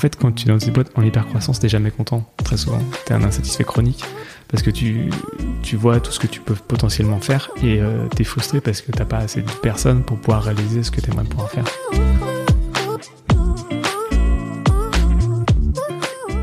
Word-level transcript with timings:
fait, 0.00 0.16
quand 0.16 0.32
tu 0.32 0.48
es 0.48 0.50
dans 0.50 0.56
des 0.56 0.70
boîtes 0.70 0.90
en 0.96 1.02
hyper 1.02 1.26
croissance, 1.26 1.60
t'es 1.60 1.68
jamais 1.68 1.90
content, 1.90 2.28
très 2.42 2.56
souvent. 2.56 2.80
T'es 3.04 3.14
un 3.14 3.22
insatisfait 3.22 3.64
chronique 3.64 4.04
parce 4.48 4.62
que 4.62 4.70
tu, 4.70 5.10
tu 5.62 5.76
vois 5.76 6.00
tout 6.00 6.10
ce 6.10 6.18
que 6.18 6.26
tu 6.26 6.40
peux 6.40 6.54
potentiellement 6.54 7.20
faire 7.20 7.50
et 7.62 7.80
euh, 7.80 8.08
t'es 8.08 8.24
frustré 8.24 8.60
parce 8.60 8.80
que 8.80 8.90
t'as 8.90 9.04
pas 9.04 9.18
assez 9.18 9.42
de 9.42 9.50
personnes 9.62 10.02
pour 10.02 10.18
pouvoir 10.18 10.42
réaliser 10.42 10.82
ce 10.82 10.90
que 10.90 11.00
t'aimerais 11.00 11.24
pouvoir 11.24 11.50
faire. 11.50 11.64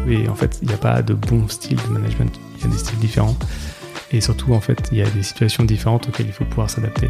Et 0.09 0.29
en 0.29 0.35
fait, 0.35 0.59
il 0.61 0.69
n'y 0.69 0.73
a 0.73 0.77
pas 0.77 1.01
de 1.01 1.13
bon 1.13 1.47
style 1.49 1.77
de 1.77 1.89
management. 1.89 2.39
Il 2.57 2.63
y 2.63 2.65
a 2.65 2.69
des 2.69 2.77
styles 2.77 2.99
différents. 2.99 3.35
Et 4.11 4.21
surtout, 4.21 4.53
en 4.53 4.61
fait, 4.61 4.87
il 4.93 4.99
y 4.99 5.01
a 5.01 5.09
des 5.09 5.23
situations 5.23 5.65
différentes 5.65 6.07
auxquelles 6.07 6.27
il 6.27 6.33
faut 6.33 6.45
pouvoir 6.45 6.69
s'adapter. 6.69 7.09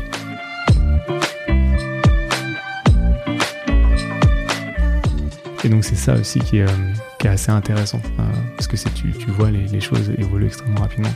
Et 5.68 5.70
donc 5.70 5.84
c'est 5.84 5.96
ça 5.96 6.14
aussi 6.14 6.40
qui 6.40 6.60
est, 6.60 6.62
euh, 6.62 7.30
assez 7.30 7.52
intéressant, 7.52 8.00
euh, 8.20 8.24
parce 8.56 8.68
que 8.68 8.78
tu, 8.96 9.12
vois 9.32 9.52
les, 9.52 9.82
choses 9.82 10.14
évoluer 10.18 10.46
extrêmement 10.46 10.80
rapidement. 10.80 11.10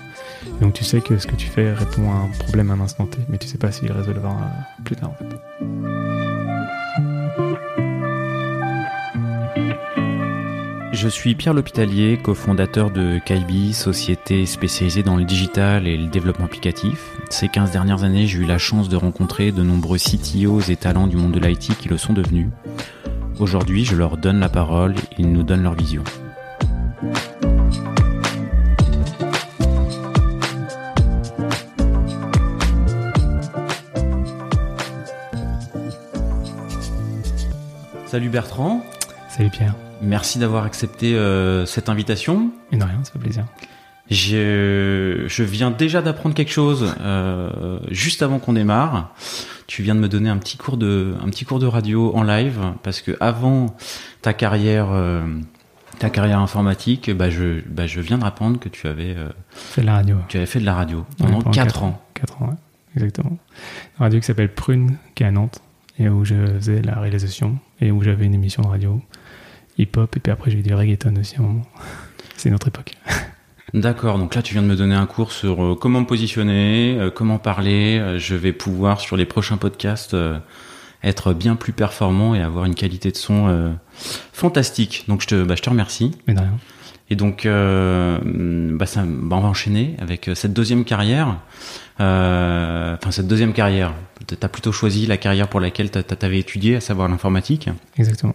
Et 0.46 0.62
donc 0.62 0.74
tu 0.74 0.84
sais 0.84 1.00
que 1.00 1.18
ce 1.18 1.26
que 1.26 1.38
tu 1.38 1.48
fais 1.48 1.72
répond 1.72 2.12
à 2.12 2.16
un 2.16 2.28
problème 2.38 2.70
à 2.70 2.74
un 2.74 2.82
instant 2.82 3.06
T, 3.06 3.18
mais 3.30 3.38
tu 3.38 3.48
sais 3.48 3.58
pas 3.58 3.72
s'il 3.72 3.90
résolvera 3.94 4.52
plus 4.84 4.98
tard. 4.98 5.14
Je 10.92 11.08
suis 11.08 11.34
Pierre 11.36 11.54
L'Hôpitalier, 11.54 12.20
cofondateur 12.22 12.92
de 12.92 13.20
Kaibi, 13.26 13.72
société 13.72 14.46
spécialisée 14.46 15.02
dans 15.02 15.16
le 15.16 15.24
digital 15.24 15.88
et 15.88 15.96
le 15.96 16.08
développement 16.08 16.44
applicatif. 16.44 17.12
Ces 17.30 17.48
15 17.48 17.72
dernières 17.72 18.04
années, 18.04 18.28
j'ai 18.28 18.40
eu 18.40 18.46
la 18.46 18.58
chance 18.58 18.90
de 18.90 18.98
rencontrer 18.98 19.54
de 19.54 19.64
nombreux 19.64 19.98
CTOs 19.98 20.70
et 20.70 20.76
talents 20.76 21.08
du 21.08 21.16
monde 21.16 21.32
de 21.32 21.40
l'IT 21.40 21.78
qui 21.78 21.88
le 21.88 21.98
sont 21.98 22.12
devenus. 22.12 22.48
Aujourd'hui, 23.42 23.86
je 23.86 23.96
leur 23.96 24.18
donne 24.18 24.40
la 24.40 24.50
parole 24.50 24.94
et 24.94 25.22
ils 25.22 25.32
nous 25.32 25.42
donnent 25.42 25.64
leur 25.64 25.74
vision. 25.74 26.04
Salut 38.06 38.30
Bertrand. 38.30 38.86
Salut 39.28 39.50
Pierre. 39.50 39.74
Merci 40.04 40.38
d'avoir 40.38 40.64
accepté 40.66 41.16
euh, 41.16 41.66
cette 41.66 41.90
invitation. 41.90 42.52
Et 42.72 42.78
de 42.78 42.84
rien, 42.84 43.04
ça 43.04 43.14
fait 43.14 43.18
plaisir. 43.18 43.46
Je, 44.12 45.24
je 45.28 45.44
viens 45.44 45.72
déjà 45.72 46.02
d'apprendre 46.02 46.36
quelque 46.36 46.52
chose 46.52 46.94
euh, 47.00 47.80
juste 47.92 48.22
avant 48.22 48.40
qu'on 48.40 48.52
démarre. 48.52 49.16
Tu 49.68 49.84
viens 49.84 49.96
de 49.96 50.02
me 50.02 50.10
donner 50.10 50.30
un 50.30 50.38
petit 50.38 50.58
cours 50.58 50.76
de, 50.76 51.16
un 51.24 51.30
petit 51.30 51.46
cours 51.46 51.60
de 51.60 51.66
radio 51.66 52.14
en 52.14 52.24
live 52.24 52.60
parce 52.84 53.00
que 53.00 53.16
avant 53.22 53.74
ta 54.22 54.34
carrière, 54.34 54.90
euh, 54.92 55.26
ta 55.98 56.10
carrière 56.10 56.40
informatique, 56.40 57.10
bah 57.10 57.30
je, 57.30 57.62
bah 57.70 57.88
je 57.88 58.02
viens 58.02 58.18
de 58.18 58.26
apprendre 58.26 58.60
que 58.60 58.68
tu 58.68 58.86
avais 58.88 59.16
euh, 59.16 59.30
fait 59.52 59.80
de 59.80 59.86
la 59.86 59.94
radio. 59.94 60.18
Tu 60.28 60.36
avais 60.36 60.46
fait 60.46 60.60
de 60.60 60.66
la 60.66 60.76
radio 60.76 61.06
pendant, 61.18 61.38
ouais, 61.38 61.52
4, 61.54 61.84
ans. 61.84 62.02
4 62.16 62.42
ans, 62.42 62.48
ouais, 62.48 62.56
exactement. 62.98 63.38
Une 63.98 64.04
radio 64.04 64.20
qui 64.20 64.26
s'appelle 64.26 64.54
Prune, 64.54 64.98
qui 65.16 65.24
est 65.24 65.28
à 65.28 65.32
Nantes, 65.32 65.62
et 66.00 66.10
où 66.10 66.26
je 66.26 66.36
faisais 66.36 66.82
la 66.82 67.00
réalisation 67.00 67.58
et 67.80 67.92
où 67.92 68.04
j'avais 68.04 68.26
une 68.26 68.34
émission 68.34 68.62
de 68.62 68.68
radio 68.68 69.02
hip-hop, 69.78 70.18
et 70.18 70.20
puis 70.20 70.34
après 70.34 70.52
j'ai 70.52 70.60
eu 70.60 70.64
du 70.64 70.74
reggaeton 70.74 71.16
aussi 71.16 71.38
à 71.38 71.40
un 71.40 71.44
moment. 71.44 71.66
C'est 72.36 72.50
une 72.50 72.56
autre 72.56 72.68
époque. 72.68 72.98
D'accord, 73.74 74.18
donc 74.18 74.36
là 74.36 74.42
tu 74.42 74.54
viens 74.54 74.64
de 74.64 74.68
me 74.68 74.76
donner 74.76 74.96
un 74.96 75.06
cours 75.06 75.32
sur 75.32 75.64
euh, 75.64 75.76
comment 75.76 76.02
me 76.02 76.06
positionner, 76.06 76.98
euh, 77.00 77.10
comment 77.10 77.38
parler. 77.38 78.00
Euh, 78.00 78.20
je 78.20 78.36
vais 78.36 78.52
pouvoir 78.52 79.00
sur 79.00 79.16
les 79.16 79.26
prochains 79.26 79.58
podcasts 79.58 80.16
être 81.04 81.34
bien 81.34 81.56
plus 81.56 81.74
performant 81.74 82.36
et 82.36 82.42
avoir 82.42 82.66
une 82.66 82.76
qualité 82.76 83.12
de 83.12 83.18
son 83.18 83.74
fantastique. 84.34 85.06
Donc 85.08 85.22
je 85.22 85.28
te, 85.28 85.44
bah, 85.44 85.56
je 85.56 85.62
te 85.62 85.70
remercie. 85.70 86.12
Mais 86.28 86.34
de 86.34 86.40
rien. 86.40 86.58
Et 87.10 87.16
donc, 87.16 87.46
bah, 87.46 88.86
ça, 88.86 89.04
bah, 89.04 89.36
on 89.36 89.42
va 89.42 89.48
enchaîner 89.48 89.96
avec 90.00 90.30
cette 90.36 90.54
deuxième 90.54 90.86
carrière. 90.86 91.40
Enfin, 91.98 93.10
cette 93.10 93.28
deuxième 93.28 93.54
carrière. 93.54 93.96
Tu 94.28 94.36
as 94.40 94.48
plutôt 94.48 94.72
choisi 94.72 95.08
la 95.08 95.18
carrière 95.18 95.48
pour 95.48 95.60
laquelle 95.60 95.90
tu 95.90 96.00
avais 96.22 96.38
étudié, 96.38 96.76
à 96.76 96.82
savoir 96.82 97.10
l'informatique. 97.10 97.70
Exactement. 97.98 98.34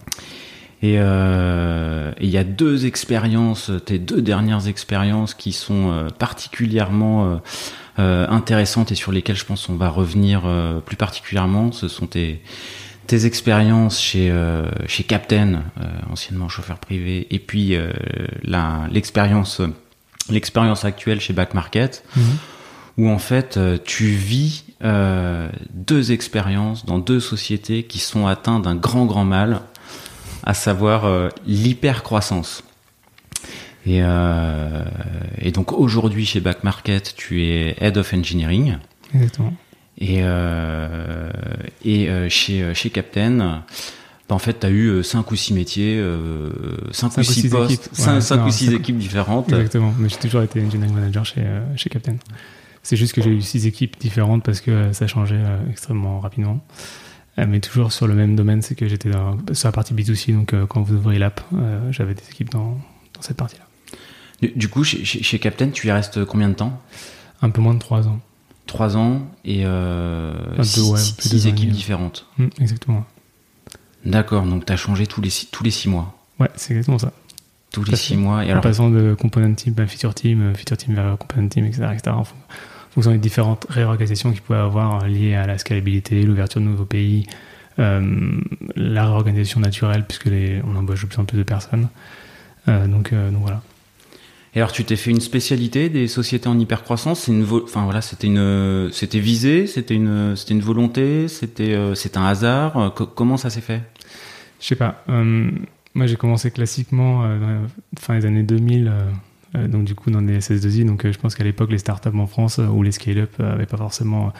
Et 0.83 0.93
il 0.93 0.99
euh, 0.99 2.11
y 2.19 2.37
a 2.37 2.43
deux 2.43 2.85
expériences, 2.85 3.71
tes 3.85 3.97
deux 3.97 4.21
dernières 4.21 4.67
expériences 4.67 5.33
qui 5.33 5.51
sont 5.51 5.89
euh, 5.91 6.09
particulièrement 6.09 7.25
euh, 7.25 7.37
euh, 7.97 8.27
intéressantes 8.29 8.91
et 8.91 8.95
sur 8.95 9.11
lesquelles 9.11 9.37
je 9.37 9.45
pense 9.45 9.69
on 9.69 9.75
va 9.75 9.89
revenir 9.89 10.43
euh, 10.45 10.79
plus 10.79 10.95
particulièrement. 10.95 11.71
Ce 11.71 11.87
sont 11.87 12.05
tes, 12.05 12.43
tes 13.07 13.25
expériences 13.25 13.99
chez, 13.99 14.31
chez 14.85 15.03
Captain, 15.03 15.63
anciennement 16.11 16.49
chauffeur 16.49 16.77
privé, 16.77 17.25
et 17.31 17.39
puis 17.39 17.75
l'expérience 18.43 19.61
l'expérience 20.29 20.83
actuelle 20.83 21.21
chez 21.21 21.31
Back 21.31 21.53
Market, 21.53 22.03
mmh. 22.15 22.21
où 22.97 23.09
en 23.09 23.17
fait 23.17 23.57
tu 23.85 24.07
vis 24.07 24.65
deux 25.73 26.11
expériences 26.11 26.85
dans 26.85 26.99
deux 26.99 27.21
sociétés 27.21 27.83
qui 27.83 27.99
sont 27.99 28.27
atteintes 28.27 28.63
d'un 28.63 28.75
grand 28.75 29.05
grand 29.05 29.23
mal 29.25 29.61
à 30.47 30.53
savoir 30.53 31.03
euh, 31.03 31.27
l'hypercroissance. 31.45 32.63
Et, 33.85 33.99
euh, 34.01 34.85
et 35.39 35.51
donc 35.51 35.73
aujourd'hui 35.73 36.25
chez 36.25 36.39
Back 36.39 36.63
Market, 36.63 37.15
tu 37.17 37.43
es 37.43 37.75
Head 37.81 37.97
of 37.97 38.13
Engineering. 38.13 38.77
Exactement. 39.13 39.53
Et, 39.97 40.19
euh, 40.21 41.29
et 41.83 42.09
euh, 42.09 42.29
chez, 42.29 42.73
chez 42.73 42.89
Captain, 42.89 43.63
bah, 44.29 44.35
en 44.35 44.39
fait, 44.39 44.61
tu 44.61 44.65
as 44.65 44.69
eu 44.69 45.03
5 45.03 45.29
ou 45.29 45.35
6 45.35 45.53
métiers, 45.53 46.01
5 46.91 47.17
ou 47.17 47.23
6 47.23 47.49
postes, 47.49 47.89
5 47.91 48.45
ou 48.45 48.51
6 48.51 48.71
équipes 48.71 48.97
différentes. 48.97 49.51
Exactement, 49.51 49.93
mais 49.99 50.07
j'ai 50.07 50.15
toujours 50.17 50.43
été 50.43 50.61
engineering 50.61 50.95
manager 50.95 51.25
chez, 51.25 51.43
chez 51.75 51.89
Captain. 51.89 52.15
C'est 52.83 52.95
juste 52.95 53.11
que 53.11 53.21
j'ai 53.21 53.31
eu 53.31 53.41
6 53.41 53.67
équipes 53.67 53.99
différentes 53.99 54.43
parce 54.43 54.61
que 54.61 54.93
ça 54.93 55.07
changeait 55.07 55.43
extrêmement 55.69 56.21
rapidement. 56.21 56.61
Euh, 57.39 57.45
mais 57.47 57.59
toujours 57.59 57.91
sur 57.91 58.07
le 58.07 58.15
même 58.15 58.35
domaine, 58.35 58.61
c'est 58.61 58.75
que 58.75 58.87
j'étais 58.87 59.11
sur 59.53 59.67
la 59.67 59.71
partie 59.71 59.93
B2C, 59.93 60.33
donc 60.33 60.53
euh, 60.53 60.65
quand 60.65 60.81
vous 60.81 60.95
ouvrez 60.95 61.19
l'app, 61.19 61.41
euh, 61.53 61.91
j'avais 61.91 62.13
des 62.13 62.23
équipes 62.29 62.49
dans, 62.49 62.79
dans 63.13 63.21
cette 63.21 63.37
partie-là. 63.37 63.65
Du, 64.41 64.49
du, 64.55 64.69
coup, 64.69 64.83
chez, 64.83 65.03
chez, 65.03 65.39
Captain, 65.39 65.69
tu 65.69 65.87
y 65.87 65.91
restes 65.91 66.25
combien 66.25 66.49
de 66.49 66.55
temps? 66.55 66.81
Un 67.41 67.49
peu 67.49 67.61
moins 67.61 67.73
de 67.73 67.79
3 67.79 68.07
ans. 68.07 68.19
3 68.65 68.97
ans 68.97 69.21
et 69.45 69.63
6 70.61 70.91
ouais, 70.91 71.49
équipes 71.49 71.71
différentes. 71.71 72.25
Mmh, 72.37 72.47
exactement. 72.59 73.05
D'accord, 74.05 74.45
donc 74.45 74.65
tu 74.65 74.73
as 74.73 74.77
changé 74.77 75.07
tous 75.07 75.21
les, 75.21 75.29
tous 75.51 75.63
les 75.63 75.71
6 75.71 75.89
mois. 75.89 76.17
Ouais, 76.39 76.49
c'est 76.55 76.73
exactement 76.73 76.99
ça. 76.99 77.13
Tous 77.71 77.83
les 77.83 77.95
6 77.95 78.17
mois. 78.17 78.43
Et 78.43 78.47
en 78.47 78.51
alors... 78.51 78.63
passant 78.63 78.89
de 78.89 79.13
component 79.13 79.53
team 79.53 79.75
à 79.77 79.87
feature 79.87 80.13
team, 80.13 80.53
feature 80.55 80.77
team 80.77 80.95
vers 80.95 81.17
component 81.17 81.49
team, 81.49 81.65
etc. 81.65 81.89
etc. 81.93 82.15
fonction 82.97 83.11
des 83.11 83.19
différentes 83.19 83.67
réorganisations 83.69 84.31
qu'il 84.31 84.41
pouvait 84.41 84.57
avoir 84.57 85.07
liées 85.07 85.35
à 85.35 85.45
la 85.45 85.59
scalabilité, 85.59 86.23
l'ouverture 86.23 86.59
de 86.59 86.65
nouveaux 86.65 86.85
pays, 86.85 87.27
euh, 87.77 88.41
la 88.75 89.05
réorganisation 89.05 89.59
naturelle, 89.59 90.03
puisque 90.07 90.25
les, 90.25 90.61
on 90.65 90.75
embauche 90.75 91.03
de 91.03 91.07
plus 91.07 91.19
en 91.19 91.25
plus 91.25 91.37
de 91.37 91.43
personnes. 91.43 91.89
Euh, 92.67 92.87
donc, 92.87 93.13
euh, 93.13 93.29
donc 93.29 93.41
voilà. 93.41 93.61
Et 94.55 94.59
alors, 94.59 94.71
tu 94.71 94.83
t'es 94.83 94.95
fait 94.95 95.11
une 95.11 95.19
spécialité 95.19 95.89
des 95.89 96.07
sociétés 96.07 96.49
en 96.49 96.57
hypercroissance? 96.57 97.19
C'est 97.19 97.31
une, 97.31 97.45
enfin 97.63 97.83
voilà, 97.83 98.01
c'était 98.01 98.25
une, 98.25 98.89
c'était 98.91 99.19
visé, 99.19 99.67
c'était 99.67 99.93
une, 99.93 100.35
c'était 100.35 100.55
une 100.55 100.61
volonté, 100.61 101.27
c'était, 101.27 101.75
euh, 101.75 101.93
c'est 101.93 102.17
un 102.17 102.25
hasard? 102.25 102.95
Comment 103.15 103.37
ça 103.37 103.51
s'est 103.51 103.61
fait? 103.61 103.83
Je 104.59 104.65
sais 104.65 104.75
pas. 104.75 105.03
Euh, 105.09 105.51
moi, 105.93 106.07
j'ai 106.07 106.15
commencé 106.15 106.49
classiquement 106.49 107.25
euh, 107.25 107.59
fin 107.99 108.17
des 108.17 108.25
années 108.25 108.41
2000. 108.41 108.91
Euh, 109.57 109.67
donc 109.67 109.83
du 109.83 109.95
coup 109.95 110.11
dans 110.11 110.21
des 110.21 110.39
SS2I. 110.39 110.85
Donc 110.85 111.05
euh, 111.05 111.11
je 111.11 111.19
pense 111.19 111.35
qu'à 111.35 111.43
l'époque 111.43 111.71
les 111.71 111.77
startups 111.77 112.09
en 112.17 112.27
France 112.27 112.59
ou 112.59 112.83
les 112.83 112.91
scale-up 112.91 113.37
n'avaient 113.39 113.65
pas 113.65 113.77
forcément 113.77 114.31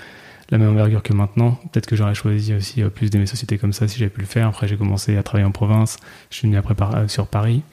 la 0.50 0.58
même 0.58 0.70
envergure 0.70 1.04
que 1.04 1.14
maintenant. 1.14 1.60
Peut-être 1.72 1.88
que 1.88 1.96
j'aurais 1.96 2.16
choisi 2.16 2.54
aussi 2.54 2.82
plus 2.84 3.10
d'aimer 3.10 3.26
sociétés 3.26 3.58
comme 3.58 3.74
ça 3.74 3.88
si 3.88 4.00
j'avais 4.00 4.10
pu 4.10 4.22
le 4.22 4.28
faire. 4.28 4.48
Après 4.48 4.68
j'ai 4.68 4.78
commencé 4.78 5.18
à 5.18 5.24
travailler 5.24 5.48
en 5.48 5.52
province. 5.52 5.98
Je 6.30 6.38
suis 6.38 6.48
venu 6.48 6.58
après 6.58 6.76
sur 7.08 7.28
Paris. 7.28 7.64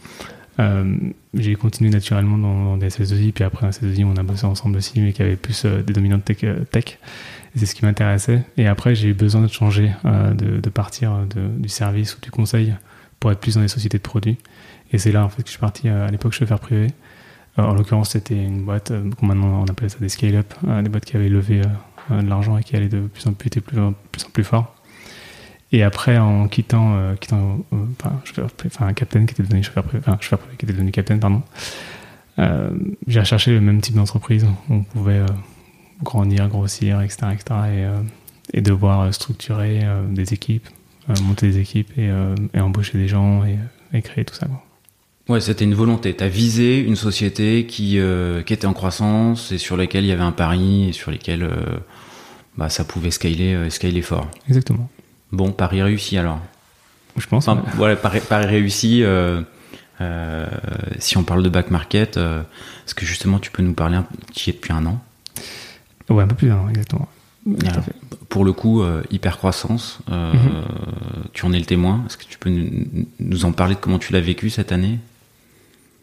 Euh, 0.61 0.97
j'ai 1.35 1.57
continué 1.57 1.91
naturellement 1.91 2.39
dans, 2.39 2.65
dans 2.65 2.77
des 2.77 2.89
SS2I, 2.89 3.33
puis 3.33 3.45
après 3.45 3.67
un 3.67 3.71
SS2I, 3.71 4.05
on 4.05 4.17
a 4.17 4.23
bossé 4.23 4.45
ensemble 4.45 4.77
aussi, 4.77 5.01
mais 5.01 5.13
qui 5.13 5.23
avait 5.23 5.37
plus 5.37 5.65
euh, 5.65 5.83
des 5.83 5.93
dominantes 5.93 6.25
tech. 6.25 6.45
tech. 6.71 6.99
C'est 7.57 7.67
ce 7.67 7.75
qui 7.75 7.85
m'intéressait. 7.85 8.43
Et 8.57 8.67
après, 8.67 8.95
j'ai 8.95 9.09
eu 9.09 9.15
besoin 9.15 9.43
de 9.43 9.49
changer, 9.49 9.93
euh, 10.05 10.35
de, 10.35 10.69
partir 10.71 11.25
du 11.29 11.69
service 11.69 12.17
ou 12.17 12.21
du 12.21 12.31
conseil 12.31 12.75
pour 13.21 13.31
être 13.31 13.39
plus 13.39 13.55
dans 13.55 13.61
les 13.61 13.69
sociétés 13.69 13.99
de 13.99 14.03
produits. 14.03 14.39
Et 14.93 14.99
c'est 14.99 15.13
là 15.13 15.25
en 15.25 15.29
fait 15.29 15.43
que 15.43 15.49
je 15.49 15.53
suis 15.53 15.61
parti 15.61 15.89
à 15.89 16.09
l'époque 16.09 16.33
chauffeur 16.33 16.59
privé. 16.59 16.89
En 17.57 17.75
l'occurrence, 17.75 18.11
c'était 18.11 18.43
une 18.43 18.65
boîte, 18.65 18.91
euh, 18.91 19.11
maintenant 19.23 19.63
on 19.63 19.71
appelle 19.71 19.89
ça 19.89 19.99
des 20.01 20.09
scale-up, 20.09 20.53
euh, 20.67 20.83
des 20.83 20.89
boîtes 20.89 21.05
qui 21.05 21.17
avaient 21.17 21.29
levé 21.29 21.63
euh, 22.11 22.23
de 22.23 22.29
l'argent 22.29 22.59
et 22.59 22.65
qui 22.65 22.75
allaient 22.75 22.89
de 22.89 23.07
plus 23.07 23.27
en 23.27 23.33
plus, 23.33 23.49
plus, 23.49 23.63
plus, 23.63 23.81
en 23.81 23.95
plus 24.33 24.45
fort. 24.45 24.75
Et 25.75 25.83
après, 25.83 26.19
en 26.19 26.47
quittant, 26.47 26.95
euh, 26.95 27.17
quittant 27.17 27.59
euh, 27.73 27.77
enfin, 28.01 28.87
un 28.87 28.93
captain 28.93 29.27
qui 29.27 29.33
était 29.33 29.43
devenu 29.43 29.61
chauffeur 29.65 29.83
privé, 29.83 30.05
enfin, 30.07 30.17
chauffeur 30.21 30.39
privé 30.39 30.57
qui 30.57 30.67
était 30.67 30.73
devenu 30.73 30.93
captain, 30.93 31.19
pardon, 31.19 31.43
euh, 32.39 32.71
j'ai 33.09 33.19
recherché 33.19 33.51
le 33.51 33.61
même 33.61 33.81
type 33.81 33.97
d'entreprise 33.97 34.45
où 34.45 34.73
on 34.73 34.85
pouvait 34.85 35.19
euh, 35.19 35.27
grandir, 36.03 36.49
grossir, 36.49 37.01
etc., 37.01 37.27
etc., 37.33 37.95
et, 38.53 38.61
devoir 38.61 39.13
structurer 39.13 39.83
des 40.11 40.33
équipes, 40.33 40.69
monter 41.23 41.49
des 41.49 41.59
équipes 41.59 41.91
et, 41.99 42.11
et, 42.53 42.61
embaucher 42.61 42.99
des 42.99 43.09
gens 43.09 43.45
et, 43.45 43.59
et 43.93 44.01
créer 44.01 44.25
tout 44.25 44.35
ça. 44.35 44.47
Quoi. 44.47 44.64
Ouais, 45.29 45.41
c'était 45.41 45.65
une 45.65 45.75
volonté. 45.75 46.15
Tu 46.15 46.23
as 46.23 46.29
visé 46.29 46.79
une 46.81 46.97
société 46.97 47.67
qui, 47.67 47.99
qui 48.47 48.53
était 48.53 48.67
en 48.67 48.75
croissance 48.75 49.53
et 49.53 49.59
sur 49.59 49.77
laquelle 49.77 50.05
il 50.05 50.09
y 50.09 50.13
avait 50.13 50.23
un 50.23 50.33
pari 50.33 50.89
et 50.89 50.93
sur 50.93 51.11
lesquels 51.11 51.49
bah, 52.59 52.69
ça 52.69 52.85
pouvait 52.85 53.11
scaler, 53.11 53.71
scaler 53.71 54.03
fort. 54.03 54.29
Exactement. 54.49 54.91
Bon, 55.33 55.51
pari 55.51 55.83
réussi 55.83 56.19
alors. 56.19 56.41
Je 57.17 57.27
pense. 57.27 57.49
Enfin, 57.49 57.63
voilà, 57.77 57.97
pari, 57.97 58.21
pari 58.21 58.45
réussi. 58.45 59.03
Euh, 60.01 60.47
si 60.99 61.17
on 61.17 61.23
parle 61.23 61.43
de 61.43 61.49
back 61.49 61.71
market, 61.71 62.17
euh, 62.17 62.43
est-ce 62.87 62.95
que 62.95 63.07
justement 63.07 63.39
tu 63.39 63.51
peux 63.51 63.63
nous 63.63 63.75
parler 63.75 63.97
un 63.97 64.07
qui 64.33 64.51
est 64.51 64.55
depuis 64.55 64.73
un 64.73 64.85
an? 64.87 65.01
Ouais, 66.09 66.23
un 66.23 66.27
peu 66.27 66.35
plus 66.35 66.49
d'un 66.49 66.57
an, 66.57 66.69
exactement. 66.69 67.09
Pour 68.29 68.45
le 68.45 68.53
coup, 68.53 68.83
euh, 68.83 69.03
hyper 69.11 69.37
croissance, 69.37 70.01
mhm. 70.09 70.65
tu 71.33 71.45
en 71.45 71.53
es 71.53 71.59
le 71.59 71.65
témoin. 71.65 72.03
Est-ce 72.07 72.17
que 72.17 72.25
tu 72.25 72.39
peux 72.39 72.51
nous, 73.21 73.45
en 73.45 73.53
parler 73.53 73.75
de 73.75 73.81
comment 73.81 73.99
tu 73.99 74.13
l'as 74.13 74.21
vécu 74.21 74.51
cette 74.51 74.73
année? 74.73 74.99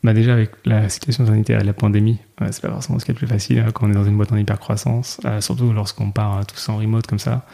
Bah 0.03 0.13
déjà 0.13 0.33
avec 0.33 0.51
la 0.65 0.89
situation 0.89 1.25
sanitaire 1.25 1.61
et 1.61 1.63
la 1.63 1.73
pandémie, 1.73 2.17
c'est 2.49 2.61
pas 2.61 2.69
forcément 2.69 2.97
ce 2.99 3.05
qui 3.05 3.11
est 3.11 3.13
le 3.13 3.17
plus 3.17 3.27
facile 3.27 3.59
hein, 3.59 3.71
quand 3.73 3.85
on 3.85 3.91
est 3.91 3.95
dans 3.95 4.03
une 4.03 4.17
boîte 4.17 4.31
en 4.31 4.37
hyper 4.37 4.59
croissance, 4.59 5.19
surtout 5.39 5.71
lorsqu'on 5.73 6.11
part 6.11 6.45
tous 6.45 6.69
en 6.69 6.77
remote 6.77 7.05
comme 7.05 7.19
ça. 7.19 7.45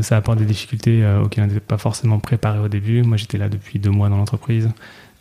ça 0.00 0.16
apporte 0.16 0.38
des 0.38 0.46
difficultés 0.46 1.06
auxquelles 1.22 1.44
on 1.44 1.46
n'était 1.48 1.60
pas 1.60 1.78
forcément 1.78 2.18
préparé 2.18 2.58
au 2.58 2.68
début. 2.68 3.02
Moi 3.02 3.18
j'étais 3.18 3.36
là 3.36 3.48
depuis 3.48 3.78
deux 3.78 3.90
mois 3.90 4.08
dans 4.08 4.16
l'entreprise 4.16 4.70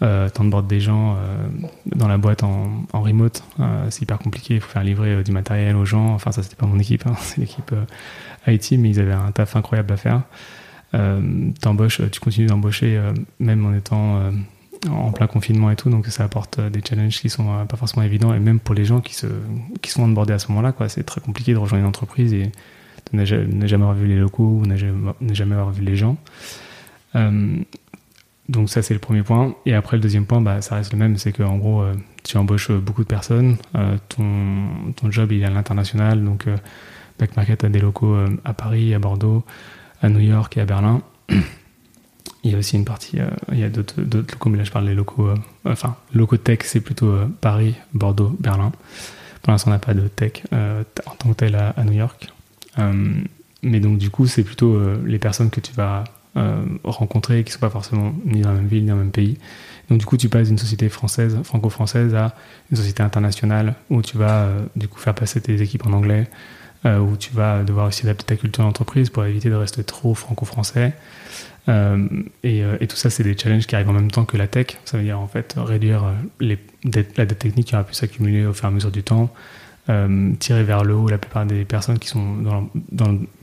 euh, 0.02 0.30
bord 0.40 0.64
des 0.64 0.80
gens 0.80 1.16
euh, 1.16 1.48
dans 1.86 2.08
la 2.08 2.18
boîte 2.18 2.44
en, 2.44 2.86
remote. 2.94 3.44
Euh, 3.60 3.88
c'est 3.90 4.04
hyper 4.04 4.20
compliqué, 4.20 4.56
il 4.56 4.62
faut 4.62 4.70
faire 4.70 4.84
livrer 4.84 5.16
euh, 5.16 5.24
du 5.24 5.32
matériel 5.32 5.76
aux 5.76 5.86
gens. 5.86 6.14
Enfin, 6.14 6.32
ça, 6.32 6.44
c'était 6.44 6.56
pas 6.56 6.66
mon 6.66 6.80
équipe, 6.80 7.06
hein, 7.06 7.14
c'est 7.20 7.40
l'équipe 7.40 7.74
IT, 8.48 8.72
mais 8.74 8.90
ils 8.90 9.00
avaient 9.00 9.14
un 9.14 9.32
taf 9.32 9.56
incroyable 9.56 9.94
à 9.94 9.98
faire. 9.98 10.22
t'embauches, 11.62 12.02
tu 12.12 12.20
continues 12.20 12.48
d'embaucher 12.48 13.00
même 13.40 13.66
en 13.66 13.74
étant 13.74 14.32
en 14.90 15.12
plein 15.12 15.28
confinement 15.28 15.72
et 15.72 15.76
tout, 15.76 15.90
donc 15.90 16.06
ça 16.08 16.24
apporte 16.24 16.60
des 16.60 16.82
challenges 16.88 17.20
qui 17.20 17.30
sont 17.30 17.66
pas 17.68 17.78
forcément 17.78 18.04
évidents, 18.04 18.34
et 18.34 18.40
même 18.40 18.60
pour 18.60 18.76
les 18.76 18.86
gens 18.86 19.02
qui, 19.02 19.14
se, 19.14 19.28
qui 19.82 19.92
sont 19.92 20.04
onboardés 20.04 20.34
à 20.34 20.40
ce 20.40 20.48
moment-là, 20.50 20.72
quoi. 20.72 20.88
C'est 20.88 21.04
très 21.04 21.22
compliqué 21.22 21.54
de 21.54 21.58
rejoindre 21.58 21.84
une 21.84 21.90
entreprise 21.90 22.34
et 22.34 22.52
ne 23.14 23.26
jamais 23.26 23.84
avoir 23.84 23.94
vu 23.94 24.08
les 24.08 24.18
locaux 24.18 24.60
ou 24.62 24.66
ne 24.66 24.76
jamais, 24.76 25.14
jamais 25.34 25.56
avoir 25.56 25.72
vu 25.72 25.84
les 25.84 25.96
gens. 25.96 26.18
Donc 28.50 28.68
ça 28.70 28.82
c'est 28.82 28.96
le 28.96 29.00
premier 29.00 29.22
point. 29.22 29.56
Et 29.66 29.76
après 29.76 29.96
le 29.96 30.02
deuxième 30.02 30.26
point, 30.26 30.42
bah, 30.42 30.62
ça 30.62 30.76
reste 30.76 30.92
le 30.92 30.98
même, 30.98 31.18
c'est 31.18 31.32
qu'en 31.32 31.58
gros 31.58 31.82
euh, 31.82 31.94
tu 32.24 32.36
embauches 32.38 32.72
euh, 32.72 32.80
beaucoup 32.80 33.04
de 33.04 33.08
personnes, 33.08 33.58
euh, 33.76 33.98
ton, 34.10 34.92
ton 34.96 35.12
job 35.12 35.32
il 35.32 35.44
est 35.44 35.46
à 35.46 35.52
l'international, 35.52 36.24
donc 36.24 36.48
Back 37.20 37.36
Market 37.38 37.64
a 37.64 37.70
des 37.70 37.80
locaux 37.80 38.18
à 38.44 38.54
Paris, 38.54 38.94
à 38.94 39.00
Bordeaux, 39.00 39.44
à 40.02 40.10
New 40.10 40.20
York 40.20 40.58
et 40.58 40.62
à 40.62 40.66
Berlin. 40.66 41.02
Il 42.44 42.52
y 42.52 42.56
a 42.56 42.58
aussi 42.58 42.78
une 42.78 42.86
partie, 42.86 43.18
il 43.52 43.60
y 43.60 43.64
a 43.64 43.70
d'autres 43.70 44.00
locaux, 44.00 44.50
mais 44.50 44.58
là 44.58 44.64
je 44.64 44.72
parle 44.72 44.86
des 44.86 44.94
locaux, 44.94 45.30
enfin 45.66 45.98
locaux 46.14 46.38
tech 46.38 46.60
c'est 46.64 46.80
plutôt 46.80 47.14
Paris, 47.42 47.76
Bordeaux, 47.94 48.34
Berlin. 48.40 48.72
Pour 49.42 49.52
l'instant 49.52 49.72
on 49.72 49.74
n'a 49.74 49.80
pas 49.80 49.94
de 49.94 50.08
tech 50.08 50.44
en 50.54 51.16
tant 51.18 51.30
que 51.30 51.36
tel 51.36 51.56
à, 51.56 51.84
New 51.84 51.92
York. 51.92 52.32
mais 53.62 53.82
donc 53.82 53.98
du 53.98 54.10
coup 54.10 54.26
c'est 54.26 54.44
plutôt 54.44 54.80
les 55.06 55.20
personnes 55.20 55.50
que 55.50 55.60
tu 55.60 55.74
vas 55.74 56.06
euh, 56.38 56.64
rencontrer 56.84 57.44
qui 57.44 57.50
ne 57.50 57.54
sont 57.54 57.60
pas 57.60 57.72
forcément 57.72 58.14
ni 58.24 58.42
dans 58.42 58.50
la 58.50 58.58
même 58.58 58.68
ville, 58.68 58.84
ni 58.84 58.90
dans 58.90 58.96
le 58.96 59.02
même 59.02 59.12
pays. 59.12 59.40
Donc 59.90 59.98
du 59.98 60.06
coup, 60.06 60.16
tu 60.16 60.30
passes 60.30 60.48
d'une 60.48 60.60
société 60.60 60.88
française, 60.88 61.40
franco-française, 61.44 62.14
à 62.14 62.36
une 62.70 62.78
société 62.78 63.02
internationale 63.02 63.74
où 63.90 64.04
tu 64.04 64.16
vas 64.18 64.44
euh, 64.44 64.62
du 64.76 64.88
coup 64.88 65.00
faire 65.00 65.16
passer 65.16 65.42
tes 65.42 65.60
équipes 65.60 65.88
en 65.88 65.92
anglais, 65.92 66.28
euh, 66.86 67.00
où 67.00 67.18
tu 67.18 67.34
vas 67.34 67.64
devoir 67.64 67.88
aussi 67.88 68.04
adapter 68.04 68.26
ta 68.26 68.36
culture 68.36 68.64
d'entreprise 68.64 69.10
pour 69.10 69.26
éviter 69.26 69.50
de 69.50 69.56
rester 69.56 69.84
trop 69.84 70.14
franco-français. 70.14 70.94
Et, 72.44 72.60
et, 72.80 72.88
tout 72.88 72.96
ça, 72.96 73.12
c'est 73.12 73.24
des 73.24 73.38
challenges 73.38 73.68
qui 73.68 73.76
arrivent 73.76 73.90
en 73.90 73.94
même 73.94 74.10
temps 74.10 74.26
que 74.26 74.38
la 74.38 74.48
tech. 74.48 74.78
Ça 74.86 74.98
veut 74.98 75.04
dire 75.04 75.20
en 75.20 75.28
fait 75.28 75.54
réduire 75.56 76.04
les 76.40 76.58
la 76.84 77.26
dette 77.26 77.40
technique 77.40 77.68
qui 77.68 77.76
aura 77.76 77.84
pu 77.84 77.94
s'accumuler 77.94 78.46
au 78.46 78.54
fur 78.54 78.66
et 78.66 78.68
à 78.68 78.72
mesure 78.72 78.92
du 78.92 79.04
temps, 79.04 79.32
euh, 79.90 80.32
tirer 80.40 80.64
vers 80.64 80.84
le 80.84 80.94
haut 80.94 81.08
la 81.08 81.18
plupart 81.18 81.46
des 81.46 81.66
personnes 81.66 82.00
qui 82.00 82.10
sont 82.10 82.70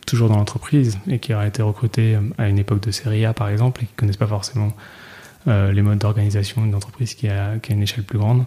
toujours 0.06 0.28
dans 0.28 0.37
l'entreprise 0.37 0.99
et 1.08 1.19
qui 1.19 1.34
auraient 1.34 1.49
été 1.49 1.62
recrutées 1.62 2.14
euh, 2.14 2.20
à 2.38 2.49
une 2.49 2.58
époque 2.58 2.82
de 2.82 2.90
série 2.90 3.25
A 3.25 3.32
par 3.32 3.49
exemple 3.49 3.82
et 3.82 3.87
qui 3.87 3.93
connaissent 3.94 4.17
pas 4.17 4.26
forcément 4.26 4.73
euh, 5.49 5.73
les 5.73 5.82
modes 5.82 5.99
d'organisation 5.99 6.62
d'une 6.62 6.75
entreprise 6.75 7.14
qui 7.14 7.28
a, 7.28 7.55
une 7.69 7.82
échelle 7.82 8.05
plus 8.05 8.19
grande. 8.19 8.44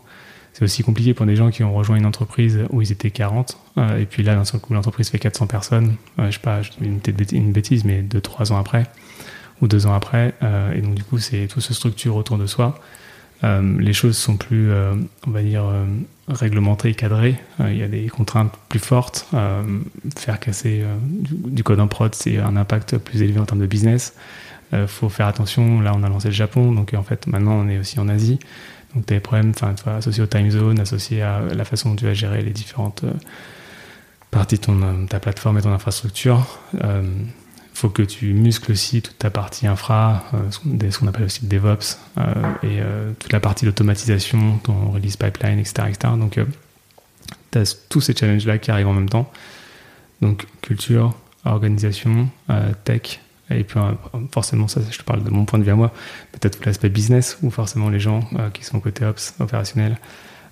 C'est 0.53 0.63
aussi 0.63 0.83
compliqué 0.83 1.13
pour 1.13 1.25
des 1.25 1.35
gens 1.35 1.51
qui 1.51 1.63
ont 1.63 1.73
rejoint 1.73 1.95
une 1.95 2.05
entreprise 2.05 2.59
où 2.71 2.81
ils 2.81 2.91
étaient 2.91 3.11
40 3.11 3.57
et 3.97 4.05
puis 4.05 4.23
là 4.23 4.35
d'un 4.35 4.43
seul 4.43 4.59
coup 4.59 4.73
l'entreprise 4.73 5.09
fait 5.09 5.19
400 5.19 5.47
personnes, 5.47 5.95
je 6.17 6.31
sais 6.31 6.39
pas, 6.39 6.61
une, 6.81 6.99
une 7.31 7.51
bêtise 7.53 7.85
mais 7.85 8.01
2-3 8.01 8.51
ans 8.51 8.57
après 8.57 8.85
ou 9.61 9.67
2 9.67 9.85
ans 9.85 9.94
après 9.94 10.33
et 10.75 10.81
donc 10.81 10.95
du 10.95 11.03
coup 11.03 11.19
c'est 11.19 11.47
tout 11.47 11.61
se 11.61 11.73
structure 11.73 12.15
autour 12.15 12.38
de 12.38 12.45
soi. 12.45 12.79
les 13.44 13.94
choses 13.94 14.17
sont 14.17 14.38
plus, 14.38 14.71
on 15.27 15.31
va 15.31 15.41
dire, 15.41 15.63
réglementé 16.29 16.89
et 16.89 16.94
cadré. 16.94 17.35
Euh, 17.59 17.71
il 17.71 17.77
y 17.77 17.83
a 17.83 17.88
des 17.88 18.07
contraintes 18.07 18.53
plus 18.69 18.79
fortes. 18.79 19.27
Euh, 19.33 19.63
faire 20.17 20.39
casser 20.39 20.81
euh, 20.83 20.95
du, 21.03 21.63
code 21.63 21.79
en 21.79 21.88
prod, 21.88 22.13
c'est 22.13 22.38
un 22.38 22.56
impact 22.56 22.97
plus 22.97 23.21
élevé 23.21 23.39
en 23.39 23.45
termes 23.45 23.61
de 23.61 23.65
business. 23.65 24.13
Il 24.71 24.85
faut 24.85 25.09
faire 25.09 25.25
attention. 25.25 25.81
Là, 25.81 25.94
on 25.95 26.03
a 26.03 26.09
lancé 26.09 26.27
le 26.27 26.33
Japon, 26.33 26.71
donc 26.71 26.94
en 26.94 27.01
fait, 27.01 27.25
maintenant, 27.25 27.53
on 27.53 27.67
est 27.69 27.79
aussi 27.79 28.00
en 28.00 28.07
Asie. 28.07 28.38
Donc, 28.94 29.07
tu 29.07 29.13
as 29.13 29.17
des 29.17 29.19
problèmes 29.19 29.51
associés 29.88 30.21
au 30.21 30.27
time 30.27 30.51
zone, 30.51 30.79
associés 30.79 31.23
à 31.23 31.41
la 31.41 31.65
façon 31.65 31.89
dont 31.89 31.95
tu 31.95 32.05
vas 32.05 32.13
gérer 32.13 32.44
les 32.44 32.51
différentes 32.51 33.03
parties 34.29 34.59
de 34.59 35.05
ta 35.07 35.19
plateforme 35.19 35.57
et 35.57 35.63
ton 35.63 35.73
infrastructure 35.73 36.59
faut 37.79 37.89
que 37.89 38.01
tu 38.01 38.33
muscles 38.33 38.73
aussi 38.73 39.01
toute 39.01 39.17
ta 39.17 39.29
partie 39.29 39.65
infra, 39.65 40.25
euh, 40.33 40.91
ce 40.91 40.99
qu'on 40.99 41.07
appelle 41.07 41.23
aussi 41.23 41.43
le 41.43 41.47
DevOps, 41.47 41.97
euh, 42.17 42.23
et 42.61 42.81
euh, 42.81 43.13
toute 43.17 43.31
la 43.31 43.39
partie 43.39 43.63
d'automatisation, 43.63 44.57
ton 44.57 44.91
release 44.91 45.15
pipeline, 45.15 45.59
etc. 45.59 45.87
etc. 45.87 46.13
Donc, 46.17 46.37
tu 47.51 47.57
as 47.57 47.77
tous 47.87 48.01
ces 48.01 48.13
challenges-là 48.13 48.57
qui 48.57 48.69
arrivent 48.69 48.89
en 48.89 48.93
même 48.93 49.07
temps. 49.07 49.31
Donc, 50.21 50.45
culture, 50.61 51.15
organisation, 51.45 52.29
tech, 52.83 53.21
et 53.49 53.63
puis 53.63 53.79
forcément, 54.33 54.67
ça, 54.67 54.81
je 54.91 54.97
te 54.97 55.03
parle 55.03 55.23
de 55.23 55.29
mon 55.29 55.45
point 55.45 55.57
de 55.57 55.63
vue 55.63 55.71
à 55.71 55.75
moi, 55.75 55.93
peut-être 56.33 56.63
l'aspect 56.65 56.89
business, 56.89 57.37
où 57.41 57.49
forcément 57.49 57.89
les 57.89 58.01
gens 58.01 58.29
qui 58.53 58.65
sont 58.65 58.81
côté 58.81 59.05
ops, 59.05 59.35
opérationnel, 59.39 59.97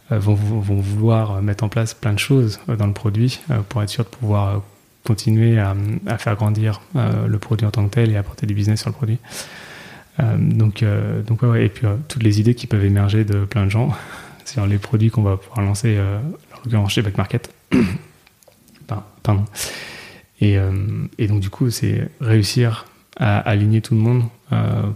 vont, 0.10 0.36
vouloir 0.36 1.42
mettre 1.42 1.66
en 1.66 1.70
place 1.70 1.94
plein 1.94 2.14
de 2.14 2.20
choses 2.20 2.60
dans 2.68 2.88
le 2.88 2.94
produit 2.94 3.42
pour 3.68 3.84
être 3.84 3.90
sûr 3.90 4.06
de 4.06 4.10
pouvoir 4.10 4.62
continuer 5.08 5.58
à, 5.58 5.74
faire 6.18 6.36
grandir 6.36 6.82
euh, 6.98 7.28
le 7.28 7.40
produit 7.40 7.66
en 7.66 7.72
tant 7.72 7.88
que 7.88 7.94
tel 7.94 8.12
et 8.12 8.18
apporter 8.18 8.46
du 8.46 8.54
business 8.54 8.82
sur 8.82 8.90
le 8.90 8.94
produit. 8.94 9.20
Euh, 10.20 10.36
donc, 10.38 10.84
euh, 10.84 11.22
donc 11.22 11.44
ouais, 11.44 11.66
et 11.66 11.70
puis 11.70 11.88
toutes 12.10 12.24
les 12.24 12.42
idées 12.42 12.56
qui 12.56 12.68
peuvent 12.68 12.84
émerger 12.84 13.24
de 13.24 13.46
plein 13.46 13.64
de 13.66 13.70
gens 13.70 13.96
sur 14.46 14.68
les 14.68 14.78
produits 14.78 15.10
qu'on 15.10 15.22
va 15.22 15.38
pouvoir 15.38 15.66
lancer, 15.66 15.98
chez 16.90 17.02
Back 17.02 17.18
Market. 17.18 17.54
Pardon. 19.24 19.46
Et, 20.40 20.58
et, 21.18 21.28
donc 21.28 21.42
du 21.42 21.50
coup, 21.50 21.70
c'est 21.70 22.10
réussir 22.22 22.86
à 23.18 23.40
aligner 23.40 23.82
tout 23.82 23.94
le 23.96 24.00
monde 24.00 24.24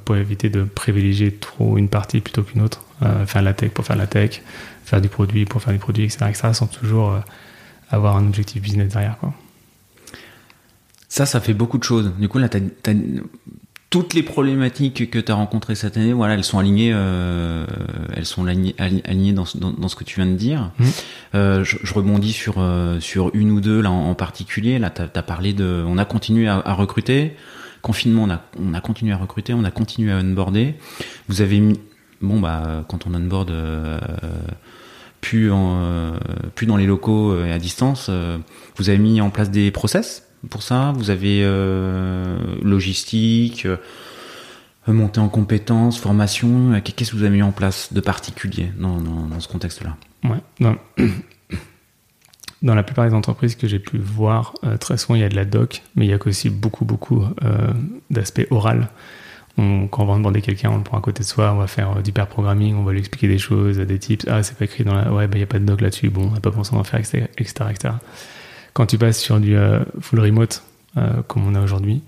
pour 0.05 0.15
éviter 0.15 0.49
de 0.49 0.63
privilégier 0.63 1.33
trop 1.33 1.77
une 1.77 1.89
partie 1.89 2.21
plutôt 2.21 2.43
qu'une 2.43 2.61
autre. 2.61 2.85
faire 3.25 3.41
la 3.41 3.53
tech 3.53 3.71
pour 3.71 3.85
faire 3.85 3.97
la 3.97 4.07
tech, 4.07 4.41
faire 4.85 5.01
du 5.01 5.09
produit 5.09 5.43
pour 5.43 5.61
faire 5.61 5.73
du 5.73 5.79
produit, 5.79 6.05
etc., 6.05 6.27
etc. 6.29 6.49
sans 6.53 6.67
toujours 6.67 7.19
avoir 7.89 8.15
un 8.15 8.25
objectif 8.25 8.61
business 8.61 8.93
derrière. 8.93 9.17
Quoi. 9.17 9.33
Ça, 11.11 11.25
ça 11.25 11.41
fait 11.41 11.53
beaucoup 11.53 11.77
de 11.77 11.83
choses. 11.83 12.13
Du 12.19 12.29
coup, 12.29 12.37
là, 12.37 12.47
toutes 13.89 14.13
les 14.13 14.23
problématiques 14.23 15.11
que 15.11 15.19
tu 15.19 15.29
as 15.29 15.35
rencontrées 15.35 15.75
cette 15.75 15.97
année, 15.97 16.13
voilà, 16.13 16.35
elles 16.35 16.45
sont 16.45 16.57
alignées, 16.57 16.93
euh, 16.93 17.65
elles 18.15 18.25
sont 18.25 18.47
alignées, 18.47 18.73
alignées 18.79 19.33
dans, 19.33 19.43
dans, 19.55 19.87
ce 19.89 19.97
que 19.97 20.05
tu 20.05 20.21
viens 20.21 20.31
de 20.31 20.37
dire. 20.37 20.71
Mmh. 20.79 20.85
Euh, 21.35 21.63
je, 21.65 21.93
rebondis 21.93 22.31
sur 22.31 22.59
euh, 22.59 23.01
sur 23.01 23.29
une 23.33 23.51
ou 23.51 23.59
deux 23.59 23.81
là 23.81 23.91
en, 23.91 24.15
particulier. 24.15 24.79
Là, 24.79 24.89
tu 24.89 25.01
as, 25.01 25.23
parlé 25.23 25.51
de, 25.51 25.83
on 25.85 25.97
a 25.97 26.05
continué 26.05 26.47
à, 26.47 26.73
recruter. 26.73 27.35
Confinement, 27.81 28.23
on 28.23 28.29
a 28.29 28.41
on 28.57 28.73
a 28.73 28.79
continué 28.79 29.11
à 29.11 29.17
recruter, 29.17 29.53
on 29.53 29.65
a 29.65 29.71
continué 29.71 30.13
à 30.13 30.17
onboarder. 30.19 30.75
Vous 31.27 31.41
avez 31.41 31.59
mis, 31.59 31.77
bon 32.21 32.39
bah, 32.39 32.85
quand 32.87 33.05
on 33.05 33.13
onboard. 33.13 33.51
plus, 35.19 35.51
en, 35.51 36.13
plus 36.55 36.67
dans 36.67 36.77
les 36.77 36.85
locaux 36.85 37.43
et 37.43 37.51
à 37.51 37.59
distance, 37.59 38.09
vous 38.77 38.89
avez 38.89 38.97
mis 38.97 39.19
en 39.19 39.29
place 39.29 39.51
des 39.51 39.71
process? 39.71 40.30
Pour 40.49 40.63
ça 40.63 40.93
Vous 40.95 41.09
avez 41.09 41.41
euh, 41.43 42.37
logistique, 42.61 43.65
euh, 43.65 43.77
montée 44.87 45.19
en 45.19 45.29
compétences, 45.29 45.99
formation. 45.99 46.73
Euh, 46.73 46.79
qu'est-ce 46.83 47.11
que 47.11 47.15
vous 47.15 47.23
avez 47.23 47.35
mis 47.35 47.43
en 47.43 47.51
place 47.51 47.93
de 47.93 48.01
particulier 48.01 48.71
dans, 48.77 48.99
ce 49.39 49.47
contexte-là? 49.47 49.95
Ouais. 50.23 50.69
Dans, 52.61 52.75
la 52.75 52.83
plupart 52.83 53.07
des 53.07 53.15
entreprises 53.15 53.55
que 53.55 53.67
j'ai 53.67 53.79
pu 53.79 53.97
voir, 53.97 54.53
très 54.79 54.95
souvent 54.95 55.15
il 55.15 55.21
y 55.21 55.23
a 55.23 55.29
de 55.29 55.35
la 55.35 55.45
doc, 55.45 55.81
mais 55.95 56.05
il 56.05 56.11
y 56.11 56.13
a 56.13 56.19
aussi 56.23 56.51
beaucoup, 56.51 56.85
beaucoup 56.85 57.25
d'aspects 58.11 58.45
oral. 58.51 58.89
quand 59.57 59.89
on 59.97 60.05
va 60.05 60.13
demander 60.13 60.43
quelqu'un, 60.43 60.69
on 60.69 60.77
le 60.77 60.83
prend 60.83 60.99
à 60.99 61.01
côté 61.01 61.23
de 61.23 61.27
soi, 61.27 61.53
on 61.55 61.57
va 61.57 61.65
faire 61.65 62.03
du 62.03 62.11
pair 62.11 62.27
programming, 62.27 62.75
on 62.75 62.83
va 62.83 62.91
lui 62.91 62.99
expliquer 62.99 63.27
des 63.27 63.39
choses, 63.39 63.77
des 63.77 63.97
tips. 63.97 64.27
Ah, 64.29 64.43
c'est 64.43 64.55
pas 64.55 64.65
écrit 64.65 64.83
dans 64.83 64.93
la. 64.93 65.11
Ouais, 65.11 65.25
bah, 65.25 65.37
il 65.37 65.39
n'y 65.39 65.43
a 65.43 65.47
pas 65.47 65.57
de 65.57 65.65
doc 65.65 65.81
là-dessus. 65.81 66.11
Bon, 66.11 66.27
on 66.27 66.33
n'a 66.35 66.39
pas 66.39 66.51
pensé 66.51 66.75
en 66.75 66.83
faire, 66.83 66.99
etc., 66.99 67.25
etc 67.39 67.93
quand 68.73 68.85
tu 68.85 68.97
passes 68.97 69.19
sur 69.19 69.39
du 69.39 69.55
euh, 69.55 69.79
full 69.99 70.19
remote, 70.19 70.63
euh, 70.97 71.21
comme 71.27 71.47
on 71.47 71.55
a 71.55 71.61
aujourd'hui, 71.61 72.01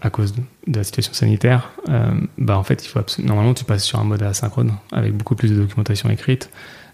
à 0.00 0.10
cause 0.10 0.34
de 0.34 0.76
la 0.76 0.82
situation 0.82 1.14
sanitaire, 1.14 1.70
bah 2.36 2.58
en 2.58 2.64
fait, 2.64 2.84
il 2.84 2.88
faut 2.88 2.98
normalement 3.22 3.54
tu 3.54 3.62
passes 3.62 3.84
sur 3.84 4.00
un 4.00 4.04
mode 4.04 4.20
asynchrone 4.20 4.72
avec 4.90 5.16
beaucoup 5.16 5.36
plus 5.36 5.52
de 5.52 5.54
documentation 5.54 6.10
écrite. 6.10 6.50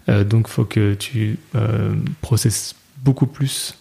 donc, 0.07 0.45
il 0.47 0.51
faut 0.51 0.65
que 0.65 0.93
tu 0.93 1.39
processes 2.21 2.75
beaucoup 3.03 3.25
plus 3.25 3.75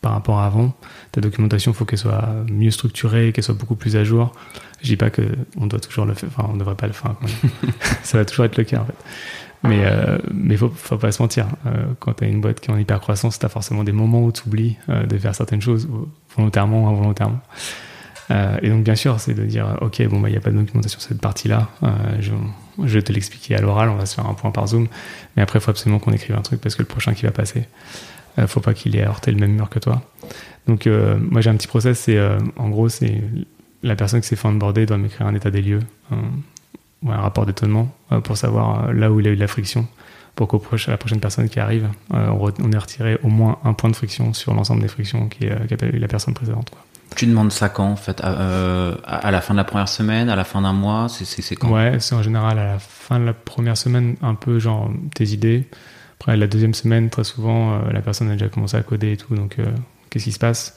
par 0.00 0.12
rapport 0.12 0.38
à 0.38 0.46
avant. 0.46 0.74
Ta 1.12 1.20
documentation, 1.20 1.72
il 1.72 1.74
faut 1.74 1.84
qu'elle 1.84 1.98
soit 1.98 2.28
mieux 2.48 2.70
structurée, 2.70 3.32
qu'elle 3.32 3.44
soit 3.44 3.54
beaucoup 3.54 3.76
plus 3.76 3.94
à 3.96 4.04
jour. 4.04 4.32
Je 4.80 4.86
dis 4.86 4.96
pas 4.96 5.10
que 5.10 5.22
on 5.56 5.66
doit 5.66 5.80
toujours 5.80 6.06
le 6.06 6.14
faire, 6.14 6.28
enfin, 6.28 6.48
on 6.50 6.56
devrait 6.56 6.76
pas 6.76 6.86
le 6.86 6.92
faire. 6.92 7.14
ça 8.04 8.16
va 8.16 8.24
toujours 8.24 8.44
être 8.44 8.56
le 8.56 8.64
cas 8.64 8.80
en 8.80 8.84
fait. 8.86 8.94
Mais 9.62 9.84
euh, 9.84 10.18
mais 10.32 10.56
faut 10.56 10.68
pas 10.68 11.12
se 11.12 11.22
mentir. 11.22 11.46
Euh, 11.66 11.86
quand 11.98 12.14
tu 12.14 12.24
as 12.24 12.26
une 12.28 12.40
boîte 12.40 12.60
qui 12.60 12.70
est 12.70 12.74
en 12.74 12.78
hyper 12.78 13.00
croissance, 13.00 13.38
tu 13.38 13.46
as 13.46 13.48
forcément 13.48 13.84
des 13.84 13.92
moments 13.92 14.24
où 14.24 14.32
tu 14.32 14.42
oublies 14.46 14.76
euh, 14.88 15.06
de 15.06 15.18
faire 15.18 15.34
certaines 15.34 15.62
choses 15.62 15.88
volontairement 16.36 16.84
ou 16.84 16.88
involontairement. 16.88 17.40
Euh, 18.30 18.58
et 18.62 18.68
donc 18.70 18.84
bien 18.84 18.96
sûr, 18.96 19.20
c'est 19.20 19.34
de 19.34 19.44
dire 19.44 19.78
ok 19.80 20.06
bon 20.08 20.20
bah 20.20 20.28
il 20.28 20.34
y 20.34 20.38
a 20.38 20.40
pas 20.40 20.50
de 20.50 20.56
documentation 20.56 20.98
sur 20.98 21.08
cette 21.08 21.20
partie-là. 21.20 21.68
je, 22.20 22.32
vais 22.78 23.02
te 23.02 23.12
l'expliquer 23.12 23.56
à 23.56 23.60
l'oral, 23.60 23.88
on 23.88 23.96
va 23.96 24.06
se 24.06 24.14
faire 24.14 24.26
un 24.26 24.34
point 24.34 24.50
par 24.50 24.66
Zoom. 24.66 24.88
Mais 25.36 25.42
après, 25.42 25.58
il 25.58 25.62
faut 25.62 25.70
absolument 25.70 25.98
qu'on 25.98 26.12
écrive 26.12 26.36
un 26.36 26.42
truc 26.42 26.60
parce 26.60 26.74
que 26.74 26.82
le 26.82 26.88
prochain 26.88 27.14
qui 27.14 27.24
va 27.24 27.32
passer, 27.32 27.66
euh, 28.38 28.46
faut 28.46 28.60
pas 28.60 28.74
qu'il 28.74 28.96
ait 28.96 29.06
heurté 29.06 29.30
le 29.30 29.38
même 29.38 29.52
mur 29.52 29.68
que 29.68 29.78
toi. 29.78 30.02
Donc 30.66 30.86
moi 30.86 31.40
j'ai 31.40 31.50
un 31.50 31.54
petit 31.54 31.68
process, 31.68 32.00
c'est 32.00 32.18
en 32.56 32.68
gros 32.70 32.88
c'est 32.88 33.22
la 33.84 33.94
personne 33.94 34.20
qui 34.20 34.26
s'est 34.26 34.34
fait 34.34 34.48
onboarder 34.48 34.84
doit 34.84 34.98
m'écrire 34.98 35.28
un 35.28 35.34
état 35.36 35.52
des 35.52 35.62
lieux, 35.62 35.78
un, 37.10 37.14
un 37.14 37.20
rapport 37.20 37.46
d'étonnement 37.46 37.88
euh, 38.12 38.20
pour 38.20 38.36
savoir 38.36 38.88
euh, 38.88 38.92
là 38.92 39.10
où 39.10 39.20
il 39.20 39.26
a 39.26 39.30
eu 39.30 39.36
de 39.36 39.40
la 39.40 39.46
friction, 39.46 39.86
pour 40.34 40.48
qu'au 40.48 40.58
prochain, 40.58 40.90
la 40.90 40.98
prochaine 40.98 41.20
personne 41.20 41.48
qui 41.48 41.60
arrive, 41.60 41.88
euh, 42.14 42.28
on 42.30 42.72
ait 42.72 42.78
retiré 42.78 43.18
au 43.22 43.28
moins 43.28 43.58
un 43.64 43.72
point 43.72 43.90
de 43.90 43.96
friction 43.96 44.32
sur 44.32 44.54
l'ensemble 44.54 44.82
des 44.82 44.88
frictions 44.88 45.28
qui, 45.28 45.46
qu'a 45.46 45.86
eu 45.86 45.98
la 45.98 46.08
personne 46.08 46.34
précédente. 46.34 46.70
Quoi. 46.70 46.80
Tu 47.14 47.26
demandes 47.26 47.52
ça 47.52 47.68
quand 47.68 47.88
en 47.88 47.96
fait 47.96 48.20
à, 48.22 49.30
la 49.30 49.40
fin 49.40 49.54
de 49.54 49.58
la 49.58 49.64
première 49.64 49.88
semaine, 49.88 50.28
à 50.28 50.36
la 50.36 50.44
fin 50.44 50.60
d'un 50.60 50.72
mois 50.72 51.06
c'est, 51.08 51.24
c'est, 51.24 51.54
quand? 51.54 51.70
Ouais, 51.70 51.98
c'est 52.00 52.14
en 52.14 52.22
général 52.22 52.58
à 52.58 52.66
la 52.66 52.78
fin 52.78 53.18
de 53.20 53.24
la 53.24 53.32
première 53.32 53.76
semaine, 53.76 54.16
un 54.22 54.34
peu 54.34 54.58
genre 54.58 54.90
tes 55.14 55.28
idées. 55.28 55.64
Après 56.18 56.36
la 56.36 56.46
deuxième 56.46 56.74
semaine, 56.74 57.08
très 57.08 57.24
souvent, 57.24 57.78
la 57.90 58.00
personne 58.00 58.28
a 58.30 58.32
déjà 58.32 58.48
commencé 58.48 58.76
à 58.76 58.82
coder 58.82 59.12
et 59.12 59.16
tout, 59.16 59.34
donc 59.36 59.56
qu'est-ce 60.10 60.24
qui 60.24 60.32
se 60.32 60.38
passe? 60.38 60.74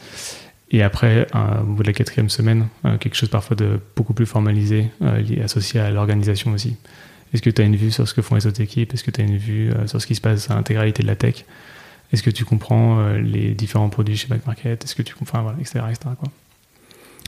Et 0.72 0.84
après, 0.84 1.28
au 1.34 1.66
bout 1.66 1.84
de 1.84 1.88
la 1.88 1.94
quatrième 1.94 2.30
semaine, 2.30 2.68
euh, 2.86 2.98
quelque 2.98 3.16
chose 3.16 3.30
parfois 3.30 3.56
de 3.56 3.80
beaucoup 3.96 4.14
plus 4.14 4.28
formalisé, 4.28 4.92
euh, 5.02 5.44
associé 5.44 5.80
à 5.80 5.90
l'organisation 5.90 6.52
aussi. 6.52 6.76
Est-ce 7.34 7.42
que 7.42 7.50
tu 7.50 7.62
as 7.62 7.66
une 7.66 7.76
vue 7.76 7.92
sur 7.92 8.08
ce 8.08 8.14
que 8.14 8.22
font 8.22 8.36
les 8.36 8.46
autres 8.46 8.62
équipes? 8.62 8.94
Est-ce 8.94 9.04
que 9.04 9.12
tu 9.12 9.22
as 9.22 9.24
une 9.24 9.38
vue 9.38 9.72
euh, 9.72 9.88
sur 9.88 10.00
ce 10.00 10.06
qui 10.06 10.16
se 10.16 10.22
passe 10.22 10.50
à 10.52 10.56
l'intégralité 10.56 11.02
de 11.02 11.08
la 11.08 11.16
tech? 11.16 11.46
Est-ce 12.12 12.24
que 12.24 12.30
tu 12.30 12.44
comprends 12.44 13.08
les 13.14 13.54
différents 13.54 13.90
produits 13.90 14.18
chez 14.18 14.28
Back 14.28 14.46
Market 14.48 14.84
Est-ce 14.84 14.96
que 14.96 15.04
tu 15.04 15.14
comprends, 15.14 15.44
voilà, 15.44 15.60
etc. 15.60 15.82
etc. 15.90 16.10
quoi. 16.20 16.32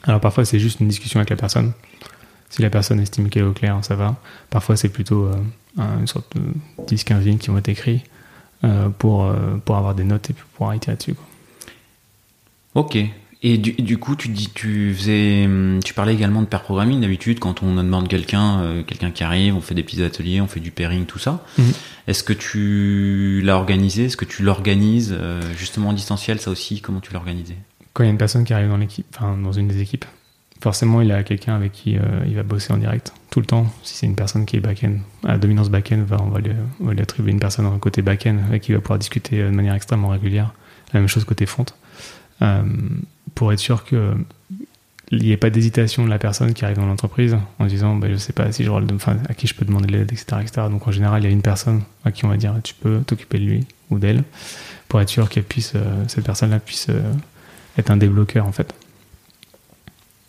Alors 0.05 0.19
parfois, 0.19 0.43
c'est 0.43 0.57
juste 0.57 0.79
une 0.79 0.87
discussion 0.87 1.19
avec 1.19 1.29
la 1.29 1.35
personne. 1.35 1.73
Si 2.49 2.63
la 2.63 2.71
personne 2.71 2.99
estime 2.99 3.29
qu'elle 3.29 3.43
est 3.43 3.45
au 3.45 3.53
clair, 3.53 3.77
ça 3.83 3.93
va. 3.93 4.15
Parfois, 4.49 4.75
c'est 4.77 4.89
plutôt 4.89 5.29
une 5.77 6.07
sorte 6.07 6.35
de 6.35 6.95
10-15 6.95 7.19
lignes 7.19 7.37
qui 7.37 7.51
vont 7.51 7.59
être 7.59 7.69
écrites 7.69 8.03
pour, 8.97 9.31
pour 9.65 9.77
avoir 9.77 9.93
des 9.93 10.03
notes 10.03 10.31
et 10.31 10.33
pour 10.33 10.47
pouvoir 10.47 10.73
itérer 10.73 10.97
dessus. 10.97 11.13
Ok, 12.73 12.97
et 13.43 13.57
du, 13.57 13.71
du, 13.73 13.97
coup, 13.97 14.15
tu 14.15 14.27
dis, 14.27 14.51
tu 14.53 14.93
faisais, 14.93 15.45
hum, 15.45 15.79
tu 15.83 15.95
parlais 15.95 16.13
également 16.13 16.41
de 16.41 16.45
pair 16.45 16.61
programming. 16.61 17.01
D'habitude, 17.01 17.39
quand 17.39 17.63
on 17.63 17.73
demande 17.73 18.07
quelqu'un, 18.07 18.61
euh, 18.61 18.83
quelqu'un 18.83 19.09
qui 19.09 19.23
arrive, 19.23 19.55
on 19.55 19.61
fait 19.61 19.73
des 19.73 19.81
petits 19.81 20.03
ateliers, 20.03 20.41
on 20.41 20.47
fait 20.47 20.59
du 20.59 20.69
pairing, 20.69 21.05
tout 21.05 21.17
ça. 21.17 21.43
Mhm. 21.57 21.71
Est-ce 22.07 22.23
que 22.23 22.33
tu 22.33 23.41
l'as 23.43 23.55
organisé? 23.55 24.05
Est-ce 24.05 24.17
que 24.17 24.25
tu 24.25 24.43
l'organises 24.43 25.15
euh, 25.17 25.41
justement 25.57 25.89
en 25.89 25.93
distanciel 25.93 26.39
Ça 26.39 26.51
aussi, 26.51 26.81
comment 26.81 26.99
tu 26.99 27.13
l'as 27.13 27.19
organisé 27.19 27.55
Quand 27.93 28.03
il 28.03 28.07
y 28.07 28.09
a 28.09 28.11
une 28.11 28.19
personne 28.19 28.43
qui 28.43 28.53
arrive 28.53 28.69
dans 28.69 28.77
l'équipe, 28.77 29.07
enfin 29.15 29.35
dans 29.35 29.53
une 29.53 29.67
des 29.67 29.81
équipes, 29.81 30.05
forcément, 30.61 31.01
il 31.01 31.11
a 31.11 31.23
quelqu'un 31.23 31.55
avec 31.55 31.71
qui 31.71 31.97
euh, 31.97 32.01
il 32.27 32.35
va 32.35 32.43
bosser 32.43 32.71
en 32.73 32.77
direct 32.77 33.11
tout 33.31 33.39
le 33.39 33.47
temps. 33.47 33.73
Si 33.81 33.95
c'est 33.95 34.05
une 34.05 34.15
personne 34.15 34.45
qui 34.45 34.57
est 34.57 34.59
back-end, 34.59 34.97
à 35.23 35.39
dominance 35.39 35.69
back-end, 35.69 36.05
on 36.11 36.29
va 36.29 36.39
lui, 36.41 36.51
on 36.79 36.85
va 36.85 36.93
lui 36.93 37.01
attribuer 37.01 37.31
une 37.31 37.39
personne 37.39 37.79
côté 37.79 38.03
back-end 38.03 38.37
avec 38.47 38.61
qui 38.61 38.71
il 38.71 38.75
va 38.75 38.81
pouvoir 38.81 38.99
discuter 38.99 39.41
de 39.41 39.49
manière 39.49 39.73
extrêmement 39.73 40.09
régulière. 40.09 40.53
La 40.93 40.99
même 40.99 41.09
chose 41.09 41.23
côté 41.23 41.47
front. 41.47 41.65
Euh, 42.41 42.63
pour 43.35 43.53
être 43.53 43.59
sûr 43.59 43.85
que 43.85 44.13
il 45.11 45.19
n'y 45.19 45.31
ait 45.31 45.37
pas 45.37 45.49
d'hésitation 45.49 46.05
de 46.05 46.09
la 46.09 46.17
personne 46.17 46.53
qui 46.53 46.63
arrive 46.63 46.77
dans 46.77 46.85
l'entreprise 46.85 47.37
en 47.59 47.65
disant 47.65 47.95
bah, 47.95 48.07
je 48.09 48.15
sais 48.15 48.33
pas 48.33 48.51
si 48.51 48.63
je 48.63 48.69
enfin, 48.69 49.17
à 49.27 49.33
qui 49.33 49.45
je 49.45 49.53
peux 49.53 49.65
demander 49.65 49.87
de 49.87 49.91
l'aide 49.91 50.11
etc., 50.11 50.37
etc 50.41 50.67
donc 50.69 50.87
en 50.87 50.91
général 50.91 51.21
il 51.21 51.25
y 51.25 51.27
a 51.27 51.31
une 51.31 51.41
personne 51.41 51.81
à 52.05 52.11
qui 52.11 52.25
on 52.25 52.29
va 52.29 52.37
dire 52.37 52.55
tu 52.63 52.73
peux 52.73 53.01
t'occuper 53.05 53.37
de 53.37 53.43
lui 53.43 53.67
ou 53.89 53.99
d'elle 53.99 54.23
pour 54.87 55.01
être 55.01 55.09
sûr 55.09 55.29
qu'elle 55.29 55.43
puisse 55.43 55.73
euh, 55.75 56.03
cette 56.07 56.25
personne 56.25 56.49
là 56.49 56.59
puisse 56.59 56.87
euh, 56.89 57.01
être 57.77 57.91
un 57.91 57.97
débloqueur 57.97 58.45
en 58.45 58.51
fait. 58.51 58.73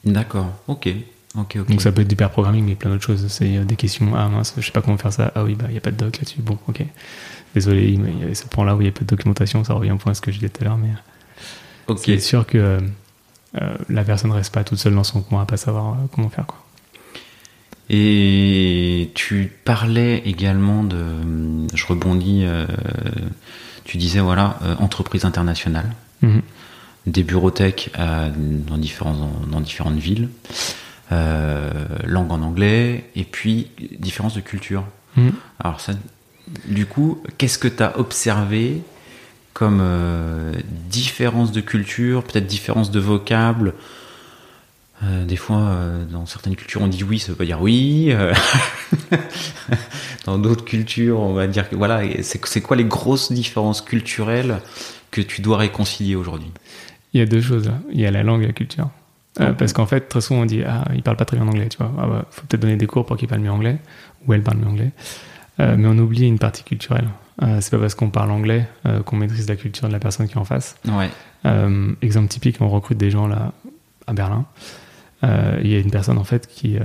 D'accord. 0.04 0.52
Ok. 0.68 0.88
Ok 1.36 1.56
ok. 1.60 1.68
Donc 1.68 1.80
ça 1.80 1.92
peut 1.92 2.02
être 2.02 2.08
du 2.08 2.16
pair 2.16 2.30
programming 2.30 2.64
mais 2.64 2.74
plein 2.74 2.90
d'autres 2.90 3.04
choses. 3.04 3.26
C'est 3.28 3.64
des 3.64 3.76
questions 3.76 4.14
ah 4.16 4.28
mince 4.28 4.54
je 4.56 4.62
sais 4.66 4.72
pas 4.72 4.82
comment 4.82 4.98
faire 4.98 5.12
ça. 5.12 5.32
Ah 5.34 5.44
oui 5.44 5.54
bah 5.54 5.66
il 5.68 5.72
n'y 5.72 5.78
a 5.78 5.80
pas 5.80 5.92
de 5.92 5.96
doc 5.96 6.18
là-dessus. 6.18 6.42
Bon 6.42 6.58
ok. 6.68 6.84
Désolé 7.54 7.88
il 7.88 8.20
y 8.20 8.22
avait 8.24 8.34
ce 8.34 8.46
point 8.46 8.64
là 8.64 8.76
où 8.76 8.80
il 8.80 8.84
n'y 8.84 8.90
a 8.90 8.92
pas 8.92 9.00
de 9.00 9.06
documentation. 9.06 9.62
Ça 9.64 9.74
revient 9.74 9.92
au 9.92 9.96
point 9.96 10.12
à 10.12 10.14
ce 10.14 10.20
que 10.20 10.32
je 10.32 10.38
disais 10.38 10.48
tout 10.48 10.62
à 10.62 10.64
l'heure 10.64 10.78
mais 10.78 10.90
c'est 11.96 12.18
sûr 12.18 12.46
que 12.46 12.80
euh, 13.60 13.76
la 13.88 14.02
personne 14.04 14.30
ne 14.30 14.36
reste 14.36 14.52
pas 14.52 14.64
toute 14.64 14.78
seule 14.78 14.94
dans 14.94 15.04
son 15.04 15.20
coin 15.20 15.42
à 15.42 15.46
pas 15.46 15.56
savoir 15.56 15.92
euh, 15.92 15.96
comment 16.14 16.30
faire. 16.30 16.46
Quoi. 16.46 16.58
Et 17.90 19.10
tu 19.14 19.52
parlais 19.64 20.18
également 20.24 20.84
de, 20.84 21.04
je 21.74 21.86
rebondis, 21.86 22.44
euh, 22.44 22.66
tu 23.84 23.98
disais 23.98 24.20
voilà, 24.20 24.58
entreprise 24.78 25.26
internationale, 25.26 25.92
mhm. 26.22 26.40
des 27.06 27.22
bureaux 27.22 27.50
tech 27.50 27.90
dans, 27.98 28.78
différents, 28.78 29.30
dans 29.50 29.60
différentes 29.60 29.98
villes, 29.98 30.30
langue 31.10 32.32
en 32.32 32.40
anglais, 32.40 33.10
et 33.14 33.24
puis 33.24 33.68
différence 33.98 34.34
de 34.34 34.40
culture. 34.40 34.84
Mhm. 35.16 35.32
Alors 35.58 35.80
ça, 35.80 35.92
du 36.66 36.86
coup, 36.86 37.22
qu'est-ce 37.36 37.58
que 37.58 37.68
tu 37.68 37.82
as 37.82 37.98
observé 37.98 38.80
comme 39.52 39.80
euh, 39.82 40.52
différence 40.88 41.52
de 41.52 41.60
culture, 41.60 42.24
peut-être 42.24 42.46
différence 42.46 42.90
de 42.90 43.00
vocable. 43.00 43.74
Euh, 45.04 45.24
des 45.24 45.36
fois, 45.36 45.58
euh, 45.58 46.04
dans 46.04 46.26
certaines 46.26 46.56
cultures, 46.56 46.80
on 46.80 46.86
dit 46.86 47.04
oui, 47.04 47.18
ça 47.18 47.32
veut 47.32 47.38
pas 47.38 47.44
dire 47.44 47.60
oui. 47.60 48.14
dans 50.26 50.38
d'autres 50.38 50.64
cultures, 50.64 51.20
on 51.20 51.34
va 51.34 51.46
dire 51.46 51.68
que 51.68 51.76
voilà, 51.76 52.02
c'est 52.22 52.60
quoi 52.60 52.76
les 52.76 52.84
grosses 52.84 53.32
différences 53.32 53.82
culturelles 53.82 54.60
que 55.10 55.20
tu 55.20 55.42
dois 55.42 55.58
réconcilier 55.58 56.14
aujourd'hui? 56.14 56.50
Il 57.12 57.20
y 57.20 57.22
a 57.22 57.26
deux 57.26 57.42
choses. 57.42 57.70
Il 57.92 58.00
y 58.00 58.06
a 58.06 58.10
la 58.10 58.22
langue 58.22 58.42
et 58.42 58.46
la 58.46 58.52
culture. 58.52 58.90
Parce 59.34 59.72
qu'en 59.72 59.86
fait, 59.86 60.08
très 60.08 60.20
souvent, 60.20 60.42
on 60.42 60.44
dit 60.44 60.62
ah, 60.62 60.84
il 60.94 61.02
parle 61.02 61.16
pas 61.16 61.24
très 61.24 61.38
bien 61.38 61.46
anglais, 61.48 61.68
tu 61.68 61.78
vois. 61.78 61.90
Ah 61.98 62.06
bah, 62.06 62.24
faut 62.30 62.42
peut-être 62.46 62.60
donner 62.60 62.76
des 62.76 62.86
cours 62.86 63.06
pour 63.06 63.16
qu'il 63.16 63.28
parle 63.28 63.40
mieux 63.40 63.50
anglais, 63.50 63.78
ou 64.26 64.34
elle 64.34 64.42
parle 64.42 64.58
mieux 64.58 64.68
anglais. 64.68 64.90
mais 65.58 65.86
on 65.86 65.98
oublie 65.98 66.26
une 66.26 66.38
partie 66.38 66.64
culturelle. 66.64 67.08
Euh, 67.40 67.58
c'est 67.60 67.70
pas 67.70 67.78
parce 67.78 67.94
qu'on 67.94 68.10
parle 68.10 68.30
anglais 68.30 68.68
euh, 68.86 69.02
qu'on 69.02 69.16
maîtrise 69.16 69.48
la 69.48 69.56
culture 69.56 69.88
de 69.88 69.92
la 69.92 69.98
personne 69.98 70.26
qui 70.28 70.34
est 70.34 70.38
en 70.38 70.44
face. 70.44 70.76
Ouais. 70.86 71.10
Euh, 71.46 71.92
exemple 72.02 72.28
typique, 72.28 72.56
on 72.60 72.68
recrute 72.68 72.98
des 72.98 73.10
gens 73.10 73.26
là 73.26 73.52
à 74.06 74.12
Berlin. 74.12 74.44
Il 75.24 75.68
y 75.68 75.76
a 75.76 75.78
une 75.78 75.92
personne 75.92 76.18
en 76.18 76.24
fait 76.24 76.48
qui, 76.48 76.78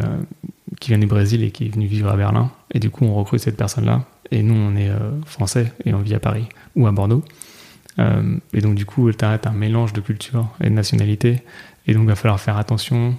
qui 0.79 0.89
vient 0.89 0.99
du 0.99 1.07
Brésil 1.07 1.43
et 1.43 1.49
qui 1.49 1.65
est 1.65 1.69
venue 1.69 1.87
vivre 1.87 2.07
à 2.09 2.15
Berlin. 2.15 2.51
Et 2.71 2.79
du 2.79 2.91
coup, 2.91 3.03
on 3.03 3.15
recrute 3.15 3.39
cette 3.39 3.57
personne-là. 3.57 4.03
Et 4.29 4.43
nous, 4.43 4.53
on 4.53 4.75
est 4.75 4.91
français 5.25 5.73
et 5.85 5.93
on 5.95 6.01
vit 6.01 6.13
à 6.13 6.19
Paris 6.19 6.47
ou 6.75 6.85
à 6.85 6.91
Bordeaux. 6.91 7.25
et 7.97 8.61
donc, 8.61 8.75
du 8.75 8.85
coup, 8.85 9.11
tu 9.11 9.25
as 9.25 9.39
un 9.43 9.51
mélange 9.53 9.91
de 9.93 10.01
culture 10.01 10.49
et 10.61 10.65
de 10.65 10.75
nationalité. 10.75 11.41
Et 11.87 11.95
donc, 11.95 12.03
il 12.03 12.09
va 12.09 12.15
falloir 12.15 12.39
faire 12.39 12.57
attention 12.57 13.15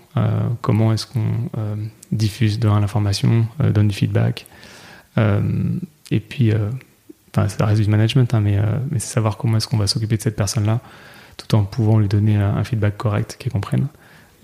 comment 0.61 0.93
est-ce 0.93 1.09
qu'on 1.09 1.51
diffuse 2.13 2.61
de 2.61 2.69
l'information, 2.69 3.49
donne 3.59 3.89
du 3.89 3.97
feedback. 3.97 4.47
et 5.17 6.21
puis, 6.21 6.53
enfin, 7.31 7.49
ça 7.49 7.67
reste 7.67 7.83
du 7.83 7.89
management, 7.89 8.33
hein, 8.35 8.41
mais, 8.41 8.59
euh, 8.59 8.63
mais 8.91 8.99
c'est 8.99 9.13
savoir 9.13 9.37
comment 9.37 9.57
est-ce 9.57 9.69
qu'on 9.69 9.77
va 9.77 9.87
s'occuper 9.87 10.17
de 10.17 10.23
cette 10.23 10.37
personne-là, 10.37 10.81
tout 11.37 11.55
en 11.55 11.65
pouvant 11.65 11.99
lui 11.99 12.09
donner 12.09 12.37
un, 12.37 12.65
feedback 12.65 12.97
correct 12.97 13.37
qu'elle 13.39 13.53
comprenne 13.53 13.87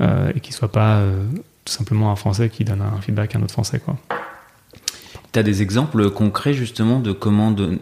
euh, 0.00 0.32
et 0.34 0.40
qu'il 0.40 0.54
soit 0.54 0.72
pas 0.72 0.98
euh, 0.98 1.24
tout 1.64 1.72
simplement 1.72 2.10
un 2.10 2.16
Français 2.16 2.48
qui 2.48 2.64
donne 2.64 2.82
un 2.82 3.00
feedback 3.00 3.34
à 3.34 3.38
un 3.38 3.42
autre 3.42 3.52
Français, 3.52 3.78
quoi. 3.78 3.96
Tu 5.32 5.40
as 5.40 5.42
des 5.42 5.62
exemples 5.62 6.10
concrets 6.10 6.54
justement 6.54 7.00
de 7.00 7.10
comment, 7.10 7.50
de, 7.50 7.76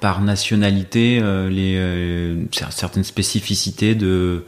par 0.00 0.22
nationalité, 0.22 1.20
les, 1.50 2.46
certaines 2.70 3.04
spécificités 3.04 3.94
de, 3.94 4.44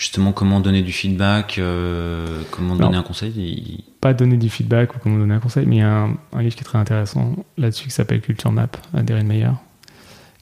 justement 0.00 0.32
comment 0.32 0.60
donner 0.60 0.80
du 0.80 0.92
feedback, 0.92 1.58
euh, 1.58 2.42
comment 2.50 2.74
donner 2.74 2.96
un 2.96 3.02
conseil 3.02 3.84
Pas 4.00 4.14
donner 4.14 4.38
du 4.38 4.48
feedback 4.48 4.96
ou 4.96 4.98
comment 4.98 5.18
donner 5.18 5.34
un 5.34 5.40
conseil, 5.40 5.66
mais 5.66 5.76
il 5.76 5.80
y 5.80 5.82
a 5.82 6.08
un, 6.32 6.42
livre 6.42 6.54
qui 6.54 6.62
est 6.62 6.64
très 6.64 6.78
intéressant 6.78 7.36
là-dessus 7.58 7.84
qui 7.84 7.90
s'appelle 7.90 8.22
Culture 8.22 8.50
Map 8.50 8.70
d'Erin 8.94 9.24
Meyer, 9.24 9.50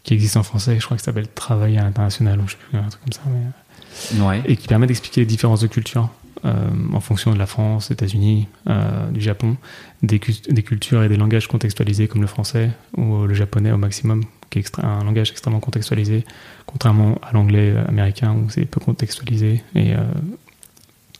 qui 0.04 0.14
existe 0.14 0.36
en 0.36 0.44
français, 0.44 0.76
je 0.78 0.84
crois 0.84 0.96
que 0.96 1.02
ça 1.02 1.06
s'appelle 1.06 1.26
Travailler 1.26 1.78
à 1.78 1.82
l'international 1.82 2.38
ou 2.38 2.46
je 2.46 2.52
sais 2.52 2.58
plus, 2.70 2.78
un 2.78 2.88
truc 2.88 3.02
comme 3.02 3.12
ça. 3.12 3.22
Mais... 3.26 4.22
Ouais. 4.24 4.42
Et 4.46 4.56
qui 4.56 4.68
permet 4.68 4.86
d'expliquer 4.86 5.22
les 5.22 5.26
différences 5.26 5.60
de 5.60 5.66
culture 5.66 6.08
en 6.44 7.00
fonction 7.00 7.32
de 7.32 7.38
la 7.38 7.46
France, 7.46 7.90
États-Unis, 7.90 8.48
euh, 8.68 9.10
du 9.10 9.20
Japon, 9.20 9.56
des, 10.02 10.18
cultures 10.18 11.02
et 11.02 11.08
des 11.08 11.16
langages 11.16 11.48
contextualisés 11.48 12.08
comme 12.08 12.20
le 12.20 12.26
français 12.26 12.70
ou 12.96 13.24
le 13.26 13.34
japonais 13.34 13.72
au 13.72 13.76
maximum, 13.76 14.24
qui 14.50 14.60
est 14.60 14.78
un 14.78 15.04
langage 15.04 15.30
extrêmement 15.30 15.60
contextualisé, 15.60 16.24
contrairement 16.66 17.18
à 17.22 17.32
l'anglais 17.32 17.74
américain 17.88 18.34
où 18.34 18.50
c'est 18.50 18.64
peu 18.64 18.80
contextualisé 18.80 19.62
et, 19.74 19.94
euh, 19.94 20.02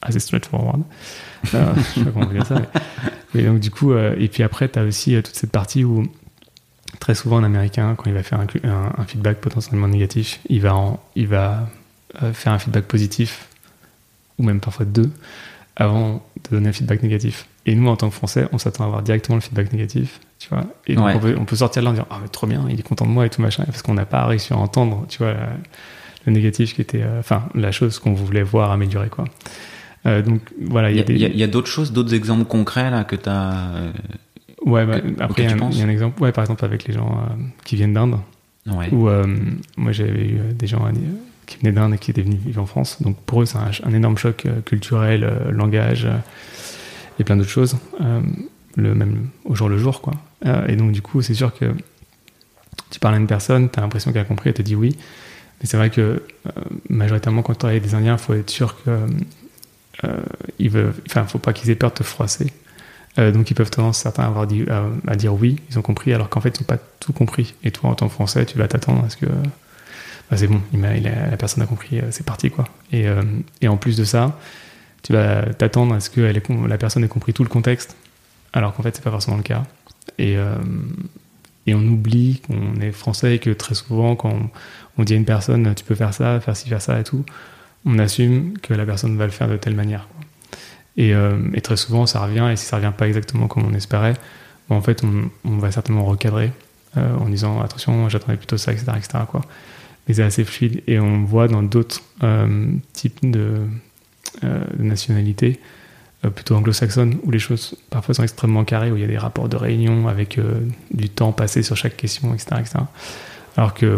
assez 0.03 0.21
straightforward. 0.21 0.83
Euh, 1.55 1.75
je 1.77 1.83
sais 1.83 2.05
pas 2.05 2.11
comment 2.13 2.27
dire 2.27 2.47
ça. 2.47 2.63
Mais, 3.35 3.43
donc, 3.43 3.61
du 3.61 3.71
coup, 3.71 3.93
euh, 3.93 4.15
et 4.19 4.29
puis 4.29 4.43
après, 4.43 4.69
tu 4.69 4.79
as 4.79 4.85
aussi 4.85 5.15
toute 5.17 5.35
cette 5.35 5.53
partie 5.53 5.85
où 5.85 6.07
très 7.01 7.15
souvent, 7.15 7.39
un 7.39 7.45
Américain, 7.45 7.95
quand 7.97 8.05
il 8.07 8.15
va 8.15 8.23
faire 8.23 8.41
un, 8.41 9.05
feedback 9.05 9.41
potentiellement 9.41 9.89
négatif, 9.89 10.41
il 10.49 10.61
va 10.61 10.99
faire 12.33 12.53
un 12.53 12.59
feedback 12.59 12.85
positif, 12.87 13.49
ou 14.39 14.43
même 14.43 14.61
parfois 14.61 14.87
deux, 14.87 15.11
avant 15.77 16.23
de 16.45 16.57
donner 16.57 16.69
un 16.69 16.73
feedback 16.73 17.03
négatif. 17.03 17.47
Et 17.67 17.75
nous, 17.75 17.89
en 17.89 17.97
tant 17.97 18.09
que 18.09 18.15
Français, 18.15 18.49
on 18.53 18.59
s'attend 18.59 18.85
à 18.85 18.87
avoir 18.87 19.03
directement 19.03 19.37
le 19.37 19.41
feedback 19.41 19.73
négatif, 19.73 20.21
tu 20.39 20.49
vois. 20.49 20.65
Et 20.87 20.95
donc, 20.95 21.07
on, 21.39 21.45
peut, 21.45 21.57
sortir 21.57 21.83
de 21.83 21.85
là 21.85 21.91
en 21.91 21.95
disant, 21.95 22.07
ah, 22.11 22.19
mais 22.23 22.29
trop 22.29 22.47
bien, 22.47 22.65
il 22.69 22.81
est 22.81 22.83
content 22.83 23.07
de 23.07 23.11
moi 23.11 23.27
et 23.27 23.31
tout 23.31 23.43
machin, 23.43 23.65
parce 23.65 23.83
qu'on 23.83 23.95
n'a 23.95 24.07
pas 24.07 24.27
réussi 24.27 24.53
à 24.53 24.57
entendre, 24.57 25.07
tu 25.09 25.19
vois, 25.19 25.35
le 26.27 26.33
négatif 26.33 26.75
qui 26.75 26.81
était, 26.81 27.03
euh, 27.03 27.21
enfin, 27.21 27.45
la 27.55 27.73
chose 27.73 27.99
qu'on 27.99 28.13
voulait 28.13 28.43
voir 28.43 28.71
améliorer, 28.73 29.09
quoi. 29.09 29.25
Euh, 30.07 30.23
donc, 30.23 30.41
voilà, 30.61 30.91
il 30.91 30.97
y 30.97 31.25
a, 31.25 31.29
y 31.29 31.49
d'autres 31.49 31.69
choses, 31.69 31.93
d'autres 31.93 32.15
exemples 32.15 32.45
concrets, 32.45 32.91
là, 32.91 33.05
que 33.05 33.17
tu 33.17 33.29
as. 33.29 33.75
Euh, 33.75 33.91
ouais, 34.65 34.87
bah, 34.87 34.97
après, 35.21 35.45
il 35.45 35.51
y, 35.51 35.83
a 35.83 35.85
un 35.85 35.89
exemple, 35.89 36.23
ouais, 36.23 36.33
par 36.33 36.45
exemple, 36.45 36.65
avec 36.65 36.87
les 36.87 36.95
gens 36.95 37.29
qui 37.65 37.77
viennent 37.77 37.95
d'Inde. 37.95 38.19
Ouais. 38.67 38.89
Où 38.93 39.09
moi, 39.77 39.93
j'avais 39.93 40.27
eu 40.27 40.39
des 40.55 40.67
gens 40.67 40.85
qui 41.49 41.59
venaient 41.59 41.73
d'Inde 41.73 41.95
et 41.95 41.99
qui 41.99 42.13
étaient 42.13 42.23
venus 42.23 42.39
vivre 42.39 42.63
en 42.63 42.67
France. 42.67 43.03
Donc, 43.03 43.17
pour 43.27 43.43
eux, 43.43 43.47
c'est 43.47 43.59
un, 43.59 43.93
énorme 43.93 44.17
choc 44.17 44.47
culturel, 44.65 45.29
langage 45.51 46.07
et 47.19 47.25
plein 47.25 47.37
d'autres 47.37 47.51
choses, 47.51 47.77
le 48.77 48.95
même 48.95 49.29
au 49.45 49.57
jour 49.57 49.69
le 49.69 49.79
jour, 49.79 50.01
quoi. 50.01 50.15
et 50.69 50.77
donc, 50.77 50.93
du 50.93 51.03
coup, 51.03 51.23
c'est 51.23 51.35
sûr 51.35 51.53
que 51.53 51.75
tu 52.91 53.01
parles 53.01 53.15
à 53.15 53.19
une 53.19 53.27
personne, 53.27 53.69
tu 53.71 53.79
as 53.79 53.83
l'impression 53.83 54.13
qu'elle 54.13 54.23
a 54.23 54.27
compris, 54.27 54.51
elle 54.51 54.55
te 54.55 54.63
dit 54.63 54.77
oui. 54.77 54.97
Mais 55.61 55.67
c'est 55.67 55.77
vrai 55.77 55.91
que 55.91 56.01
euh, 56.01 56.51
majoritairement, 56.89 57.43
quand 57.43 57.53
tu 57.53 57.59
travailles 57.59 57.79
avec 57.79 57.89
des 57.89 57.95
Indiens, 57.95 58.15
il 58.15 58.19
faut 58.19 58.35
être 58.35 58.51
sûr 58.51 58.83
que. 58.83 58.91
Euh, 60.05 60.21
il 60.61 60.71
veut, 60.71 60.93
enfin, 61.07 61.25
faut 61.25 61.39
pas 61.39 61.53
qu'ils 61.53 61.71
aient 61.71 61.75
peur 61.75 61.91
de 61.91 61.97
te 61.97 62.03
froisser. 62.05 62.53
Euh, 63.19 63.33
donc, 63.33 63.51
ils 63.51 63.55
peuvent 63.55 63.71
tendance, 63.71 63.99
certains, 63.99 64.33
dit, 64.47 64.65
à, 65.09 65.17
dire 65.17 65.35
oui, 65.35 65.57
ils 65.71 65.79
ont 65.79 65.83
compris, 65.83 66.13
alors 66.13 66.29
qu'en 66.29 66.41
fait, 66.41 66.57
ils 66.57 66.63
n'ont 66.63 66.67
pas 66.67 66.79
tout 67.01 67.13
compris. 67.13 67.55
Et 67.65 67.73
toi, 67.73 67.91
en 67.91 67.95
tant 67.95 68.07
que 68.07 68.13
Français, 68.13 68.47
tu 68.47 68.59
vas 68.59 68.69
t'attendre 68.69 69.05
à 69.05 69.11
ce 69.11 69.17
que. 69.17 69.27
C'est 70.37 70.47
bon, 70.47 70.61
la 70.75 71.37
personne 71.39 71.63
a 71.63 71.67
compris, 71.67 72.03
c'est 72.11 72.27
parti, 72.27 72.51
quoi. 72.51 72.67
Et, 72.93 73.07
et, 73.63 73.69
en 73.69 73.79
plus 73.79 73.97
de 73.97 74.05
ça, 74.05 74.39
tu 75.03 75.15
vas 75.15 75.43
t'attendre 75.55 75.95
à 75.95 76.01
ce 76.01 76.11
que 76.11 76.21
la 76.21 76.79
personne 76.79 77.03
ait 77.03 77.09
compris 77.09 77.33
tout 77.33 77.45
le 77.45 77.49
contexte, 77.49 77.97
alors 78.53 78.75
qu'en 78.75 78.83
fait, 78.83 78.95
c'est 78.95 79.03
pas 79.03 79.11
forcément 79.11 79.39
le 79.39 79.43
cas. 79.43 79.65
Et, 80.19 80.37
et 81.69 81.75
on 81.75 81.81
oublie 81.81 82.41
qu'on 82.47 82.81
est 82.81 82.93
français 82.93 83.37
et 83.37 83.39
que 83.39 83.51
très 83.51 83.75
souvent, 83.75 84.17
quand 84.17 84.51
on, 84.97 85.05
dit 85.05 85.13
à 85.13 85.17
une 85.17 85.27
personne 85.27 85.75
tu 85.75 85.85
peux 85.85 85.95
faire 85.95 86.15
ça, 86.15 86.41
faire 86.41 86.57
ci, 86.57 86.69
faire 86.69 86.81
ça 86.81 86.99
et 86.99 87.05
tout, 87.05 87.25
on 87.85 87.99
assume 87.99 88.57
que 88.59 88.73
la 88.73 88.87
personne 88.87 89.19
va 89.19 89.27
le 89.27 89.31
faire 89.31 89.49
de 89.49 89.59
telle 89.59 89.75
manière. 89.75 90.09
Euh, 90.99 91.39
et, 91.53 91.61
très 91.61 91.77
souvent, 91.77 92.07
ça 92.07 92.21
revient, 92.21 92.49
et 92.51 92.57
si 92.57 92.65
ça 92.65 92.77
revient 92.77 92.93
pas 92.97 93.07
exactement 93.07 93.49
comme 93.49 93.65
on 93.67 93.75
espérait, 93.75 94.15
en 94.71 94.81
fait, 94.81 95.03
on, 95.05 95.59
va 95.59 95.71
certainement 95.71 96.05
recadrer 96.05 96.53
euh, 96.97 97.17
en 97.17 97.29
disant 97.29 97.61
attention, 97.61 98.09
j'attendais 98.09 98.39
plutôt 98.39 98.57
ça, 98.57 98.73
etc. 98.73 98.93
Mais 100.09 100.15
c'est 100.15 100.23
assez 100.23 100.45
fluide, 100.45 100.83
et 100.87 100.99
on 100.99 101.25
voit 101.25 101.49
dans 101.49 101.63
d'autres 101.63 102.03
euh, 102.23 102.73
types 102.95 103.31
de, 103.31 103.61
de 104.43 104.83
nationalités 104.83 105.61
euh, 106.25 106.31
plutôt 106.31 106.57
anglo-saxonne, 106.57 107.19
où 107.23 107.31
les 107.31 107.39
choses 107.39 107.77
parfois 107.91 108.13
sont 108.13 108.25
extrêmement 108.25 108.65
carrées, 108.65 108.91
où 108.91 108.97
il 108.97 109.03
y 109.03 109.05
a 109.05 109.09
des 109.09 109.19
rapports 109.19 109.49
de 109.49 109.57
réunion 109.57 110.09
avec 110.09 110.37
euh, 110.39 110.61
du 110.91 111.09
temps 111.09 111.31
passé 111.31 111.63
sur 111.63 111.77
chaque 111.77 111.97
question, 111.97 112.35
etc. 112.35 112.57
etc. 112.59 112.79
Alors 113.57 113.73
que 113.73 113.97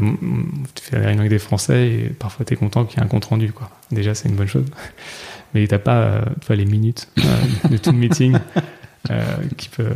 tu 0.74 0.84
fais 0.84 0.98
des 0.98 1.06
réunions 1.06 1.20
avec 1.20 1.30
des 1.30 1.38
Français 1.38 1.88
et 1.88 2.08
parfois 2.10 2.44
tu 2.44 2.52
es 2.52 2.56
content 2.56 2.84
qu'il 2.84 2.98
y 2.98 3.02
ait 3.02 3.06
un 3.06 3.08
compte 3.08 3.24
rendu. 3.24 3.52
Quoi. 3.52 3.70
Déjà, 3.90 4.14
c'est 4.14 4.28
une 4.28 4.34
bonne 4.34 4.48
chose. 4.48 4.66
Mais 5.54 5.66
tu 5.66 5.72
n'as 5.72 5.78
pas 5.78 5.96
euh, 5.96 6.22
les 6.50 6.66
minutes 6.66 7.08
de 7.70 7.78
tout 7.78 7.90
le 7.90 7.98
meeting 7.98 8.36
qui, 9.56 9.68
peut, 9.70 9.88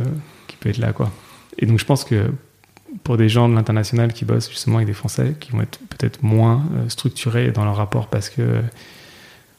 qui 0.47 0.57
peut 0.57 0.69
être 0.69 0.79
là. 0.79 0.93
Quoi. 0.93 1.11
Et 1.59 1.67
donc, 1.67 1.77
je 1.77 1.85
pense 1.85 2.03
que 2.03 2.31
pour 3.03 3.17
des 3.17 3.29
gens 3.29 3.49
de 3.49 3.55
l'international 3.55 4.13
qui 4.13 4.25
bossent 4.25 4.49
justement 4.49 4.77
avec 4.77 4.87
des 4.87 4.93
Français, 4.93 5.35
qui 5.39 5.51
vont 5.51 5.61
être 5.61 5.79
peut-être 5.89 6.23
moins 6.23 6.63
structurés 6.87 7.51
dans 7.51 7.65
leur 7.65 7.75
rapport 7.75 8.07
parce 8.07 8.29
que, 8.29 8.61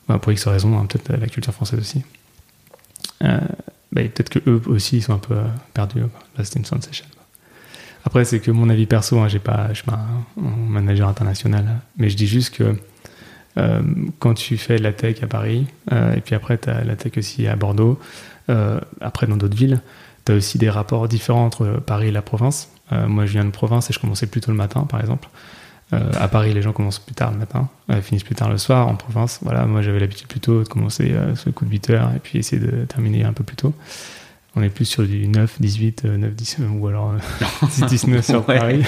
bah, 0.08 0.18
pour 0.18 0.32
X 0.32 0.46
raisons, 0.46 0.78
hein, 0.78 0.86
peut-être 0.86 1.12
la 1.20 1.26
culture 1.26 1.52
française 1.52 1.80
aussi, 1.80 2.02
euh, 3.22 3.38
bah, 3.92 4.02
peut-être 4.02 4.28
que 4.28 4.38
eux 4.48 4.60
aussi 4.66 4.98
ils 4.98 5.02
sont 5.02 5.14
un 5.14 5.18
peu 5.18 5.34
euh, 5.34 5.44
perdus. 5.74 6.00
Là, 6.00 6.44
c'était 6.44 6.58
une 6.58 6.64
sensation. 6.64 7.06
Après, 8.04 8.24
c'est 8.24 8.40
que 8.40 8.50
mon 8.50 8.68
avis 8.68 8.86
perso, 8.86 9.18
hein, 9.18 9.28
j'ai 9.28 9.38
pas, 9.38 9.68
je 9.70 9.74
suis 9.74 9.84
pas 9.84 9.98
un, 10.40 10.40
manager 10.40 11.08
international, 11.08 11.80
mais 11.96 12.08
je 12.08 12.16
dis 12.16 12.26
juste 12.26 12.54
que 12.54 12.76
euh, 13.58 13.82
quand 14.18 14.34
tu 14.34 14.56
fais 14.58 14.78
la 14.78 14.92
tech 14.92 15.22
à 15.22 15.26
Paris, 15.26 15.66
et 15.90 16.20
puis 16.20 16.34
après 16.34 16.58
tu 16.58 16.68
as 16.68 16.84
la 16.84 16.94
tech 16.94 17.12
aussi 17.16 17.46
à 17.46 17.56
Bordeaux, 17.56 17.98
après 19.00 19.26
dans 19.26 19.36
d'autres 19.36 19.56
villes, 19.56 19.80
tu 20.24 20.32
as 20.32 20.34
aussi 20.36 20.58
des 20.58 20.70
rapports 20.70 21.08
différents 21.08 21.46
entre 21.46 21.80
Paris 21.84 22.08
et 22.08 22.12
la 22.12 22.22
province. 22.22 22.70
Moi, 22.90 23.26
je 23.26 23.32
viens 23.32 23.44
de 23.44 23.50
province 23.50 23.90
et 23.90 23.92
je 23.92 23.98
commençais 23.98 24.26
plutôt 24.26 24.50
le 24.50 24.56
matin, 24.56 24.82
par 24.82 25.00
exemple. 25.00 25.28
Euh, 25.92 26.10
à 26.18 26.26
Paris, 26.26 26.52
les 26.52 26.62
gens 26.62 26.72
commencent 26.72 26.98
plus 26.98 27.14
tard 27.14 27.30
le 27.30 27.38
matin, 27.38 27.68
euh, 27.90 28.00
finissent 28.02 28.24
plus 28.24 28.34
tard 28.34 28.50
le 28.50 28.58
soir. 28.58 28.88
En 28.88 28.96
province, 28.96 29.38
voilà, 29.42 29.66
moi 29.66 29.82
j'avais 29.82 30.00
l'habitude 30.00 30.26
plutôt 30.26 30.64
de 30.64 30.68
commencer 30.68 31.12
euh, 31.12 31.36
sur 31.36 31.48
le 31.48 31.52
coup 31.52 31.64
de 31.64 31.70
8 31.70 31.90
heures 31.90 32.10
et 32.16 32.18
puis 32.18 32.38
essayer 32.38 32.60
de 32.60 32.84
terminer 32.84 33.24
un 33.24 33.32
peu 33.32 33.44
plus 33.44 33.56
tôt. 33.56 33.72
On 34.56 34.62
est 34.62 34.70
plus 34.70 34.86
sur 34.86 35.04
du 35.04 35.28
9, 35.28 35.60
18, 35.60 36.04
9, 36.04 36.34
10, 36.34 36.56
ou 36.80 36.88
alors 36.88 37.14
10, 37.62 37.86
19 37.86 38.24
sur 38.24 38.44
Paris. 38.46 38.82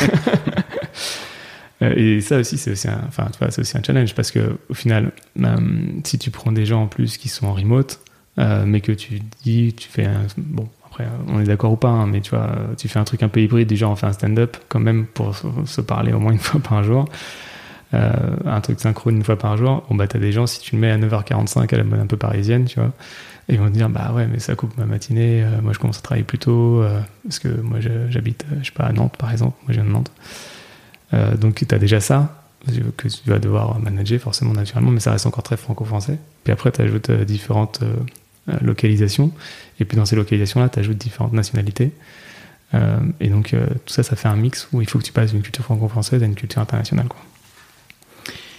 et 1.81 2.21
ça 2.21 2.39
aussi, 2.39 2.59
c'est 2.59 2.73
aussi, 2.73 2.89
un, 2.89 3.03
enfin, 3.07 3.29
tu 3.31 3.39
vois, 3.39 3.53
c'est 3.53 3.61
aussi 3.61 3.79
un 3.79 3.83
challenge 3.83 4.15
parce 4.15 4.33
que 4.33 4.59
au 4.69 4.75
final, 4.75 5.13
si 6.05 6.19
tu 6.19 6.31
prends 6.31 6.51
des 6.51 6.67
gens 6.67 6.83
en 6.83 6.87
plus 6.89 7.17
qui 7.17 7.29
sont 7.29 7.47
en 7.47 7.53
remote, 7.53 8.01
mais 8.39 8.81
que 8.81 8.93
tu 8.93 9.21
dis, 9.45 9.75
tu 9.75 9.89
fais 9.89 10.07
un, 10.07 10.27
bon, 10.37 10.69
on 11.29 11.41
est 11.41 11.45
d'accord 11.45 11.73
ou 11.73 11.77
pas, 11.77 11.89
hein, 11.89 12.07
mais 12.07 12.21
tu 12.21 12.31
vois, 12.31 12.51
tu 12.77 12.89
fais 12.89 12.99
un 12.99 13.05
truc 13.05 13.23
un 13.23 13.29
peu 13.29 13.41
hybride, 13.41 13.69
déjà 13.69 13.89
on 13.89 13.97
fait 13.97 14.07
un 14.07 14.13
stand-up 14.13 14.57
quand 14.69 14.81
même 14.81 15.07
pour 15.07 15.35
se 15.65 15.81
parler 15.81 16.13
au 16.13 16.19
moins 16.19 16.33
une 16.33 16.39
fois 16.39 16.61
par 16.61 16.83
jour. 16.83 17.09
Euh, 17.95 18.11
un 18.45 18.61
truc 18.61 18.81
synchrone 18.81 19.17
une 19.17 19.25
fois 19.25 19.39
par 19.39 19.57
jour, 19.57 19.83
bon 19.89 19.97
bah 19.97 20.07
t'as 20.07 20.19
des 20.19 20.31
gens, 20.31 20.47
si 20.47 20.61
tu 20.61 20.75
le 20.75 20.81
mets 20.81 20.91
à 20.91 20.99
9h45 20.99 21.73
à 21.73 21.79
la 21.79 21.85
mode 21.85 22.01
un 22.01 22.07
peu 22.07 22.19
parisienne, 22.19 22.67
tu 22.67 22.79
vois, 22.79 22.93
ils 23.49 23.59
vont 23.59 23.69
te 23.69 23.73
dire 23.73 23.89
bah 23.89 24.13
ouais 24.15 24.27
mais 24.27 24.41
ça 24.41 24.55
coupe 24.55 24.77
ma 24.77 24.85
matinée, 24.85 25.43
euh, 25.43 25.63
moi 25.63 25.73
je 25.73 25.79
commence 25.79 25.97
à 25.97 26.03
travailler 26.03 26.25
plus 26.25 26.39
tôt, 26.39 26.83
euh, 26.83 27.01
parce 27.25 27.39
que 27.39 27.49
moi 27.49 27.79
j'habite, 27.81 28.45
je 28.61 28.67
sais 28.67 28.73
pas, 28.73 28.85
à 28.85 28.93
Nantes 28.93 29.17
par 29.17 29.33
exemple, 29.33 29.57
moi 29.63 29.69
je 29.69 29.81
viens 29.81 29.85
de 29.85 29.91
Nantes. 29.91 30.13
donc 31.41 31.65
t'as 31.67 31.79
déjà 31.79 31.99
ça, 31.99 32.45
que 32.99 33.09
tu 33.09 33.31
vas 33.31 33.39
devoir 33.39 33.79
manager 33.81 34.21
forcément 34.21 34.53
naturellement, 34.53 34.91
mais 34.91 35.01
ça 35.01 35.13
reste 35.13 35.25
encore 35.25 35.43
très 35.43 35.57
franco-français. 35.57 36.19
Puis 36.45 36.53
après 36.53 36.71
tu 36.71 36.83
ajoutes 36.83 37.11
différentes 37.11 37.81
euh, 38.49 38.57
localisation. 38.63 39.33
Et 39.81 39.85
puis 39.85 39.97
dans 39.97 40.07
ces 40.07 40.17
localisations-là, 40.17 40.69
tu 40.69 40.79
ajoutes 40.79 40.99
différentes 40.99 41.33
nationalités. 41.33 41.93
Euh, 42.75 42.99
et 43.21 43.29
donc 43.29 43.55
euh, 43.55 43.67
tout 43.87 43.93
ça, 43.93 44.03
ça 44.03 44.17
fait 44.17 44.29
un 44.29 44.37
mix 44.37 44.69
où 44.73 44.81
il 44.81 44.89
faut 44.89 44.99
que 44.99 45.05
tu 45.05 45.13
passes 45.13 45.33
d'une 45.33 45.43
culture 45.43 45.65
franco-française 45.65 46.23
à 46.23 46.27
une 46.27 46.35
culture 46.35 46.61
internationale. 46.61 47.09
Quoi. 47.09 47.21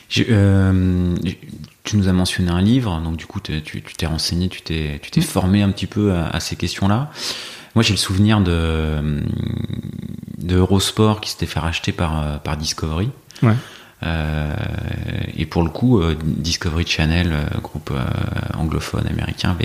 tu 0.10 0.26
nous 1.98 2.08
as 2.08 2.14
mentionné 2.14 2.52
un 2.52 2.62
livre, 2.62 3.02
donc 3.02 3.18
du 3.18 3.26
coup 3.26 3.40
tu 3.40 3.62
t'es 3.62 4.06
renseigné, 4.06 4.50
tu 4.50 4.62
t'es 4.62 5.00
mm. 5.18 5.22
formé 5.22 5.62
un 5.62 5.72
petit 5.72 5.88
peu 5.88 6.14
à, 6.14 6.40
ces 6.40 6.56
questions-là. 6.56 7.12
Moi 7.76 7.84
j'ai 7.84 7.94
le 7.94 7.98
souvenir 7.98 8.42
de, 8.42 9.22
de 10.40 10.56
Eurosport 10.56 11.22
qui 11.22 11.30
s'était 11.32 11.46
fait 11.46 11.60
racheter 11.60 11.92
par, 11.92 12.42
par 12.42 12.58
Discovery. 12.58 13.10
Ouais. 13.44 13.56
Euh, 14.04 14.54
et 15.36 15.46
pour 15.46 15.64
le 15.64 15.70
coup, 15.70 16.00
euh, 16.00 16.16
Discovery 16.24 16.86
Channel, 16.88 17.32
euh, 17.32 17.60
groupe 17.62 17.92
anglophone 18.58 19.06
américain, 19.08 19.58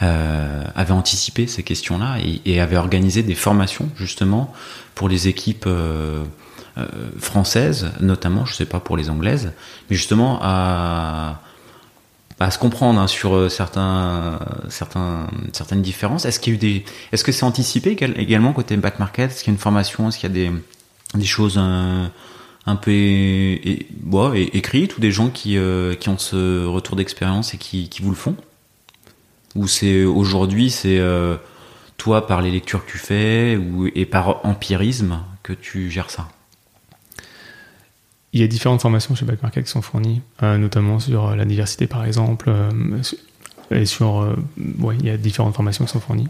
avait, 0.00 0.92
anticipé 0.92 1.46
ces 1.46 1.62
questions-là 1.62 2.16
et, 2.44 2.60
avait 2.60 2.76
organisé 2.76 3.22
des 3.22 3.34
formations 3.34 3.88
justement 3.96 4.52
pour 4.94 5.08
les 5.08 5.28
équipes 5.28 5.68
françaises, 7.18 7.90
notamment, 8.00 8.44
je 8.44 8.54
sais 8.54 8.66
pas 8.66 8.80
pour 8.80 8.96
les 8.96 9.10
anglaises, 9.10 9.52
mais 9.88 9.96
justement 9.96 10.40
à 10.42 11.38
se 12.50 12.58
comprendre 12.58 12.98
hein, 12.98 13.06
sur 13.06 13.48
certains, 13.48 14.40
certaines 15.52 15.82
différences. 15.82 16.24
Est-ce 16.24 16.40
qu'il 16.40 16.54
y 16.54 16.56
a 16.56 16.56
eu 16.56 16.58
des, 16.58 16.84
est-ce 17.12 17.22
que 17.22 17.30
c'est 17.30 17.44
anticipé 17.44 17.96
également 18.16 18.52
côté 18.52 18.76
back 18.76 18.98
market? 18.98 19.30
Est-ce 19.30 19.44
qu'il 19.44 19.52
y 19.52 19.54
a 19.54 19.56
une 19.56 19.60
formation? 19.60 20.08
Est-ce 20.08 20.18
qu'il 20.18 20.36
y 20.36 20.48
a 20.48 20.50
des 21.14 21.24
choses 21.24 21.60
un 22.66 22.76
peu 22.76 22.90
et, 22.92 23.86
bon, 23.90 24.32
ou 24.32 25.00
des 25.00 25.12
gens 25.12 25.30
qui, 25.30 25.56
euh, 25.56 25.94
qui 25.94 26.08
ont 26.08 26.18
ce 26.18 26.64
retour 26.64 26.96
d'expérience 26.96 27.54
et 27.54 27.58
qui, 27.58 27.88
qui, 27.88 28.02
vous 28.02 28.10
le 28.10 28.16
font 28.16 28.36
Ou 29.54 29.66
c'est 29.66 30.04
aujourd'hui, 30.04 30.70
c'est 30.70 30.98
euh, 30.98 31.36
toi 31.96 32.26
par 32.26 32.40
les 32.40 32.50
lectures 32.50 32.84
que 32.84 32.90
tu 32.90 32.98
fais 32.98 33.56
ou, 33.56 33.88
et 33.94 34.06
par 34.06 34.44
empirisme 34.46 35.20
que 35.42 35.52
tu 35.52 35.90
gères 35.90 36.10
ça 36.10 36.28
il 38.34 38.40
y 38.40 38.44
a 38.44 38.46
différentes 38.46 38.80
formations 38.80 39.14
chez 39.14 39.26
Backmarket 39.26 39.62
qui 39.62 39.70
sont 39.70 39.82
fournies, 39.82 40.22
euh, 40.42 40.56
notamment 40.56 40.98
sur 40.98 41.36
la 41.36 41.44
diversité 41.44 41.86
par 41.86 42.06
exemple, 42.06 42.50
et 43.70 43.84
sur, 43.84 44.34
ouais, 44.78 44.96
il 45.00 45.04
y 45.04 45.10
a 45.10 45.18
différentes 45.18 45.54
formations 45.54 45.84
qui 45.84 45.90
sont 45.90 46.00
fournies. 46.00 46.28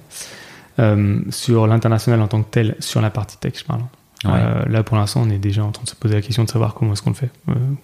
sur 1.31 1.67
l'international 1.69 2.21
en 2.21 2.27
tant 2.27 2.43
que 2.43 2.51
tel, 2.51 2.75
sur 2.81 3.01
la 3.01 3.11
partie 3.11 3.37
tech, 3.37 3.53
je 3.57 3.65
parle. 3.65 3.83
Là, 4.25 4.83
pour 4.83 4.97
l'instant, 4.97 5.23
on 5.25 5.31
est 5.31 5.39
déjà 5.39 5.65
en 5.65 5.73
train 5.73 5.85
de 5.85 5.89
se 5.89 5.95
poser 5.95 6.15
la 6.15 6.23
question 6.23 6.45
de 6.45 6.51
savoir 6.51 6.75
comment 6.75 6.93
est-ce 6.93 7.03
qu'on 7.03 7.11
le 7.11 7.17
fait, 7.17 7.31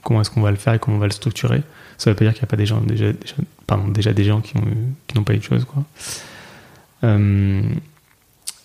comment 0.02 0.20
est-ce 0.20 0.30
qu'on 0.30 0.40
va 0.40 0.50
le 0.50 0.56
faire 0.56 0.74
et 0.74 0.78
comment 0.78 0.96
on 0.96 1.00
va 1.00 1.06
le 1.06 1.12
structurer. 1.12 1.62
Ça 1.96 2.10
veut 2.10 2.16
pas 2.16 2.24
dire 2.24 2.32
qu'il 2.32 2.42
n'y 2.42 2.48
a 2.48 2.50
pas 2.50 2.56
des 2.56 2.66
gens, 2.66 2.80
déjà, 2.80 3.12
déjà, 3.12 3.34
pardon, 3.66 3.88
déjà 3.88 4.12
des 4.12 4.24
gens 4.24 4.40
qui 4.40 4.54
n'ont 5.14 5.24
pas 5.24 5.34
eu 5.34 5.38
de 5.38 5.42
choses. 5.42 5.64
Quoi. 5.64 5.84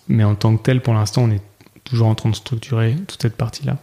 mais 0.08 0.24
en 0.24 0.34
tant 0.34 0.56
que 0.56 0.62
tel, 0.62 0.80
pour 0.80 0.94
l'instant, 0.94 1.24
on 1.24 1.30
est 1.30 1.42
toujours 1.82 2.06
en 2.08 2.14
train 2.14 2.30
de 2.30 2.36
structurer 2.36 2.96
toute 3.06 3.20
cette 3.20 3.36
partie-là. 3.36 3.76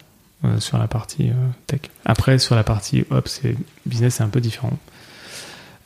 Euh, 0.43 0.59
sur 0.59 0.79
la 0.79 0.87
partie 0.87 1.29
euh, 1.29 1.49
tech. 1.67 1.81
Après, 2.03 2.39
sur 2.39 2.55
la 2.55 2.63
partie 2.63 3.05
ops 3.11 3.45
et 3.45 3.55
business, 3.85 4.15
c'est 4.15 4.23
un 4.23 4.29
peu 4.29 4.41
différent. 4.41 4.71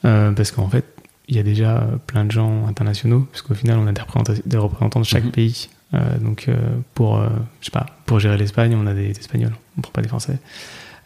Euh, 0.05 0.31
parce 0.31 0.51
qu'en 0.51 0.69
fait, 0.69 0.85
il 1.27 1.35
y 1.35 1.39
a 1.39 1.43
déjà 1.43 1.85
plein 2.07 2.23
de 2.23 2.31
gens 2.31 2.65
internationaux, 2.65 3.27
puisqu'au 3.31 3.53
final, 3.53 3.79
on 3.79 3.87
a 3.87 3.91
des 3.91 3.99
représentants, 3.99 4.33
des 4.45 4.57
représentants 4.57 5.01
de 5.01 5.05
chaque 5.05 5.25
mhm. 5.25 5.31
pays. 5.31 5.67
Donc, 5.93 6.49
pour, 6.93 7.23
je 7.61 7.65
sais 7.65 7.71
pas, 7.71 7.85
pour 8.05 8.19
gérer 8.19 8.37
l'Espagne, 8.37 8.75
on 8.75 8.85
a 8.85 8.93
des, 8.93 9.11
Espagnols, 9.11 9.53
on 9.77 9.79
ne 9.79 9.81
prend 9.81 9.91
pas 9.91 10.01
des 10.01 10.09
Français. 10.09 10.37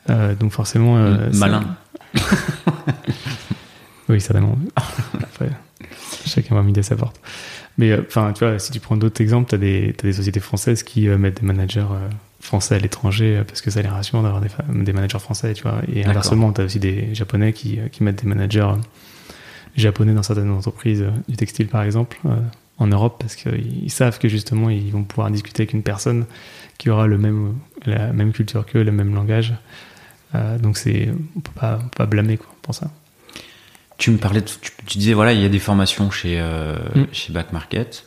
donc, 0.07 0.51
forcément. 0.51 0.95
Malin. 1.33 1.77
oui, 4.09 4.19
certainement. 4.19 4.57
Après, 5.21 5.49
chacun 6.25 6.55
va 6.55 6.63
midi 6.63 6.79
à 6.79 6.83
sa 6.83 6.95
porte. 6.95 7.19
Mais 7.77 7.95
enfin, 7.99 8.33
tu 8.33 8.43
vois, 8.45 8.57
si 8.57 8.71
tu 8.71 8.79
prends 8.79 8.97
d'autres 8.97 9.21
exemples, 9.21 9.49
tu 9.49 9.55
as, 9.55 9.57
as, 9.57 10.03
des 10.03 10.13
sociétés 10.13 10.39
françaises 10.39 10.81
qui 10.81 11.07
mettent 11.07 11.41
des 11.41 11.45
managers 11.45 11.85
français 12.39 12.75
à 12.75 12.79
l'étranger 12.79 13.37
euh, 13.37 13.43
parce 13.43 13.61
que 13.61 13.71
ça 13.71 13.81
les 13.81 13.87
rassure 13.87 14.21
d'avoir 14.23 14.41
des, 14.41 14.49
des, 14.83 14.93
managers 14.93 15.19
français, 15.19 15.53
tu 15.53 15.63
vois. 15.63 15.81
Et 15.93 16.05
inversement, 16.05 16.51
tu 16.53 16.61
as 16.61 16.63
aussi 16.65 16.79
des 16.79 17.13
japonais 17.13 17.53
qui, 17.53 17.79
euh, 17.79 17.87
qui, 17.89 18.03
mettent 18.03 18.23
des 18.23 18.29
managers 18.29 18.61
euh, 18.61 18.75
japonais 19.75 20.13
dans 20.13 20.23
certaines 20.23 20.49
entreprises 20.49 21.05
du 21.27 21.35
textile, 21.35 21.67
par 21.67 21.83
exemple, 21.83 22.19
en 22.79 22.87
Europe 22.87 23.17
parce 23.19 23.35
qu'ils 23.35 23.91
savent 23.91 24.19
que 24.19 24.27
justement, 24.27 24.69
ils 24.69 24.91
vont 24.91 25.03
pouvoir 25.03 25.29
discuter 25.31 25.63
avec 25.63 25.73
une 25.73 25.83
personne 25.83 26.25
qui 26.77 26.89
aura 26.89 27.07
le 27.07 27.17
même, 27.17 27.55
la 27.85 28.13
même 28.13 28.31
culture 28.31 28.65
qu'eux, 28.65 28.83
le 28.83 28.91
même 28.91 29.13
langage. 29.13 29.53
donc, 30.33 30.77
c'est, 30.77 31.09
on 31.35 31.39
peut 31.41 31.51
pas, 31.53 31.77
peut 31.77 31.89
pas 31.97 32.05
blâmer 32.05 32.37
quoi, 32.37 32.49
pour 32.61 32.73
ça. 32.73 32.89
Tu 33.97 34.11
me 34.11 34.17
parlais, 34.17 34.41
tu, 34.41 34.97
disais, 34.97 35.13
voilà, 35.13 35.33
il 35.33 35.41
y 35.41 35.45
a 35.45 35.49
des 35.49 35.59
formations 35.59 36.09
chez, 36.09 36.41
mm. 36.41 37.07
chez 37.11 37.33
Back 37.33 37.51
Market. 37.51 38.05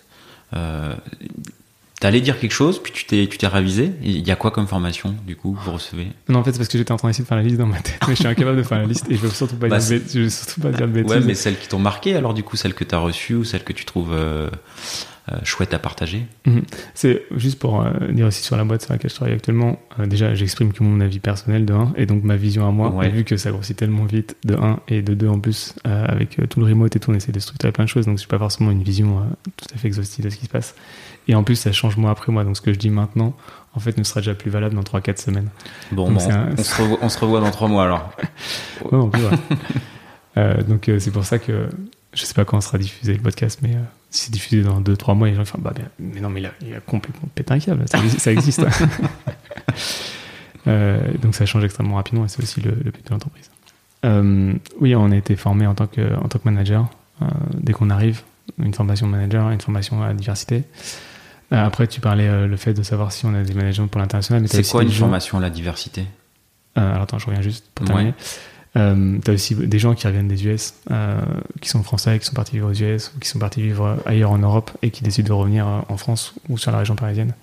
T'allais 2.02 2.20
dire 2.20 2.40
quelque 2.40 2.50
chose, 2.50 2.82
puis 2.82 2.90
tu 2.90 3.04
t'es, 3.04 3.28
tu 3.28 3.38
t'es 3.38 3.46
ravisé. 3.46 3.92
Il 4.02 4.26
y 4.26 4.32
a 4.32 4.34
quoi 4.34 4.50
comme 4.50 4.66
formation, 4.66 5.14
du 5.24 5.36
coup, 5.36 5.56
vous 5.64 5.70
recevez? 5.70 6.08
Non, 6.28 6.40
en 6.40 6.42
fait, 6.42 6.50
c'est 6.50 6.58
parce 6.58 6.68
que 6.68 6.76
j'étais 6.76 6.90
en 6.90 6.96
train 6.96 7.06
d'essayer 7.06 7.22
de 7.22 7.28
faire 7.28 7.36
la 7.36 7.44
liste 7.44 7.58
dans 7.58 7.66
ma 7.66 7.78
tête, 7.78 8.00
mais 8.08 8.16
je 8.16 8.18
suis 8.18 8.26
incapable 8.26 8.56
de 8.56 8.64
faire 8.64 8.78
la 8.78 8.86
liste 8.86 9.08
et 9.08 9.14
je 9.14 9.20
veux 9.20 9.28
surtout 9.28 9.54
pas, 9.54 9.68
bah, 9.68 9.78
dire, 9.78 10.00
je 10.12 10.18
veux 10.22 10.28
surtout 10.28 10.60
pas 10.60 10.72
dire 10.72 10.88
de 10.88 10.92
bêtises. 10.92 11.12
Ouais, 11.12 11.20
mais 11.20 11.36
celles 11.36 11.56
qui 11.56 11.68
t'ont 11.68 11.78
marqué, 11.78 12.16
alors, 12.16 12.34
du 12.34 12.42
coup, 12.42 12.56
celles 12.56 12.74
que 12.74 12.82
tu 12.82 12.92
as 12.92 12.98
reçues 12.98 13.36
ou 13.36 13.44
celles 13.44 13.62
que 13.62 13.72
tu 13.72 13.84
trouves 13.84 14.12
euh, 14.14 14.50
euh, 15.30 15.36
chouettes 15.44 15.74
à 15.74 15.78
partager? 15.78 16.26
Mhm. 16.44 16.62
C'est 16.94 17.22
juste 17.36 17.60
pour 17.60 17.80
euh, 17.80 17.92
dire 18.10 18.26
aussi 18.26 18.42
sur 18.42 18.56
la 18.56 18.64
boîte 18.64 18.82
sur 18.82 18.92
laquelle 18.92 19.08
je 19.08 19.14
travaille 19.14 19.34
actuellement, 19.34 19.78
déjà, 20.04 20.34
j'exprime 20.34 20.72
que 20.72 20.82
mon 20.82 20.98
avis 20.98 21.20
personnel 21.20 21.64
de 21.64 21.72
1 21.72 21.92
et 21.94 22.06
donc 22.06 22.24
ma 22.24 22.34
vision 22.34 22.66
à 22.66 22.72
moi, 22.72 22.90
vu 23.10 23.22
que 23.22 23.36
ça 23.36 23.52
grossit 23.52 23.76
tellement 23.76 24.06
vite 24.06 24.34
de 24.44 24.56
1 24.56 24.80
et 24.88 25.02
de 25.02 25.14
2 25.14 25.28
en 25.28 25.38
plus, 25.38 25.76
avec 25.84 26.40
tout 26.50 26.58
le 26.58 26.66
remote 26.66 26.96
et 26.96 26.98
tout, 26.98 27.12
on 27.12 27.14
essaie 27.14 27.30
de 27.30 27.38
structurer 27.38 27.70
plein 27.70 27.84
de 27.84 27.88
choses, 27.88 28.06
donc 28.06 28.16
je 28.16 28.22
suis 28.22 28.28
pas 28.28 28.40
forcément 28.40 28.72
une 28.72 28.82
vision 28.82 29.24
tout 29.56 29.66
à 29.72 29.78
fait 29.78 29.86
exhaustive 29.86 30.24
de 30.24 30.30
ce 30.30 30.36
qui 30.36 30.46
se 30.46 30.50
passe. 30.50 30.74
Et 31.28 31.34
en 31.34 31.44
plus, 31.44 31.56
ça 31.56 31.72
change 31.72 31.96
mois 31.96 32.10
après 32.10 32.32
mois. 32.32 32.44
Donc, 32.44 32.56
ce 32.56 32.60
que 32.60 32.72
je 32.72 32.78
dis 32.78 32.90
maintenant, 32.90 33.34
en 33.74 33.80
fait, 33.80 33.96
ne 33.96 34.02
sera 34.02 34.20
déjà 34.20 34.34
plus 34.34 34.50
valable 34.50 34.74
dans 34.74 34.82
3-4 34.82 35.20
semaines. 35.20 35.48
Bon, 35.92 36.10
on, 36.14 36.18
se 36.18 37.18
revoit, 37.18 37.40
dans 37.40 37.50
3 37.50 37.68
mois 37.68 37.84
alors. 37.84 38.12
ouais, 38.84 38.98
on 38.98 39.08
peut, 39.08 39.18
euh, 40.36 40.62
donc, 40.62 40.88
euh, 40.88 40.98
c'est 40.98 41.10
pour 41.10 41.24
ça 41.24 41.38
que 41.38 41.68
je 42.12 42.24
sais 42.24 42.34
pas 42.34 42.44
quand 42.44 42.60
sera 42.60 42.76
diffusé 42.76 43.14
le 43.14 43.20
podcast, 43.20 43.60
mais 43.62 43.74
euh, 43.74 43.80
si 44.10 44.24
c'est 44.24 44.32
diffusé 44.32 44.62
dans 44.62 44.80
2-3 44.80 45.16
mois, 45.16 45.28
les 45.28 45.34
gens 45.34 45.44
vont 45.44 45.58
bah, 45.60 45.72
mais 45.98 46.20
non, 46.20 46.28
mais 46.28 46.40
il 46.40 46.46
a, 46.46 46.52
il 46.60 46.74
a 46.74 46.80
complètement 46.80 47.28
pété 47.34 47.54
un 47.54 47.58
câble. 47.58 47.88
Ça, 47.88 47.98
ça 48.18 48.32
existe. 48.32 48.60
donc, 50.66 51.34
ça 51.34 51.46
change 51.46 51.64
extrêmement 51.64 51.96
rapidement 51.96 52.26
et 52.26 52.28
c'est 52.28 52.42
aussi 52.42 52.60
le, 52.60 52.72
but 52.72 53.06
de 53.06 53.10
l'entreprise. 53.10 53.50
oui, 54.80 54.94
on 54.94 55.10
a 55.10 55.16
été 55.16 55.36
formé 55.36 55.66
en 55.66 55.74
tant 55.74 55.86
que, 55.86 56.14
en 56.16 56.28
tant 56.28 56.38
que 56.38 56.44
manager. 56.44 56.90
dès 57.54 57.72
qu'on 57.72 57.88
arrive, 57.88 58.20
une 58.58 58.74
formation 58.74 59.06
manager, 59.06 59.50
une 59.50 59.62
formation 59.62 60.02
à 60.02 60.08
la 60.08 60.14
diversité. 60.14 60.64
Euh, 61.52 61.66
après, 61.66 61.86
tu 61.86 62.00
parlais 62.00 62.28
euh, 62.28 62.46
le 62.46 62.56
fait 62.56 62.72
de 62.72 62.82
savoir 62.82 63.12
si 63.12 63.26
on 63.26 63.34
a 63.34 63.42
des 63.42 63.54
managers 63.54 63.86
pour 63.90 64.00
l'international. 64.00 64.46
C'est 64.48 64.68
quoi 64.68 64.82
une 64.82 64.90
formation 64.90 65.38
à 65.38 65.40
la 65.40 65.50
diversité? 65.50 66.06
Euh, 66.78 66.90
Alors 66.90 67.02
attends, 67.02 67.18
je 67.18 67.26
reviens 67.26 67.42
juste 67.42 67.66
pour 67.74 67.86
terminer. 67.86 68.14
Euh, 68.74 69.18
tu 69.22 69.30
as 69.30 69.34
aussi 69.34 69.54
des 69.54 69.78
gens 69.78 69.94
qui 69.94 70.06
reviennent 70.06 70.28
des 70.28 70.46
US, 70.46 70.74
qui 71.60 71.68
sont 71.68 71.82
français, 71.82 72.18
qui 72.18 72.24
sont 72.24 72.32
partis 72.32 72.52
vivre 72.52 72.70
aux 72.70 72.74
US, 72.74 73.12
ou 73.14 73.20
qui 73.20 73.28
sont 73.28 73.38
partis 73.38 73.60
vivre 73.60 73.98
ailleurs 74.06 74.30
en 74.30 74.38
Europe 74.38 74.70
et 74.80 74.90
qui 74.90 75.02
décident 75.02 75.28
de 75.28 75.32
revenir 75.32 75.66
en 75.66 75.96
France 75.98 76.34
ou 76.48 76.56
sur 76.56 76.72
la 76.72 76.78
région 76.78 76.96
parisienne. 76.96 77.34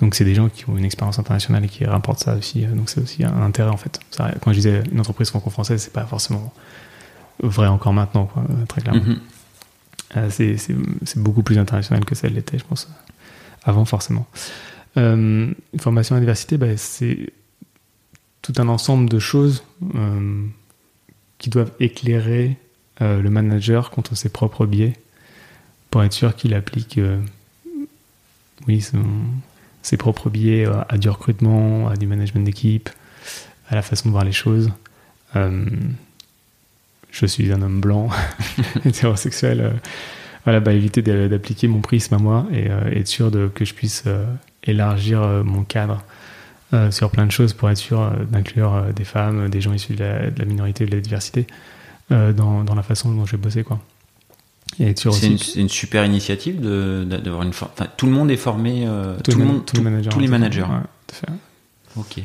Donc 0.00 0.14
c'est 0.14 0.26
des 0.26 0.34
gens 0.34 0.50
qui 0.50 0.68
ont 0.68 0.76
une 0.76 0.84
expérience 0.84 1.18
internationale 1.18 1.64
et 1.64 1.68
qui 1.68 1.86
rapportent 1.86 2.18
ça 2.18 2.34
aussi. 2.34 2.66
Donc 2.66 2.90
c'est 2.90 3.00
aussi 3.00 3.24
un 3.24 3.40
intérêt 3.40 3.70
en 3.70 3.78
fait. 3.78 3.98
quand 4.42 4.52
je 4.52 4.56
disais 4.56 4.82
une 4.92 5.00
entreprise 5.00 5.30
franco-française, 5.30 5.80
c'est 5.80 5.94
pas 5.94 6.04
forcément 6.04 6.52
vrai 7.42 7.68
encore 7.68 7.94
maintenant, 7.94 8.26
quoi, 8.26 8.44
très 8.68 8.82
clairement. 8.82 9.00
Mm-hmm. 10.14 10.30
c'est 10.98 11.18
beaucoup 11.18 11.42
plus 11.42 11.56
international 11.56 12.04
que 12.04 12.14
ça 12.14 12.28
l'était, 12.28 12.58
je 12.58 12.64
pense 12.64 12.86
avant 13.66 13.84
forcément. 13.84 14.26
Euh, 14.96 15.52
formation 15.78 16.16
à 16.16 16.20
diversité, 16.20 16.56
bah, 16.56 16.76
c'est 16.76 17.32
tout 18.40 18.54
un 18.58 18.68
ensemble 18.68 19.10
de 19.10 19.18
choses 19.18 19.64
euh, 19.94 20.46
qui 21.38 21.50
doivent 21.50 21.72
éclairer 21.80 22.56
euh, 23.02 23.20
le 23.20 23.28
manager 23.28 23.90
contre 23.90 24.14
ses 24.14 24.30
propres 24.30 24.64
biais 24.64 24.94
pour 25.90 26.02
être 26.02 26.12
sûr 26.12 26.34
qu'il 26.34 26.54
applique 26.54 27.00
oui, 28.66 28.84
ses 29.82 29.96
propres 29.96 30.30
biais 30.30 30.66
à, 30.88 30.98
du 30.98 31.08
recrutement, 31.08 31.88
à 31.88 31.96
du 31.96 32.06
management 32.06 32.44
d'équipe, 32.44 32.88
à 33.68 33.74
la 33.74 33.82
façon 33.82 34.08
de 34.08 34.12
voir 34.12 34.24
les 34.24 34.32
choses. 34.32 34.72
je 35.34 37.26
suis 37.26 37.52
un 37.52 37.62
homme 37.62 37.80
blanc, 37.80 38.10
hétérosexuel 38.84 39.80
voilà, 40.46 40.60
bah, 40.60 40.72
éviter 40.72 41.02
d'appliquer 41.02 41.66
mon 41.66 41.80
prisme 41.80 42.14
à 42.14 42.18
moi 42.18 42.46
et 42.52 42.70
euh, 42.70 42.92
être 42.92 43.08
sûr 43.08 43.32
de, 43.32 43.48
que 43.48 43.64
je 43.64 43.74
puisse 43.74 44.04
euh, 44.06 44.24
élargir 44.62 45.20
euh, 45.20 45.42
mon 45.42 45.64
cadre 45.64 46.02
sur 46.90 47.10
plein 47.10 47.24
de 47.24 47.30
choses 47.30 47.52
pour 47.52 47.70
être 47.70 47.78
sûr 47.78 48.10
d'inclure 48.28 48.86
des 48.94 49.04
femmes, 49.04 49.48
des 49.48 49.60
gens 49.60 49.72
issus 49.72 49.94
de 49.94 50.04
la, 50.36 50.44
minorité, 50.44 50.84
de 50.84 50.94
la 50.94 51.00
diversité 51.00 51.46
dans, 52.10 52.64
dans, 52.64 52.74
la 52.74 52.82
façon 52.82 53.14
dont 53.14 53.24
je 53.24 53.32
vais 53.32 53.38
bosser. 53.38 53.62
Quoi. 53.62 53.80
C'est 54.76 55.22
une, 55.22 55.38
une, 55.54 55.68
super 55.68 56.04
initiative 56.04 56.60
d'avoir 56.60 57.44
une 57.44 57.50
enfin, 57.50 57.68
tout 57.96 58.06
le 58.06 58.12
monde 58.12 58.32
est 58.32 58.36
formé 58.36 58.86
tout, 59.22 59.38
le 59.38 59.44
monde, 59.44 59.64
tous 59.64 59.76
les 59.76 59.82
managers, 59.82 60.10
tous 60.10 60.18
les 60.18 60.28
managers. 60.28 60.66
ok 61.96 62.18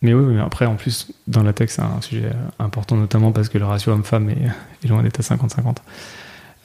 mais 0.00 0.14
oui, 0.14 0.34
mais 0.34 0.40
après 0.40 0.64
en 0.64 0.76
plus 0.76 1.08
dans 1.26 1.42
la 1.42 1.52
tech 1.52 1.70
c'est 1.70 1.82
un 1.82 2.00
sujet 2.00 2.30
important 2.60 2.96
notamment 2.96 3.32
parce 3.32 3.48
que 3.48 3.58
le 3.58 3.64
ratio 3.66 3.92
homme-femme 3.92 4.30
est, 4.30 4.84
est 4.84 4.88
loin 4.88 5.02
d'être 5.02 5.18
à 5.18 5.36
50-50 5.36 5.78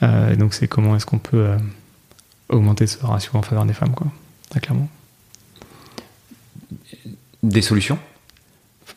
euh, 0.04 0.36
donc 0.36 0.54
c'est 0.54 0.68
comment 0.68 0.96
est-ce 0.96 1.06
qu'on 1.06 1.20
peut 1.20 1.46
euh, 1.46 1.58
augmenter 2.50 2.88
ce 2.88 3.04
ratio 3.06 3.32
en 3.36 3.42
faveur 3.42 3.66
des 3.66 3.74
femmes, 3.74 3.94
quoi, 3.94 4.08
très 4.50 4.60
clairement. 4.60 4.90
Des 7.44 7.62
solutions? 7.62 8.00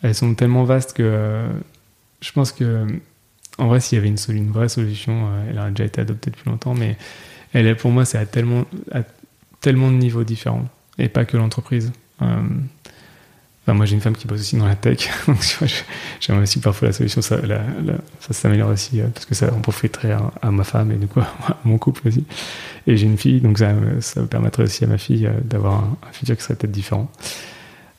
Elles 0.03 0.15
sont 0.15 0.35
tellement 0.35 0.65
vastes 0.65 0.93
que 0.95 1.03
euh, 1.03 1.49
je 2.21 2.33
pense 2.33 2.53
que, 2.53 2.87
en 3.59 3.69
vrai, 3.69 3.81
s'il 3.81 3.97
y 3.97 3.99
avait 3.99 4.09
une, 4.09 4.19
une, 4.29 4.51
vraie 4.51 4.69
solution, 4.69 5.31
elle 5.49 5.59
a 5.59 5.71
déjà 5.71 5.85
été 5.85 6.01
adoptée 6.01 6.31
depuis 6.31 6.51
longtemps, 6.51 6.75
mais 6.75 6.97
elle 7.53 7.67
est, 7.67 7.75
pour 7.75 7.91
moi, 7.91 8.05
c'est 8.05 8.19
à 8.19 8.27
tellement, 8.27 8.65
à 8.93 9.03
tellement 9.61 9.91
de 9.91 9.97
niveaux 9.97 10.25
différents, 10.25 10.69
et 10.99 11.09
pas 11.09 11.25
que 11.25 11.37
l'entreprise 11.37 11.93
moi, 13.73 13.87
j'ai 13.87 13.95
une 13.95 14.03
femme 14.03 14.15
qui 14.15 14.27
bosse 14.27 14.41
aussi 14.41 14.57
dans 14.57 14.67
la 14.67 14.77
tech, 14.77 15.09
donc 15.27 15.39
j'aimerais 16.21 16.43
aussi 16.43 16.61
parfois 16.61 16.89
la 16.89 16.93
solution, 16.93 17.23
ça, 17.23 17.39
ça 18.21 18.33
s'améliore 18.35 18.71
aussi, 18.71 19.01
euh, 19.01 19.07
parce 19.15 19.25
que 19.25 19.35
ça, 19.35 19.51
on 19.57 19.61
profiterait 19.61 20.15
à, 20.43 20.51
ma 20.51 20.65
femme 20.65 20.93
et 20.93 20.97
du 20.97 21.07
coup 21.07 21.21
à 21.21 21.57
mon 21.65 21.79
couple 21.79 22.09
aussi. 22.09 22.25
Et 22.87 22.99
j'ai 22.99 23.07
une 23.07 23.17
fille, 23.17 23.41
donc 23.41 23.59
ça, 23.59 23.73
ça 24.01 24.23
permettrait 24.25 24.65
aussi 24.65 24.85
à 24.85 24.87
ma 24.87 24.99
fille 24.99 25.27
euh, 25.27 25.33
d'avoir 25.43 25.85
un, 25.85 25.97
futur 26.13 26.37
qui 26.37 26.43
serait 26.43 26.57
peut-être 26.57 26.73
différent. 26.73 27.11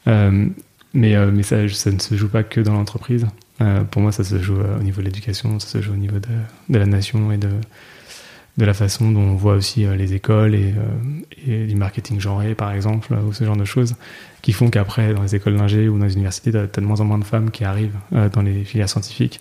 Euh, 0.07 0.47
mais, 0.93 1.15
mais 1.31 1.43
ça, 1.43 1.67
ça 1.67 1.91
ne 1.91 1.99
se 1.99 2.15
joue 2.15 2.29
pas 2.29 2.43
que 2.43 2.61
dans 2.61 2.73
l'entreprise. 2.73 3.27
pour 3.91 4.01
moi, 4.01 4.13
ça 4.13 4.23
se 4.23 4.41
joue 4.41 4.55
au 4.55 4.81
niveau 4.81 5.01
de 5.01 5.07
l'éducation, 5.07 5.59
ça 5.59 5.67
se 5.67 5.81
joue 5.81 5.91
au 5.91 5.97
niveau 5.97 6.19
de, 6.19 6.29
de 6.69 6.79
la 6.79 6.85
nation 6.85 7.33
et 7.33 7.37
de, 7.37 7.49
de 8.57 8.65
la 8.65 8.73
façon 8.73 9.11
dont 9.11 9.19
on 9.19 9.35
voit 9.35 9.55
aussi 9.55 9.85
les 9.85 10.13
écoles 10.13 10.55
et, 10.55 10.73
et, 11.45 11.65
du 11.65 11.75
marketing 11.75 12.19
genré, 12.19 12.55
par 12.55 12.71
exemple, 12.71 13.13
ou 13.27 13.33
ce 13.33 13.43
genre 13.43 13.57
de 13.57 13.65
choses 13.65 13.95
qui 14.45 14.53
font 14.53 14.69
qu'après, 14.69 15.15
dans 15.15 15.23
les 15.23 15.33
écoles 15.33 15.57
d'ingé 15.57 15.89
ou 15.89 15.97
dans 15.97 16.05
les 16.05 16.13
universités, 16.13 16.51
tu 16.51 16.57
as, 16.57 16.67
de 16.67 16.81
moins 16.81 17.01
en 17.01 17.05
moins 17.05 17.17
de 17.17 17.23
femmes 17.23 17.49
qui 17.49 17.63
arrivent 17.63 17.97
euh, 18.13 18.29
dans 18.29 18.43
les 18.43 18.63
filières 18.63 18.87
scientifiques. 18.87 19.39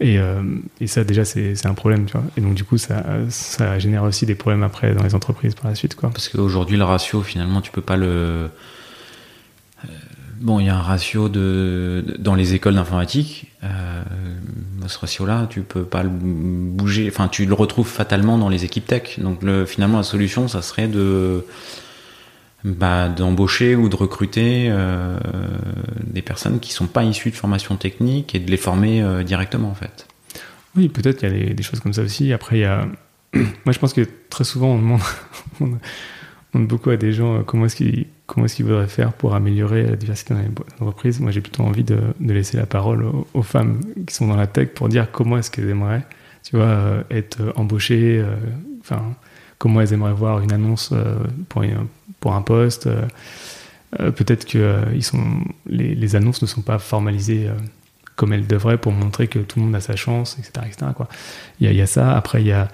Et, 0.00 0.18
euh, 0.18 0.42
et 0.80 0.88
ça, 0.88 1.04
déjà, 1.04 1.24
c'est 1.24 1.66
un 1.66 1.74
problème. 1.74 2.06
Tu 2.06 2.14
vois. 2.14 2.24
Et 2.36 2.40
donc, 2.40 2.54
du 2.54 2.64
coup, 2.64 2.76
ça, 2.76 3.04
ça 3.28 3.78
génère 3.78 4.02
aussi 4.02 4.26
des 4.26 4.34
problèmes 4.34 4.64
après 4.64 4.92
dans 4.92 5.04
les 5.04 5.14
entreprises 5.14 5.54
par 5.54 5.68
la 5.68 5.76
suite. 5.76 5.94
Quoi. 5.94 6.10
Parce 6.10 6.28
qu'aujourd'hui, 6.28 6.76
le 6.76 6.82
ratio, 6.82 7.22
finalement, 7.22 7.60
tu 7.60 7.70
peux 7.70 7.80
pas 7.80 7.96
le. 7.96 8.50
Euh, 10.40 10.44
bon, 10.44 10.60
il 10.60 10.66
y 10.66 10.68
a 10.68 10.76
un 10.76 10.82
ratio 10.82 11.28
de, 11.28 12.04
dans 12.18 12.34
les 12.34 12.54
écoles 12.54 12.74
d'informatique. 12.74 13.46
ce 13.62 14.98
ratio-là, 14.98 15.46
tu 15.48 15.62
peux 15.62 15.84
pas 15.84 16.02
le 16.02 16.10
bouger. 16.10 17.08
Enfin, 17.08 17.28
tu 17.28 17.46
le 17.46 17.54
retrouves 17.54 17.88
fatalement 17.88 18.38
dans 18.38 18.48
les 18.48 18.64
équipes 18.64 18.86
tech. 18.86 19.20
Donc, 19.20 19.42
le, 19.42 19.66
finalement, 19.66 19.98
la 19.98 20.04
solution, 20.04 20.48
ça 20.48 20.62
serait 20.62 20.88
de 20.88 21.44
bah, 22.64 23.08
d'embaucher 23.08 23.74
ou 23.74 23.88
de 23.88 23.96
recruter 23.96 24.66
euh, 24.68 25.18
des 26.04 26.20
personnes 26.20 26.60
qui 26.60 26.72
sont 26.72 26.86
pas 26.86 27.04
issues 27.04 27.30
de 27.30 27.36
formation 27.36 27.76
technique 27.76 28.34
et 28.34 28.38
de 28.38 28.50
les 28.50 28.58
former 28.58 29.02
euh, 29.02 29.22
directement 29.22 29.70
en 29.70 29.74
fait. 29.74 30.06
Oui, 30.76 30.88
peut-être 30.88 31.22
il 31.22 31.48
y 31.48 31.50
a 31.50 31.54
des, 31.54 31.62
choses 31.62 31.80
comme 31.80 31.94
ça 31.94 32.02
aussi. 32.02 32.34
Après, 32.34 32.58
il 32.58 32.60
y 32.60 32.64
a... 32.64 32.86
moi 33.34 33.72
je 33.72 33.78
pense 33.78 33.94
que 33.94 34.06
très 34.28 34.44
souvent 34.44 34.74
on 34.74 34.78
demande, 34.78 35.00
demande 36.52 36.68
beaucoup 36.68 36.90
à 36.90 36.96
des 36.96 37.12
gens 37.12 37.36
euh, 37.36 37.42
comment 37.42 37.66
est-ce 37.66 37.76
qu'ils 37.76 38.06
est-ce 38.44 38.62
voudraient 38.62 38.86
faire 38.86 39.12
pour 39.12 39.34
améliorer 39.34 39.82
la 39.82 39.96
diversité 39.96 40.34
dans 40.34 40.40
les 40.40 40.48
entreprises. 40.80 41.20
Moi 41.20 41.30
j'ai 41.30 41.40
plutôt 41.40 41.62
envie 41.62 41.84
de, 41.84 41.98
laisser 42.20 42.56
la 42.56 42.66
parole 42.66 43.04
aux, 43.34 43.42
femmes 43.42 43.80
qui 44.06 44.14
sont 44.14 44.26
dans 44.26 44.36
la 44.36 44.46
tech 44.46 44.68
pour 44.68 44.88
dire 44.88 45.10
comment 45.10 45.38
est-ce 45.38 45.50
qu'elles 45.50 45.68
aimeraient, 45.68 46.04
tu 46.44 46.56
vois, 46.56 47.04
être 47.10 47.52
embauchées, 47.56 48.24
enfin 48.80 49.02
comment 49.58 49.80
elles 49.80 49.92
aimeraient 49.92 50.12
voir 50.12 50.40
une 50.40 50.52
annonce 50.52 50.94
pour, 51.48 51.62
pour 52.20 52.34
un 52.34 52.42
poste. 52.42 52.86
Euh, 52.86 53.06
euh, 53.98 54.10
peut-être 54.12 54.44
que 54.44 54.58
euh, 54.58 54.84
ils 54.94 55.02
sont, 55.02 55.40
les, 55.66 56.14
annonces 56.14 56.42
ne 56.42 56.46
sont 56.46 56.62
pas 56.62 56.78
formalisées 56.78 57.50
comme 58.14 58.32
elles 58.32 58.46
devraient 58.46 58.78
pour 58.78 58.92
montrer 58.92 59.26
que 59.26 59.40
tout 59.40 59.58
le 59.58 59.64
monde 59.64 59.74
a 59.74 59.80
sa 59.80 59.96
chance, 59.96 60.38
etc. 60.38 60.66
etc. 60.66 60.92
quoi. 60.94 61.08
Il, 61.58 61.72
y 61.72 61.80
a, 61.80 61.86
ça. 61.86 62.16
Après, 62.16 62.42
il 62.42 62.46
y 62.46 62.52
a 62.52 62.68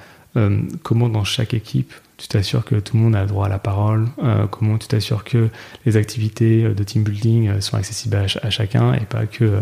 comment 0.83 1.09
dans 1.09 1.25
chaque 1.25 1.55
équipe 1.55 1.93
tu 2.19 2.29
t'assures 2.29 2.65
que 2.65 2.77
tout 2.77 2.97
le 2.97 3.03
monde 3.03 3.17
a 3.17 3.23
le 3.23 3.29
droit 3.29 3.47
à 3.47 3.49
la 3.49 3.59
parole, 3.59 4.07
comment 4.51 4.79
tu 4.79 4.89
t'assures 4.89 5.25
que 5.25 5.49
les 5.85 5.97
activités 5.97 6.63
de 6.63 6.83
team 6.85 7.03
building 7.03 7.61
sont 7.61 7.77
accessibles 7.77 8.17
à, 8.17 8.51
chacun 8.51 8.95
et 8.95 9.01
pas 9.01 9.27
que... 9.27 9.61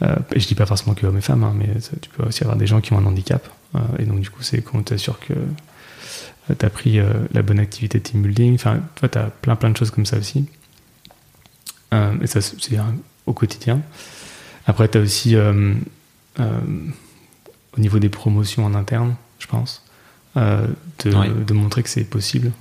je 0.00 0.46
dis 0.46 0.54
pas 0.54 0.66
forcément 0.66 0.94
que 0.94 1.06
hommes 1.06 1.18
et 1.18 1.22
femmes, 1.22 1.44
hein, 1.44 1.54
mais 1.56 1.68
tu 2.02 2.10
peux 2.10 2.24
aussi 2.24 2.42
avoir 2.42 2.56
des 2.56 2.66
gens 2.66 2.80
qui 2.80 2.92
ont 2.92 2.98
un 2.98 3.06
handicap. 3.06 3.48
et 3.98 4.04
donc 4.04 4.20
du 4.20 4.30
coup, 4.30 4.42
c'est 4.42 4.60
comment 4.62 4.82
tu 4.82 4.90
t'assures 4.90 5.20
que 5.20 5.34
tu 6.54 6.64
as 6.64 6.70
pris 6.70 6.98
euh, 6.98 7.12
la 7.32 7.42
bonne 7.42 7.58
activité 7.58 7.98
de 7.98 8.02
team 8.02 8.22
building. 8.22 8.54
Enfin, 8.54 8.80
tu 8.96 9.18
as 9.18 9.24
plein, 9.24 9.56
plein 9.56 9.70
de 9.70 9.76
choses 9.76 9.90
comme 9.90 10.06
ça 10.06 10.16
aussi. 10.16 10.46
Euh, 11.92 12.14
et 12.20 12.26
ça, 12.26 12.40
c'est 12.40 12.78
au 13.26 13.32
quotidien. 13.32 13.80
Après, 14.66 14.88
tu 14.88 14.98
as 14.98 15.00
aussi, 15.00 15.34
euh, 15.34 15.74
au 16.38 17.80
niveau 17.80 17.98
des 17.98 18.08
promotions 18.08 18.64
en 18.64 18.74
interne, 18.74 19.14
je 19.38 19.46
pense, 19.46 19.82
de, 20.36 21.42
de, 21.44 21.54
montrer 21.54 21.82
que 21.82 21.88
c'est 21.88 22.04
possible 22.04 22.52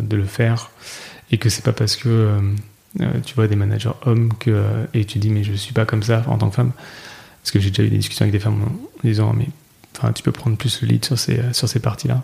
de 0.00 0.16
le 0.16 0.24
faire 0.24 0.70
et 1.30 1.36
que 1.36 1.50
c'est 1.50 1.64
pas 1.64 1.72
parce 1.72 1.96
que 1.96 2.40
tu 3.24 3.34
vois 3.34 3.48
des 3.48 3.56
managers 3.56 3.90
hommes 4.06 4.32
que, 4.38 4.86
et 4.94 5.04
tu 5.04 5.18
dis, 5.18 5.30
mais 5.30 5.44
je 5.44 5.52
suis 5.52 5.74
pas 5.74 5.84
comme 5.84 6.02
ça 6.02 6.24
en 6.26 6.38
tant 6.38 6.48
que 6.48 6.56
femme. 6.56 6.72
Parce 7.42 7.50
que 7.50 7.60
j'ai 7.60 7.70
déjà 7.70 7.82
eu 7.82 7.90
des 7.90 7.98
discussions 7.98 8.24
avec 8.24 8.32
des 8.32 8.38
femmes 8.38 8.62
en 8.62 9.06
disant, 9.06 9.32
mais 9.34 9.48
enfin, 9.96 10.12
tu 10.12 10.22
peux 10.22 10.32
prendre 10.32 10.56
plus 10.56 10.82
le 10.82 10.88
lead 10.88 11.04
sur 11.04 11.18
ces, 11.18 11.40
sur 11.52 11.68
ces 11.68 11.80
parties-là 11.80 12.22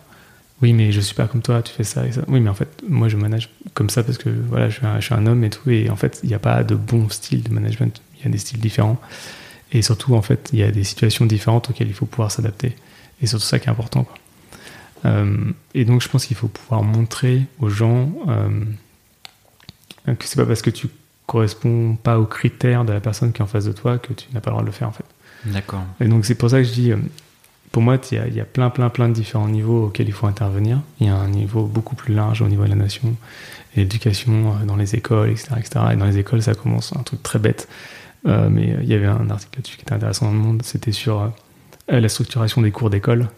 oui, 0.63 0.73
mais 0.73 0.93
je 0.93 1.01
suis 1.01 1.15
pas 1.15 1.27
comme 1.27 1.43
toi, 1.43 1.63
tu 1.63 1.73
fais 1.73 1.85
ça 1.85 2.07
et 2.07 2.13
ça. 2.13 2.23
Oui, 2.29 2.41
mais 2.41 2.49
en 2.49 2.55
fait, 2.55 2.83
moi, 2.89 3.09
je 3.09 3.17
manage 3.17 3.51
comme 3.75 3.91
ça 3.91 4.03
parce 4.03 4.19
que 4.19 4.31
voilà, 4.31 4.69
je 4.71 4.77
suis 5.01 5.15
un, 5.15 5.27
homme 5.27 5.45
et 5.45 5.51
tout. 5.51 5.69
Et 5.71 5.91
en 5.91 5.97
fait, 5.97 6.21
il 6.23 6.29
n'y 6.29 6.35
a 6.35 6.39
pas 6.39 6.63
de 6.63 6.75
bon 6.75 7.09
style 7.09 7.43
de 7.43 7.51
management. 7.51 8.01
Il 8.19 8.25
y 8.25 8.29
a 8.29 8.31
des 8.31 8.39
styles 8.39 8.61
différents. 8.61 9.01
Et 9.73 9.83
surtout, 9.83 10.15
en 10.15 10.23
fait, 10.23 10.51
il 10.53 10.61
y 10.61 10.63
a 10.63 10.71
des 10.71 10.85
situations 10.85 11.27
différentes 11.27 11.71
auxquelles 11.71 11.89
il 11.89 11.95
faut 11.95 12.07
pouvoir 12.07 12.31
s'adapter. 12.31 12.77
Et 13.21 13.27
c'est 13.27 13.29
surtout 13.29 13.47
ça 13.47 13.59
qui 13.59 13.67
est 13.67 13.71
important. 13.71 14.07
Euh, 15.05 15.53
et 15.75 15.85
donc, 15.85 16.03
je 16.03 16.09
pense 16.09 16.27
qu'il 16.27 16.37
faut 16.37 16.49
pouvoir 16.49 16.83
montrer 16.83 17.43
aux 17.61 17.69
gens 17.69 18.13
euh, 18.29 20.15
que 20.15 20.25
c'est 20.25 20.37
pas 20.37 20.47
parce 20.47 20.63
que 20.63 20.71
tu 20.71 20.89
corresponds 21.27 21.97
pas 21.97 22.19
aux 22.19 22.27
critères 22.27 22.85
de 22.85 22.93
la 22.93 23.01
personne 23.01 23.33
qui 23.33 23.41
est 23.41 23.45
en 23.45 23.49
face 23.49 23.65
de 23.65 23.73
toi 23.73 23.99
que 23.99 24.13
tu 24.13 24.29
n'as 24.33 24.41
pas 24.41 24.51
le 24.51 24.55
droit 24.55 24.63
de 24.63 24.67
le 24.67 24.73
faire, 24.73 24.89
en 24.89 24.93
fait. 24.93 25.05
D'accord. 25.47 25.83
Et 26.01 26.07
donc, 26.07 26.25
c'est 26.25 26.35
pour 26.35 26.51
ça 26.51 26.59
que 26.59 26.65
je 26.65 26.73
dis, 26.73 26.93
euh, 26.93 26.97
pour 27.73 27.83
moi, 27.83 27.99
il 28.11 28.35
y, 28.35 28.41
a, 28.41 28.45
plein, 28.45 28.71
plein, 28.71 28.89
plein 28.89 29.09
de 29.09 29.15
différents 29.15 29.49
niveaux 29.49 29.87
auxquels 29.87 30.07
il 30.07 30.13
faut 30.13 30.27
intervenir. 30.27 30.81
Il 31.01 31.07
y 31.07 31.11
a 31.11 31.17
un 31.17 31.29
niveau 31.29 31.65
beaucoup 31.65 31.97
plus 31.97 32.15
large 32.15 32.41
au 32.41 32.49
niveau 32.49 32.65
de 32.65 32.71
la 32.71 32.77
nation, 32.77 33.15
l'éducation 33.77 34.55
euh, 34.55 34.65
dans 34.65 34.77
les 34.77 34.95
écoles, 34.95 35.31
etc., 35.31 35.55
etc. 35.59 35.87
Et 35.93 35.97
dans 35.97 36.07
les 36.07 36.19
écoles, 36.19 36.43
ça 36.43 36.55
commence 36.55 36.95
un 36.97 37.03
truc 37.03 37.23
très 37.23 37.39
bête. 37.39 37.69
Mais 38.27 38.75
il 38.81 38.89
y 38.89 38.95
avait 38.95 39.05
un 39.05 39.29
article 39.29 39.59
là-dessus 39.59 39.77
qui 39.77 39.83
était 39.83 39.93
intéressant 39.93 40.25
dans 40.25 40.33
le 40.33 40.39
monde. 40.39 40.63
C'était 40.65 40.93
sur 40.93 41.31
la 41.89 42.09
structuration 42.09 42.63
des 42.63 42.71
cours 42.71 42.91
d'école 42.91 43.29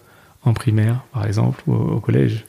en 0.43 0.55
primaire, 0.55 1.03
par 1.13 1.27
exemple, 1.27 1.63
ou 1.67 1.75
au, 1.75 2.01
collège. 2.01 2.45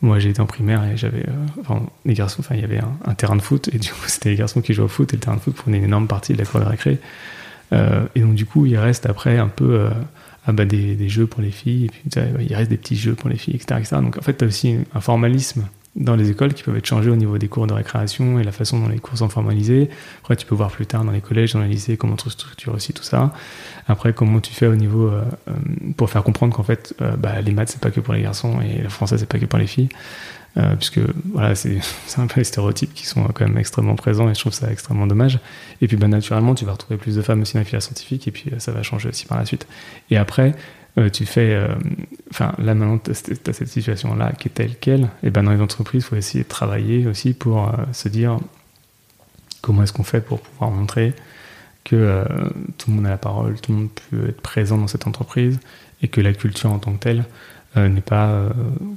Moi, 0.00 0.18
j'ai 0.18 0.30
été 0.30 0.40
en 0.40 0.46
primaire 0.46 0.84
et 0.84 0.96
j'avais, 0.96 1.24
enfin, 1.60 1.82
les 2.04 2.14
garçons, 2.14 2.40
enfin, 2.40 2.54
il 2.54 2.60
y 2.60 2.64
avait 2.64 2.80
un, 3.04 3.14
terrain 3.14 3.36
de 3.36 3.42
foot 3.42 3.68
et 3.72 3.78
du 3.78 3.90
coup, 3.90 4.02
c'était 4.06 4.30
les 4.30 4.36
garçons 4.36 4.60
qui 4.60 4.74
jouaient 4.74 4.84
au 4.84 4.88
foot 4.88 5.12
et 5.12 5.16
le 5.16 5.20
terrain 5.20 5.36
de 5.36 5.40
foot 5.40 5.54
prenait 5.54 5.78
une 5.78 5.84
énorme 5.84 6.08
partie 6.08 6.32
de 6.32 6.38
la 6.38 6.44
cour 6.44 6.60
de 6.60 6.66
récré. 6.66 6.98
et 7.72 8.20
donc, 8.20 8.34
du 8.34 8.46
coup, 8.46 8.66
il 8.66 8.76
reste 8.76 9.06
après 9.06 9.38
un 9.38 9.48
peu 9.48 9.88
ah 10.46 10.52
bah 10.52 10.66
des, 10.66 10.94
des, 10.94 11.08
jeux 11.08 11.26
pour 11.26 11.40
les 11.40 11.50
filles, 11.50 11.86
et 11.86 11.88
puis 11.88 12.02
il 12.40 12.54
reste 12.54 12.70
des 12.70 12.76
petits 12.76 12.96
jeux 12.96 13.14
pour 13.14 13.30
les 13.30 13.36
filles, 13.36 13.54
etc. 13.54 13.80
etc. 13.80 13.96
Donc 14.02 14.18
en 14.18 14.22
fait, 14.22 14.36
tu 14.36 14.44
as 14.44 14.46
aussi 14.48 14.76
un 14.94 15.00
formalisme 15.00 15.66
dans 15.96 16.16
les 16.16 16.30
écoles 16.30 16.54
qui 16.54 16.62
peuvent 16.62 16.76
être 16.76 16.86
changés 16.86 17.10
au 17.10 17.16
niveau 17.16 17.38
des 17.38 17.48
cours 17.48 17.66
de 17.66 17.72
récréation 17.72 18.38
et 18.38 18.44
la 18.44 18.52
façon 18.52 18.80
dont 18.80 18.88
les 18.88 18.98
cours 18.98 19.18
sont 19.18 19.28
formalisés. 19.28 19.88
Après, 20.22 20.34
tu 20.36 20.44
peux 20.46 20.54
voir 20.54 20.70
plus 20.70 20.86
tard 20.86 21.04
dans 21.04 21.12
les 21.12 21.20
collèges, 21.20 21.52
dans 21.52 21.60
les 21.60 21.68
lycées, 21.68 21.96
comment 21.96 22.16
tu 22.16 22.28
structures 22.30 22.74
aussi 22.74 22.92
tout 22.92 23.02
ça. 23.02 23.32
Après, 23.86 24.12
comment 24.12 24.40
tu 24.40 24.52
fais 24.52 24.66
au 24.66 24.74
niveau 24.74 25.08
euh, 25.08 25.22
euh, 25.48 25.52
pour 25.96 26.10
faire 26.10 26.24
comprendre 26.24 26.54
qu'en 26.54 26.64
fait, 26.64 26.94
euh, 27.00 27.16
bah, 27.16 27.40
les 27.40 27.52
maths 27.52 27.70
c'est 27.70 27.80
pas 27.80 27.90
que 27.90 28.00
pour 28.00 28.14
les 28.14 28.22
garçons 28.22 28.60
et 28.60 28.82
le 28.82 28.88
français 28.88 29.18
c'est 29.18 29.28
pas 29.28 29.38
que 29.38 29.46
pour 29.46 29.58
les 29.58 29.66
filles. 29.66 29.88
Euh, 30.56 30.76
puisque 30.76 31.00
voilà, 31.32 31.54
c'est 31.56 31.78
un 32.16 32.26
peu 32.26 32.40
les 32.40 32.44
stéréotypes 32.44 32.94
qui 32.94 33.06
sont 33.06 33.24
quand 33.24 33.46
même 33.46 33.58
extrêmement 33.58 33.96
présents 33.96 34.30
et 34.30 34.34
je 34.34 34.40
trouve 34.40 34.52
ça 34.52 34.70
extrêmement 34.70 35.06
dommage. 35.06 35.40
Et 35.80 35.88
puis 35.88 35.96
bah, 35.96 36.08
naturellement, 36.08 36.54
tu 36.54 36.64
vas 36.64 36.72
retrouver 36.72 36.96
plus 36.96 37.16
de 37.16 37.22
femmes 37.22 37.42
aussi 37.42 37.54
dans 37.54 37.60
la 37.60 37.64
filière 37.64 37.82
scientifique 37.82 38.28
et 38.28 38.30
puis 38.30 38.50
ça 38.58 38.72
va 38.72 38.82
changer 38.82 39.08
aussi 39.08 39.26
par 39.26 39.38
la 39.38 39.46
suite. 39.46 39.66
Et 40.10 40.16
après, 40.16 40.54
euh, 40.98 41.10
tu 41.10 41.26
fais, 41.26 41.58
enfin 42.30 42.54
là 42.58 42.74
maintenant, 42.74 42.98
tu 42.98 43.10
as, 43.10 43.52
cette 43.52 43.68
situation-là 43.68 44.32
qui 44.32 44.48
est 44.48 44.52
telle 44.52 44.76
qu'elle, 44.76 45.08
et 45.22 45.30
ben 45.30 45.42
dans 45.42 45.52
les 45.52 45.60
entreprises, 45.60 46.04
il 46.04 46.06
faut 46.06 46.16
essayer 46.16 46.44
de 46.44 46.48
travailler 46.48 47.06
aussi 47.06 47.34
pour 47.34 47.72
se 47.92 48.08
dire 48.08 48.38
comment 49.60 49.82
est-ce 49.82 49.92
qu'on 49.92 50.04
fait 50.04 50.20
pour 50.20 50.40
pouvoir 50.40 50.70
montrer 50.70 51.14
que 51.82 52.24
tout 52.78 52.90
le 52.90 52.96
monde 52.96 53.06
a 53.06 53.10
la 53.10 53.18
parole, 53.18 53.60
tout 53.60 53.72
le 53.72 53.78
monde 53.78 53.90
peut 54.10 54.28
être 54.28 54.40
présent 54.40 54.78
dans 54.78 54.86
cette 54.86 55.06
entreprise 55.06 55.58
et 56.02 56.08
que 56.08 56.20
la 56.20 56.32
culture 56.32 56.70
en 56.70 56.78
tant 56.78 56.92
que 56.92 56.98
telle 56.98 57.24
euh, 57.76 57.88
n'est 57.88 58.00
pas, 58.00 58.28
euh, 58.28 58.50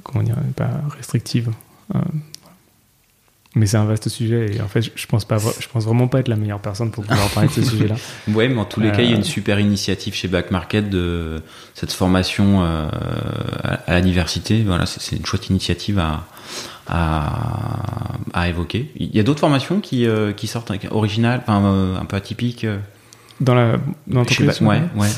comment 0.04 0.22
dire, 0.22 0.36
pas 0.54 0.70
restrictive. 0.96 1.50
Euh, 3.58 3.60
mais 3.60 3.66
c'est 3.66 3.76
un 3.76 3.84
vaste 3.84 4.08
sujet 4.08 4.54
et 4.54 4.60
en 4.60 4.68
fait, 4.68 4.90
je 4.94 5.06
pense 5.06 5.24
pas, 5.24 5.38
je 5.38 5.68
pense 5.68 5.84
vraiment 5.84 6.08
pas 6.08 6.20
être 6.20 6.28
la 6.28 6.36
meilleure 6.36 6.60
personne 6.60 6.90
pour 6.90 7.04
pouvoir 7.04 7.28
parler 7.30 7.48
de 7.48 7.54
ce 7.54 7.62
sujet-là. 7.70 7.96
Ouais, 8.28 8.48
mais 8.48 8.60
en 8.60 8.64
tous 8.64 8.80
les 8.80 8.90
cas, 8.92 9.02
il 9.02 9.10
y 9.10 9.12
a 9.12 9.16
une 9.16 9.24
super 9.24 9.60
initiative 9.60 10.14
chez 10.14 10.28
Back 10.28 10.50
Market 10.50 10.88
de 10.88 11.42
cette 11.74 11.92
formation 11.92 12.62
à, 12.62 12.90
la 13.86 14.00
diversité. 14.00 14.62
Voilà, 14.62 14.86
c'est 14.86 15.16
une 15.16 15.26
chouette 15.26 15.48
initiative 15.48 15.98
à, 15.98 16.26
à, 16.88 18.18
à 18.32 18.48
évoquer. 18.48 18.90
Il 18.96 19.14
y 19.14 19.20
a 19.20 19.22
d'autres 19.22 19.40
formations 19.40 19.80
qui, 19.80 20.06
qui 20.36 20.46
sortent 20.46 20.72
originales, 20.90 21.42
enfin 21.46 21.96
un 22.00 22.04
peu 22.04 22.16
atypiques. 22.16 22.66
Dans 23.40 23.54
la 23.54 23.78
dans 24.06 24.20
l'entreprise. 24.20 24.60
Ouais, 24.60 24.82
ouais. 24.96 25.08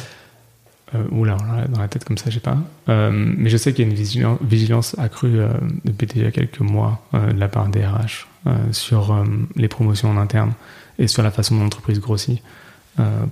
Euh, 0.94 1.04
oula, 1.12 1.36
dans 1.68 1.80
la 1.80 1.88
tête 1.88 2.04
comme 2.04 2.18
ça, 2.18 2.30
j'ai 2.30 2.40
pas. 2.40 2.58
Euh, 2.88 3.10
mais 3.12 3.48
je 3.48 3.56
sais 3.56 3.72
qu'il 3.72 3.84
y 3.84 3.88
a 3.88 3.90
une 3.90 4.38
vigilance, 4.42 4.96
accrue 4.98 5.38
euh, 5.38 5.48
depuis 5.84 6.06
déjà 6.06 6.30
quelques 6.30 6.60
mois 6.60 7.00
de 7.12 7.38
la 7.38 7.48
part 7.48 7.68
des 7.68 7.84
RH 7.84 8.26
sur 8.72 9.24
les 9.54 9.68
promotions 9.68 10.10
en 10.10 10.16
interne 10.16 10.54
et 10.98 11.06
sur 11.06 11.22
la 11.22 11.30
façon 11.30 11.56
dont 11.56 11.64
l'entreprise 11.64 12.00
grossit 12.00 12.42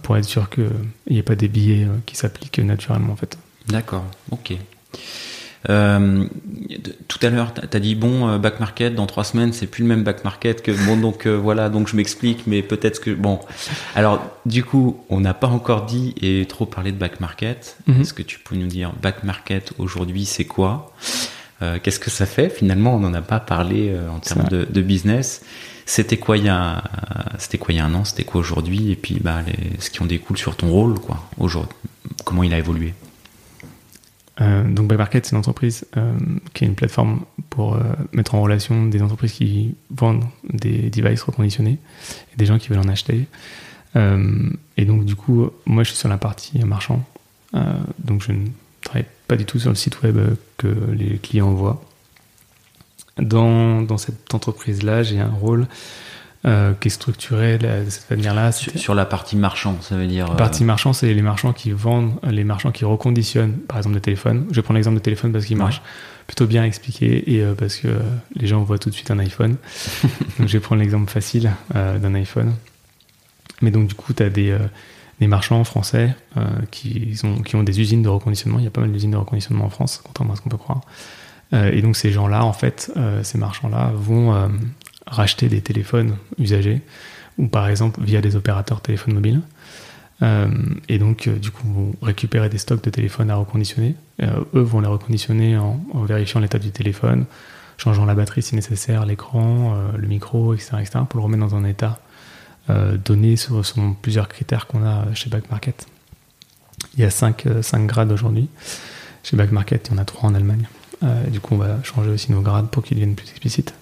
pour 0.03 0.19
être 0.19 0.25
sûr 0.27 0.51
qu'il 0.51 0.69
n'y 1.11 1.17
ait 1.17 1.23
pas 1.23 1.35
des 1.35 1.49
billets 1.49 1.87
qui 2.05 2.15
s'appliquent 2.15 2.59
naturellement. 2.59 3.17
D'accord, 3.69 4.05
ok. 4.31 4.53
Euh, 5.69 6.25
tout 7.09 7.19
à 7.23 7.31
l'heure, 7.31 7.53
tu 7.55 7.77
as 7.77 7.81
dit 7.81 7.95
bon, 7.95 8.29
euh, 8.29 8.39
back 8.39 8.61
market 8.61 8.95
dans 8.95 9.07
trois 9.07 9.25
semaines, 9.25 9.53
c'est 9.53 9.67
plus 9.67 9.83
le 9.83 9.89
même 9.89 10.05
back 10.05 10.25
market 10.25 10.63
que 10.63 10.71
bon, 10.71 10.97
donc 10.97 11.27
euh, 11.27 11.37
voilà, 11.37 11.69
donc 11.69 11.89
je 11.89 11.97
m'explique, 11.97 12.47
mais 12.47 12.63
peut-être 12.63 13.01
que 13.01 13.11
bon. 13.11 13.41
Alors, 13.95 14.25
du 14.47 14.65
coup, 14.65 15.01
on 15.09 15.21
n'a 15.21 15.35
pas 15.35 15.49
encore 15.49 15.87
dit 15.87 16.15
et 16.21 16.47
trop 16.47 16.67
parlé 16.67 16.93
de 16.93 16.97
back 16.97 17.21
market. 17.21 17.77
Mhm. 17.87 18.03
Est-ce 18.03 18.15
que 18.15 18.23
tu 18.23 18.39
peux 18.39 18.57
nous 18.57 18.67
dire 18.67 18.93
back 19.03 19.25
market 19.25 19.73
aujourd'hui, 19.79 20.25
c'est 20.25 20.45
quoi? 20.45 20.93
Qu'est-ce 21.83 21.99
que 21.99 22.09
ça 22.09 22.25
fait? 22.25 22.51
Finalement, 22.51 22.95
on 22.95 23.01
n'en 23.01 23.13
a 23.15 23.21
pas 23.21 23.41
parlé 23.41 23.93
en 24.15 24.21
termes 24.21 24.47
de, 24.47 24.65
de, 24.65 24.81
business. 24.81 25.43
C'était 25.87 26.17
quoi 26.17 26.39
il 26.39 26.45
y 26.45 26.49
a, 26.49 26.85
c'était 27.39 27.59
quoi 27.59 27.75
il 27.75 27.79
y 27.79 27.81
a 27.81 27.85
un 27.85 27.95
an? 27.95 28.05
C'était 28.05 28.23
quoi 28.23 28.41
aujourd'hui? 28.41 28.93
Et 28.93 28.95
puis, 28.95 29.19
bah, 29.21 29.43
les, 29.45 29.81
ce 29.81 29.91
qui 29.91 30.01
en 30.01 30.07
découle 30.07 30.39
sur 30.39 30.55
ton 30.55 30.71
rôle, 30.71 31.01
quoi. 31.01 31.29
Aujourd'hui, 31.37 31.75
comment 32.25 32.45
il 32.45 32.55
a 32.55 32.59
évolué? 32.59 32.95
Donc 34.41 34.89
Buy 34.89 34.97
Market, 34.97 35.27
c'est 35.27 35.33
une 35.33 35.39
entreprise 35.39 35.87
euh, 35.97 36.17
qui 36.55 36.65
est 36.65 36.67
une 36.67 36.75
plateforme 36.75 37.25
pour 37.51 37.75
euh, 37.75 37.83
mettre 38.13 38.35
en 38.35 38.43
relation 38.43 38.87
des 38.87 39.03
entreprises 39.03 39.33
qui 39.33 39.75
vendent 39.91 40.25
des 40.49 40.91
devices 40.91 41.23
reconditionnés 41.23 41.79
et 42.33 42.37
des 42.37 42.47
gens 42.47 42.59
qui 42.59 42.69
veulent 42.69 42.79
en 42.79 42.89
acheter. 42.89 43.27
et 43.97 44.85
donc 44.85 45.05
du 45.05 45.17
coup, 45.17 45.51
moi 45.67 45.83
je 45.83 45.89
suis 45.89 45.99
sur 45.99 46.09
la 46.09 46.19
partie 46.19 46.61
marchand, 46.61 47.05
donc 47.99 48.23
je 48.23 48.31
ne 48.31 48.47
travaille 48.83 49.07
pas 49.27 49.35
du 49.35 49.45
tout 49.45 49.59
sur 49.59 49.71
le 49.71 49.75
site 49.75 50.03
web 50.03 50.19
que 50.57 50.69
les 50.93 51.19
clients 51.19 51.51
voient. 51.51 51.83
Dans, 53.17 53.83
dans 53.83 53.99
cette 53.99 54.33
entreprise-là, 54.33 55.03
j'ai 55.03 55.19
un 55.19 55.31
rôle 55.31 55.67
euh, 56.49 56.73
qui 56.81 56.89
est 56.89 56.91
structuré 56.91 57.59
de 57.59 57.69
cette 57.89 58.11
manière-là. 58.11 58.51
Sur, 58.53 58.95
la 58.95 59.05
partie 59.05 59.37
marchand, 59.37 59.77
ça 59.81 59.97
veut 59.97 60.07
dire. 60.07 60.27
La 60.29 60.35
partie 60.35 60.65
marchand, 60.65 60.93
c'est 60.93 61.13
les 61.15 61.23
marchands 61.23 61.53
qui 61.53 61.71
vendent, 61.71 62.19
les 62.29 62.45
marchands 62.45 62.73
qui 62.73 62.85
reconditionnent, 62.85 63.53
par 63.69 63.77
exemple, 63.77 63.95
des 63.95 64.01
téléphones. 64.01 64.47
Je 64.51 64.57
vais 64.57 64.63
prendre 64.63 64.77
l'exemple 64.77 64.97
de 64.97 65.03
téléphone 65.03 65.33
parce 65.33 65.45
qu'il 65.45 65.57
Ouais. 65.57 65.63
marche 65.65 65.83
plutôt 66.27 66.47
bien 66.47 66.65
expliqué 66.65 67.35
et 67.35 67.43
euh, 67.43 67.55
parce 67.55 67.77
que 67.77 67.89
euh, 67.89 67.99
les 68.35 68.47
gens 68.47 68.63
voient 68.63 68.79
tout 68.79 68.91
de 68.91 68.95
suite 68.95 69.11
un 69.11 69.19
iPhone. 69.19 69.57
donc 70.39 70.49
je 70.49 70.53
vais 70.53 70.61
prendre 70.61 70.81
l'exemple 70.83 71.11
facile 71.11 71.53
euh, 71.75 71.99
d'un 71.99 72.15
iPhone. 72.15 72.55
Mais 73.63 73.71
donc 73.71 73.89
du 73.89 73.95
coup, 73.95 74.13
tu 74.13 74.23
as 74.23 74.31
des, 74.31 74.51
euh, 74.51 74.59
des 75.21 75.27
marchands 75.27 75.65
français 75.65 76.15
euh, 76.37 76.43
qui, 76.71 77.19
ont, 77.25 77.43
qui 77.43 77.57
ont 77.57 77.63
des 77.63 77.81
usines 77.81 78.03
de 78.03 78.09
reconditionnement. 78.09 78.59
Il 78.59 78.65
y 78.65 78.69
a 78.69 78.71
pas 78.71 78.81
mal 78.81 78.93
d'usines 78.93 79.11
de 79.11 79.17
reconditionnement 79.17 79.65
en 79.65 79.71
France, 79.71 80.01
contrairement 80.05 80.35
à 80.35 80.37
ce 80.37 80.43
qu'on 80.43 80.51
peut 80.51 80.57
croire. 80.59 80.83
Euh, 81.55 81.71
et 81.73 81.81
donc 81.81 81.97
ces 81.97 82.13
gens-là, 82.13 82.45
en 82.45 82.53
fait, 82.53 82.93
euh, 82.97 83.23
ces 83.23 83.39
marchands-là 83.39 83.93
vont 83.95 84.35
euh, 84.35 84.49
racheter 85.11 85.49
des 85.49 85.61
téléphones 85.61 86.17
usagés 86.39 86.83
ou 87.39 87.49
par 87.49 87.69
exemple 87.69 88.01
via 88.03 88.21
des 88.21 88.37
opérateurs 88.37 88.81
téléphones 88.81 89.15
mobiles. 89.15 89.41
Euh, 90.23 90.49
et 90.89 90.99
donc, 90.99 91.27
euh, 91.27 91.37
du 91.37 91.51
coup, 91.51 91.67
vont 91.69 91.95
récupérer 92.03 92.49
des 92.49 92.59
stocks 92.59 92.83
de 92.83 92.91
téléphones 92.91 93.31
à 93.31 93.37
reconditionner. 93.37 93.95
Euh, 94.23 94.41
eux 94.55 94.63
vont 94.63 94.81
les 94.81 94.89
reconditionner 94.89 95.57
en, 95.57 95.81
vérifiant 96.03 96.41
l'état 96.41 96.59
du 96.59 96.71
téléphone, 96.71 97.25
changeant 97.77 98.05
la 98.05 98.15
batterie 98.15 98.43
si 98.43 98.55
nécessaire, 98.55 99.07
l'écran, 99.07 99.77
le 99.97 100.09
micro, 100.09 100.55
etc., 100.55 100.79
etc., 100.81 101.01
pour 101.09 101.19
le 101.21 101.25
remettre 101.25 101.47
dans 101.47 101.55
un 101.55 101.65
état 101.65 102.01
donné 103.03 103.37
selon 103.37 103.95
plusieurs 103.95 104.29
critères 104.29 104.67
qu'on 104.67 104.85
a 104.85 105.15
chez 105.15 105.31
Back 105.31 105.51
Market. 105.51 105.87
Il 106.95 107.01
y 107.01 107.05
a 107.05 107.11
5 107.11 107.47
grades 107.87 108.13
aujourd'hui. 108.13 108.49
Chez 109.23 109.39
Back 109.39 109.53
Market, 109.53 109.89
il 109.89 109.93
y 109.93 109.95
en 109.95 110.03
a 110.03 110.05
3 110.05 110.29
en 110.29 110.35
Allemagne. 110.35 110.69
Du 111.29 111.41
coup, 111.41 111.55
on 111.55 111.59
va 111.59 111.83
changer 111.83 112.11
aussi 112.11 112.31
nos 112.31 112.43
grades 112.43 112.69
pour 112.69 112.83
qu'ils 112.83 112.99
deviennent 112.99 113.15
plus 113.15 113.31
explicites. 113.31 113.73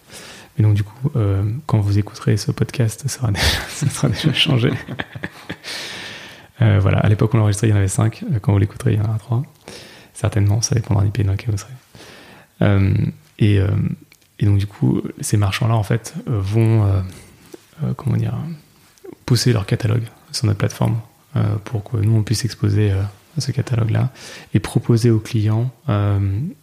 Mais 0.58 0.64
donc, 0.64 0.74
du 0.74 0.82
coup, 0.84 1.10
euh, 1.16 1.42
quand 1.66 1.78
vous 1.80 1.98
écouterez 1.98 2.36
ce 2.36 2.50
podcast, 2.52 3.02
ça 3.02 3.08
sera 3.08 3.30
déjà, 3.32 3.44
ça 3.68 3.88
sera 3.88 4.08
déjà 4.08 4.32
changé. 4.32 4.70
Euh, 6.62 6.78
voilà, 6.80 7.00
à 7.00 7.08
l'époque 7.10 7.34
où 7.34 7.36
on 7.36 7.40
l'enregistrait, 7.40 7.66
il 7.68 7.70
y 7.70 7.74
en 7.74 7.76
avait 7.76 7.86
5. 7.86 8.24
Quand 8.40 8.52
vous 8.52 8.58
l'écouterez, 8.58 8.94
il 8.94 8.98
y 8.98 9.02
en 9.02 9.04
aura 9.04 9.18
3. 9.18 9.42
Certainement, 10.14 10.62
ça 10.62 10.74
dépendra 10.74 11.04
du 11.04 11.10
pays 11.10 11.22
dans 11.22 11.32
lequel 11.32 11.50
vous 11.50 11.58
serez. 11.58 11.72
Euh, 12.62 12.94
et, 13.38 13.58
euh, 13.60 13.68
et 14.38 14.46
donc, 14.46 14.56
du 14.56 14.66
coup, 14.66 15.02
ces 15.20 15.36
marchands-là, 15.36 15.74
en 15.74 15.82
fait, 15.82 16.14
euh, 16.28 16.40
vont, 16.40 16.84
euh, 16.86 17.00
euh, 17.84 17.92
comment 17.94 18.16
dire, 18.16 18.32
pousser 19.26 19.52
leur 19.52 19.66
catalogue 19.66 20.04
sur 20.32 20.46
notre 20.46 20.58
plateforme 20.58 20.98
euh, 21.36 21.42
pour 21.64 21.84
que 21.84 21.98
nous, 21.98 22.16
on 22.16 22.22
puisse 22.22 22.46
exposer 22.46 22.90
euh, 22.90 23.02
ce 23.36 23.50
catalogue-là 23.52 24.10
et 24.54 24.58
proposer 24.58 25.10
aux 25.10 25.18
clients 25.20 25.70
euh, 25.90 26.18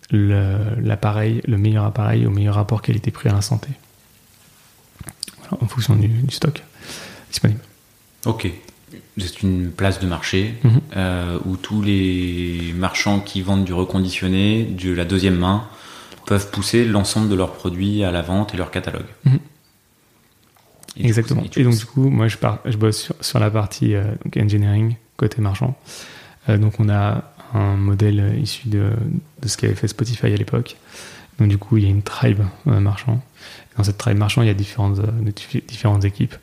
le- 0.09 0.81
l'appareil, 0.81 1.43
le, 1.47 1.59
meilleur 1.59 1.85
appareil 1.85 2.25
au 2.25 2.31
meilleur 2.31 2.55
rapport 2.55 2.81
qualité-prix 2.81 3.29
à 3.29 3.33
l'instant 3.33 3.57
T. 3.59 3.69
En 5.61 5.67
fonction 5.67 5.95
du, 5.95 6.07
du 6.07 6.33
stock 6.33 6.63
disponible. 7.29 7.59
Ok. 8.25 8.49
C'est 9.17 9.41
une 9.43 9.71
place 9.71 9.99
de 9.99 10.07
marché 10.07 10.53
Mhm. 10.63 10.81
euh, 10.95 11.39
où 11.45 11.55
tous 11.57 11.81
les 11.81 12.73
marchands 12.75 13.19
qui 13.19 13.41
vendent 13.41 13.65
du 13.65 13.73
reconditionné, 13.73 14.63
de 14.65 14.91
la 14.93 15.05
deuxième 15.05 15.35
main, 15.37 15.65
peuvent 16.25 16.49
pousser 16.51 16.85
l'ensemble 16.85 17.29
de 17.29 17.35
leurs 17.35 17.53
produits 17.53 18.03
à 18.03 18.11
la 18.11 18.21
vente 18.21 18.53
et 18.53 18.57
leur 18.57 18.71
catalogue. 18.71 19.05
Mhm. 19.25 19.39
Et 20.97 21.05
Exactement. 21.07 21.41
coup, 21.41 21.49
Et, 21.57 21.63
donc 21.63 21.75
du 21.77 21.85
coup, 21.85 22.09
moi 22.09 22.27
je, 22.27 22.37
pars, 22.37 22.59
je 22.65 22.77
bosse 22.77 22.97
sur, 23.01 23.15
sur 23.21 23.39
la 23.39 23.49
partie 23.49 23.95
euh, 23.95 24.03
donc 24.23 24.37
engineering 24.37 24.95
côté 25.17 25.41
marchand. 25.41 25.75
Euh, 26.49 26.57
donc 26.57 26.79
on 26.79 26.87
a 26.89 27.23
un 27.55 27.75
modèle 27.75 28.37
issu 28.41 28.67
de, 28.67 28.91
de 29.41 29.47
ce 29.47 29.57
qu'avait 29.57 29.75
fait 29.75 29.87
Spotify 29.87 30.27
à 30.27 30.35
l'époque. 30.35 30.77
Donc 31.39 31.49
du 31.49 31.57
coup, 31.57 31.77
il 31.77 31.83
y 31.83 31.87
a 31.87 31.89
une 31.89 32.03
tribe 32.03 32.41
marchand. 32.65 33.23
Dans 33.77 33.83
cette 33.83 33.97
tribe 33.97 34.17
marchand, 34.17 34.41
il 34.41 34.47
y 34.47 34.51
a 34.51 34.53
différentes, 34.53 34.99
euh, 34.99 35.31
diffé- 35.31 35.63
différentes 35.67 36.05
équipes. 36.05 36.35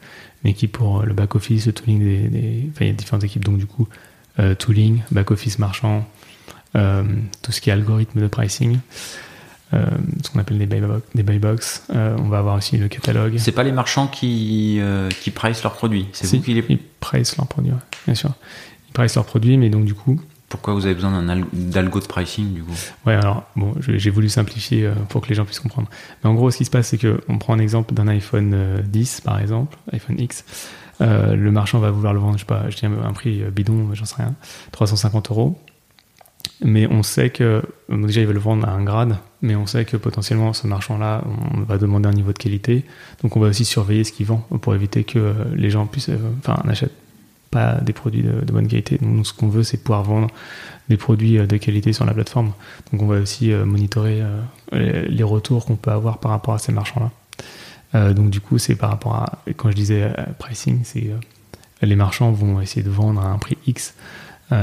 Une 0.45 0.51
équipe 0.51 0.73
pour 0.73 1.01
euh, 1.01 1.05
le 1.05 1.15
back 1.15 1.35
office, 1.35 1.67
le 1.67 1.73
tooling 1.73 1.99
des, 2.01 2.29
des- 2.29 2.67
enfin 2.71 2.85
il 2.85 2.89
y 2.89 2.91
a 2.91 2.95
différentes 2.95 3.25
équipes. 3.25 3.45
Donc 3.45 3.59
du 3.59 3.67
coup, 3.67 3.87
euh, 4.39 4.55
tooling, 4.55 5.01
back 5.11 5.31
office 5.31 5.59
marchand, 5.59 6.07
euh, 6.77 7.05
tout 7.43 7.53
ce 7.53 7.61
qui 7.61 7.71
est 7.71 7.73
algorithme 7.73 8.21
de 8.21 8.27
pricing. 8.27 8.79
euh, 9.73 9.87
ce 10.25 10.31
qu'on 10.31 10.41
appelle 10.41 10.59
des 10.59 10.67
buy 10.67 10.81
box. 10.81 11.03
Des 11.15 11.23
buy 11.23 11.39
box. 11.39 11.85
Euh, 11.95 12.17
on 12.19 12.29
va 12.29 12.39
avoir 12.39 12.57
aussi 12.57 12.77
le 12.77 12.89
catalogue. 12.89 13.37
C'est 13.39 13.53
pas 13.53 13.63
les 13.63 13.71
marchands 13.71 14.09
qui, 14.09 14.79
euh, 14.81 15.09
qui 15.23 15.31
price 15.31 15.63
leurs 15.63 15.75
produits. 15.75 16.07
C'est 16.13 16.27
Si, 16.27 16.39
vous 16.39 16.43
qui 16.43 16.55
les. 16.55 16.65
Ils 16.69 16.79
pricent 16.99 17.37
leurs 17.37 17.47
produits, 17.47 17.71
ouais, 17.71 17.79
bien 18.07 18.15
sûr. 18.17 18.33
Ils 18.89 18.93
pricent 18.93 19.15
leurs 19.15 19.27
produits, 19.27 19.57
mais 19.59 19.69
donc 19.71 19.85
du 19.85 19.95
coup, 19.95 20.21
Pourquoi 20.51 20.75
vous 20.75 20.85
avez 20.85 20.95
besoin 20.95 21.25
d'algo 21.53 22.01
de 22.01 22.07
pricing 22.07 22.53
du 22.53 22.63
alors 23.07 23.45
bon, 23.57 23.73
j'ai 23.79 24.11
voulu 24.11 24.29
simplifier 24.29 24.85
euh, 24.85 24.95
pour 25.09 25.23
que 25.23 25.29
les 25.29 25.35
gens 25.35 25.45
puissent 25.45 25.61
comprendre. 25.61 25.89
Mais 26.23 26.29
en 26.29 26.35
gros, 26.35 26.51
ce 26.51 26.59
qui 26.59 26.65
se 26.65 26.71
passe, 26.71 26.89
c'est 26.89 26.99
que 26.99 27.21
on 27.29 27.39
prend 27.39 27.55
un 27.55 27.59
exemple 27.59 27.95
d'un 27.95 28.09
iPhone 28.09 28.53
euh, 28.53 28.83
10, 28.83 29.23
par 29.23 29.41
exemple, 29.41 29.79
iPhone 29.93 30.21
X. 30.21 30.45
Euh, 31.01 31.35
le 31.35 31.51
marchand 31.51 31.79
va 31.79 31.91
vouloir 31.91 32.13
le 32.13 32.21
vendre, 32.21 32.35
je 32.35 32.41
sais 32.41 32.45
pas, 32.45 32.69
je 32.69 32.77
dis 32.77 32.85
un 32.85 33.13
prix 33.13 33.43
euh, 33.43 33.51
bidon, 33.51 33.89
j'en 33.95 34.05
sais 34.05 34.17
rien, 34.17 34.35
350 34.73 35.31
euros. 35.31 35.59
Mais 36.63 36.87
on 36.87 37.03
sait 37.03 37.31
que, 37.31 37.63
déjà, 37.89 38.21
il 38.21 38.27
va 38.27 38.33
le 38.35 38.39
vendre 38.39 38.69
à 38.69 38.73
un 38.73 38.85
grade, 38.85 39.17
mais 39.41 39.57
on 39.57 39.67
sait 39.67 39.87
que 39.87 39.97
potentiellement, 39.97 40.53
ce 40.53 40.67
marchand-là, 40.67 41.25
on 41.55 41.61
va 41.61 41.79
demander 41.79 42.09
un 42.09 42.13
niveau 42.13 42.33
de 42.33 42.39
qualité. 42.39 42.85
Donc, 43.23 43.37
on 43.37 43.41
va 43.41 43.49
aussi 43.49 43.65
surveiller 43.65 44.05
ce 44.05 44.13
qu'il 44.13 44.27
vend 44.27 44.47
pour 44.61 44.75
éviter 44.75 45.05
que 45.05 45.19
euh, 45.19 45.33
les 45.55 45.71
gens 45.71 45.87
puissent, 45.87 46.11
euh, 46.11 46.19
enfin, 46.41 46.61
n'achètent 46.67 47.00
pas 47.51 47.75
des 47.81 47.93
produits 47.93 48.23
de, 48.23 48.53
bonne 48.53 48.69
qualité. 48.69 48.99
Donc, 48.99 49.27
ce 49.27 49.33
qu'on 49.33 49.49
veut, 49.49 49.63
c'est 49.63 49.79
pouvoir 49.79 50.03
vendre 50.05 50.29
des 50.89 50.97
produits 50.97 51.39
euh, 51.39 51.47
de 51.47 51.57
qualité 51.57 51.93
sur 51.93 52.05
la 52.05 52.15
plateforme. 52.15 52.53
Donc, 52.93 53.03
on 53.03 53.07
va 53.07 53.19
aussi 53.19 53.53
euh, 53.53 53.65
monitorer 53.65 54.21
euh, 54.23 55.07
les- 55.09 55.23
retours 55.23 55.67
qu'on 55.67 55.77
peut 55.77 55.91
avoir 55.91 56.19
par 56.19 56.31
rapport 56.31 56.55
à 56.55 56.59
ces 56.59 56.73
marchands-là. 56.73 57.11
Donc, 58.15 58.31
du 58.31 58.41
coup, 58.41 58.57
c'est 58.59 58.77
par 58.77 58.91
rapport 58.91 59.17
à, 59.17 59.43
quand 59.57 59.69
je 59.71 59.75
disais 59.75 60.13
pricing, 60.39 60.83
c'est 60.85 61.11
les 61.83 61.97
marchands 61.97 62.31
vont 62.31 62.61
essayer 62.61 62.85
de 62.85 62.91
vendre 62.91 63.21
à 63.21 63.27
un 63.27 63.39
prix 63.39 63.59
X. 63.67 63.95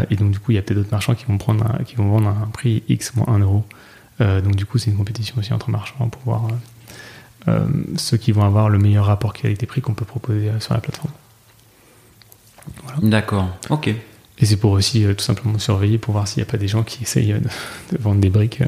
Et 0.09 0.15
donc, 0.15 0.31
du 0.31 0.39
coup, 0.39 0.51
il 0.51 0.55
y 0.55 0.57
a 0.57 0.61
peut-être 0.61 0.77
d'autres 0.77 0.91
marchands 0.91 1.13
qui 1.13 1.25
vont, 1.25 1.37
prendre 1.37 1.65
qui 1.83 1.95
vont 1.95 2.07
vendre 2.07 2.29
à 2.29 2.31
un 2.31 2.47
prix 2.47 2.83
X 2.87 3.15
moins 3.15 3.27
1 3.27 3.39
euro. 3.39 3.65
Donc, 4.19 4.55
du 4.55 4.65
coup, 4.65 4.77
c'est 4.77 4.91
une 4.91 4.97
compétition 4.97 5.35
aussi 5.39 5.51
entre 5.51 5.69
marchands 5.69 6.07
pour 6.07 6.21
voir 6.23 6.47
ceux 7.97 8.15
qui 8.15 8.31
vont 8.31 8.43
avoir 8.43 8.69
le 8.69 8.79
meilleur 8.79 9.05
rapport 9.07 9.33
qualité-prix 9.33 9.81
qu'on 9.81 9.93
peut 9.93 10.05
proposer 10.05 10.49
sur 10.59 10.73
la 10.73 10.79
plateforme. 10.79 11.11
D'accord. 13.01 13.49
Ok. 13.69 13.87
Et 14.39 14.45
c'est 14.45 14.57
pour 14.57 14.71
aussi 14.71 15.03
euh, 15.03 15.13
tout 15.13 15.23
simplement 15.23 15.57
surveiller 15.57 15.97
pour 15.97 16.13
voir 16.13 16.27
s'il 16.27 16.43
n'y 16.43 16.47
a 16.47 16.51
pas 16.51 16.57
des 16.57 16.67
gens 16.67 16.83
qui 16.83 17.03
essayent 17.03 17.33
euh, 17.33 17.39
de, 17.39 17.97
de 17.97 18.01
vendre 18.01 18.21
des 18.21 18.29
briques. 18.29 18.61
euh. 18.61 18.65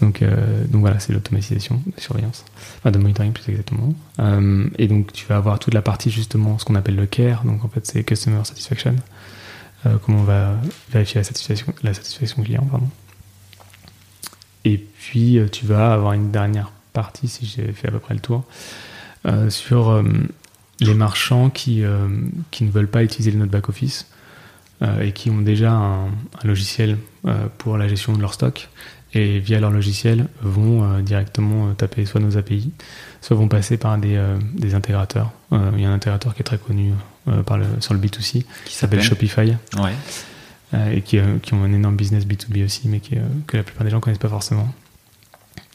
donc, 0.00 0.22
donc 0.68 0.80
voilà, 0.82 0.98
c'est 0.98 1.12
l'automatisation 1.14 1.80
de 1.86 2.00
surveillance, 2.00 2.44
enfin 2.78 2.90
de 2.90 2.98
monitoring 2.98 3.32
plus 3.32 3.50
exactement. 3.50 3.94
Et 4.78 4.88
donc 4.88 5.10
tu 5.14 5.24
vas 5.24 5.38
avoir 5.38 5.58
toute 5.58 5.72
la 5.72 5.80
partie 5.80 6.10
justement 6.10 6.58
ce 6.58 6.66
qu'on 6.66 6.74
appelle 6.74 6.96
le 6.96 7.06
care, 7.06 7.44
donc 7.44 7.64
en 7.64 7.68
fait 7.68 7.86
c'est 7.86 8.04
Customer 8.04 8.44
Satisfaction, 8.44 8.94
comment 10.04 10.18
on 10.18 10.24
va 10.24 10.52
vérifier 10.92 11.20
la 11.20 11.24
satisfaction, 11.24 11.72
la 11.82 11.94
satisfaction 11.94 12.42
client, 12.42 12.66
pardon. 12.70 12.90
Et 14.66 14.76
puis 14.76 15.40
tu 15.50 15.64
vas 15.64 15.94
avoir 15.94 16.12
une 16.12 16.30
dernière 16.30 16.72
partie, 16.92 17.28
si 17.28 17.46
j'ai 17.46 17.72
fait 17.72 17.88
à 17.88 17.90
peu 17.90 17.98
près 17.98 18.12
le 18.12 18.20
tour, 18.20 18.44
euh, 19.26 19.50
sur 19.50 19.90
euh, 19.90 20.02
les 20.80 20.94
marchands 20.94 21.50
qui, 21.50 21.84
euh, 21.84 22.08
qui 22.50 22.64
ne 22.64 22.70
veulent 22.70 22.88
pas 22.88 23.02
utiliser 23.02 23.32
notre 23.32 23.50
back-office 23.50 24.06
euh, 24.82 25.00
et 25.02 25.12
qui 25.12 25.30
ont 25.30 25.40
déjà 25.40 25.72
un, 25.72 26.06
un 26.06 26.44
logiciel 26.44 26.98
euh, 27.26 27.46
pour 27.58 27.78
la 27.78 27.88
gestion 27.88 28.12
de 28.12 28.20
leur 28.20 28.34
stock 28.34 28.68
et 29.14 29.38
via 29.38 29.60
leur 29.60 29.70
logiciel 29.70 30.26
vont 30.42 30.98
directement 31.00 31.72
taper 31.72 32.04
soit 32.04 32.20
nos 32.20 32.36
API, 32.36 32.72
soit 33.22 33.34
vont 33.34 33.48
passer 33.48 33.78
par 33.78 33.96
des, 33.96 34.20
des 34.52 34.74
intégrateurs. 34.74 35.30
Il 35.52 35.80
y 35.80 35.86
a 35.86 35.88
un 35.88 35.94
intégrateur 35.94 36.34
qui 36.34 36.40
est 36.40 36.44
très 36.44 36.58
connu 36.58 36.92
par 37.46 37.56
le, 37.56 37.64
sur 37.80 37.94
le 37.94 38.00
B2C 38.00 38.44
Qui 38.66 38.74
s'appelle 38.74 39.02
Shopify 39.02 39.54
Ouais. 39.78 39.94
et 40.92 41.00
qui, 41.00 41.18
qui 41.40 41.54
ont 41.54 41.64
un 41.64 41.72
énorme 41.72 41.96
business 41.96 42.26
B2B 42.26 42.66
aussi, 42.66 42.88
mais 42.88 43.00
qui, 43.00 43.16
que 43.46 43.56
la 43.56 43.62
plupart 43.62 43.84
des 43.84 43.90
gens 43.90 44.00
connaissent 44.00 44.18
pas 44.18 44.28
forcément. 44.28 44.68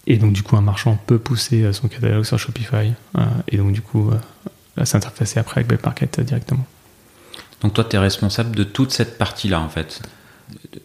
Et 0.05 0.17
donc, 0.17 0.33
du 0.33 0.43
coup, 0.43 0.55
un 0.55 0.61
marchand 0.61 0.99
peut 1.07 1.17
pousser 1.17 1.73
son 1.73 1.87
catalogue 1.87 2.25
sur 2.25 2.37
Shopify 2.37 2.93
et 3.47 3.57
donc, 3.57 3.71
du 3.71 3.81
coup, 3.81 4.11
s'interfacer 4.84 5.39
après 5.39 5.62
avec 5.62 6.19
euh, 6.19 6.23
directement. 6.23 6.65
Donc 7.62 7.73
toi, 7.73 7.84
tu 7.84 7.95
es 7.95 7.99
responsable 7.99 8.55
de 8.55 8.63
toute 8.63 8.91
cette 8.91 9.17
partie-là, 9.17 9.60
en 9.62 9.69
fait. 9.69 10.01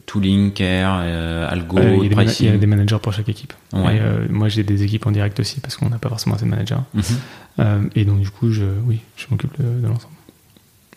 Tooling, 0.06 0.52
care, 0.52 0.98
euh, 1.02 1.48
algo, 1.50 1.78
Euh, 1.78 1.96
il, 1.96 2.02
y 2.02 2.06
a 2.06 2.08
des 2.08 2.14
mana- 2.14 2.22
il 2.22 2.26
pricing. 2.26 2.46
y 2.46 2.50
a 2.54 2.56
des 2.58 2.66
managers 2.66 2.98
pour 3.02 3.12
chaque 3.12 3.28
équipe. 3.28 3.52
Ouais. 3.72 3.96
Et, 3.96 4.00
euh, 4.00 4.26
moi, 4.30 4.48
j'ai 4.48 4.62
des 4.62 4.82
équipes 4.82 5.06
en 5.06 5.10
direct 5.10 5.40
aussi 5.40 5.58
parce 5.60 5.76
qu'on 5.76 5.88
n'a 5.88 5.98
pas 5.98 6.08
forcément 6.08 6.36
assez 6.36 6.44
de 6.44 6.50
managers. 6.50 6.76
Mhm. 6.94 7.90
Et 7.94 8.04
donc, 8.04 8.20
du 8.20 8.30
coup, 8.30 8.52
je, 8.52 8.64
oui, 8.84 9.00
je 9.16 9.26
m'occupe 9.30 9.56
de, 9.60 9.80
de 9.80 9.86
l'ensemble. 9.88 10.14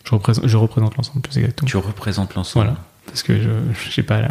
Je 0.04 0.14
représente, 0.14 0.46
je 0.46 0.56
représente 0.56 0.96
l'ensemble 0.96 1.20
plus 1.22 1.38
exactement. 1.38 1.68
Tu 1.68 1.76
représentes 1.78 2.34
l'ensemble. 2.34 2.66
Voilà. 2.66 2.80
Parce 3.06 3.22
que 3.22 3.40
je 3.40 3.48
j'ai 3.90 4.02
pas 4.02 4.20
la... 4.20 4.28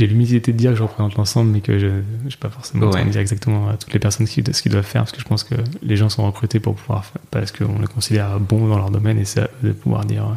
J'ai 0.00 0.06
l'humilité 0.06 0.52
de 0.52 0.56
dire 0.56 0.70
que 0.70 0.76
je 0.78 0.82
représente 0.82 1.14
l'ensemble, 1.16 1.50
mais 1.50 1.60
que 1.60 1.78
je 1.78 1.86
n'ai 1.86 2.02
pas 2.40 2.48
forcément 2.48 2.88
Ouais. 2.88 3.04
de 3.04 3.10
dire 3.10 3.20
exactement 3.20 3.68
à 3.68 3.76
toutes 3.76 3.92
les 3.92 3.98
personnes 3.98 4.26
ce 4.26 4.32
qu'ils 4.32 4.54
ce 4.54 4.62
qu'ils 4.62 4.72
doivent 4.72 4.82
faire, 4.86 5.02
parce 5.02 5.12
que 5.12 5.20
je 5.20 5.26
pense 5.26 5.44
que 5.44 5.54
les 5.82 5.96
gens 5.96 6.08
sont 6.08 6.24
recrutés 6.26 6.58
pour 6.58 6.74
pouvoir 6.74 7.04
faire, 7.04 7.20
parce 7.30 7.52
qu'on 7.52 7.78
les 7.78 7.86
considère 7.86 8.40
bons 8.40 8.66
dans 8.66 8.78
leur 8.78 8.90
domaine, 8.90 9.18
et 9.18 9.26
c'est 9.26 9.40
à 9.40 9.50
eux 9.62 9.68
de 9.68 9.72
pouvoir 9.72 10.06
dire 10.06 10.24
euh, 10.24 10.34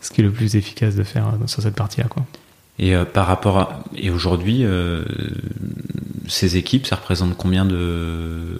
ce 0.00 0.10
qui 0.10 0.22
est 0.22 0.24
le 0.24 0.30
plus 0.30 0.56
efficace 0.56 0.94
de 0.96 1.02
faire 1.02 1.28
euh, 1.28 1.46
sur 1.46 1.62
cette 1.62 1.74
partie-là. 1.74 2.06
Quoi. 2.08 2.24
Et 2.78 2.94
euh, 2.96 3.04
par 3.04 3.26
rapport 3.26 3.58
à 3.58 3.84
et 3.94 4.08
aujourd'hui, 4.08 4.64
euh, 4.64 5.04
ces 6.26 6.56
équipes, 6.56 6.86
ça 6.86 6.96
représente 6.96 7.36
combien 7.36 7.66
de 7.66 8.58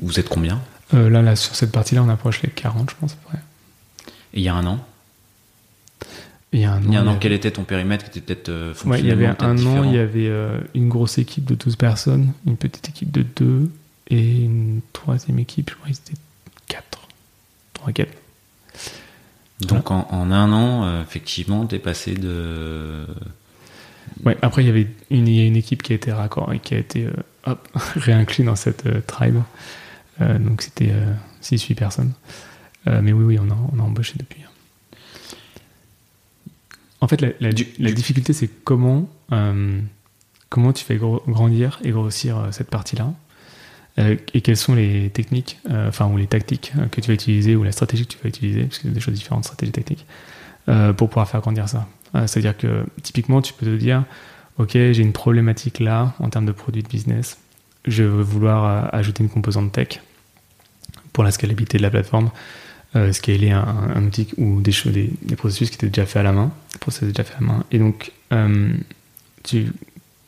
Vous 0.00 0.18
êtes 0.18 0.30
combien? 0.30 0.60
Là, 0.94 1.20
là, 1.20 1.36
sur 1.36 1.54
cette 1.56 1.72
partie-là, 1.72 2.02
on 2.02 2.08
approche 2.08 2.40
les 2.42 2.48
40, 2.48 2.88
je 2.90 2.94
pense. 3.00 3.16
Et 4.32 4.38
il 4.38 4.42
y 4.42 4.48
a 4.48 4.54
un 4.54 4.64
an? 4.66 4.78
Il 6.54 6.60
y 6.60 6.64
a 6.64 6.72
un 6.72 6.78
an, 6.78 6.86
il 6.86 6.92
y 6.92 6.96
a 6.96 7.00
un 7.00 7.06
an 7.06 7.16
quel 7.20 7.32
était 7.32 7.50
ton 7.50 7.64
périmètre 7.64 8.10
qui 8.10 8.18
était 8.18 8.34
peut-être 8.34 8.48
euh, 8.48 8.74
ouais, 8.86 9.00
Il 9.00 9.06
y 9.06 9.10
avait 9.10 9.26
un 9.26 9.66
an, 9.66 9.84
il 9.84 9.92
y 9.92 9.98
avait 9.98 10.30
une 10.74 10.88
grosse 10.88 11.18
équipe 11.18 11.44
de 11.44 11.54
12 11.54 11.76
personnes, 11.76 12.32
une 12.46 12.56
petite 12.56 12.88
équipe 12.88 13.10
de 13.10 13.22
2 13.36 13.70
et 14.08 14.42
une 14.42 14.80
troisième 14.92 15.38
équipe, 15.38 15.70
je 15.70 15.74
crois 15.76 15.88
que 15.88 15.94
c'était 15.94 16.20
4. 16.68 17.08
3, 17.74 17.92
4. 17.92 18.08
Donc 19.60 19.90
en, 19.90 20.06
un 20.10 20.52
an, 20.52 20.84
euh, 20.84 21.02
effectivement, 21.02 21.66
tu 21.66 21.76
es 21.76 21.78
passé 21.78 22.14
de. 22.14 23.06
Ouais, 24.24 24.36
après 24.42 24.62
il 24.62 24.66
y 24.66 24.70
avait 24.70 24.88
une, 25.10 25.28
y 25.28 25.40
a 25.40 25.46
une 25.46 25.56
équipe 25.56 25.82
qui 25.82 25.92
a 25.92 25.96
été 25.96 26.12
raccord 26.12 26.52
et 26.52 26.58
qui 26.58 26.74
a 26.74 26.78
été 26.78 27.06
euh, 27.06 27.12
hop, 27.46 27.68
réinclus 27.96 28.44
dans 28.44 28.56
cette 28.56 28.86
euh, 28.86 29.00
tribe. 29.06 29.40
donc 30.20 30.62
c'était 30.62 30.92
6-8 31.42 31.74
personnes. 31.74 32.12
mais 32.86 33.12
oui, 33.12 33.24
oui, 33.24 33.38
on 33.40 33.50
a, 33.50 33.56
on 33.72 33.80
a 33.80 33.82
embauché 33.82 34.14
depuis. 34.16 34.42
Hein. 34.44 34.50
En 37.04 37.08
fait, 37.08 37.20
la, 37.20 37.28
la, 37.40 37.50
la 37.78 37.92
difficulté, 37.92 38.32
c'est 38.32 38.48
comment, 38.64 39.10
comment 40.48 40.72
tu 40.72 40.84
fais 40.84 40.96
grandir 40.96 41.78
et 41.84 41.90
grossir 41.90 42.48
cette 42.50 42.70
partie-là. 42.70 43.12
Euh, 43.98 44.16
et 44.32 44.40
quelles 44.40 44.56
sont 44.56 44.74
les 44.74 45.10
techniques, 45.10 45.58
euh, 45.70 45.88
enfin, 45.88 46.06
ou 46.06 46.16
les 46.16 46.26
tactiques 46.26 46.72
euh, 46.78 46.86
que 46.86 47.00
tu 47.00 47.08
vas 47.08 47.14
utiliser, 47.14 47.54
ou 47.54 47.62
la 47.62 47.72
stratégie 47.72 48.06
que 48.06 48.12
tu 48.12 48.18
vas 48.22 48.28
utiliser, 48.28 48.64
parce 48.64 48.78
qu'il 48.78 48.90
y 48.90 48.92
a 48.92 48.94
des 48.94 49.00
choses 49.00 49.14
différentes, 49.14 49.44
stratégies 49.44 49.72
tactiques, 49.72 50.06
pour 50.96 51.10
pouvoir 51.10 51.28
faire 51.28 51.42
grandir 51.42 51.68
ça. 51.68 51.86
C'est-à-dire 52.26 52.56
que, 52.56 52.86
typiquement, 53.02 53.42
tu 53.42 53.52
peux 53.52 53.66
te 53.66 53.76
dire, 53.76 54.04
OK, 54.56 54.70
j'ai 54.72 55.02
une 55.02 55.12
problématique 55.12 55.78
là, 55.78 56.14
en 56.20 56.30
termes 56.30 56.46
de 56.46 56.52
produits 56.52 56.82
de 56.82 56.88
business, 56.88 57.38
je 57.86 58.02
veux 58.02 58.22
vouloir 58.22 58.88
ajouter 58.94 59.22
une 59.22 59.28
composante 59.28 59.72
tech 59.72 60.00
pour 61.12 61.22
la 61.22 61.30
scalabilité 61.32 61.76
de 61.76 61.82
la 61.82 61.90
plateforme, 61.90 62.30
scaler 63.12 63.50
un, 63.50 63.66
un, 63.94 64.04
outil 64.04 64.28
ou 64.36 64.60
des, 64.60 64.72
des, 64.86 65.10
des, 65.22 65.36
processus 65.36 65.70
qui 65.70 65.76
étaient 65.76 65.88
déjà 65.88 66.06
faits 66.06 66.20
à 66.20 66.22
la 66.22 66.32
main, 66.32 66.52
processus 66.80 67.08
déjà 67.08 67.24
faits 67.24 67.36
à 67.38 67.40
la 67.40 67.46
main. 67.46 67.64
Et 67.72 67.78
donc, 67.78 68.12
tu 69.42 69.72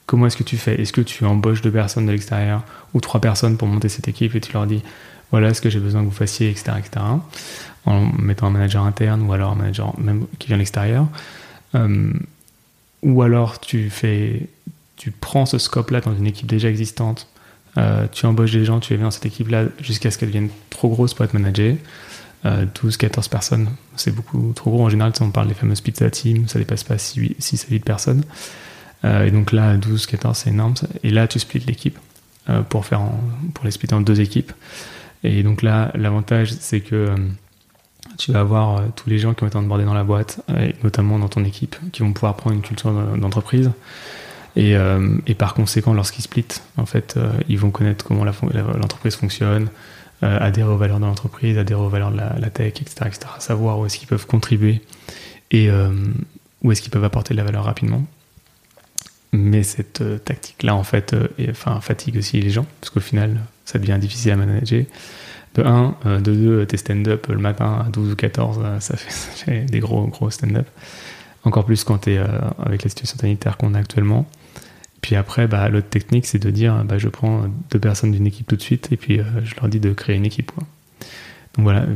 comment 0.07 0.27
est-ce 0.27 0.37
que 0.37 0.45
tu 0.45 0.57
fais? 0.57 0.81
Est-ce 0.81 0.93
que 0.93 1.01
tu 1.01 1.25
embauches 1.25 1.63
deux 1.63 1.71
personnes 1.71 2.07
de 2.07 2.13
l'extérieur 2.13 2.63
ou 2.95 3.01
trois 3.01 3.21
personnes 3.21 3.57
pour 3.57 3.69
monter 3.69 3.89
cette 3.89 4.09
équipe 4.09 4.35
et 4.35 4.41
tu 4.41 4.53
leur 4.53 4.67
dis 4.67 4.83
voilà 5.33 5.53
ce 5.53 5.61
que 5.61 5.69
j'ai 5.69 5.81
besoin 5.81 6.03
que 6.03 6.07
vous 6.07 6.13
fassiez, 6.13 6.51
etc., 6.51 6.73
etc., 6.79 7.05
en 7.85 8.01
mettant 8.19 8.47
un 8.47 8.51
manager 8.51 8.85
interne 8.85 9.23
ou 9.23 9.33
alors 9.33 9.53
un 9.53 9.55
manager 9.57 9.99
même 9.99 10.27
qui 10.39 10.49
vient 10.49 10.57
de 10.57 10.61
l'extérieur 10.61 11.07
euh, 11.75 12.13
Ou 13.03 13.23
alors 13.23 13.61
tu 13.61 13.91
fais, 13.91 14.49
tu 14.97 15.11
prends 15.11 15.47
ce 15.47 15.59
scope-là 15.59 16.01
dans 16.01 16.17
une 16.17 16.27
équipe 16.27 16.47
déjà 16.47 16.69
existante, 16.69 17.29
euh, 17.77 18.07
tu 18.11 18.25
embauches 18.27 18.53
des 18.53 18.65
gens, 18.65 18.81
tu 18.81 18.93
les 18.93 18.99
mets 18.99 19.05
dans 19.05 19.11
cette 19.11 19.27
équipe-là 19.27 19.65
jusqu'à 19.81 20.11
ce 20.11 20.19
qu'elle 20.19 20.31
devienne 20.31 20.49
trop 20.71 20.89
grosse 20.89 21.13
pour 21.13 21.25
être 21.25 21.35
managée. 21.35 21.77
12, 22.45 22.95
euh, 22.95 22.99
14 22.99 23.29
personnes, 23.29 23.69
c'est 23.97 24.15
beaucoup 24.15 24.53
trop 24.55 24.71
gros. 24.71 24.85
En 24.85 24.89
général, 24.89 25.13
on 25.21 25.31
parle 25.31 25.49
des 25.49 25.55
fameuses 25.55 25.81
pizza 25.81 26.11
teams, 26.11 26.49
ça 26.49 26.59
dépasse 26.59 26.85
pas 26.85 26.99
6, 26.99 27.37
6 27.39 27.65
à 27.65 27.73
8 27.73 27.85
personnes. 27.85 28.23
Euh, 29.05 29.25
et 29.27 29.31
donc 29.31 29.53
là, 29.53 29.77
12, 29.77 30.07
14, 30.07 30.37
c'est 30.37 30.51
énorme. 30.51 30.75
Et 31.03 31.11
là, 31.11 31.27
tu 31.29 31.39
splits 31.39 31.61
l'équipe 31.67 31.99
euh, 32.49 32.63
pour, 32.63 32.87
faire 32.87 33.03
pour 33.55 33.65
les 33.65 33.71
splitter 33.71 33.95
en 33.95 34.01
deux 34.01 34.21
équipes. 34.21 34.53
Et 35.25 35.43
donc 35.43 35.63
là, 35.63 35.91
l'avantage, 35.95 36.53
c'est 36.53 36.81
que 36.81 37.15
tu 38.19 38.33
vas 38.33 38.41
avoir 38.41 38.83
tous 38.95 39.11
les 39.11 39.19
gens 39.19 39.35
qui 39.35 39.41
vont 39.41 39.49
être 39.49 39.57
onboardés 39.57 39.85
dans 39.85 39.95
la 39.95 40.05
boîte, 40.05 40.41
et 40.57 40.75
notamment 40.85 41.19
dans 41.19 41.29
ton 41.29 41.45
équipe, 41.45 41.77
qui 41.93 42.03
vont 42.03 42.13
pouvoir 42.13 42.37
prendre 42.37 42.55
une 42.55 42.63
culture 42.63 42.93
d'entreprise. 43.17 43.71
Et, 44.55 44.75
et, 45.27 45.35
par 45.35 45.55
conséquent, 45.55 45.93
lorsqu'ils 45.93 46.23
splitent, 46.23 46.63
en 46.77 46.87
fait, 46.87 47.19
ils 47.49 47.59
vont 47.59 47.71
connaître 47.71 48.05
comment 48.05 48.25
l'entreprise 48.25 49.17
fonctionne, 49.17 49.69
adhérer 50.23 50.71
aux 50.71 50.77
valeurs 50.77 50.99
de 50.99 51.05
l'entreprise, 51.05 51.59
adhérer 51.59 51.81
aux 51.81 51.89
valeurs 51.89 52.11
de 52.11 52.17
la, 52.17 52.51
tech, 52.51 52.81
etc., 52.81 52.95
etc. 53.07 53.27
Savoir 53.39 53.79
où 53.79 53.87
est-ce 53.87 53.99
qu'ils 53.99 54.09
peuvent 54.09 54.27
contribuer 54.27 54.81
et 55.51 55.69
où 56.63 56.73
est-ce 56.73 56.83
qu'ils 56.83 56.91
peuvent 56.91 57.05
apporter 57.05 57.35
de 57.35 57.39
la 57.39 57.45
valeur 57.45 57.65
rapidement. 57.65 58.05
Mais 59.33 59.63
cette 59.63 60.01
euh, 60.01 60.19
tactique-là, 60.19 60.75
en 60.75 60.85
fait, 60.85 61.13
euh, 61.13 61.29
enfin, 61.51 61.81
fatigue 61.81 62.17
aussi 62.17 62.41
les 62.41 62.51
gens, 62.51 62.67
parce 62.81 62.91
qu'au 62.91 63.01
final, 63.01 63.41
ça 63.65 63.79
devient 63.79 63.99
difficile 64.01 64.33
à 64.33 64.37
manager. 64.37 64.85
De 65.55 65.63
1, 65.63 65.97
euh, 66.07 66.21
de 66.21 66.35
2, 66.35 66.67
tes 66.67 66.77
stand-up 66.77 67.27
le 67.29 67.39
matin 67.39 67.85
à 67.87 67.91
12 67.91 68.13
ou 68.13 68.17
14, 68.17 68.61
ça 68.81 68.97
fait, 68.97 69.65
des 69.65 69.81
gros, 69.81 70.07
gros 70.07 70.31
stand-up. 70.31 70.67
Encore 71.45 71.65
plus 71.65 71.85
quand 71.85 71.99
tu 71.99 72.15
es 72.15 72.19
avec 72.59 72.83
la 72.83 72.89
situation 72.89 73.19
sanitaire 73.19 73.57
qu'on 73.57 73.75
a 73.75 73.79
actuellement. 73.79 74.27
Puis 75.07 75.15
après, 75.15 75.47
bah, 75.47 75.69
l'autre 75.69 75.89
technique, 75.89 76.27
c'est 76.27 76.41
de 76.41 76.51
dire 76.51 76.83
bah, 76.85 76.99
je 76.99 77.07
prends 77.07 77.45
deux 77.71 77.79
personnes 77.79 78.11
d'une 78.11 78.27
équipe 78.27 78.49
tout 78.49 78.57
de 78.57 78.61
suite 78.61 78.89
et 78.91 78.97
puis 78.97 79.21
je 79.45 79.55
leur 79.55 79.69
dis 79.69 79.79
de 79.79 79.93
créer 79.93 80.17
une 80.17 80.27
équipe. 80.27 80.51
Quoi. 80.51 80.65
Donc 81.55 81.63
voilà, 81.63 81.87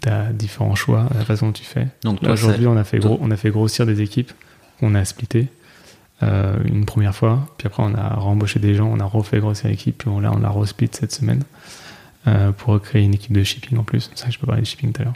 tu 0.00 0.08
as 0.08 0.32
différents 0.32 0.76
choix, 0.76 1.08
la 1.18 1.24
façon 1.24 1.46
dont 1.46 1.52
tu 1.52 1.64
fais. 1.64 1.88
Donc 2.04 2.22
aujourd'hui, 2.22 2.68
on, 2.68 2.76
a 2.76 2.84
fait 2.84 3.04
on 3.04 3.28
a 3.32 3.36
fait 3.36 3.50
grossir 3.50 3.86
des 3.86 4.02
équipes 4.02 4.30
qu'on 4.78 4.94
a 4.94 5.04
splittées. 5.04 5.48
Euh, 6.22 6.58
une 6.64 6.84
première 6.84 7.12
fois, 7.12 7.52
puis 7.58 7.66
après 7.66 7.82
on 7.82 7.92
a 7.92 8.10
rembauché 8.10 8.60
des 8.60 8.76
gens, 8.76 8.88
on 8.88 9.00
a 9.00 9.04
refait 9.04 9.40
grossir 9.40 9.68
l'équipe, 9.68 9.98
puis 9.98 10.08
on, 10.08 10.20
là 10.20 10.30
on 10.32 10.44
a 10.44 10.50
resplit 10.50 10.88
cette 10.92 11.10
semaine 11.10 11.42
euh, 12.28 12.52
pour 12.52 12.80
créer 12.80 13.02
une 13.02 13.14
équipe 13.14 13.32
de 13.32 13.42
shipping 13.42 13.78
en 13.78 13.82
plus. 13.82 14.10
C'est 14.14 14.18
ça 14.18 14.26
que 14.26 14.32
je 14.34 14.38
peux 14.38 14.46
parler 14.46 14.62
de 14.62 14.66
shipping 14.66 14.92
tout 14.92 15.02
à 15.02 15.06
l'heure. 15.06 15.14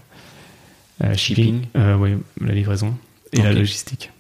Euh, 1.05 1.15
shipping, 1.15 1.67
oui, 2.01 2.17
la 2.41 2.53
livraison 2.53 2.97
et 3.33 3.43
la 3.43 3.53
logistique 3.53 4.11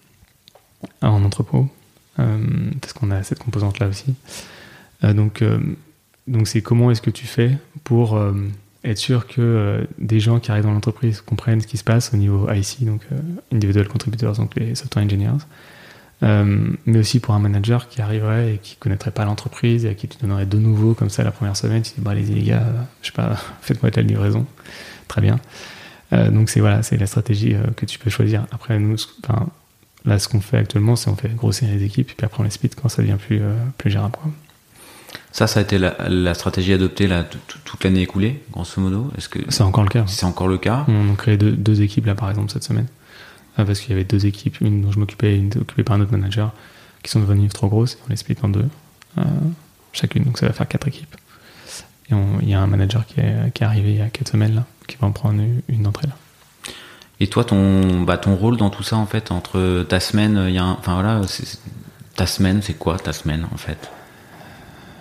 en 1.02 1.24
entrepôt, 1.24 1.68
parce 2.16 2.92
qu'on 2.92 3.10
a 3.10 3.22
cette 3.22 3.38
composante 3.38 3.78
là 3.78 3.88
aussi. 3.88 4.14
donc 5.02 5.42
donc 6.26 6.48
c'est 6.48 6.62
comment 6.62 6.90
est-ce 6.90 7.02
que 7.02 7.10
tu 7.10 7.26
fais 7.26 7.58
pour 7.82 8.18
être 8.84 8.98
sûr 8.98 9.26
que 9.26 9.86
des 9.98 10.20
gens 10.20 10.38
qui 10.40 10.50
arrivent 10.50 10.64
dans 10.64 10.72
l'entreprise 10.72 11.20
comprennent 11.20 11.60
ce 11.60 11.66
qui 11.66 11.76
se 11.76 11.84
passe 11.84 12.14
au 12.14 12.16
niveau 12.16 12.48
IC, 12.50 12.84
donc 12.84 13.02
individual 13.52 13.88
contributors, 13.88 14.36
donc 14.36 14.54
les 14.56 14.74
software 14.74 15.04
engineers, 15.04 15.44
euh, 16.22 16.70
mais 16.86 16.98
aussi 16.98 17.20
pour 17.20 17.34
un 17.34 17.38
manager 17.38 17.88
qui 17.88 18.00
arriverait 18.00 18.54
et 18.54 18.58
qui 18.58 18.76
connaîtrait 18.76 19.10
pas 19.10 19.24
l'entreprise 19.24 19.84
et 19.84 19.90
à 19.90 19.94
qui 19.94 20.08
tu 20.08 20.16
donnerais 20.18 20.46
de 20.46 20.58
nouveau 20.58 20.94
comme 20.94 21.10
ça 21.10 21.24
la 21.24 21.32
première 21.32 21.56
semaine, 21.56 21.82
tu 21.82 21.92
dis 21.94 22.00
bah 22.00 22.12
allez 22.12 22.22
les 22.22 22.42
gars, 22.42 22.62
euh, 22.62 22.82
je 23.02 23.08
sais 23.08 23.12
pas, 23.12 23.36
faites-moi 23.60 23.90
telle 23.90 24.06
livraison, 24.06 24.46
très 25.08 25.20
bien. 25.20 25.38
Euh, 26.12 26.30
donc 26.30 26.50
c'est 26.50 26.60
voilà, 26.60 26.82
c'est 26.82 26.96
la 26.96 27.06
stratégie 27.06 27.56
que 27.76 27.84
tu 27.84 27.98
peux 27.98 28.10
choisir. 28.10 28.46
Après 28.52 28.78
nous, 28.78 28.96
enfin, 29.24 29.48
là 30.04 30.18
ce 30.18 30.28
qu'on 30.28 30.40
fait 30.40 30.58
actuellement, 30.58 30.96
c'est 30.96 31.10
on 31.10 31.16
fait 31.16 31.34
grossir 31.34 31.68
les 31.68 31.82
équipes 31.82 32.10
et 32.10 32.14
puis 32.14 32.24
après 32.24 32.40
on 32.40 32.44
les 32.44 32.50
split 32.50 32.70
quand 32.70 32.88
ça 32.88 33.02
devient 33.02 33.16
plus 33.18 33.40
plus 33.78 33.90
gérable. 33.90 34.18
Ça, 35.32 35.46
ça 35.46 35.60
a 35.60 35.62
été 35.62 35.78
la, 35.78 36.34
stratégie 36.34 36.72
adoptée 36.72 37.06
là, 37.06 37.24
toute 37.64 37.84
l'année 37.84 38.02
écoulée, 38.02 38.42
grosso 38.52 38.80
modo? 38.80 39.10
Est-ce 39.16 39.28
que 39.28 39.38
c'est 39.48 39.62
encore 39.62 39.82
le 39.82 39.88
cas 39.88 40.04
C'est 40.06 40.26
encore 40.26 40.48
le 40.48 40.58
cas? 40.58 40.84
On 40.88 41.12
a 41.12 41.16
créé 41.16 41.36
deux, 41.36 41.52
deux 41.52 41.82
équipes 41.82 42.06
là 42.06 42.14
par 42.14 42.30
exemple 42.30 42.52
cette 42.52 42.64
semaine. 42.64 42.86
Ah, 43.56 43.64
parce 43.64 43.80
qu'il 43.80 43.90
y 43.90 43.92
avait 43.92 44.04
deux 44.04 44.26
équipes, 44.26 44.60
une 44.60 44.82
dont 44.82 44.90
je 44.90 44.98
m'occupais 44.98 45.34
et 45.34 45.36
une 45.36 45.50
occupée 45.60 45.84
par 45.84 45.96
un 45.96 46.00
autre 46.00 46.10
manager, 46.10 46.52
qui 47.02 47.10
sont 47.10 47.20
devenues 47.20 47.48
trop 47.48 47.68
grosses, 47.68 47.94
et 47.94 47.98
on 48.06 48.10
les 48.10 48.16
split 48.16 48.36
en 48.42 48.48
deux, 48.48 48.68
euh, 49.18 49.22
chacune, 49.92 50.24
donc 50.24 50.38
ça 50.38 50.46
va 50.46 50.52
faire 50.52 50.66
quatre 50.66 50.88
équipes. 50.88 51.14
Et 52.10 52.14
il 52.42 52.48
y 52.48 52.54
a 52.54 52.60
un 52.60 52.66
manager 52.66 53.06
qui 53.06 53.20
est, 53.20 53.52
qui 53.54 53.62
est, 53.62 53.66
arrivé 53.66 53.92
il 53.92 53.98
y 53.98 54.00
a 54.00 54.08
quatre 54.08 54.28
semaines, 54.28 54.56
là, 54.56 54.66
qui 54.88 54.96
va 54.96 55.06
en 55.06 55.12
prendre 55.12 55.40
une, 55.68 55.82
d'entre 55.82 56.00
elles. 56.04 56.12
Et 57.24 57.26
toi, 57.26 57.42
ton, 57.42 58.02
bah, 58.02 58.18
ton 58.18 58.36
rôle 58.36 58.58
dans 58.58 58.68
tout 58.68 58.82
ça, 58.82 58.96
en 58.96 59.06
fait, 59.06 59.30
entre 59.30 59.82
ta 59.84 59.98
semaine, 59.98 60.44
il 60.46 60.54
y 60.54 60.58
a 60.58 60.66
enfin 60.66 60.92
voilà, 60.92 61.22
ta 62.16 62.26
semaine, 62.26 62.60
c'est 62.60 62.74
quoi 62.74 62.98
ta 62.98 63.14
semaine, 63.14 63.46
en 63.50 63.56
fait? 63.56 63.90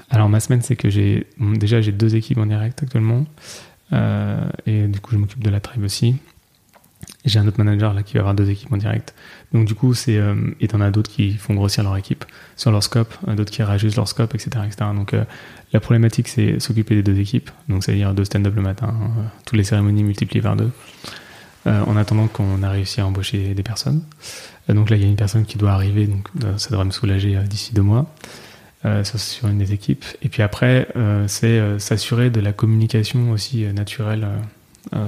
Alors, 0.10 0.30
ma 0.30 0.40
semaine, 0.40 0.62
c'est 0.62 0.78
que 0.78 0.90
j'ai, 0.90 1.28
déjà, 1.38 1.82
j'ai 1.82 1.92
deux 1.92 2.16
équipes 2.16 2.38
en 2.38 2.46
direct 2.46 2.82
actuellement, 2.82 3.26
euh, 3.92 4.40
et 4.66 4.88
du 4.88 5.02
coup, 5.02 5.12
je 5.12 5.18
m'occupe 5.18 5.44
de 5.44 5.50
la 5.50 5.60
tribe 5.60 5.84
aussi. 5.84 6.16
J'ai 7.26 7.40
un 7.40 7.48
autre 7.48 7.62
manager 7.62 7.94
là 7.94 8.04
qui 8.04 8.14
va 8.14 8.22
avoir 8.22 8.36
deux 8.36 8.50
équipes 8.50 8.72
en 8.72 8.78
direct. 8.78 9.14
Donc 9.52 9.66
du 9.66 9.76
coup, 9.76 9.94
c'est 9.94 10.18
euh, 10.18 10.36
et 10.62 10.70
t'en 10.70 10.80
as 10.80 10.92
d'autres 10.92 11.12
qui 11.12 11.34
font 11.34 11.54
grossir 11.56 11.84
leur 11.84 11.98
équipe 11.98 12.24
sur 12.56 12.72
leur 12.72 12.84
scope, 12.84 13.14
euh, 13.28 13.36
d'autres 13.36 13.52
qui 13.52 13.64
réagissent 13.64 13.98
leur 13.98 14.08
scope, 14.08 14.34
etc., 14.34 14.52
etc. 14.66 14.92
Donc 14.96 15.14
la 15.74 15.80
problématique, 15.82 16.30
c'est 16.30 16.62
s'occuper 16.62 16.96
des 16.96 17.04
deux 17.04 17.20
équipes. 17.20 17.52
Donc 17.68 17.84
c'est-à-dire 17.84 18.14
deux 18.14 18.24
stand-up 18.24 18.56
le 18.56 18.62
matin, 18.62 18.94
toutes 19.46 19.58
les 19.58 19.66
cérémonies 19.66 20.04
multipliées 20.04 20.42
par 20.42 20.56
deux. 20.56 20.72
En 21.66 21.96
attendant 21.96 22.28
qu'on 22.28 22.62
a 22.62 22.70
réussi 22.70 23.00
à 23.00 23.08
embaucher 23.08 23.54
des 23.54 23.64
personnes. 23.64 24.02
donc 24.68 24.90
là, 24.90 24.98
il 24.98 25.02
y 25.02 25.06
a 25.06 25.08
une 25.08 25.16
personne 25.16 25.46
qui 25.46 25.58
doit 25.58 25.72
arriver, 25.72 26.08
donc 26.08 26.28
ça 26.58 26.70
devrait 26.72 26.86
me 26.86 26.92
soulager 26.92 27.38
d'ici 27.48 27.74
deux 27.74 27.82
mois. 27.82 28.14
sur 29.04 29.48
une 29.48 29.60
des 29.60 29.72
équipes. 29.72 30.04
Et 30.22 30.30
puis 30.30 30.42
après, 30.42 30.88
c'est 31.28 31.80
s'assurer 31.80 32.30
de 32.30 32.42
la 32.42 32.52
communication 32.52 33.32
aussi 33.32 33.64
naturelle 33.74 34.28
à 34.92 35.08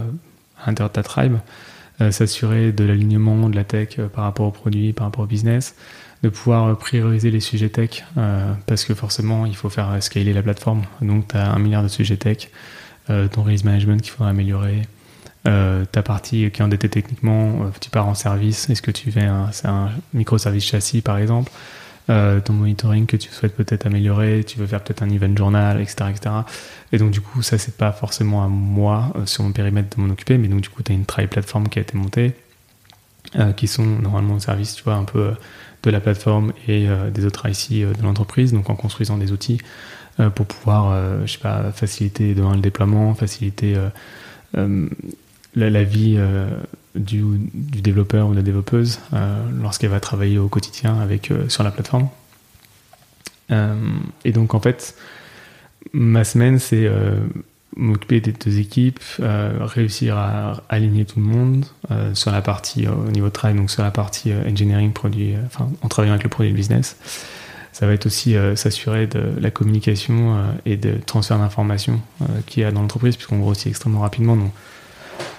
l'intérieur 0.65 0.89
de 0.89 0.93
ta 0.93 1.03
tribe. 1.03 1.37
Euh, 2.01 2.11
s'assurer 2.11 2.73
de 2.73 2.83
l'alignement 2.83 3.49
de 3.49 3.55
la 3.55 3.63
tech 3.63 3.99
euh, 3.99 4.09
par 4.09 4.25
rapport 4.25 4.47
au 4.47 4.51
produit, 4.51 4.91
par 4.91 5.07
rapport 5.07 5.23
au 5.23 5.27
business, 5.27 5.75
de 6.23 6.29
pouvoir 6.29 6.67
euh, 6.67 6.73
prioriser 6.75 7.31
les 7.31 7.39
sujets 7.39 7.69
tech, 7.69 8.03
parce 8.65 8.83
que 8.83 8.93
forcément, 8.93 9.45
il 9.45 9.55
faut 9.55 9.69
faire 9.69 10.03
scaler 10.03 10.33
la 10.33 10.43
plateforme. 10.43 10.83
Donc, 11.01 11.29
tu 11.29 11.37
as 11.37 11.49
un 11.49 11.59
milliard 11.59 11.83
de 11.83 11.87
sujets 11.87 12.17
tech, 12.17 12.49
ton 13.07 13.43
release 13.43 13.63
management 13.63 14.01
qu'il 14.01 14.11
faudra 14.11 14.29
améliorer, 14.29 14.81
ta 15.45 16.01
partie 16.01 16.49
qui 16.51 16.61
est 16.61 16.65
endettée 16.65 16.89
techniquement, 16.89 17.71
tu 17.79 17.89
pars 17.89 18.07
en 18.07 18.15
service, 18.15 18.69
est-ce 18.69 18.81
que 18.81 18.91
tu 18.91 19.11
fais 19.11 19.25
un, 19.25 19.91
microservice 20.13 20.65
châssis 20.65 21.01
par 21.01 21.17
exemple 21.17 21.51
euh, 22.09 22.39
ton 22.39 22.53
monitoring 22.53 23.07
que 23.07 23.17
tu 23.17 23.31
souhaites 23.31 23.55
peut-être 23.55 23.87
améliorer, 23.87 24.43
tu 24.43 24.59
veux 24.59 24.67
faire 24.67 24.83
peut-être 24.83 25.01
un 25.01 25.09
event 25.09 25.35
journal, 25.35 25.81
etc., 25.81 26.11
etc. 26.11 26.35
Et 26.91 26.99
donc, 26.99 27.09
du 27.09 27.19
coup, 27.19 27.41
ça, 27.41 27.57
c'est 27.57 27.77
pas 27.77 27.91
forcément 27.91 28.43
à 28.43 28.47
moi, 28.47 29.11
euh, 29.15 29.25
sur 29.25 29.43
mon 29.43 29.51
périmètre, 29.51 29.97
de 29.97 30.01
m'en 30.03 30.13
occuper, 30.13 30.37
mais 30.37 30.47
donc, 30.47 30.61
du 30.61 30.69
coup, 30.69 30.83
tu 30.83 30.91
as 30.91 30.95
une 30.95 31.05
try 31.05 31.25
plateforme 31.25 31.67
qui 31.67 31.79
a 31.79 31.81
été 31.81 31.97
montée, 31.97 32.35
euh, 33.37 33.53
qui 33.53 33.67
sont 33.67 33.85
normalement 33.85 34.35
au 34.35 34.39
service, 34.39 34.75
tu 34.75 34.83
vois, 34.83 34.93
un 34.93 35.03
peu 35.03 35.33
de 35.81 35.89
la 35.89 35.99
plateforme 35.99 36.53
et 36.67 36.87
des 37.13 37.25
autres 37.25 37.47
IC 37.47 37.85
de 37.85 38.01
l'entreprise, 38.01 38.53
donc 38.53 38.71
en 38.71 38.75
construisant 38.75 39.17
des 39.17 39.31
outils 39.31 39.59
pour 40.33 40.47
pouvoir, 40.47 41.21
je 41.27 41.31
sais 41.31 41.37
pas, 41.37 41.71
faciliter 41.71 42.33
le 42.33 42.57
déploiement, 42.57 43.13
faciliter 43.13 43.75
la, 45.55 45.83
vie 45.83 46.19
du, 46.95 47.23
du, 47.53 47.81
développeur 47.81 48.27
ou 48.27 48.31
de 48.31 48.37
la 48.37 48.41
développeuse 48.41 48.99
lorsqu'elle 49.61 49.89
va 49.89 49.99
travailler 49.99 50.37
au 50.37 50.47
quotidien 50.47 50.99
avec, 50.99 51.31
sur 51.47 51.63
la 51.63 51.71
plateforme. 51.71 52.09
et 53.49 54.31
donc, 54.31 54.53
en 54.53 54.59
fait, 54.59 54.95
ma 55.93 56.23
semaine, 56.23 56.59
c'est 56.59 56.85
euh, 56.85 57.19
m'occuper 57.75 58.21
des 58.21 58.31
deux 58.31 58.59
équipes, 58.59 58.99
euh, 59.19 59.57
réussir 59.61 60.17
à 60.17 60.61
aligner 60.69 61.05
tout 61.05 61.19
le 61.19 61.25
monde 61.25 61.65
euh, 61.91 62.13
sur 62.13 62.31
la 62.31 62.41
partie 62.41 62.87
au 62.87 63.11
niveau 63.11 63.27
de 63.27 63.33
travail, 63.33 63.55
donc 63.55 63.71
sur 63.71 63.83
la 63.83 63.91
partie 63.91 64.33
engineering 64.33 64.93
produit, 64.93 65.35
en 65.81 65.87
travaillant 65.87 66.13
avec 66.13 66.23
le 66.23 66.29
produit 66.29 66.51
de 66.51 66.57
business. 66.57 66.97
Ça 67.71 67.85
va 67.87 67.93
être 67.93 68.05
aussi 68.05 68.35
s'assurer 68.55 69.05
de 69.05 69.33
la 69.37 69.51
communication 69.51 70.37
et 70.65 70.77
de 70.77 70.93
transfert 71.05 71.37
d'informations 71.37 71.99
qu'il 72.45 72.63
y 72.63 72.65
a 72.65 72.71
dans 72.71 72.81
l'entreprise, 72.81 73.17
puisqu'on 73.17 73.39
grossit 73.39 73.67
extrêmement 73.67 73.99
rapidement. 73.99 74.37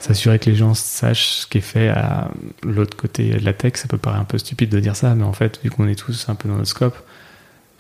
S'assurer 0.00 0.38
que 0.38 0.50
les 0.50 0.56
gens 0.56 0.74
sachent 0.74 1.28
ce 1.28 1.46
qui 1.46 1.58
est 1.58 1.62
fait 1.62 1.88
à 1.88 2.30
l'autre 2.62 2.96
côté 2.96 3.30
de 3.30 3.44
la 3.44 3.52
tech. 3.52 3.74
Ça 3.76 3.88
peut 3.88 3.98
paraître 3.98 4.22
un 4.22 4.24
peu 4.24 4.38
stupide 4.38 4.70
de 4.70 4.80
dire 4.80 4.96
ça, 4.96 5.14
mais 5.14 5.24
en 5.24 5.32
fait, 5.32 5.60
vu 5.62 5.70
qu'on 5.70 5.88
est 5.88 5.96
tous 5.96 6.28
un 6.28 6.34
peu 6.34 6.48
dans 6.48 6.56
notre 6.56 6.68
scope, 6.68 6.96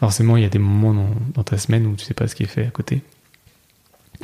forcément, 0.00 0.36
il 0.36 0.42
y 0.42 0.46
a 0.46 0.50
des 0.50 0.58
moments 0.58 1.08
dans, 1.34 1.42
ta 1.42 1.58
semaine 1.58 1.86
où 1.86 1.94
tu 1.94 2.04
sais 2.04 2.14
pas 2.14 2.26
ce 2.28 2.34
qui 2.34 2.42
est 2.42 2.46
fait 2.46 2.66
à 2.66 2.70
côté. 2.70 3.02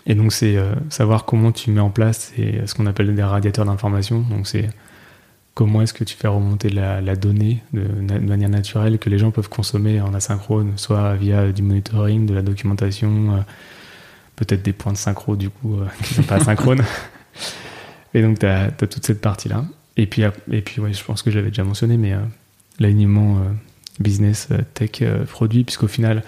Et 0.07 0.15
donc, 0.15 0.33
c'est 0.33 0.57
euh, 0.57 0.75
savoir 0.89 1.25
comment 1.25 1.53
tu 1.53 1.71
mets 1.71 1.81
en 1.81 1.91
place 1.91 2.33
ce 2.37 2.75
qu'on 2.75 2.87
appelle 2.87 3.15
des 3.15 3.23
radiateurs 3.23 3.67
d'information. 3.67 4.21
Donc, 4.21 4.47
c'est 4.47 4.69
comment 5.55 5.83
est-ce 5.83 5.93
que 5.93 6.05
tu 6.05 6.17
fais 6.17 6.29
remonter 6.29 6.71
la, 6.71 7.17
donnée 7.17 7.63
de, 7.73 7.83
manière 8.21 8.49
naturelle 8.49 8.99
que 8.99 9.11
les 9.11 9.19
gens 9.19 9.31
peuvent 9.31 9.49
consommer 9.49 10.01
en 10.01 10.15
asynchrone, 10.15 10.73
soit 10.77 11.15
via 11.15 11.53
du 11.53 11.63
monitoring, 11.63 12.27
de 12.27 12.35
la 12.35 12.43
documentation, 12.43 13.35
euh, 13.35 13.41
peut-être 14.37 14.63
des 14.63 14.73
points 14.73 14.93
de 14.93 14.99
synchro 14.99 15.37
du 15.37 15.51
coup 15.51 15.77
euh, 15.77 15.87
qui 16.03 16.15
ne 16.15 16.17
sont 16.17 16.29
pas 16.29 16.37
asynchrones. 16.37 16.83
Et 18.15 18.23
donc, 18.23 18.39
tu 18.39 18.47
as, 18.47 18.71
toute 18.71 19.05
cette 19.05 19.21
partie-là. 19.21 19.65
Et 19.97 20.07
puis, 20.07 20.23
et 20.51 20.63
puis 20.63 20.81
ouais, 20.81 20.93
je 20.93 21.05
pense 21.05 21.23
que 21.23 21.31
j'avais 21.31 21.49
déjà 21.49 21.65
mentionné, 21.65 21.97
mais 21.97 22.15
l'alignement 22.79 23.43
business 24.01 24.49
euh, 24.51 24.59
tech 24.75 25.03
euh, 25.03 25.25
produit, 25.25 25.65
puisqu'au 25.65 25.89
final, 25.89 26.23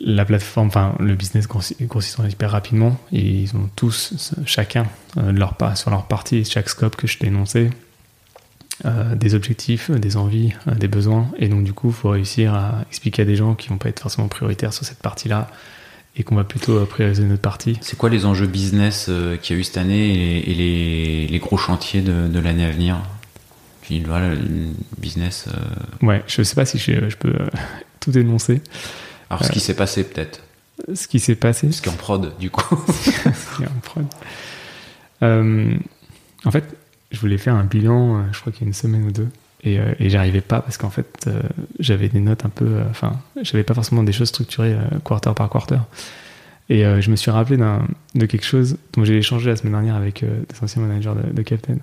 la 0.00 0.24
plateforme, 0.24 0.68
enfin, 0.68 0.94
le 1.00 1.14
business 1.14 1.46
consistant 1.46 2.26
hyper 2.26 2.50
rapidement 2.50 2.98
ils 3.12 3.54
ont 3.54 3.68
tous, 3.76 4.34
chacun, 4.46 4.86
euh, 5.18 5.32
leur 5.32 5.56
sur 5.76 5.90
leur 5.90 6.06
partie, 6.06 6.44
chaque 6.44 6.68
scope 6.68 6.96
que 6.96 7.06
je 7.06 7.18
t'ai 7.18 7.26
énoncé, 7.26 7.70
des 9.14 9.36
objectifs, 9.36 9.92
des 9.92 10.16
envies, 10.16 10.54
des 10.66 10.88
besoins. 10.88 11.30
Et 11.38 11.46
donc, 11.46 11.62
du 11.62 11.72
coup, 11.72 11.88
il 11.88 11.92
faut 11.92 12.08
réussir 12.08 12.52
à 12.52 12.84
expliquer 12.88 13.22
à 13.22 13.24
des 13.24 13.36
gens 13.36 13.54
qui 13.54 13.68
vont 13.68 13.78
pas 13.78 13.88
être 13.90 14.00
forcément 14.00 14.26
prioritaires 14.26 14.72
sur 14.72 14.84
cette 14.84 14.98
partie-là 14.98 15.48
et 16.16 16.24
qu'on 16.24 16.34
va 16.34 16.44
plutôt 16.44 16.84
prioriser 16.86 17.24
notre 17.24 17.42
partie. 17.42 17.78
C'est 17.80 17.96
quoi 17.96 18.10
les 18.10 18.26
enjeux 18.26 18.46
business 18.46 19.10
qu'il 19.40 19.56
y 19.56 19.58
a 19.58 19.60
eu 19.60 19.64
cette 19.64 19.78
année 19.78 20.40
et, 20.46 20.54
les, 20.54 21.26
les, 21.26 21.38
gros 21.38 21.56
chantiers 21.56 22.02
de, 22.02 22.28
de 22.28 22.38
l'année 22.38 22.64
à 22.64 22.70
venir 22.70 23.02
puis 23.82 24.00
voilà, 24.00 24.34
business. 24.98 25.46
Euh, 25.48 26.06
ouais, 26.06 26.22
je 26.26 26.42
sais 26.42 26.54
pas 26.54 26.64
si 26.64 26.78
je, 26.78 27.10
je 27.10 27.16
peux 27.16 27.34
euh, 27.34 27.46
tout 28.00 28.16
énoncer. 28.16 28.62
Alors, 29.28 29.44
ce 29.44 29.50
qui 29.50 29.58
euh, 29.58 29.62
s'est 29.62 29.74
passé, 29.74 30.04
peut-être. 30.04 30.40
Ce 30.94 31.06
qui 31.06 31.18
s'est 31.18 31.34
passé. 31.34 31.70
Ce 31.72 31.82
qui 31.82 31.88
est 31.88 31.92
en 31.92 31.96
prod, 31.96 32.32
du 32.38 32.48
coup. 32.48 32.78
ce 32.88 33.10
qui 33.56 33.64
est 33.64 33.66
en 33.66 33.80
prod. 33.82 34.06
en 35.20 36.50
fait, 36.50 36.64
je 37.10 37.20
voulais 37.20 37.38
faire 37.38 37.54
un 37.54 37.64
bilan, 37.64 38.32
je 38.32 38.40
crois 38.40 38.52
qu'il 38.52 38.62
y 38.62 38.64
a 38.64 38.68
une 38.68 38.72
semaine 38.72 39.04
ou 39.04 39.10
deux. 39.10 39.28
Et, 39.64 39.78
et 40.00 40.10
j'arrivais 40.10 40.40
pas 40.40 40.60
parce 40.60 40.76
qu'en 40.76 40.90
fait, 40.90 41.30
j'avais 41.78 42.08
des 42.08 42.18
notes 42.18 42.44
un 42.44 42.48
peu. 42.48 42.80
Enfin, 42.90 43.20
j'avais 43.42 43.62
pas 43.62 43.74
forcément 43.74 44.02
des 44.02 44.10
choses 44.10 44.28
structurées 44.28 44.76
quarter 45.04 45.32
par 45.36 45.48
quarter. 45.48 45.78
Et 46.68 46.82
je 47.00 47.10
me 47.12 47.16
suis 47.16 47.30
rappelé 47.30 47.58
de 47.58 48.26
quelque 48.26 48.44
chose 48.44 48.76
dont 48.94 49.04
j'ai 49.04 49.18
échangé 49.18 49.50
la 49.50 49.56
semaine 49.56 49.74
dernière 49.74 49.94
avec 49.94 50.24
des 50.24 50.64
anciens 50.64 50.82
managers 50.82 51.12
de, 51.28 51.32
de 51.32 51.42
Captain. 51.42 51.76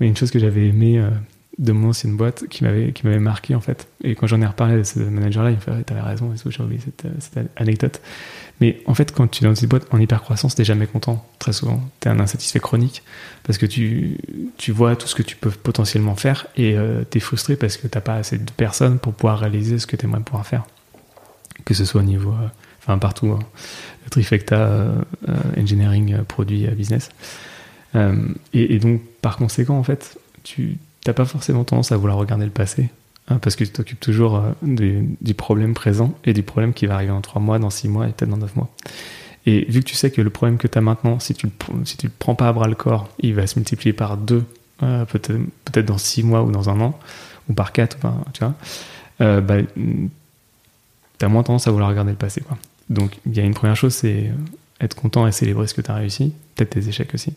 Mais 0.00 0.08
une 0.08 0.16
chose 0.16 0.32
que 0.32 0.40
j'avais 0.40 0.66
aimé 0.66 1.00
de 1.58 1.72
mon 1.72 1.90
ancienne 1.90 2.16
boîte 2.16 2.46
qui 2.48 2.64
m'avait 2.64 2.92
qui 2.92 3.06
m'avait 3.06 3.18
marqué 3.18 3.54
en 3.54 3.60
fait 3.60 3.86
et 4.02 4.14
quand 4.14 4.26
j'en 4.26 4.40
ai 4.40 4.46
reparlé 4.46 4.80
à 4.80 4.84
ce 4.84 4.98
manager 5.00 5.44
là 5.44 5.50
il 5.50 5.56
me 5.56 5.60
fait 5.60 5.82
t'avais 5.84 6.00
raison 6.00 6.32
j'ai 6.34 6.62
oublié 6.62 6.80
cette, 6.80 7.38
anecdote 7.56 8.00
mais 8.62 8.80
en 8.86 8.94
fait 8.94 9.10
quand 9.12 9.26
tu 9.26 9.42
es 9.42 9.48
dans 9.48 9.56
une 9.56 9.66
boîte 9.66 9.88
en 9.90 9.98
hyper 9.98 10.22
croissance 10.22 10.54
t'es 10.54 10.64
jamais 10.64 10.86
content 10.86 11.26
très 11.40 11.52
souvent. 11.52 11.82
T'es 11.98 12.08
un 12.08 12.20
insatisfait 12.20 12.60
chronique 12.60 13.02
parce 13.42 13.58
que 13.58 13.66
tu 13.66 14.18
tu 14.56 14.70
vois 14.70 14.94
tout 14.94 15.08
ce 15.08 15.16
que 15.16 15.24
tu 15.24 15.34
peux 15.34 15.50
potentiellement 15.50 16.14
faire 16.14 16.46
et 16.56 16.76
euh, 16.76 17.02
t'es 17.02 17.18
frustré 17.18 17.56
parce 17.56 17.76
que 17.76 17.88
t'as 17.88 18.00
pas 18.00 18.14
assez 18.14 18.38
de 18.38 18.50
personnes 18.52 19.00
pour 19.00 19.14
pouvoir 19.14 19.40
réaliser 19.40 19.80
ce 19.80 19.88
que 19.88 19.96
t'aimerais 19.96 20.20
pouvoir 20.20 20.46
faire. 20.46 20.62
Que 21.64 21.74
ce 21.74 21.84
soit 21.84 22.02
au 22.02 22.04
niveau 22.04 22.30
euh, 22.30 22.46
enfin 22.78 22.98
partout 22.98 23.32
hein. 23.32 23.40
trifecta 24.12 24.58
euh, 24.60 25.02
engineering 25.58 26.22
produit 26.22 26.68
business. 26.68 27.10
Et, 27.94 28.74
et 28.74 28.78
donc 28.78 29.02
par 29.22 29.36
conséquent 29.38 29.76
en 29.76 29.82
fait 29.82 30.18
tu 30.44 30.78
t'as 31.02 31.12
pas 31.12 31.24
forcément 31.24 31.64
tendance 31.64 31.90
à 31.90 31.96
vouloir 31.96 32.16
regarder 32.16 32.44
le 32.44 32.52
passé, 32.52 32.90
parce 33.40 33.56
que 33.56 33.64
tu 33.64 33.70
t'occupes 33.70 34.00
toujours 34.00 34.36
euh, 34.36 34.52
du, 34.62 35.34
problème 35.34 35.74
présent 35.74 36.14
et 36.24 36.32
du 36.32 36.42
problème 36.42 36.72
qui 36.72 36.86
va 36.86 36.94
arriver 36.94 37.12
en 37.12 37.20
3 37.20 37.40
mois, 37.40 37.58
dans 37.58 37.70
6 37.70 37.88
mois 37.88 38.08
et 38.08 38.12
peut-être 38.12 38.30
dans 38.30 38.36
9 38.36 38.56
mois. 38.56 38.70
Et 39.46 39.64
vu 39.68 39.80
que 39.80 39.86
tu 39.86 39.94
sais 39.94 40.10
que 40.10 40.20
le 40.20 40.30
problème 40.30 40.58
que 40.58 40.68
tu 40.68 40.78
as 40.78 40.80
maintenant, 40.80 41.18
si 41.18 41.34
tu, 41.34 41.48
si 41.84 41.96
tu 41.96 42.06
le 42.06 42.12
prends 42.16 42.34
pas 42.34 42.48
à 42.48 42.52
bras 42.52 42.68
le 42.68 42.74
corps, 42.74 43.08
il 43.20 43.34
va 43.34 43.46
se 43.46 43.58
multiplier 43.58 43.92
par 43.92 44.16
2, 44.16 44.44
euh, 44.82 45.04
peut-être 45.04 45.32
peut 45.64 45.82
dans 45.82 45.98
6 45.98 46.22
mois 46.22 46.42
ou 46.42 46.50
dans 46.50 46.68
un 46.70 46.80
an, 46.80 46.98
ou 47.48 47.54
par 47.54 47.72
4, 47.72 47.98
tu 48.32 48.44
vois, 48.44 48.54
euh, 49.20 49.40
bah, 49.40 49.56
tu 51.18 51.24
as 51.24 51.28
moins 51.28 51.42
tendance 51.42 51.66
à 51.66 51.70
vouloir 51.70 51.90
regarder 51.90 52.12
le 52.12 52.16
passé. 52.16 52.40
Quoi. 52.40 52.56
Donc 52.88 53.18
il 53.26 53.36
y 53.36 53.40
a 53.40 53.44
une 53.44 53.54
première 53.54 53.76
chose, 53.76 53.94
c'est 53.94 54.30
être 54.80 54.94
content 54.94 55.26
et 55.26 55.32
célébrer 55.32 55.66
ce 55.66 55.74
que 55.74 55.80
tu 55.80 55.90
as 55.90 55.94
réussi, 55.94 56.32
peut-être 56.54 56.70
tes 56.70 56.88
échecs 56.88 57.14
aussi. 57.14 57.34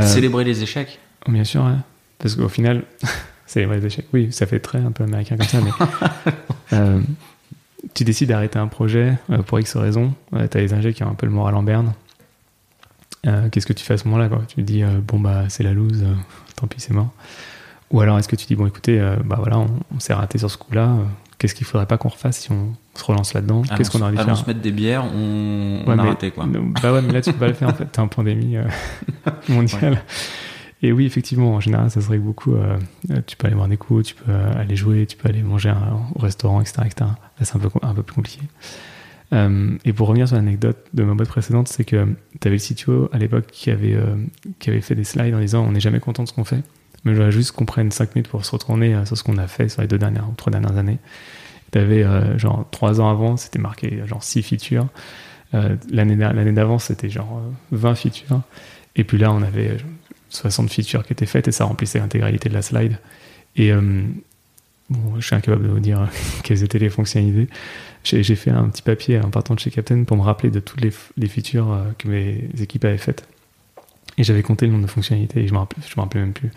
Célébrer 0.00 0.44
les 0.44 0.62
échecs? 0.62 1.00
Bien 1.26 1.44
sûr, 1.44 1.62
hein. 1.62 1.82
Parce 2.18 2.34
qu'au 2.36 2.48
final, 2.48 2.84
c'est 3.50 3.58
les 3.58 3.66
vrais 3.66 3.84
échecs. 3.84 4.06
Oui, 4.12 4.30
ça 4.30 4.46
fait 4.46 4.60
très 4.60 4.78
un 4.78 4.92
peu 4.92 5.02
américain 5.02 5.36
comme 5.36 5.46
ça, 5.46 5.58
mais 5.60 5.72
euh, 6.72 7.00
tu 7.94 8.04
décides 8.04 8.28
d'arrêter 8.28 8.60
un 8.60 8.68
projet 8.68 9.14
euh, 9.28 9.38
pour 9.38 9.58
X 9.58 9.76
raisons. 9.76 10.14
tu 10.32 10.56
as 10.56 10.60
les 10.60 10.72
ingés 10.72 10.94
qui 10.94 11.02
ont 11.02 11.10
un 11.10 11.14
peu 11.14 11.26
le 11.26 11.32
moral 11.32 11.56
en 11.56 11.64
berne. 11.64 11.92
Euh, 13.26 13.48
qu'est-ce 13.48 13.66
que 13.66 13.72
tu 13.72 13.84
fais 13.84 13.94
à 13.94 13.98
ce 13.98 14.06
moment-là 14.06 14.28
Tu 14.46 14.54
te 14.54 14.60
dis, 14.60 14.84
bon, 15.04 15.18
bah, 15.18 15.46
c'est 15.48 15.64
la 15.64 15.72
loose, 15.72 16.04
tant 16.54 16.68
pis, 16.68 16.78
c'est 16.78 16.94
mort. 16.94 17.10
Ou 17.90 18.00
alors, 18.00 18.20
est-ce 18.20 18.28
que 18.28 18.36
tu 18.36 18.46
dis, 18.46 18.54
bon, 18.54 18.68
écoutez, 18.68 19.00
bah 19.24 19.34
voilà, 19.40 19.58
on, 19.58 19.98
s'est 19.98 20.14
raté 20.14 20.38
sur 20.38 20.48
ce 20.48 20.56
coup-là. 20.56 20.94
Qu'est-ce 21.38 21.56
qu'il 21.56 21.66
faudrait 21.66 21.86
pas 21.86 21.98
qu'on 21.98 22.10
refasse 22.10 22.38
si 22.38 22.52
on 22.52 22.72
se 22.94 23.02
relance 23.02 23.34
là-dedans? 23.34 23.62
Qu'est-ce 23.76 23.90
qu'on 23.90 24.00
aurait 24.00 24.12
dû 24.12 24.18
faire? 24.18 24.36
se 24.36 24.46
mettre 24.46 24.60
des 24.60 24.70
bières, 24.70 25.04
on, 25.12 25.82
a 25.88 26.02
raté 26.04 26.30
quoi. 26.30 26.46
Bah 26.46 26.92
ouais, 26.92 27.02
mais 27.02 27.14
là 27.14 27.20
tu 27.20 27.32
peux 27.32 27.38
pas 27.40 27.48
le 27.48 27.54
faire 27.54 27.70
en 27.70 27.74
fait. 27.74 27.86
T'es 27.86 27.98
en 27.98 28.06
pandémie 28.06 28.58
mondiale. 29.48 30.00
Et 30.82 30.92
oui, 30.92 31.04
effectivement, 31.04 31.54
en 31.54 31.60
général, 31.60 31.90
ça 31.90 32.00
serait 32.00 32.18
beaucoup. 32.18 32.54
Euh, 32.54 32.78
tu 33.26 33.36
peux 33.36 33.46
aller 33.46 33.56
voir 33.56 33.68
des 33.68 33.76
coups, 33.76 34.06
tu 34.06 34.14
peux 34.14 34.32
aller 34.32 34.76
jouer, 34.76 35.06
tu 35.06 35.16
peux 35.16 35.28
aller 35.28 35.42
manger 35.42 35.72
au 36.14 36.18
restaurant, 36.18 36.60
etc. 36.60 36.82
etc. 36.86 36.94
Là, 37.00 37.16
c'est 37.42 37.56
un 37.56 37.58
peu, 37.58 37.68
un 37.82 37.94
peu 37.94 38.02
plus 38.02 38.14
compliqué. 38.14 38.40
Euh, 39.32 39.76
et 39.84 39.92
pour 39.92 40.08
revenir 40.08 40.26
sur 40.26 40.36
l'anecdote 40.36 40.78
de 40.94 41.04
ma 41.04 41.14
boîte 41.14 41.28
précédente, 41.28 41.68
c'est 41.68 41.84
que 41.84 42.14
tu 42.40 42.48
avais 42.48 42.56
le 42.56 42.74
CTO 42.74 43.10
à 43.12 43.18
l'époque 43.18 43.46
qui, 43.52 43.70
avait 43.70 43.94
euh, 43.94 44.16
qui 44.58 44.70
avait 44.70 44.80
fait 44.80 44.94
des 44.94 45.04
slides 45.04 45.34
en 45.34 45.40
disant 45.40 45.64
on 45.64 45.72
n'est 45.72 45.80
jamais 45.80 46.00
content 46.00 46.24
de 46.24 46.28
ce 46.28 46.32
qu'on 46.32 46.44
fait, 46.44 46.62
mais 47.04 47.12
je 47.12 47.16
voudrais 47.16 47.30
juste 47.30 47.52
qu'on 47.52 47.66
prenne 47.66 47.90
5 47.90 48.16
minutes 48.16 48.28
pour 48.28 48.44
se 48.44 48.50
retourner 48.50 49.04
sur 49.04 49.16
ce 49.16 49.22
qu'on 49.22 49.36
a 49.38 49.46
fait 49.46 49.68
sur 49.68 49.82
les 49.82 49.88
deux 49.88 49.98
dernières 49.98 50.28
ou 50.28 50.34
trois 50.34 50.50
dernières 50.50 50.76
années. 50.78 50.98
Tu 51.72 51.78
avais 51.78 52.04
genre 52.38 52.66
3 52.72 53.00
ans 53.00 53.08
avant, 53.08 53.36
c'était 53.36 53.60
marqué 53.60 54.02
genre 54.06 54.24
6 54.24 54.42
features. 54.42 54.88
L'année 55.52 56.16
d'avant, 56.52 56.80
c'était 56.80 57.08
genre 57.08 57.40
20 57.70 57.94
features. 57.94 58.40
Et 58.96 59.04
puis 59.04 59.18
là, 59.18 59.32
on 59.32 59.42
avait 59.42 59.76
60 60.30 60.70
features 60.70 61.04
qui 61.04 61.12
étaient 61.12 61.26
faites 61.26 61.48
et 61.48 61.52
ça 61.52 61.64
remplissait 61.64 61.98
l'intégralité 61.98 62.48
de 62.48 62.54
la 62.54 62.62
slide. 62.62 62.98
Et 63.56 63.72
euh, 63.72 64.02
bon, 64.88 65.20
je 65.20 65.26
suis 65.26 65.34
incapable 65.34 65.64
de 65.64 65.68
vous 65.68 65.80
dire 65.80 66.08
quelles 66.42 66.62
étaient 66.62 66.78
les 66.78 66.88
fonctionnalités. 66.88 67.52
J'ai 68.04 68.36
fait 68.36 68.50
un 68.50 68.68
petit 68.68 68.82
papier 68.82 69.20
en 69.20 69.28
partant 69.28 69.54
de 69.54 69.60
chez 69.60 69.70
Captain 69.70 70.04
pour 70.04 70.16
me 70.16 70.22
rappeler 70.22 70.50
de 70.50 70.60
toutes 70.60 70.80
les, 70.80 71.28
features 71.28 71.72
euh, 71.72 71.90
que 71.98 72.08
mes 72.08 72.48
équipes 72.58 72.86
avaient 72.86 72.96
faites. 72.96 73.24
Et 74.16 74.24
j'avais 74.24 74.42
compté 74.42 74.66
le 74.66 74.72
nombre 74.72 74.86
de 74.86 74.90
fonctionnalités 74.90 75.40
et 75.40 75.48
je 75.48 75.52
ne 75.52 75.58
me 75.58 76.00
rappelais 76.00 76.20
même 76.20 76.32
plus. 76.32 76.50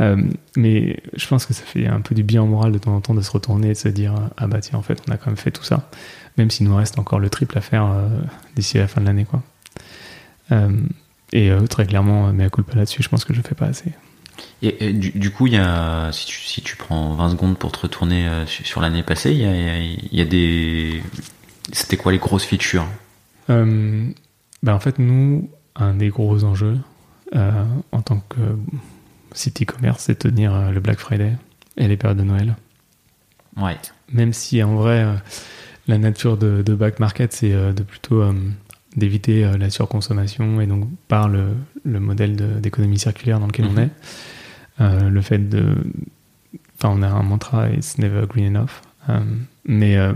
Euh, 0.00 0.16
mais 0.56 1.00
je 1.14 1.26
pense 1.28 1.46
que 1.46 1.52
ça 1.54 1.62
fait 1.62 1.86
un 1.86 2.00
peu 2.00 2.14
du 2.14 2.24
bien 2.24 2.42
en 2.42 2.46
moral 2.46 2.72
de 2.72 2.78
temps 2.78 2.96
en 2.96 3.00
temps 3.00 3.14
de 3.14 3.20
se 3.20 3.30
retourner 3.30 3.68
et 3.68 3.72
de 3.74 3.78
se 3.78 3.88
dire 3.88 4.12
ah 4.36 4.48
bah 4.48 4.58
tiens 4.58 4.76
en 4.76 4.82
fait 4.82 5.00
on 5.06 5.12
a 5.12 5.16
quand 5.16 5.28
même 5.28 5.36
fait 5.36 5.52
tout 5.52 5.62
ça 5.62 5.88
même 6.36 6.50
s'il 6.50 6.66
nous 6.66 6.74
reste 6.74 6.98
encore 6.98 7.20
le 7.20 7.30
triple 7.30 7.56
à 7.56 7.60
faire 7.60 7.94
d'ici 8.56 8.76
la 8.78 8.88
fin 8.88 9.00
de 9.00 9.06
l'année 9.06 9.24
quoi 9.24 9.44
et 11.34 11.50
euh, 11.50 11.66
très 11.66 11.84
clairement, 11.84 12.32
mais 12.32 12.44
à 12.44 12.48
coup 12.48 12.62
pas 12.62 12.76
là-dessus, 12.76 13.02
je 13.02 13.08
pense 13.08 13.24
que 13.24 13.34
je 13.34 13.42
fais 13.42 13.56
pas 13.56 13.66
assez. 13.66 13.92
Et, 14.62 14.92
du, 14.92 15.30
coup, 15.30 15.46
il 15.46 15.52
y 15.52 15.58
a, 15.58 16.10
si, 16.10 16.26
tu, 16.26 16.38
si 16.40 16.62
tu 16.62 16.76
prends 16.76 17.14
20 17.14 17.30
secondes 17.30 17.58
pour 17.58 17.70
te 17.70 17.80
retourner 17.80 18.26
sur 18.46 18.80
l'année 18.80 19.02
passée, 19.02 19.32
il 19.32 19.38
y 19.38 19.44
a, 19.44 19.78
y 19.78 20.20
a 20.20 20.24
des. 20.24 21.02
C'était 21.70 21.98
quoi 21.98 22.12
les 22.12 22.18
grosses 22.18 22.44
features? 22.44 22.86
Ben 23.48 24.14
En 24.66 24.80
fait, 24.80 24.98
nous, 24.98 25.50
un 25.76 25.94
des 25.94 26.08
gros 26.08 26.44
enjeux 26.44 26.78
en 27.34 28.02
tant 28.02 28.20
que 28.28 28.40
site 29.32 29.62
e-commerce, 29.62 30.04
c'est 30.04 30.18
tenir 30.18 30.72
le 30.72 30.80
Black 30.80 30.98
Friday 30.98 31.32
et 31.76 31.86
les 31.86 31.96
périodes 31.96 32.18
de 32.18 32.24
Noël. 32.24 32.56
Ouais. 33.56 33.76
Même 34.12 34.32
si 34.32 34.62
en 34.62 34.76
vrai, 34.76 35.06
la 35.86 35.98
nature 35.98 36.38
de, 36.38 36.62
de 36.62 36.74
back 36.74 37.00
market, 37.00 37.32
c'est 37.32 37.52
de 37.52 37.82
plutôt 37.82 38.22
d'éviter 38.96 39.50
la 39.58 39.70
surconsommation 39.70 40.60
et 40.60 40.66
donc 40.66 40.88
par 41.08 41.28
le, 41.28 41.48
le 41.84 42.00
modèle 42.00 42.60
d'économie 42.60 42.98
circulaire 42.98 43.40
dans 43.40 43.46
lequel 43.46 43.66
on 43.66 43.72
mhm. 43.72 43.78
est, 43.78 43.90
euh, 44.80 45.08
le 45.08 45.20
fait 45.20 45.38
de. 45.38 45.76
Enfin, 46.76 46.94
on 46.96 47.02
a 47.02 47.08
un 47.08 47.22
mantra, 47.22 47.70
it's 47.70 47.98
never 47.98 48.26
green 48.26 48.56
enough. 48.56 48.82
Euh, 49.08 49.20
mais 49.64 49.96
euh, 49.96 50.12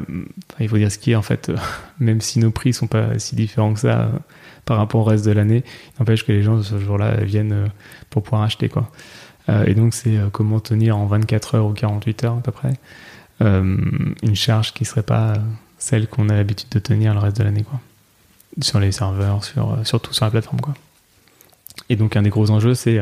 il 0.60 0.68
faut 0.68 0.78
dire 0.78 0.90
ce 0.90 0.98
qui 0.98 1.12
est, 1.12 1.14
en 1.14 1.22
fait, 1.22 1.52
même 2.00 2.20
si 2.20 2.38
nos 2.38 2.50
prix 2.50 2.72
sont 2.72 2.86
pas 2.86 3.18
si 3.18 3.36
différents 3.36 3.74
que 3.74 3.80
ça 3.80 4.10
par 4.64 4.76
rapport 4.76 5.00
au 5.00 5.04
reste 5.04 5.24
de 5.24 5.32
l'année, 5.32 5.64
il 5.64 6.00
n'empêche 6.00 6.26
que 6.26 6.32
les 6.32 6.42
gens 6.42 6.62
ce 6.62 6.78
jour-là 6.78 7.22
viennent 7.24 7.70
pour 8.10 8.22
pouvoir 8.22 8.42
acheter. 8.42 8.68
Quoi. 8.68 8.90
et 9.66 9.74
donc, 9.74 9.94
c'est 9.94 10.18
comment 10.30 10.60
tenir 10.60 10.98
en 10.98 11.06
24 11.06 11.54
heures 11.54 11.66
ou 11.66 11.72
48 11.72 12.24
heures 12.24 12.36
à 12.36 12.40
peu 12.40 12.52
près 12.52 12.74
une 13.40 14.34
charge 14.34 14.74
qui 14.74 14.84
serait 14.84 15.02
pas 15.02 15.38
celle 15.78 16.06
qu'on 16.06 16.28
a 16.28 16.34
l'habitude 16.34 16.68
de 16.70 16.80
tenir 16.80 17.14
le 17.14 17.20
reste 17.20 17.38
de 17.38 17.44
l'année. 17.44 17.62
quoi 17.62 17.80
sur 18.60 18.80
les 18.80 18.92
serveurs, 18.92 19.44
sur, 19.44 19.78
surtout 19.84 20.12
sur 20.12 20.24
la 20.24 20.30
plateforme. 20.30 20.60
Quoi. 20.60 20.74
Et 21.88 21.96
donc, 21.96 22.16
un 22.16 22.22
des 22.22 22.30
gros 22.30 22.50
enjeux, 22.50 22.74
c'est 22.74 23.00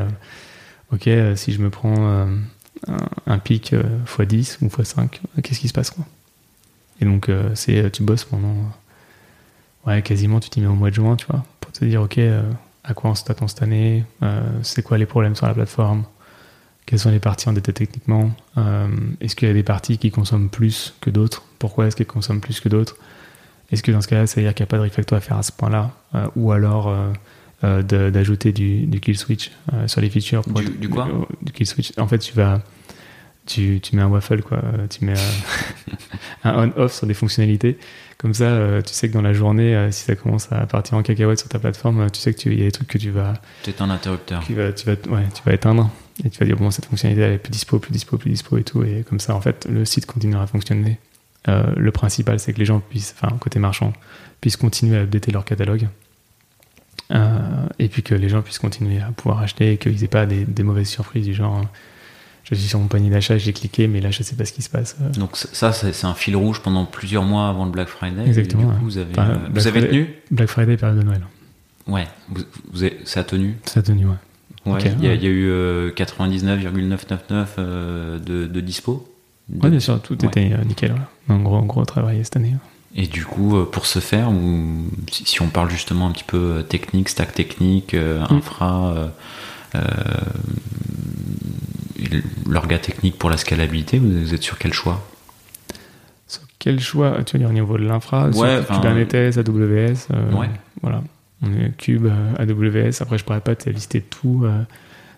ok, 0.93 1.09
euh, 1.09 1.37
si 1.37 1.53
je 1.53 1.61
me 1.61 1.71
prends 1.71 1.95
euh, 1.99 2.27
un, 3.27 3.39
pic 3.39 3.73
x10 3.73 3.75
euh, 3.75 4.67
ou 4.67 4.69
x5, 4.69 5.09
qu'est-ce 5.43 5.61
qui 5.61 5.69
se 5.69 5.73
passe 5.73 5.91
quoi? 5.91 6.05
Et 7.01 7.05
donc, 7.05 7.31
c'est 7.55 7.91
tu 7.91 8.03
bosses 8.03 8.25
pendant. 8.25 8.55
ouais, 9.87 10.01
quasiment, 10.01 10.41
tu 10.41 10.49
t'y 10.49 10.63
mets 10.63 10.67
au 10.67 10.75
mois 10.75 10.89
de 10.89 10.95
juin, 10.95 11.15
tu 11.15 11.27
vois, 11.27 11.45
pour 11.61 11.71
te 11.71 11.85
dire, 11.85 12.01
ok, 12.01 12.19
à 12.85 12.95
quoi 12.95 13.11
on 13.11 13.15
s'attend 13.15 13.49
cette 13.49 13.63
année 13.63 14.03
C'est 14.63 14.83
quoi 14.83 14.97
les 14.97 15.05
problèmes 15.05 15.37
sur 15.37 15.47
la 15.47 15.53
plateforme? 15.53 16.05
Quelles 16.87 17.01
sont 17.01 17.11
les 17.11 17.19
parties 17.19 17.51
endettées 17.51 17.75
techniquement? 17.75 18.31
Est-ce 19.21 19.37
qu'il 19.37 19.47
y 19.47 19.51
a 19.51 19.55
des 19.55 19.63
parties 19.63 19.99
qui 19.99 20.11
consomment 20.11 20.49
plus 20.49 20.95
que 21.03 21.11
d'autres? 21.11 21.43
Pourquoi 21.59 21.87
est-ce 21.87 21.97
qu'elles 21.97 22.07
consomment 22.07 22.41
plus 22.41 22.61
que 22.61 22.71
d'autres? 22.71 22.97
Est-ce 23.71 23.83
que 23.83 23.91
dans 23.93 24.01
ce 24.01 24.09
cas-là, 24.09 24.27
ça 24.27 24.37
veut 24.37 24.47
dire 24.47 24.55
qu'il 24.55 24.65
n'y 24.65 24.69
a 24.69 24.71
pas 24.71 24.79
de 24.79 24.83
refactor 24.83 25.19
à 25.19 25.21
faire 25.21 25.37
à 25.37 25.43
ce 25.43 25.53
point-là 25.53 25.91
Ou 26.37 26.53
alors, 26.53 26.95
euh, 27.65 27.83
d'ajouter 27.83 28.53
du, 28.53 28.87
du, 28.87 29.01
kill 29.01 29.17
switch 29.17 29.51
euh, 29.73 29.89
sur 29.89 30.03
les 30.03 30.11
features. 30.11 30.43
du, 30.79 30.91
quoi 30.91 31.09
Du 31.41 31.53
kill 31.53 31.67
switch. 31.67 31.93
En 31.97 32.07
fait, 32.07 32.19
tu 32.19 32.35
vas. 32.35 32.61
Tu, 33.47 33.81
tu 33.81 33.97
mets 33.97 34.03
un 34.03 34.09
waffle, 34.09 34.43
quoi. 34.43 34.61
Tu 34.91 35.07
mets 35.07 35.15
un 36.45 36.69
on-off 36.69 36.93
sur 36.93 37.07
des 37.07 37.15
fonctionnalités. 37.15 37.79
Comme 38.19 38.35
ça, 38.35 38.45
euh, 38.45 38.83
tu 38.83 38.93
sais 38.93 39.09
que 39.09 39.15
dans 39.15 39.23
la 39.23 39.33
journée, 39.33 39.89
si 39.91 40.05
ça 40.05 40.17
commence 40.17 40.53
à 40.53 40.67
partir 40.67 40.99
en 40.99 41.03
cacahuète 41.03 41.39
sur 41.39 41.49
ta 41.49 41.59
plateforme, 41.59 42.11
tu 42.11 42.21
sais 42.21 42.35
que 42.35 42.51
il 42.51 42.59
y 42.59 42.63
a 42.63 42.67
des 42.67 42.73
trucs 42.73 42.89
que 42.89 42.99
tu 42.99 43.11
vas. 43.11 43.35
C'est 43.63 43.81
un 43.81 43.89
interrupteur. 43.89 44.45
Tu 44.45 44.53
vas, 44.55 44.73
tu 44.73 44.85
vas, 44.85 44.93
ouais, 44.93 45.25
tu 45.35 45.43
vas 45.47 45.55
éteindre 45.55 45.91
et 46.25 46.31
tu 46.31 46.39
vas 46.39 46.47
dire 46.47 46.57
bon 46.57 46.71
cette 46.71 46.87
fonctionnalité 46.87 47.23
elle 47.23 47.33
est 47.35 47.39
plus 47.39 47.51
dispo, 47.51 47.79
plus 47.79 47.93
dispo, 47.93 48.19
plus 48.19 48.31
dispo 48.31 48.59
et 48.59 48.65
tout. 48.65 48.83
Et 48.83 49.05
comme 49.09 49.21
ça, 49.21 49.35
en 49.35 49.41
fait, 49.41 49.67
le 49.71 49.87
site 49.87 50.05
continuera 50.05 50.43
à 50.43 50.47
fonctionner. 50.47 50.99
Le 51.47 51.91
principal, 51.93 52.41
c'est 52.41 52.53
que 52.53 52.59
les 52.59 52.65
gens 52.65 52.81
puissent, 52.81 53.15
enfin 53.21 53.37
côté 53.39 53.59
marchand, 53.59 53.93
puissent 54.41 54.57
continuer 54.57 54.97
à 54.99 55.03
updater 55.03 55.33
leur 55.33 55.45
catalogue 55.45 55.89
euh, 57.13 57.67
et 57.79 57.89
puis 57.89 58.03
que 58.03 58.15
les 58.15 58.29
gens 58.29 58.43
puissent 58.43 58.59
continuer 58.59 59.01
à 59.01 59.13
pouvoir 59.13 59.41
acheter 59.41 59.73
et 59.73 59.79
qu'ils 59.79 60.01
n'aient 60.01 60.09
pas 60.09 60.27
des, 60.27 60.63
mauvaises 60.63 60.89
surprises 60.89 61.25
du 61.25 61.35
genre 61.35 61.63
je 62.43 62.55
suis 62.55 62.69
sur 62.69 62.79
mon 62.79 62.87
panier 62.87 63.11
d'achat, 63.11 63.39
j'ai 63.39 63.53
cliqué, 63.53 63.89
mais 63.89 64.01
là 64.01 64.13
je 64.13 64.23
sais 64.23 64.37
pas 64.37 64.45
ce 64.45 64.53
qui 64.53 64.63
se 64.63 64.71
passe. 64.71 64.97
Euh. 65.01 65.11
Donc 65.11 65.37
ça, 65.37 65.73
c'est 65.73 66.05
un 66.05 66.15
fil 66.15 66.37
rouge 66.37 66.61
pendant 66.63 66.85
plusieurs 66.85 67.25
mois 67.25 67.49
avant 67.49 67.65
le 67.65 67.73
Black 67.73 67.89
Friday. 67.89 68.25
Exactement. 68.25 68.73
vous 68.83 68.99
avez, 68.99 69.13
euh, 69.19 69.37
vous 69.51 69.67
avez 69.67 69.89
tenu 69.89 70.15
Black 70.31 70.49
Friday, 70.49 70.77
période 70.77 70.99
de 70.99 71.03
Noël. 71.03 71.23
Ouais, 71.89 72.07
vous, 72.29 72.43
vous 72.73 72.83
avez, 72.85 72.99
ça 73.05 73.21
a 73.21 73.25
tenu 73.25 73.57
Ça 73.65 73.81
a 73.81 73.83
tenu, 73.83 74.07
ouais. 74.07 74.15
Ouais, 74.65 74.81
il 75.01 75.05
y, 75.05 75.09
a 75.09 75.31
eu 75.31 75.93
99,999 75.95 77.57
de, 77.59 78.47
de, 78.47 78.61
dispo. 78.61 79.09
Oui, 79.53 79.71
bien 79.71 79.81
sûr, 79.81 80.01
tout 80.01 80.25
était 80.25 80.51
nickel. 80.65 80.95
Un 81.29 81.39
gros, 81.39 81.63
gros 81.63 81.85
travail 81.85 82.21
cette 82.25 82.37
année. 82.37 82.55
Et 82.97 83.07
du 83.07 83.25
coup, 83.27 83.57
euh, 83.57 83.65
pour 83.67 83.85
ce 83.85 83.99
faire, 83.99 84.31
ou 84.31 84.87
si 85.11 85.43
on 85.43 85.49
parle 85.49 85.71
justement 85.71 86.07
un 86.07 86.13
petit 86.13 86.25
peu 86.25 86.39
euh, 86.39 86.63
technique, 86.63 87.11
stack 87.11 87.35
technique, 87.35 87.93
euh, 87.93 88.21
mm. 88.21 88.35
infra, 88.35 88.95
euh, 89.75 89.81
l'orga 92.47 92.79
technique 92.79 93.19
pour 93.19 93.29
la 93.29 93.37
scalabilité, 93.37 93.99
vous 93.99 94.33
êtes 94.33 94.43
sur 94.43 94.57
quel 94.57 94.73
choix? 94.73 95.07
Sur 96.27 96.43
quel 96.59 96.81
choix? 96.81 97.23
Tu 97.25 97.35
veux 97.35 97.41
dire 97.41 97.51
au 97.51 97.53
niveau 97.53 97.77
de 97.77 97.85
l'infra? 97.85 98.31
Ouais, 98.31 98.63
sur 98.65 98.77
Kubernetes, 98.77 99.37
AWS 99.37 100.09
ouais. 100.39 100.51
Voilà. 100.81 101.03
On 101.43 101.53
est 101.53 101.77
Cube, 101.77 102.07
AWS. 102.39 103.03
Après, 103.03 103.19
je 103.19 103.25
pourrais 103.25 103.43
pas 103.43 103.55
te 103.55 103.69
lister 103.69 104.01
tout, 104.01 104.47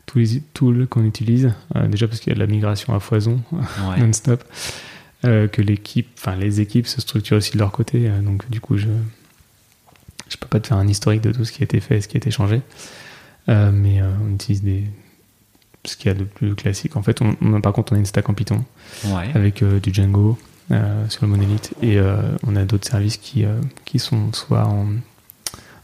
tous 0.09 0.19
les 0.19 0.41
tools 0.55 0.89
qu'on 0.89 1.05
utilise. 1.05 1.53
déjà 1.89 2.09
parce 2.09 2.21
qu'il 2.21 2.31
y 2.31 2.33
a 2.33 2.35
de 2.35 2.41
la 2.41 2.47
migration 2.47 2.95
à 2.95 3.01
foison, 3.01 3.41
non-stop. 3.99 4.43
Euh, 5.25 5.49
que 5.49 5.61
l'équipe, 5.61 6.09
enfin 6.17 6.37
les 6.37 6.61
équipes 6.61 6.87
se 6.87 7.01
structurent 7.01 7.39
aussi 7.39 7.53
de 7.53 7.59
leur 7.59 7.73
côté. 7.73 8.09
Euh, 8.09 8.21
donc 8.21 8.49
du 8.51 8.61
coup, 8.61 8.77
je 8.77 8.89
je 10.29 10.37
peux 10.37 10.47
pas 10.47 10.61
te 10.61 10.69
faire 10.69 10.77
un 10.77 10.87
historique 10.87 11.23
de 11.23 11.33
tout 11.33 11.45
ce 11.45 11.51
qui 11.51 11.63
a 11.63 11.65
été 11.65 11.81
fait 11.81 11.97
et 11.97 12.01
ce 12.01 12.07
qui 12.07 12.17
a 12.17 12.19
été 12.19 12.31
changé, 12.31 12.61
euh, 13.49 13.73
mais 13.73 14.01
on 14.03 14.35
utilise 14.35 14.63
des 14.63 14.85
ce 15.85 15.97
qu'il 15.97 16.07
y 16.07 16.11
a 16.11 16.15
de 16.15 16.25
plus 16.25 16.55
classique. 16.55 16.97
En 16.97 17.03
fait, 17.03 17.21
on, 17.21 17.61
par 17.61 17.73
contre, 17.73 17.93
on 17.93 17.97
a 17.97 17.99
une 17.99 18.07
stack 18.07 18.29
en 18.29 18.35
Python 18.35 18.65
avec 19.35 19.65
du 19.65 19.93
Django 19.93 20.39
sur 21.09 21.25
le 21.25 21.29
monolithe 21.29 21.73
et 21.83 21.99
on 22.47 22.55
a 22.57 22.65
d'autres 22.65 22.87
services 22.87 23.17
qui 23.17 23.45
qui 23.87 23.99
sont 23.99 24.33
soit 24.33 24.67
en 24.67 24.87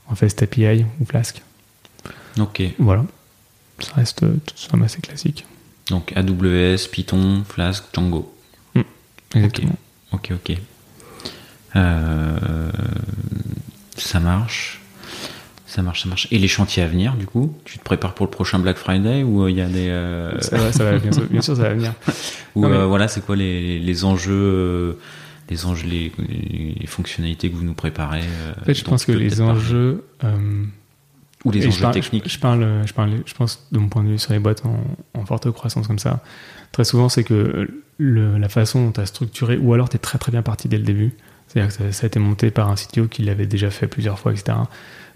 en 0.06 0.14
Fast 0.14 0.42
API 0.42 0.84
ou 1.00 1.06
Flask. 1.06 1.42
Ok. 2.38 2.62
Voilà. 2.78 3.04
Ça 3.80 3.92
reste 3.96 4.20
tout 4.20 4.56
ça 4.56 4.76
assez 4.84 5.00
classique. 5.00 5.46
Donc 5.90 6.12
AWS, 6.16 6.88
Python, 6.90 7.44
Flask, 7.46 7.84
Django. 7.92 8.34
Exactement. 9.34 9.76
Ok, 10.12 10.30
ok. 10.32 10.56
Euh, 11.76 12.70
ça 13.96 14.20
marche. 14.20 14.80
Ça 15.66 15.82
marche, 15.82 16.04
ça 16.04 16.08
marche. 16.08 16.28
Et 16.30 16.38
les 16.38 16.46
chantiers 16.46 16.84
à 16.84 16.86
venir, 16.86 17.14
du 17.14 17.26
coup 17.26 17.52
Tu 17.64 17.78
te 17.78 17.84
prépares 17.84 18.14
pour 18.14 18.26
le 18.26 18.30
prochain 18.30 18.60
Black 18.60 18.76
Friday 18.76 19.24
ou 19.24 19.48
il 19.48 19.56
y 19.56 19.60
a 19.60 19.66
des. 19.66 19.88
Euh, 19.88 20.40
ça 20.40 20.56
va, 20.56 20.72
ça 20.72 20.84
va, 20.84 20.98
bien, 20.98 21.10
sûr, 21.10 21.24
bien 21.24 21.42
sûr, 21.42 21.56
ça 21.56 21.62
va 21.62 21.74
venir. 21.74 21.92
ou 22.54 22.64
euh, 22.64 22.86
voilà, 22.86 23.08
c'est 23.08 23.24
quoi 23.24 23.34
les, 23.34 23.78
les 23.78 24.04
enjeux 24.04 24.98
les 25.50 25.66
enjeux, 25.66 25.86
les, 25.86 26.10
les, 26.80 26.86
fonctionnalités 26.86 27.50
que 27.50 27.54
vous 27.54 27.64
nous 27.64 27.74
préparez 27.74 28.22
En 28.62 28.64
fait, 28.64 28.72
je 28.72 28.84
pense 28.84 29.04
que 29.04 29.12
les 29.12 29.42
enjeux. 29.42 30.02
Ou 31.44 31.50
les 31.50 31.66
enjeux 31.66 31.90
techniques. 31.90 32.28
Je, 32.28 32.38
parle, 32.38 32.82
je 32.86 32.92
parle, 32.92 33.22
je 33.26 33.34
pense, 33.34 33.66
de 33.72 33.78
mon 33.78 33.88
point 33.88 34.02
de 34.02 34.08
vue 34.08 34.18
sur 34.18 34.32
les 34.32 34.38
boîtes 34.38 34.64
en, 34.64 34.82
en 35.14 35.24
forte 35.26 35.50
croissance 35.50 35.86
comme 35.86 35.98
ça. 35.98 36.22
Très 36.72 36.84
souvent, 36.84 37.08
c'est 37.08 37.24
que 37.24 37.68
la 37.98 38.48
façon 38.48 38.84
dont 38.86 38.92
tu 38.92 39.00
as 39.00 39.06
structuré, 39.06 39.56
ou 39.56 39.72
alors 39.74 39.88
tu 39.88 39.96
es 39.96 39.98
très 39.98 40.18
très 40.18 40.32
bien 40.32 40.42
parti 40.42 40.68
dès 40.68 40.78
le 40.78 40.84
début. 40.84 41.14
C'est-à-dire 41.46 41.76
que 41.76 41.92
ça, 41.92 42.04
a 42.04 42.06
été 42.06 42.18
monté 42.18 42.50
par 42.50 42.68
un 42.70 42.74
CTO 42.74 43.06
qui 43.06 43.22
l'avait 43.22 43.46
déjà 43.46 43.70
fait 43.70 43.86
plusieurs 43.86 44.18
fois, 44.18 44.32
etc. 44.32 44.56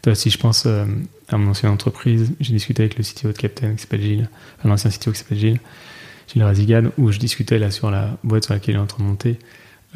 Toi, 0.03 0.15
si 0.15 0.31
je 0.31 0.39
pense 0.39 0.67
euh, 0.67 0.85
à 1.29 1.37
mon 1.37 1.51
ancienne 1.51 1.73
entreprise, 1.73 2.33
j'ai 2.39 2.53
discuté 2.53 2.83
avec 2.83 2.97
le 2.97 3.03
CTO 3.03 3.33
de 3.33 3.37
Captain 3.37 3.75
qui 3.75 3.83
s'appelle 3.83 4.03
Gilles, 4.03 4.29
enfin 4.59 4.69
l'ancien 4.69 4.91
CTO 4.91 5.11
qui 5.13 5.19
s'appelle 5.19 5.39
Gilles, 5.39 5.61
Gilles 6.33 6.45
Razigad, 6.45 6.93
où 6.99 7.11
je 7.11 7.19
discutais 7.19 7.59
là 7.59 7.71
sur 7.71 7.91
la 7.91 8.17
boîte 8.23 8.45
sur 8.45 8.55
laquelle 8.55 8.77
il 8.77 8.79
est 8.79 8.81
en 8.81 8.87
train 8.87 9.03
de 9.03 9.09
monter. 9.09 9.39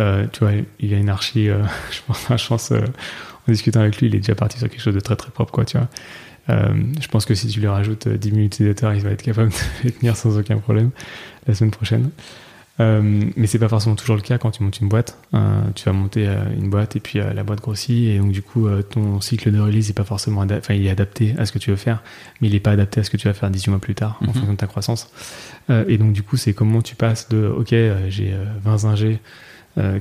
Euh, 0.00 0.26
tu 0.32 0.40
vois, 0.40 0.52
il 0.80 0.90
y 0.90 0.94
a 0.94 0.98
une 0.98 1.08
archi, 1.08 1.48
euh, 1.48 1.62
je 1.90 2.00
pense, 2.06 2.46
pense 2.46 2.72
en 2.72 3.52
discutant 3.52 3.80
avec 3.80 3.98
lui, 3.98 4.06
il 4.06 4.14
est 4.14 4.18
déjà 4.20 4.34
parti 4.34 4.58
sur 4.58 4.68
quelque 4.68 4.80
chose 4.80 4.94
de 4.94 5.00
très 5.00 5.16
très 5.16 5.30
propre, 5.30 5.52
quoi, 5.52 5.64
tu 5.64 5.78
vois. 5.78 5.88
je 6.48 7.08
pense 7.08 7.24
que 7.24 7.34
si 7.34 7.46
tu 7.48 7.60
lui 7.60 7.68
rajoutes 7.68 8.08
10 8.08 8.30
000 8.30 8.40
utilisateurs, 8.42 8.94
il 8.94 9.02
va 9.02 9.10
être 9.10 9.22
capable 9.22 9.50
de 9.82 9.84
les 9.84 9.92
tenir 9.92 10.16
sans 10.16 10.38
aucun 10.38 10.58
problème 10.58 10.90
la 11.46 11.54
semaine 11.54 11.72
prochaine. 11.72 12.10
Euh, 12.80 13.24
mais 13.36 13.46
c'est 13.46 13.58
pas 13.58 13.68
forcément 13.68 13.96
toujours 13.96 14.16
le 14.16 14.22
cas 14.22 14.38
quand 14.38 14.50
tu 14.50 14.62
montes 14.62 14.80
une 14.80 14.88
boîte. 14.88 15.18
Euh, 15.34 15.60
tu 15.74 15.84
vas 15.84 15.92
monter 15.92 16.26
euh, 16.26 16.42
une 16.56 16.70
boîte 16.70 16.96
et 16.96 17.00
puis 17.00 17.18
la 17.18 17.42
boîte 17.44 17.60
grossit 17.60 18.08
et 18.08 18.18
donc 18.18 18.32
du 18.32 18.42
coup 18.42 18.68
ton 18.90 19.20
cycle 19.20 19.52
de 19.52 19.60
release 19.60 19.90
est 19.90 19.94
pas 19.94 20.04
forcément 20.04 20.40
enfin 20.40 20.74
il 20.74 20.86
est 20.86 20.90
adapté 20.90 21.34
à 21.38 21.44
ce 21.44 21.52
que 21.52 21.58
tu 21.58 21.70
veux 21.70 21.76
faire, 21.76 22.02
mais 22.40 22.48
il 22.48 22.54
est 22.54 22.60
pas 22.60 22.70
adapté 22.70 23.00
à 23.00 23.04
ce 23.04 23.10
que 23.10 23.16
tu 23.16 23.28
vas 23.28 23.34
faire 23.34 23.50
18 23.50 23.70
mois 23.70 23.80
plus 23.80 23.94
tard 23.94 24.18
en 24.20 24.26
mhm. 24.26 24.32
fonction 24.32 24.52
de 24.52 24.56
ta 24.56 24.66
croissance. 24.66 25.10
et 25.68 25.98
donc 25.98 26.12
du 26.12 26.22
coup 26.22 26.36
c'est 26.36 26.54
comment 26.54 26.82
tu 26.82 26.96
passes 26.96 27.28
de 27.28 27.46
ok 27.46 27.74
j'ai 28.08 28.34
20 28.64 28.84
ingés 28.86 29.20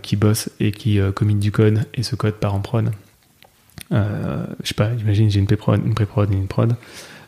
qui 0.04 0.16
bossent 0.16 0.50
et 0.60 0.72
qui 0.72 1.00
committent 1.16 1.40
du 1.40 1.52
code 1.52 1.86
et 1.94 2.04
ce 2.04 2.16
code 2.16 2.36
part 2.36 2.54
en 2.54 2.60
prod. 2.60 2.92
je 3.92 3.98
sais 4.64 4.74
pas, 4.74 4.90
imagine 5.00 5.30
j'ai 5.30 5.40
une 5.40 5.46
pré-prod, 5.46 5.80
une 5.86 5.94
pré-prod 5.94 6.32
et 6.32 6.36
une 6.36 6.48
prod. 6.48 6.76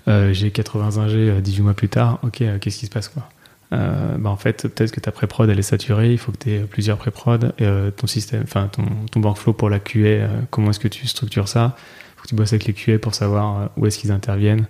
j'ai 0.07 0.51
80 0.51 0.97
ingés 0.97 1.41
18 1.41 1.61
mois 1.61 1.73
plus 1.73 1.89
tard. 1.89 2.19
Ok, 2.23 2.43
qu'est-ce 2.59 2.79
qui 2.79 2.85
se 2.85 2.91
passe 2.91 3.07
quoi? 3.07 3.29
Euh, 3.73 4.17
bah 4.17 4.29
en 4.29 4.37
fait, 4.37 4.67
peut-être 4.67 4.91
que 4.91 4.99
ta 4.99 5.11
pré-prod 5.11 5.49
elle 5.49 5.57
est 5.57 5.63
saturée, 5.63 6.11
il 6.11 6.17
faut 6.17 6.31
que 6.31 6.37
tu 6.37 6.51
aies 6.51 6.59
plusieurs 6.59 6.97
pré-prod, 6.97 7.53
euh, 7.61 7.89
ton 7.91 8.05
système, 8.07 8.43
enfin 8.43 8.69
ton, 8.71 8.83
ton 9.11 9.21
workflow 9.21 9.53
pour 9.53 9.69
la 9.69 9.79
QA, 9.79 9.99
euh, 10.05 10.27
comment 10.51 10.69
est-ce 10.69 10.79
que 10.79 10.87
tu 10.87 11.07
structures 11.07 11.47
ça? 11.47 11.75
Il 11.77 12.15
faut 12.17 12.23
que 12.23 12.27
tu 12.27 12.35
bosses 12.35 12.53
avec 12.53 12.65
les 12.65 12.73
QA 12.73 12.99
pour 12.99 13.15
savoir 13.15 13.71
où 13.77 13.87
est-ce 13.87 13.97
qu'ils 13.97 14.11
interviennent 14.11 14.67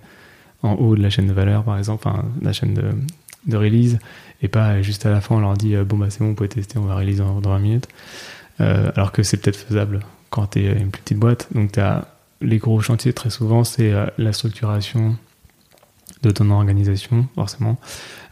en 0.62 0.74
haut 0.74 0.96
de 0.96 1.02
la 1.02 1.10
chaîne 1.10 1.26
de 1.26 1.34
valeur, 1.34 1.64
par 1.64 1.76
exemple, 1.76 2.08
enfin, 2.08 2.24
la 2.40 2.54
chaîne 2.54 2.72
de, 2.72 2.84
de 3.46 3.56
release, 3.56 3.98
et 4.42 4.48
pas 4.48 4.82
juste 4.82 5.06
à 5.06 5.10
la 5.10 5.20
fin, 5.20 5.36
on 5.36 5.40
leur 5.40 5.54
dit, 5.54 5.76
bon, 5.76 5.96
bah, 5.96 6.06
c'est 6.10 6.20
bon, 6.20 6.28
vous 6.28 6.34
pouvez 6.34 6.48
tester, 6.48 6.78
on 6.78 6.84
va 6.84 6.96
release 6.96 7.18
dans, 7.18 7.40
dans 7.40 7.50
20 7.50 7.58
minutes. 7.58 7.88
alors 8.58 9.12
que 9.12 9.22
c'est 9.22 9.36
peut-être 9.38 9.56
faisable 9.56 10.00
quand 10.30 10.48
tu 10.48 10.64
es 10.64 10.72
une 10.72 10.90
plus 10.90 11.02
petite 11.02 11.18
boîte. 11.18 11.48
Donc, 11.54 11.72
tu 11.72 11.80
as 11.80 12.08
les 12.40 12.58
gros 12.58 12.80
chantiers, 12.80 13.12
très 13.12 13.30
souvent, 13.30 13.64
c'est 13.64 13.92
la 14.18 14.32
structuration 14.32 15.16
de 16.22 16.30
ton 16.30 16.50
organisation, 16.50 17.26
forcément. 17.34 17.78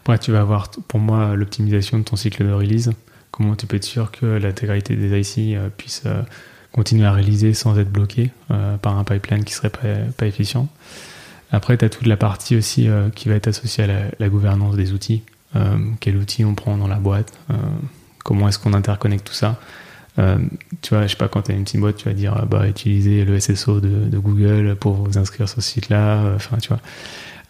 Après, 0.02 0.18
tu 0.18 0.32
vas 0.32 0.40
avoir, 0.40 0.68
pour 0.88 0.98
moi, 0.98 1.36
l'optimisation 1.36 1.98
de 1.98 2.02
ton 2.02 2.16
cycle 2.16 2.44
de 2.44 2.52
release. 2.52 2.90
Comment 3.30 3.54
tu 3.54 3.66
peux 3.66 3.76
être 3.76 3.84
sûr 3.84 4.10
que 4.10 4.26
l'intégralité 4.26 4.96
des 4.96 5.20
IC 5.20 5.56
euh, 5.56 5.68
puisse 5.74 6.02
euh, 6.06 6.22
continuer 6.72 7.06
à 7.06 7.12
réaliser 7.12 7.54
sans 7.54 7.78
être 7.78 7.90
bloqué 7.90 8.30
euh, 8.50 8.76
par 8.78 8.98
un 8.98 9.04
pipeline 9.04 9.44
qui 9.44 9.54
serait 9.54 9.70
pas, 9.70 9.88
pas 10.16 10.26
efficient. 10.26 10.68
Après, 11.52 11.76
tu 11.76 11.84
as 11.84 11.88
toute 11.88 12.06
la 12.06 12.16
partie 12.16 12.56
aussi 12.56 12.88
qui 13.14 13.28
va 13.28 13.34
être 13.34 13.48
associée 13.48 13.84
à 13.84 14.10
la, 14.18 14.28
gouvernance 14.28 14.74
des 14.74 14.92
outils. 14.92 15.22
quel 16.00 16.16
outil 16.16 16.44
on 16.44 16.54
prend 16.54 16.76
dans 16.76 16.88
la 16.88 16.96
boîte 16.96 17.32
Comment 18.24 18.48
est-ce 18.48 18.58
qu'on 18.58 18.72
interconnecte 18.72 19.26
tout 19.26 19.34
ça 19.34 19.60
tu 20.16 20.94
vois, 20.94 21.06
je 21.06 21.12
sais 21.12 21.16
pas, 21.16 21.28
quand 21.28 21.42
tu 21.42 21.52
as 21.52 21.54
une 21.54 21.64
petite 21.64 21.80
boîte, 21.80 21.96
tu 21.96 22.04
vas 22.04 22.14
dire, 22.14 22.44
bah, 22.46 22.68
utilisez 22.68 23.24
le 23.24 23.40
SSO 23.40 23.80
de, 23.80 24.18
Google 24.18 24.76
pour 24.78 24.94
vous 24.94 25.16
inscrire 25.16 25.48
sur 25.48 25.62
ce 25.62 25.70
site-là. 25.70 26.34
Enfin, 26.36 26.58
tu 26.58 26.68
vois. 26.68 26.80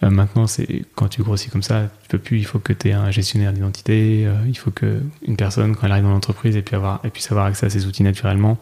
Euh, 0.03 0.11
maintenant, 0.11 0.47
c'est 0.47 0.85
quand 0.95 1.09
tu 1.09 1.23
grossis 1.23 1.49
comme 1.51 1.63
ça, 1.63 1.89
tu 2.03 2.09
peux 2.09 2.19
plus. 2.19 2.39
Il 2.39 2.47
faut 2.47 2.59
que 2.59 2.73
tu 2.73 2.89
aies 2.89 2.93
un 2.93 3.11
gestionnaire 3.11 3.53
d'identité. 3.53 4.25
Euh, 4.27 4.35
il 4.49 4.57
faut 4.57 4.71
que 4.71 5.01
une 5.27 5.37
personne, 5.37 5.77
quand 5.77 5.87
elle 5.87 5.93
arrive 5.93 6.05
dans 6.05 6.11
l'entreprise, 6.11 6.57
et 6.57 6.63
puis 6.63 6.75
avoir, 6.75 7.03
avoir 7.31 7.47
accès 7.47 7.67
à 7.67 7.71
ces 7.71 7.87
outils 7.87 8.03
naturellement, 8.03 8.59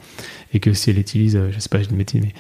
et 0.52 0.60
que 0.60 0.72
si 0.72 0.90
elle 0.90 0.98
utilise, 0.98 1.36
euh, 1.36 1.50
je 1.52 1.58
sais 1.58 1.68
pas, 1.68 1.82
je 1.82 1.88
dis 1.88 1.94
une 1.94 2.22
mais 2.22 2.34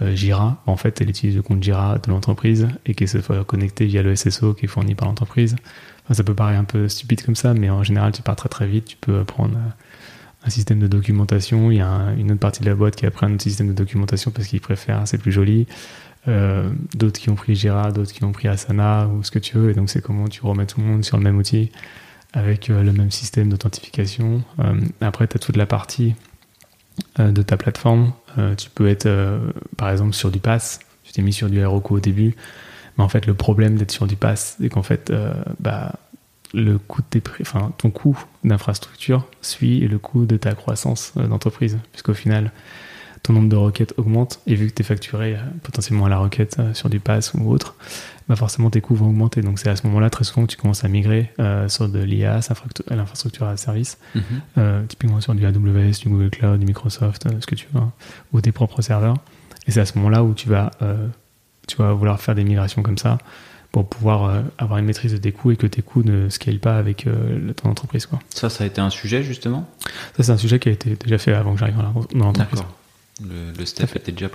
Jira, 0.00 0.62
en 0.66 0.76
fait, 0.76 1.00
elle 1.00 1.10
utilise 1.10 1.34
le 1.34 1.42
compte 1.42 1.62
Jira 1.62 1.98
de 1.98 2.10
l'entreprise 2.10 2.68
et 2.86 2.94
qu'elle 2.94 3.08
se 3.08 3.18
connectée 3.42 3.86
via 3.86 4.02
le 4.02 4.14
SSO 4.14 4.54
qui 4.54 4.66
est 4.66 4.68
fourni 4.68 4.94
par 4.94 5.08
l'entreprise. 5.08 5.56
ça 6.10 6.22
peut 6.22 6.34
paraître 6.34 6.60
un 6.60 6.64
peu 6.64 6.88
stupide 6.88 7.24
comme 7.24 7.34
ça, 7.34 7.52
mais 7.52 7.68
en 7.68 7.82
général, 7.82 8.12
tu 8.12 8.22
pars 8.22 8.36
très 8.36 8.48
très 8.48 8.68
vite. 8.68 8.84
Tu 8.84 8.96
peux 8.96 9.24
prendre 9.24 9.58
un 10.44 10.50
système 10.50 10.78
de 10.78 10.86
documentation. 10.86 11.70
Il 11.70 11.78
y 11.78 11.80
a 11.80 12.12
une 12.16 12.30
autre 12.30 12.40
partie 12.40 12.60
de 12.60 12.68
la 12.68 12.74
boîte 12.74 12.96
qui 12.96 13.06
a 13.06 13.10
pris 13.10 13.26
un 13.26 13.34
autre 13.34 13.42
système 13.42 13.68
de 13.68 13.72
documentation 13.72 14.30
parce 14.30 14.48
qu'il 14.48 14.60
préfère, 14.60 15.06
c'est 15.06 15.18
plus 15.18 15.32
joli. 15.32 15.66
Euh, 16.26 16.70
d'autres 16.94 17.20
qui 17.20 17.30
ont 17.30 17.34
pris 17.34 17.54
Jira, 17.54 17.90
d'autres 17.92 18.12
qui 18.12 18.22
ont 18.24 18.32
pris 18.32 18.48
Asana 18.48 19.08
ou 19.08 19.22
ce 19.22 19.30
que 19.30 19.38
tu 19.38 19.56
veux. 19.56 19.70
Et 19.70 19.74
donc, 19.74 19.88
c'est 19.88 20.02
comment 20.02 20.28
tu 20.28 20.42
remets 20.42 20.66
tout 20.66 20.80
le 20.80 20.86
monde 20.86 21.04
sur 21.04 21.16
le 21.16 21.22
même 21.22 21.38
outil 21.38 21.70
avec 22.32 22.68
euh, 22.68 22.82
le 22.82 22.92
même 22.92 23.10
système 23.10 23.48
d'authentification. 23.48 24.42
Euh, 24.60 24.80
après, 25.00 25.26
tu 25.26 25.36
as 25.36 25.40
toute 25.40 25.56
la 25.56 25.66
partie 25.66 26.14
de 27.16 27.42
ta 27.42 27.56
plateforme. 27.56 28.12
Tu 28.56 28.70
peux 28.70 28.88
être, 28.88 29.08
par 29.76 29.90
exemple, 29.90 30.14
sur 30.14 30.30
du 30.30 30.38
pass. 30.38 30.80
Tu 31.04 31.12
t'es 31.12 31.22
mis 31.22 31.32
sur 31.32 31.48
du 31.48 31.58
Heroku 31.58 31.96
au 31.96 32.00
début. 32.00 32.36
Mais 32.96 33.04
en 33.04 33.08
fait, 33.08 33.26
le 33.26 33.34
problème 33.34 33.76
d'être 33.76 33.90
sur 33.90 34.06
du 34.06 34.16
pass, 34.16 34.56
c'est 34.60 34.68
qu'en 34.68 34.82
fait, 34.82 35.12
bah, 35.60 35.94
le 36.54 36.78
coût 36.78 37.02
de 37.02 37.20
tes 37.20 37.22
ton 37.76 37.90
coût 37.90 38.18
d'infrastructure 38.44 39.26
suit 39.42 39.80
le 39.80 39.98
coût 39.98 40.24
de 40.26 40.36
ta 40.36 40.54
croissance 40.54 41.12
d'entreprise. 41.16 41.78
Puisqu'au 41.92 42.14
final, 42.14 42.52
ton 43.22 43.32
nombre 43.32 43.48
de 43.48 43.56
requêtes 43.56 43.94
augmente 43.96 44.40
et 44.46 44.54
vu 44.54 44.68
que 44.68 44.74
tu 44.74 44.82
es 44.82 44.84
facturé 44.84 45.34
euh, 45.34 45.38
potentiellement 45.62 46.06
à 46.06 46.08
la 46.08 46.18
requête 46.18 46.56
euh, 46.58 46.74
sur 46.74 46.88
du 46.88 47.00
pass 47.00 47.32
ou 47.34 47.50
autre, 47.50 47.74
bah 48.28 48.36
forcément 48.36 48.70
tes 48.70 48.80
coûts 48.80 48.94
vont 48.94 49.08
augmenter. 49.08 49.42
Donc 49.42 49.58
c'est 49.58 49.68
à 49.68 49.76
ce 49.76 49.86
moment-là 49.86 50.10
très 50.10 50.24
souvent 50.24 50.46
que 50.46 50.52
tu 50.52 50.56
commences 50.56 50.84
à 50.84 50.88
migrer 50.88 51.32
euh, 51.38 51.68
sur 51.68 51.88
de 51.88 51.98
l'IA, 51.98 52.40
l'infrastructure 52.90 53.46
à 53.46 53.56
service, 53.56 53.98
mhm. 54.14 54.86
typiquement 54.86 55.20
sur 55.20 55.34
du 55.34 55.44
AWS, 55.46 56.00
du 56.00 56.08
Google 56.08 56.30
Cloud, 56.30 56.60
du 56.60 56.66
Microsoft, 56.66 57.26
ce 57.40 57.46
que 57.46 57.54
tu 57.54 57.66
veux, 57.72 57.80
hein, 57.80 57.92
ou 58.32 58.40
tes 58.40 58.52
propres 58.52 58.82
serveurs. 58.82 59.16
Et 59.66 59.70
c'est 59.70 59.80
à 59.80 59.86
ce 59.86 59.96
moment-là 59.98 60.24
où 60.24 60.34
tu 60.34 60.48
vas, 60.48 60.70
tu 61.66 61.76
vas 61.76 61.92
vouloir 61.92 62.20
faire 62.20 62.34
des 62.34 62.44
migrations 62.44 62.82
comme 62.82 62.98
ça 62.98 63.18
pour 63.72 63.86
pouvoir 63.86 64.42
avoir 64.56 64.78
une 64.78 64.86
maîtrise 64.86 65.12
de 65.12 65.18
tes 65.18 65.32
coûts 65.32 65.50
et 65.50 65.56
que 65.56 65.66
tes 65.66 65.82
coûts 65.82 66.02
ne 66.02 66.28
scalent 66.30 66.60
pas 66.60 66.78
avec 66.78 67.06
ton 67.56 67.70
entreprise. 67.70 68.06
Quoi. 68.06 68.18
Ça, 68.30 68.48
ça 68.48 68.64
a 68.64 68.66
été 68.66 68.80
un 68.80 68.90
sujet 68.90 69.22
justement? 69.22 69.68
Ça, 70.16 70.22
c'est 70.22 70.32
un 70.32 70.38
sujet 70.38 70.58
qui 70.58 70.70
a 70.70 70.72
été 70.72 70.96
déjà 70.96 71.18
fait 71.18 71.32
avant 71.32 71.52
que 71.52 71.60
j'arrive 71.60 71.76
dans 71.76 72.26
l'entreprise. 72.26 72.62
Le, 73.20 73.64
step 73.64 73.96
était 73.96 74.12
déjà, 74.12 74.28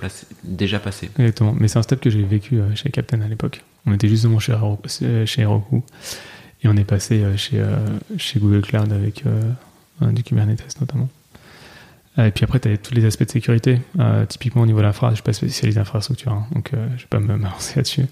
passé. 0.78 1.10
Exactement. 1.18 1.54
Mais 1.58 1.68
c'est 1.68 1.78
un 1.78 1.82
step 1.82 2.00
que 2.00 2.10
j'ai 2.10 2.22
vécu 2.22 2.60
euh, 2.60 2.74
chez 2.74 2.90
Captain 2.90 3.20
à 3.22 3.28
l'époque. 3.28 3.62
On 3.86 3.94
était 3.94 4.08
justement 4.08 4.38
chez 4.38 4.52
Heroku, 4.52 4.88
chez 4.88 5.42
Heroku 5.42 5.82
et 6.62 6.68
on 6.68 6.76
est 6.76 6.84
passé 6.84 7.22
euh, 7.22 7.36
chez, 7.36 7.60
euh, 7.60 7.76
Google 8.36 8.62
Cloud 8.62 8.92
avec 8.92 9.24
du 10.00 10.22
Kubernetes 10.22 10.80
notamment. 10.80 11.08
Et 12.16 12.30
puis 12.30 12.44
après, 12.44 12.60
tu 12.60 12.68
as 12.68 12.76
tous 12.76 12.94
les 12.94 13.04
aspects 13.06 13.24
de 13.24 13.30
sécurité. 13.30 13.80
typiquement, 14.28 14.62
au 14.62 14.66
niveau 14.66 14.78
de 14.78 14.84
l'infra, 14.84 15.08
je 15.08 15.12
ne 15.12 15.16
suis 15.16 15.24
pas 15.24 15.32
spécialisé 15.32 15.80
infrastructure, 15.80 16.30
hein, 16.30 16.46
donc 16.52 16.70
je 16.72 16.76
ne 16.76 16.96
vais 16.96 17.06
pas 17.10 17.18
me 17.18 17.36
lancer 17.42 17.76
là-dessus. 17.76 18.06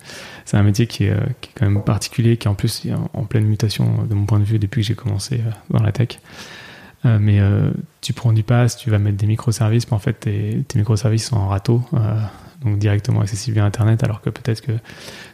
C'est 0.44 0.56
un 0.56 0.62
métier 0.64 0.88
qui 0.88 1.04
est, 1.04 1.16
quand 1.54 1.66
même 1.68 1.84
particulier, 1.84 2.36
qui 2.36 2.48
en 2.48 2.54
plus 2.54 2.84
est 2.86 2.94
en, 2.94 3.24
pleine 3.24 3.44
mutation 3.44 4.04
de 4.04 4.14
mon 4.14 4.26
point 4.26 4.40
de 4.40 4.44
vue 4.44 4.58
depuis 4.58 4.82
que 4.82 4.88
j'ai 4.88 4.94
commencé 4.94 5.40
dans 5.70 5.82
la 5.82 5.92
tech. 5.92 6.18
Euh, 7.04 7.18
mais 7.20 7.40
euh, 7.40 7.70
tu 8.00 8.12
prends 8.12 8.32
du 8.32 8.42
pass, 8.42 8.76
tu 8.76 8.90
vas 8.90 8.98
mettre 8.98 9.16
des 9.16 9.26
microservices, 9.26 9.88
mais 9.88 9.94
en 9.94 9.98
fait, 9.98 10.14
tes, 10.14 10.64
microservices 10.74 11.26
sont 11.26 11.36
en 11.36 11.48
râteau, 11.48 11.82
euh, 11.94 12.20
donc 12.64 12.78
directement 12.78 13.20
accessibles 13.20 13.54
via 13.54 13.64
Internet, 13.64 14.04
alors 14.04 14.20
que 14.20 14.30
peut-être 14.30 14.60
que 14.60 14.72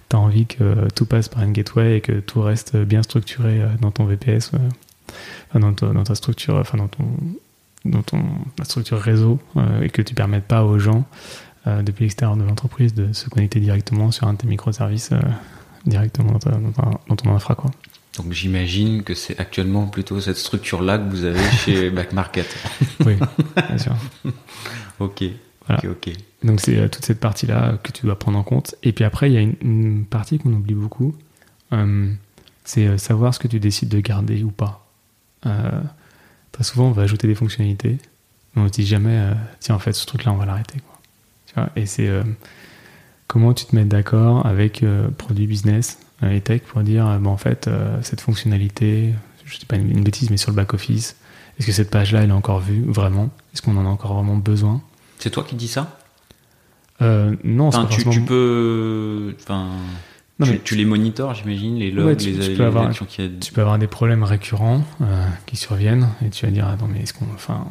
tu 0.09 0.17
as 0.17 0.19
envie 0.19 0.47
que 0.47 0.89
tout 0.95 1.05
passe 1.05 1.29
par 1.29 1.43
une 1.43 1.53
gateway 1.53 1.99
et 1.99 2.01
que 2.01 2.21
tout 2.21 2.41
reste 2.41 2.77
bien 2.77 3.03
structuré 3.03 3.61
dans 3.81 3.91
ton 3.91 4.07
VPS, 4.07 4.53
dans, 5.55 5.73
dans, 5.73 6.05
ta 6.05 6.15
structure, 6.15 6.57
enfin 6.57 6.79
dans 7.85 8.03
ton 8.03 8.23
structure 8.63 8.99
réseau 8.99 9.39
et 9.83 9.91
que 9.91 10.01
tu 10.01 10.15
permettes 10.15 10.45
pas 10.47 10.65
aux 10.65 10.79
gens 10.79 11.05
depuis 11.67 12.05
l'extérieur 12.05 12.39
de 12.39 12.45
l'entreprise 12.45 12.95
de 12.95 13.13
se 13.13 13.29
connecter 13.29 13.61
directement 13.61 14.11
sur 14.11 14.27
un 14.27 14.33
de 14.33 14.39
tes 14.39 14.47
microservices 14.47 15.11
directement 15.85 16.39
dans, 16.39 16.59
dans, 16.59 17.01
dans 17.07 17.17
ton 17.17 17.35
infra 17.35 17.55
quoi. 17.55 17.71
Donc 18.19 18.33
j'imagine 18.33 19.03
que 19.03 19.15
c'est 19.15 19.39
actuellement 19.39 19.87
plutôt 19.87 20.21
cette 20.21 20.37
structure-là 20.37 20.99
que 20.99 21.09
vous 21.09 21.25
avez 21.25 21.43
chez 21.65 21.91
Back 21.93 22.13
Market. 22.13 22.47
oui, 23.05 23.17
bien 23.57 23.79
sûr. 23.79 23.95
ok. 24.99 25.25
ok, 25.71 25.85
ok. 25.85 26.13
Donc 26.45 26.61
c'est 26.61 26.77
euh, 26.77 26.89
toute 26.89 27.05
cette 27.05 27.21
partie-là 27.21 27.79
que 27.83 27.93
tu 27.93 28.07
dois 28.07 28.19
prendre 28.19 28.39
en 28.39 28.43
compte. 28.43 28.75
Et 28.83 28.93
puis 28.93 29.05
après, 29.05 29.31
il 29.31 29.35
y 29.35 29.39
a 29.39 29.41
une, 29.41 30.05
partie 30.05 30.39
qu'on 30.39 30.53
oublie 30.53 30.75
beaucoup. 30.75 31.15
Euh, 31.73 32.13
c'est 32.65 32.87
euh, 32.87 32.99
savoir 32.99 33.35
ce 33.35 33.39
que 33.39 33.49
tu 33.49 33.61
décides 33.61 33.89
de 33.89 34.01
garder 34.01 34.43
ou 34.43 34.51
pas. 34.51 34.85
très 35.43 36.65
souvent, 36.65 36.89
on 36.89 36.93
va 36.93 37.03
ajouter 37.03 37.29
des 37.29 37.35
fonctionnalités, 37.35 37.99
mais 38.55 38.63
on 38.63 38.65
ne 38.65 38.69
se 38.69 38.73
dit 38.73 38.87
jamais, 38.87 39.33
tiens, 39.61 39.75
en 39.75 39.79
fait, 39.79 39.93
ce 39.93 40.07
truc-là, 40.07 40.33
on 40.33 40.37
va 40.37 40.47
l'arrêter. 40.47 40.79
Et 41.77 41.87
c'est 41.87 42.09
comment 43.27 43.55
tu 43.55 43.65
te 43.65 43.75
mets 43.75 43.85
d'accord 43.85 44.45
avec 44.47 44.85
produit 45.17 45.47
business 45.47 45.99
euh, 46.23 46.31
et 46.31 46.41
tech 46.41 46.63
pour 46.63 46.83
dire 46.83 47.07
euh, 47.07 47.19
bon, 47.19 47.31
en 47.31 47.37
fait, 47.37 47.69
euh, 47.69 47.99
cette 48.03 48.21
fonctionnalité, 48.21 49.15
je 49.45 49.55
ne 49.55 49.59
sais 49.61 49.67
pas 49.67 49.77
une, 49.77 50.03
bêtise, 50.03 50.31
mais 50.31 50.37
sur 50.37 50.51
le 50.51 50.57
back-office, 50.57 51.17
est-ce 51.59 51.67
que 51.67 51.73
cette 51.73 51.91
page-là, 51.91 52.23
elle 52.23 52.31
est 52.31 52.35
encore 52.35 52.61
vue 52.61 52.85
vraiment? 52.87 53.31
Est-ce 53.53 53.63
qu'on 53.63 53.77
en 53.77 53.87
a 53.87 53.89
encore 53.89 54.15
vraiment 54.15 54.37
besoin? 54.37 54.83
C'est 55.19 55.31
toi 55.31 55.45
qui 55.45 55.55
dis 55.55 55.69
ça? 55.69 55.99
Non, 57.01 57.69
enfin, 57.69 57.87
tu, 57.89 58.05
tu, 58.09 58.21
peux. 58.23 59.33
Enfin. 59.41 59.69
tu, 60.65 60.75
les 60.75 60.85
monitors, 60.85 61.33
j'imagine, 61.33 61.79
les 61.79 61.93
logs, 61.93 62.21
les, 62.21 62.37
tu, 62.37 62.57
peux 62.57 62.65
avoir, 62.65 62.91
tu 62.93 63.53
peux 63.53 63.61
avoir 63.61 63.79
des 63.79 63.87
problèmes 63.87 64.25
récurrents 64.25 64.83
qui 65.47 65.57
surviennent 65.57 66.09
et 66.27 66.31
tu 66.31 66.45
vas 66.45 66.51
dire 66.51 66.67
attends 66.67 66.89
mais 66.89 67.03
est-ce 67.03 67.15
qu'on 67.15 67.27
enfin 67.33 67.67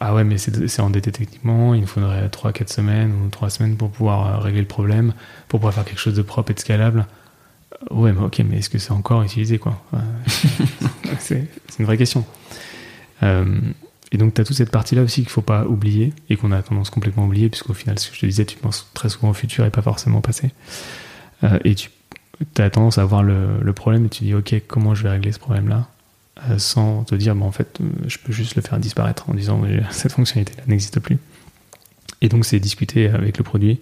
ah 0.00 0.16
ouais 0.16 0.24
mais 0.24 0.36
c'est 0.36 0.80
endetté 0.80 1.12
techniquement 1.12 1.74
il 1.74 1.82
nous 1.82 1.86
faudrait 1.86 2.26
3-4 2.26 2.72
semaines 2.72 3.12
ou 3.24 3.28
3 3.28 3.50
semaines 3.50 3.76
pour 3.76 3.90
pouvoir 3.90 4.42
régler 4.42 4.62
le 4.62 4.66
problème 4.66 5.14
pour 5.46 5.60
pouvoir 5.60 5.72
faire 5.72 5.84
quelque 5.84 6.00
chose 6.00 6.16
de 6.16 6.22
propre 6.22 6.50
et 6.50 6.54
de 6.54 6.58
scalable 6.58 7.06
Ouais, 7.90 8.12
mais 8.12 8.20
ok, 8.20 8.42
mais 8.48 8.58
est-ce 8.58 8.70
que 8.70 8.78
c'est 8.78 8.92
encore 8.92 9.22
utilisé 9.22 9.58
quoi? 9.58 9.82
C'est 11.18 11.48
une 11.78 11.84
vraie 11.84 11.96
question. 11.98 12.24
Euh, 13.22 13.60
et 14.12 14.18
donc, 14.18 14.34
tu 14.34 14.40
as 14.40 14.44
toute 14.44 14.56
cette 14.56 14.70
partie-là 14.70 15.02
aussi 15.02 15.22
qu'il 15.22 15.28
ne 15.28 15.32
faut 15.32 15.42
pas 15.42 15.64
oublier 15.66 16.12
et 16.30 16.36
qu'on 16.36 16.52
a 16.52 16.62
tendance 16.62 16.90
complètement 16.90 17.24
à 17.24 17.26
oublier, 17.26 17.48
puisqu'au 17.48 17.74
final, 17.74 17.98
ce 17.98 18.10
que 18.10 18.16
je 18.16 18.20
te 18.20 18.26
disais, 18.26 18.44
tu 18.44 18.56
penses 18.56 18.88
très 18.94 19.08
souvent 19.08 19.30
au 19.30 19.34
futur 19.34 19.64
et 19.64 19.70
pas 19.70 19.82
forcément 19.82 20.18
au 20.18 20.22
passé. 20.22 20.50
Euh, 21.44 21.58
et 21.64 21.74
tu 21.74 21.90
as 22.58 22.70
tendance 22.70 22.98
à 22.98 23.04
voir 23.04 23.22
le, 23.22 23.72
problème 23.72 24.06
et 24.06 24.08
tu 24.08 24.24
dis, 24.24 24.34
ok, 24.34 24.54
comment 24.68 24.94
je 24.94 25.02
vais 25.02 25.10
régler 25.10 25.32
ce 25.32 25.38
problème-là? 25.38 25.88
Euh, 26.50 26.58
sans 26.58 27.04
te 27.04 27.14
dire, 27.14 27.36
en 27.42 27.52
fait, 27.52 27.80
je 28.06 28.18
peux 28.18 28.32
juste 28.32 28.54
le 28.54 28.62
faire 28.62 28.78
disparaître 28.78 29.28
en 29.28 29.34
disant, 29.34 29.62
cette 29.90 30.12
fonctionnalité-là 30.12 30.62
n'existe 30.68 31.00
plus. 31.00 31.18
Et 32.20 32.28
donc, 32.28 32.44
c'est 32.44 32.60
discuter 32.60 33.08
avec 33.08 33.38
le 33.38 33.44
produit 33.44 33.80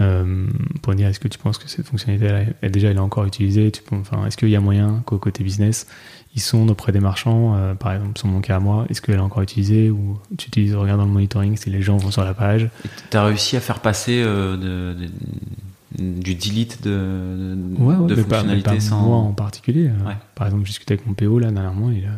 euh, 0.00 0.46
pour 0.82 0.94
dire 0.94 1.08
est-ce 1.08 1.18
que 1.18 1.28
tu 1.28 1.38
penses 1.38 1.58
que 1.58 1.68
cette 1.68 1.86
fonctionnalité 1.86 2.54
elle, 2.62 2.70
déjà 2.70 2.88
elle 2.88 2.96
est 2.96 3.00
encore 3.00 3.24
utilisée? 3.24 3.70
Tu 3.72 3.82
enfin, 3.92 4.24
est-ce 4.26 4.36
qu'il 4.36 4.48
y 4.48 4.56
a 4.56 4.60
moyen 4.60 5.02
qu'au 5.06 5.18
côté 5.18 5.42
business 5.42 5.86
ils 6.34 6.40
sont 6.40 6.68
auprès 6.68 6.92
des 6.92 7.00
marchands 7.00 7.56
euh, 7.56 7.74
par 7.74 7.94
exemple 7.94 8.16
sur 8.16 8.28
mon 8.28 8.40
cas 8.40 8.56
à 8.56 8.60
moi 8.60 8.86
est-ce 8.90 9.02
qu'elle 9.02 9.16
est 9.16 9.20
encore 9.20 9.42
utilisée 9.42 9.90
ou 9.90 10.18
tu 10.36 10.48
utilises 10.48 10.74
regarde 10.76 11.00
dans 11.00 11.06
le 11.06 11.12
monitoring 11.12 11.56
si 11.56 11.70
les 11.70 11.82
gens 11.82 11.96
vont 11.96 12.12
sur 12.12 12.22
la 12.22 12.34
page? 12.34 12.70
Tu 13.10 13.16
as 13.16 13.24
réussi 13.24 13.56
à 13.56 13.60
faire 13.60 13.80
passer 13.80 14.22
euh, 14.24 14.94
du 15.98 16.34
delete 16.34 16.82
de, 16.82 17.56
de 18.06 18.14
fonctionnalités 18.14 18.78
sans 18.78 19.00
moi 19.00 19.16
en 19.16 19.32
particulier 19.32 19.90
par 20.36 20.46
exemple 20.46 20.64
j'ai 20.64 20.70
discuté 20.70 20.94
avec 20.94 21.06
mon 21.06 21.14
PO 21.14 21.40
là 21.40 21.50
dernièrement 21.50 21.90
il 21.90 22.04
a 22.04 22.10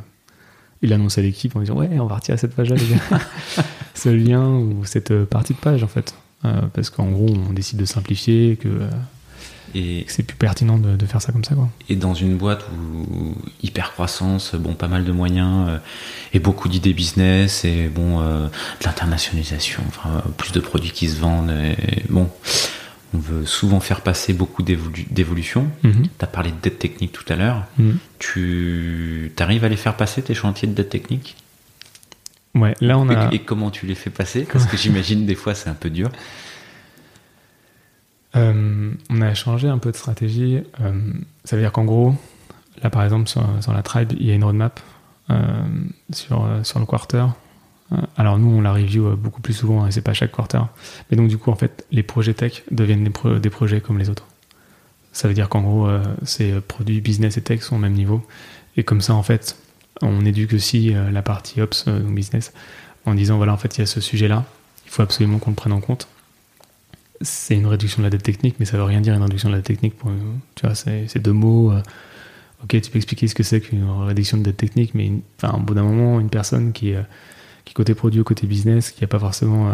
il 0.83 0.93
annonce 0.93 1.19
à 1.19 1.23
l'équipe 1.23 1.55
en 1.57 1.61
disant 1.61 1.77
ouais 1.77 1.89
on 1.99 2.07
va 2.07 2.17
retirer 2.17 2.37
cette 2.37 2.55
page 2.55 2.69
là 2.69 2.77
ce 3.95 4.09
lien 4.11 4.49
ou 4.49 4.85
cette 4.85 5.25
partie 5.25 5.55
de 5.55 5.59
page 5.59 5.83
en 5.83 5.89
fait 5.89 6.15
parce 6.43 6.91
qu'en 6.91 7.11
gros, 7.11 7.29
on 7.29 7.53
décide 7.53 7.79
de 7.79 7.85
simplifier, 7.85 8.57
que 8.57 8.69
euh, 8.69 8.91
Et 9.75 10.05
c'est 10.09 10.23
plus 10.23 10.37
pertinent 10.37 10.79
de, 10.79 10.97
de, 10.97 11.07
faire 11.07 11.21
ça 11.21 11.33
comme 11.33 11.45
ça. 11.45 11.55
Quoi. 11.55 11.69
Et 11.89 11.97
dans 11.97 12.15
une 12.15 12.37
boîte 12.37 12.65
où 12.73 13.35
hyper 13.63 13.93
croissance, 13.93 14.55
bon, 14.55 14.75
pas 14.75 14.89
mal 14.89 15.05
de 15.05 15.13
moyens 15.13 15.69
euh, 15.69 15.79
et 16.33 16.39
beaucoup 16.39 16.69
d'idées 16.69 16.95
business 16.95 17.65
et 17.65 17.89
bon, 17.89 18.21
euh, 18.21 18.47
de 18.47 18.87
l'internationalisation, 18.87 19.83
enfin, 19.89 20.23
plus 20.37 20.53
de 20.53 20.61
produits 20.61 20.93
qui 20.93 21.09
se 21.09 21.21
vendent. 21.21 21.51
Et, 21.51 22.03
bon, 22.09 22.29
on 23.13 23.19
veut 23.19 23.45
souvent 23.45 23.81
faire 23.81 24.01
passer 24.03 24.33
beaucoup 24.33 24.63
d'évolutions. 24.63 25.69
Mhm. 25.83 26.03
Tu 26.19 26.25
as 26.25 26.29
parlé 26.29 26.51
de 26.51 26.57
dette 26.63 26.79
technique 26.79 27.13
tout 27.13 27.31
à 27.31 27.37
l'heure. 27.37 27.65
Mhm. 27.79 27.99
Tu 28.19 29.33
arrives 29.39 29.65
à 29.65 29.69
les 29.69 29.77
faire 29.77 29.97
passer, 29.97 30.23
tes 30.23 30.35
chantiers 30.35 30.69
de 30.69 30.75
dette 30.75 30.91
technique? 30.91 31.37
Ouais, 32.55 32.75
là 32.81 32.99
on 32.99 33.09
a. 33.09 33.33
Et, 33.33 33.41
comment 33.41 33.71
tu 33.71 33.87
les 33.87 33.95
fais 33.95 34.11
passer? 34.11 34.43
Parce 34.43 34.67
que 34.67 34.77
j'imagine 34.77 35.27
des 35.27 35.35
fois 35.35 35.55
c'est 35.55 35.71
un 35.71 35.75
peu 35.75 35.91
dur. 35.91 36.11
Euh, 38.37 38.93
on 39.09 39.21
a 39.21 39.35
changé 39.35 39.69
un 39.69 39.79
peu 39.79 39.91
de 39.93 39.97
stratégie. 39.97 40.61
Euh, 40.81 41.13
ça 41.45 41.57
veut 41.57 41.63
dire 41.63 41.73
qu'en 41.73 41.85
gros, 41.85 42.15
là 42.83 42.91
par 42.91 43.05
exemple 43.05 43.29
sur, 43.29 43.45
sur, 43.61 43.73
la 43.73 43.83
tribe, 43.83 44.13
il 44.19 44.27
y 44.27 44.31
a 44.31 44.35
une 44.35 44.45
roadmap 44.45 44.81
euh, 45.31 45.63
sur, 46.13 46.49
sur 46.63 46.79
le 46.81 46.87
quarter. 46.87 47.27
Alors 48.17 48.39
nous, 48.39 48.49
on 48.49 48.61
la 48.61 48.73
review 48.73 49.17
beaucoup 49.17 49.41
plus 49.41 49.53
souvent, 49.53 49.85
et 49.85 49.91
c'est 49.91 50.01
pas 50.01 50.13
chaque 50.13 50.31
quarter. 50.31 50.61
Mais 51.11 51.17
donc 51.17 51.29
du 51.29 51.39
coup, 51.39 51.51
en 51.51 51.57
fait, 51.57 51.85
les 51.91 52.05
projets 52.05 52.35
tech 52.35 52.63
deviennent 52.71 53.03
des, 53.03 53.11
pro 53.11 53.39
des 53.39 53.51
projets 53.51 53.81
comme 53.81 53.99
les 53.99 54.09
autres. 54.09 54.27
Ça 55.13 55.27
veut 55.27 55.35
dire 55.35 55.49
qu'en 55.49 55.63
gros, 55.63 55.89
ces 56.23 56.61
produits 56.61 57.01
business 57.01 57.37
et 57.37 57.43
tech 57.43 57.63
sont 57.63 57.75
au 57.75 57.81
même 57.81 57.95
niveau. 57.95 58.25
Et 58.77 58.85
comme 58.85 59.01
ça, 59.01 59.15
en 59.15 59.25
fait, 59.25 59.57
on 60.03 60.25
éduque 60.25 60.55
aussi 60.55 60.95
la 61.13 61.23
partie 61.23 61.61
ops, 61.61 61.87
donc 61.87 62.15
business, 62.15 62.53
en 63.07 63.15
disant 63.15 63.37
voilà, 63.37 63.53
en 63.53 63.57
fait, 63.57 63.77
il 63.77 63.81
y 63.81 63.83
a 63.83 63.87
ce 63.87 64.01
sujet-là, 64.01 64.45
il 64.87 64.91
faut 64.91 65.03
absolument 65.03 65.39
qu'on 65.39 65.51
le 65.51 65.57
prenne 65.57 65.73
en 65.73 65.81
compte 65.81 66.09
c'est 67.21 67.55
une 67.55 67.67
réduction 67.67 68.01
de 68.01 68.05
la 68.05 68.11
dette 68.11 68.23
technique, 68.23 68.57
mais 68.59 68.65
ça 68.65 68.77
veut 68.77 68.85
rien 68.85 69.01
dire 69.01 69.15
une 69.15 69.23
réduction 69.23 69.49
de 69.49 69.55
la 69.55 69.59
dette 69.59 69.67
technique. 69.67 69.97
Pour, 69.97 70.11
tu 70.55 70.67
vois, 70.67 70.75
c'est 70.75 71.19
deux 71.19 71.33
mots. 71.33 71.73
Euh, 71.73 71.83
ok, 72.65 72.81
tu 72.81 72.91
peux 72.91 72.97
expliquer 72.97 73.29
ce 73.29 73.35
que 73.35 73.43
c'est 73.43 73.61
qu'une 73.61 73.85
réduction 73.85 74.39
de 74.39 74.43
dette 74.43 74.57
technique, 74.57 74.95
mais 74.95 75.13
au 75.43 75.59
bout 75.59 75.75
d'un 75.75 75.83
moment, 75.83 76.21
une 76.21 76.31
personne 76.31 76.73
qui, 76.73 76.95
euh, 76.95 77.03
qui 77.65 77.75
côté 77.75 77.95
produit 77.95 78.23
côté 78.25 78.47
business, 78.47 78.91
qui 78.91 79.03
n'a 79.03 79.09
pas 79.09 79.19
forcément 79.19 79.73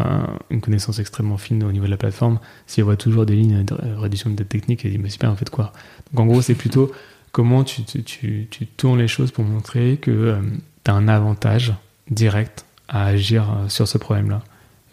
une 0.51 0.61
connaissance 0.61 0.99
extrêmement 0.99 1.39
fine 1.39 1.62
au 1.62 1.72
niveau 1.72 1.87
de 1.87 1.91
la 1.91 1.97
plateforme, 1.97 2.41
si 2.66 2.81
voit 2.81 2.97
toujours 2.97 3.27
des 3.27 3.37
lignes 3.37 3.64
de 3.64 3.74
réduction 3.97 4.31
de 4.31 4.35
dette 4.35 4.49
technique, 4.49 4.85
elle 4.85 4.91
dit 4.91 4.99
mais 4.99 5.09
super, 5.09 5.31
en 5.31 5.37
fait 5.37 5.51
quoi 5.51 5.72
Donc 6.12 6.20
en 6.20 6.27
gros, 6.27 6.43
c'est 6.43 6.55
plutôt 6.55 6.91
comment 7.37 7.64
tu, 7.64 7.84
tu, 7.84 8.49
tu, 8.51 8.66
tournes 8.66 8.99
les 8.99 9.09
choses 9.09 9.30
pour 9.30 9.45
montrer 9.45 9.99
que 9.99 10.11
euh, 10.11 10.41
tu 10.84 10.91
as 10.91 10.95
un 10.95 11.07
avantage 11.07 11.74
direct 12.11 12.64
à 12.89 13.05
agir 13.05 13.47
sur 13.68 13.87
ce 13.87 13.99
problème-là. 13.99 14.43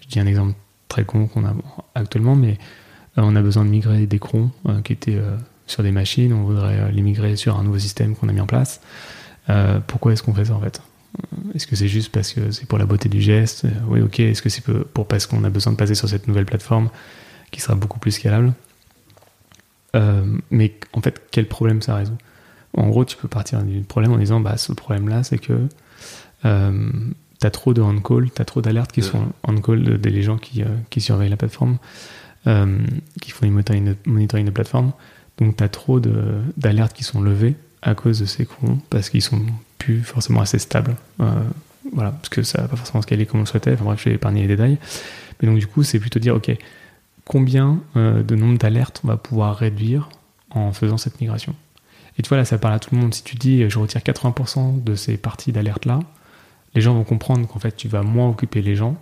Je 0.01 0.09
dis 0.09 0.19
un 0.19 0.27
exemple 0.27 0.53
très 0.89 1.05
con 1.05 1.27
qu'on 1.27 1.45
a 1.45 1.53
actuellement, 1.95 2.35
mais 2.35 2.57
euh, 3.17 3.21
on 3.23 3.33
a 3.37 3.41
besoin 3.41 3.63
de 3.63 3.69
migrer 3.69 4.07
des 4.07 4.19
crons 4.19 4.51
euh, 4.67 4.81
qui 4.81 4.91
étaient 4.91 5.15
euh, 5.15 5.37
sur 5.67 5.83
des 5.83 5.93
machines, 5.93 6.33
on 6.33 6.43
voudrait 6.43 6.91
les 6.91 7.01
migrer 7.01 7.37
sur 7.37 7.57
un 7.57 7.63
nouveau 7.63 7.79
système 7.79 8.13
qu'on 8.13 8.27
a 8.27 8.33
mis 8.33 8.41
en 8.41 8.45
place. 8.45 8.81
pourquoi 9.87 10.11
est-ce 10.11 10.21
qu'on 10.21 10.33
fait 10.33 10.45
ça 10.45 10.55
en 10.55 10.59
fait? 10.59 10.81
Est-ce 11.55 11.65
que 11.65 11.77
c'est 11.77 11.87
juste 11.87 12.11
parce 12.11 12.33
que 12.33 12.51
c'est 12.51 12.67
pour 12.67 12.77
la 12.77 12.85
beauté 12.85 13.07
du 13.07 13.21
geste? 13.21 13.65
Oui, 13.87 14.01
ok. 14.01 14.19
Est-ce 14.19 14.41
que 14.41 14.49
c'est 14.49 14.65
pour 14.65 15.07
parce 15.07 15.25
qu'on 15.25 15.43
a 15.45 15.49
besoin 15.49 15.71
de 15.71 15.77
passer 15.77 15.95
sur 15.95 16.09
cette 16.09 16.27
nouvelle 16.27 16.45
plateforme 16.45 16.89
qui 17.51 17.61
sera 17.61 17.75
beaucoup 17.75 17.99
plus 17.99 18.11
scalable? 18.11 18.53
Mais 20.51 20.73
en 20.91 21.01
fait, 21.01 21.21
quel 21.31 21.47
problème 21.47 21.81
ça 21.81 21.95
résout? 21.95 22.17
En 22.75 22.89
gros, 22.89 23.05
tu 23.05 23.17
peux 23.17 23.27
partir 23.27 23.61
du 23.63 23.81
problème 23.81 24.13
en 24.13 24.17
disant 24.17 24.39
bah, 24.39 24.57
ce 24.57 24.73
problème-là, 24.73 25.23
c'est 25.23 25.37
que 25.37 25.67
t'as 27.43 27.49
trop 27.49 27.73
de 27.73 27.81
on-call, 27.81 28.31
t'as 28.31 28.45
trop 28.45 28.61
d'alertes 28.61 28.93
qui 28.93 29.01
sont 29.01 29.33
on-call 29.45 29.99
des 29.99 30.21
gens 30.21 30.37
qui, 30.37 30.63
euh, 30.63 30.67
qui 30.89 31.01
surveillent 31.01 31.29
la 31.29 31.35
plateforme, 31.35 31.77
euh, 32.47 32.79
qui 33.21 33.31
font 33.31 33.45
du 33.45 33.51
monitoring 33.51 34.45
de, 34.45 34.51
plateforme. 34.51 34.93
Donc 35.39 35.57
t'as 35.57 35.67
trop 35.67 35.99
d'alertes 35.99 36.93
qui 36.93 37.03
sont 37.03 37.21
levées 37.21 37.55
à 37.81 37.95
cause 37.95 38.21
de 38.21 38.25
ces 38.25 38.45
crons 38.45 38.79
parce 38.89 39.09
qu'ils 39.09 39.21
sont 39.21 39.41
plus 39.77 40.03
forcément 40.03 40.39
assez 40.39 40.57
stables. 40.57 40.95
Euh, 41.19 41.43
voilà, 41.91 42.11
parce 42.11 42.29
que 42.29 42.43
ça 42.43 42.61
va 42.61 42.69
pas 42.69 42.77
forcément 42.77 43.01
scaler 43.01 43.25
comme 43.25 43.41
on 43.41 43.43
le 43.43 43.47
souhaitait. 43.47 43.73
Enfin 43.73 43.83
bref, 43.83 43.99
je 44.01 44.07
vais 44.07 44.15
épargner 44.15 44.43
les 44.43 44.47
détails. 44.47 44.77
Mais 45.41 45.49
donc 45.49 45.59
du 45.59 45.67
coup, 45.67 45.83
c'est 45.83 45.99
plutôt 45.99 46.19
dire, 46.19 46.35
ok, 46.35 46.49
combien 47.25 47.81
de 47.95 48.35
nombre 48.35 48.57
d'alertes 48.57 49.01
on 49.03 49.09
va 49.09 49.17
pouvoir 49.17 49.57
réduire 49.57 50.07
en 50.49 50.71
faisant 50.71 50.95
cette 50.97 51.19
migration? 51.19 51.55
Et 52.17 52.21
tu 52.21 52.29
vois, 52.29 52.37
là, 52.37 52.45
ça 52.45 52.57
parle 52.57 52.75
à 52.75 52.79
tout 52.79 52.93
le 52.93 53.01
monde. 53.01 53.13
Si 53.13 53.23
tu 53.23 53.35
dis, 53.35 53.69
je 53.69 53.79
retire 53.79 54.01
80% 54.01 54.83
de 54.83 54.95
ces 54.95 55.17
parties 55.17 55.51
d'alerte-là, 55.51 55.99
les 56.75 56.81
gens 56.81 56.93
vont 56.93 57.03
comprendre 57.03 57.47
qu'en 57.47 57.59
fait, 57.59 57.75
tu 57.75 57.87
vas 57.87 58.03
moins 58.03 58.29
occuper 58.29 58.61
les 58.61 58.75
gens, 58.75 58.95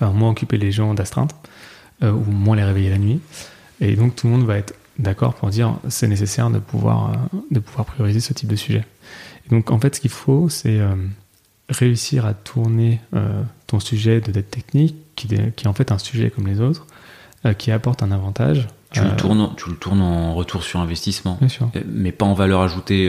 moins 0.00 0.30
occuper 0.30 0.56
les 0.56 0.72
gens 0.72 0.94
d'astreinte, 0.94 1.34
euh, 2.02 2.12
ou 2.12 2.30
moins 2.30 2.56
les 2.56 2.64
réveiller 2.64 2.90
la 2.90 2.98
nuit. 2.98 3.20
Et 3.80 3.96
donc, 3.96 4.16
tout 4.16 4.26
le 4.26 4.32
monde 4.32 4.46
va 4.46 4.56
être 4.56 4.74
d'accord 4.98 5.34
pour 5.34 5.48
dire 5.48 5.78
c'est 5.88 6.08
nécessaire 6.08 6.50
de 6.50 6.58
pouvoir, 6.58 7.12
euh, 7.12 7.38
de 7.50 7.60
pouvoir 7.60 7.86
prioriser 7.86 8.20
ce 8.20 8.32
type 8.32 8.48
de 8.48 8.56
sujet. 8.56 8.84
Et 9.46 9.50
donc, 9.50 9.70
en 9.70 9.78
fait, 9.78 9.96
ce 9.96 10.00
qu'il 10.00 10.10
faut, 10.10 10.48
c'est 10.48 10.78
euh, 10.80 10.94
réussir 11.68 12.26
à 12.26 12.34
tourner 12.34 13.00
ton 13.68 13.78
sujet 13.78 14.20
de 14.20 14.32
dette 14.32 14.50
technique, 14.50 14.96
qui, 15.14 15.28
est 15.34 15.66
en 15.66 15.72
fait 15.72 15.92
un 15.92 15.98
sujet 15.98 16.30
comme 16.30 16.48
les 16.48 16.60
autres, 16.60 16.86
qui 17.58 17.70
apporte 17.70 18.02
un 18.02 18.10
avantage. 18.10 18.66
Tu 18.92 19.00
le, 19.00 19.14
tournes, 19.14 19.54
tu 19.56 19.70
le 19.70 19.76
tournes 19.76 20.00
en 20.00 20.34
retour 20.34 20.64
sur 20.64 20.80
investissement, 20.80 21.36
Bien 21.38 21.48
sûr. 21.48 21.70
mais 21.86 22.10
pas 22.10 22.26
en 22.26 22.34
valeur 22.34 22.60
ajoutée 22.60 23.08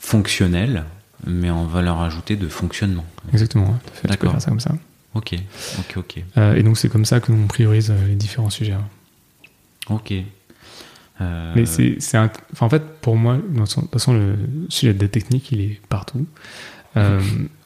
fonctionnelle, 0.00 0.84
mais 1.26 1.50
en 1.50 1.64
valeur 1.64 2.00
ajoutée 2.00 2.36
de 2.36 2.48
fonctionnement. 2.48 3.04
Exactement, 3.32 3.78
D'accord. 4.04 4.32
faire 4.32 4.42
ça 4.42 4.50
comme 4.50 4.60
ça. 4.60 4.72
Ok, 5.14 5.34
ok, 5.78 5.96
ok. 5.96 6.24
Euh, 6.38 6.54
et 6.54 6.62
donc 6.62 6.78
c'est 6.78 6.88
comme 6.88 7.04
ça 7.04 7.20
que 7.20 7.32
l'on 7.32 7.46
priorise 7.46 7.90
euh, 7.90 8.06
les 8.08 8.14
différents 8.14 8.50
sujets. 8.50 8.72
Hein. 8.72 8.88
Ok. 9.90 10.12
Euh, 11.20 11.52
mais 11.54 11.66
c'est, 11.66 11.98
enfin, 12.16 12.30
en 12.60 12.68
fait, 12.68 12.82
pour 13.00 13.16
moi, 13.16 13.36
de 13.36 13.64
toute 13.64 13.90
façon, 13.92 14.14
le 14.14 14.36
sujet 14.68 14.94
de 14.94 15.06
technique, 15.06 15.52
il 15.52 15.60
est 15.60 15.80
partout. 15.88 16.26